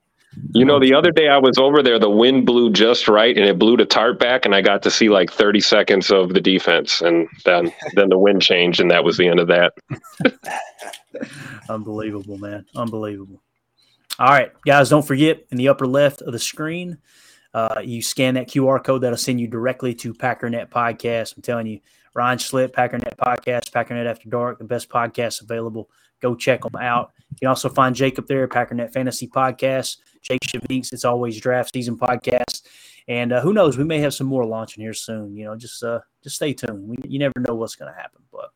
You 0.53 0.63
know, 0.63 0.79
the 0.79 0.93
other 0.93 1.11
day 1.11 1.27
I 1.27 1.39
was 1.39 1.57
over 1.57 1.81
there, 1.81 1.97
the 1.97 2.09
wind 2.09 2.45
blew 2.45 2.71
just 2.71 3.07
right, 3.07 3.35
and 3.35 3.45
it 3.45 3.57
blew 3.57 3.75
the 3.75 3.85
tarp 3.85 4.19
back, 4.19 4.45
and 4.45 4.53
I 4.53 4.61
got 4.61 4.83
to 4.83 4.91
see 4.91 5.09
like 5.09 5.31
30 5.31 5.59
seconds 5.59 6.11
of 6.11 6.35
the 6.35 6.39
defense, 6.39 7.01
and 7.01 7.27
then 7.45 7.73
then 7.95 8.09
the 8.09 8.17
wind 8.17 8.41
changed, 8.41 8.79
and 8.79 8.91
that 8.91 9.03
was 9.03 9.17
the 9.17 9.27
end 9.27 9.39
of 9.39 9.47
that. 9.47 9.73
Unbelievable, 11.69 12.37
man! 12.37 12.63
Unbelievable. 12.75 13.41
All 14.19 14.27
right, 14.27 14.51
guys, 14.65 14.89
don't 14.89 15.07
forget 15.07 15.45
in 15.49 15.55
the 15.57 15.69
upper 15.69 15.87
left 15.87 16.21
of 16.21 16.33
the 16.33 16.39
screen, 16.39 16.97
uh, 17.53 17.79
you 17.81 18.01
scan 18.01 18.33
that 18.33 18.49
QR 18.49 18.83
code 18.83 19.01
that'll 19.01 19.17
send 19.17 19.39
you 19.39 19.47
directly 19.47 19.95
to 19.95 20.13
Packernet 20.13 20.67
Podcast. 20.67 21.37
I'm 21.37 21.41
telling 21.41 21.67
you, 21.67 21.79
Ryan 22.13 22.37
Schlip, 22.37 22.73
Packernet 22.73 23.15
Podcast, 23.15 23.71
Packernet 23.71 24.09
After 24.09 24.27
Dark, 24.27 24.57
the 24.57 24.65
best 24.65 24.89
podcast 24.89 25.41
available. 25.41 25.89
Go 26.19 26.35
check 26.35 26.63
them 26.63 26.75
out. 26.75 27.13
You 27.29 27.37
can 27.39 27.47
also 27.47 27.69
find 27.69 27.95
Jacob 27.95 28.27
there, 28.27 28.45
Packernet 28.49 28.91
Fantasy 28.91 29.25
Podcast. 29.25 29.99
Jake 30.21 30.41
Shavinks, 30.41 30.91
it's 30.91 31.05
always 31.05 31.39
draft 31.39 31.73
season 31.73 31.97
podcast. 31.97 32.63
And 33.07 33.31
uh, 33.31 33.39
who 33.39 33.53
knows, 33.53 33.77
we 33.77 33.85
may 33.85 33.99
have 33.99 34.13
some 34.13 34.27
more 34.27 34.45
launching 34.45 34.83
here 34.83 34.93
soon. 34.93 35.33
You 35.37 35.45
know, 35.45 35.55
just 35.55 35.81
uh, 35.81 36.01
just 36.25 36.35
stay 36.35 36.51
tuned. 36.51 36.89
We, 36.89 36.97
you 37.07 37.19
never 37.19 37.39
know 37.39 37.55
what's 37.55 37.75
going 37.75 37.89
to 37.89 37.97
happen. 37.97 38.21
But 38.33 38.49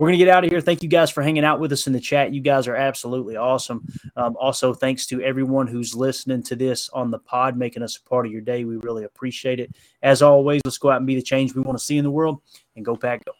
we're 0.00 0.06
going 0.06 0.18
to 0.18 0.24
get 0.24 0.34
out 0.34 0.44
of 0.44 0.50
here. 0.50 0.62
Thank 0.62 0.82
you 0.82 0.88
guys 0.88 1.10
for 1.10 1.22
hanging 1.22 1.44
out 1.44 1.60
with 1.60 1.72
us 1.72 1.86
in 1.86 1.92
the 1.92 2.00
chat. 2.00 2.32
You 2.32 2.40
guys 2.40 2.66
are 2.66 2.74
absolutely 2.74 3.36
awesome. 3.36 3.86
Um, 4.16 4.34
also, 4.40 4.72
thanks 4.72 5.04
to 5.08 5.20
everyone 5.20 5.66
who's 5.66 5.94
listening 5.94 6.42
to 6.44 6.56
this 6.56 6.88
on 6.94 7.10
the 7.10 7.18
pod, 7.18 7.54
making 7.58 7.82
us 7.82 7.98
a 7.98 8.08
part 8.08 8.24
of 8.24 8.32
your 8.32 8.40
day. 8.40 8.64
We 8.64 8.76
really 8.76 9.04
appreciate 9.04 9.60
it. 9.60 9.76
As 10.02 10.22
always, 10.22 10.62
let's 10.64 10.78
go 10.78 10.90
out 10.90 10.96
and 10.96 11.06
be 11.06 11.16
the 11.16 11.22
change 11.22 11.54
we 11.54 11.60
want 11.60 11.78
to 11.78 11.84
see 11.84 11.98
in 11.98 12.04
the 12.04 12.10
world 12.10 12.40
and 12.76 12.84
go 12.84 12.96
pack 12.96 13.26
go. 13.26 13.32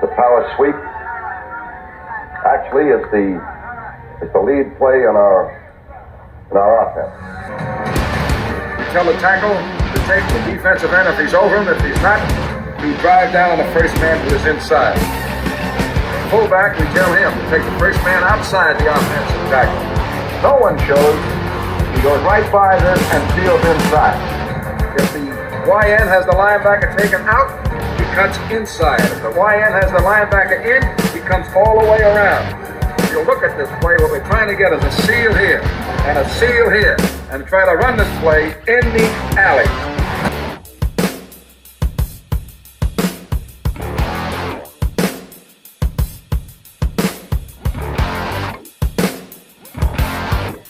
The 0.00 0.08
power 0.16 0.50
sweep 0.56 0.74
actually 2.46 2.84
is 2.84 3.02
the 3.12 3.36
is 4.24 4.32
the 4.32 4.40
lead 4.40 4.78
play 4.78 5.00
in 5.00 5.14
our 5.14 5.60
in 6.50 6.56
our 6.56 6.88
offense. 6.88 7.12
Tell 8.94 9.04
the 9.04 9.12
tackle 9.20 9.52
to 9.52 9.98
take 10.08 10.26
the 10.32 10.56
defensive 10.56 10.94
end 10.94 11.06
if 11.06 11.20
he's 11.20 11.34
over 11.34 11.60
him. 11.60 11.68
If 11.68 11.84
he's 11.84 12.00
not, 12.00 12.18
to 12.80 12.96
drive 13.02 13.30
down 13.34 13.58
on 13.60 13.66
the 13.66 13.70
first 13.78 13.94
man 13.96 14.26
who 14.26 14.36
is 14.36 14.46
inside 14.46 15.33
fullback, 16.30 16.78
we 16.78 16.86
tell 16.94 17.12
him 17.12 17.32
to 17.32 17.44
take 17.50 17.64
the 17.64 17.76
first 17.78 17.98
man 18.04 18.22
outside 18.22 18.78
the 18.78 18.88
offensive 18.88 19.44
tackle. 19.50 19.80
No 20.42 20.56
one 20.60 20.76
shows. 20.84 21.18
He 21.96 22.02
goes 22.02 22.20
right 22.22 22.44
by 22.52 22.78
them 22.78 22.98
and 22.98 23.22
steals 23.32 23.62
inside. 23.64 24.18
If 24.98 25.12
the 25.12 25.24
YN 25.66 26.06
has 26.06 26.26
the 26.26 26.32
linebacker 26.32 26.96
taken 26.96 27.22
out, 27.24 27.48
he 27.98 28.04
cuts 28.14 28.36
inside. 28.52 29.00
If 29.00 29.22
the 29.22 29.32
YN 29.32 29.72
has 29.72 29.90
the 29.90 30.04
linebacker 30.04 30.60
in, 30.60 30.82
he 31.12 31.20
comes 31.26 31.46
all 31.56 31.80
the 31.80 31.90
way 31.90 32.02
around. 32.02 32.44
If 33.00 33.10
you 33.12 33.24
look 33.24 33.42
at 33.42 33.56
this 33.56 33.70
play, 33.80 33.96
what 33.96 34.10
we're 34.10 34.26
trying 34.26 34.48
to 34.48 34.56
get 34.56 34.72
is 34.72 34.84
a 34.84 34.92
seal 35.02 35.32
here 35.34 35.62
and 36.04 36.18
a 36.18 36.28
seal 36.36 36.68
here 36.70 36.96
and 37.30 37.46
try 37.46 37.64
to 37.64 37.76
run 37.76 37.96
this 37.96 38.10
play 38.20 38.52
in 38.68 38.84
the 38.92 39.06
alley. 39.40 40.03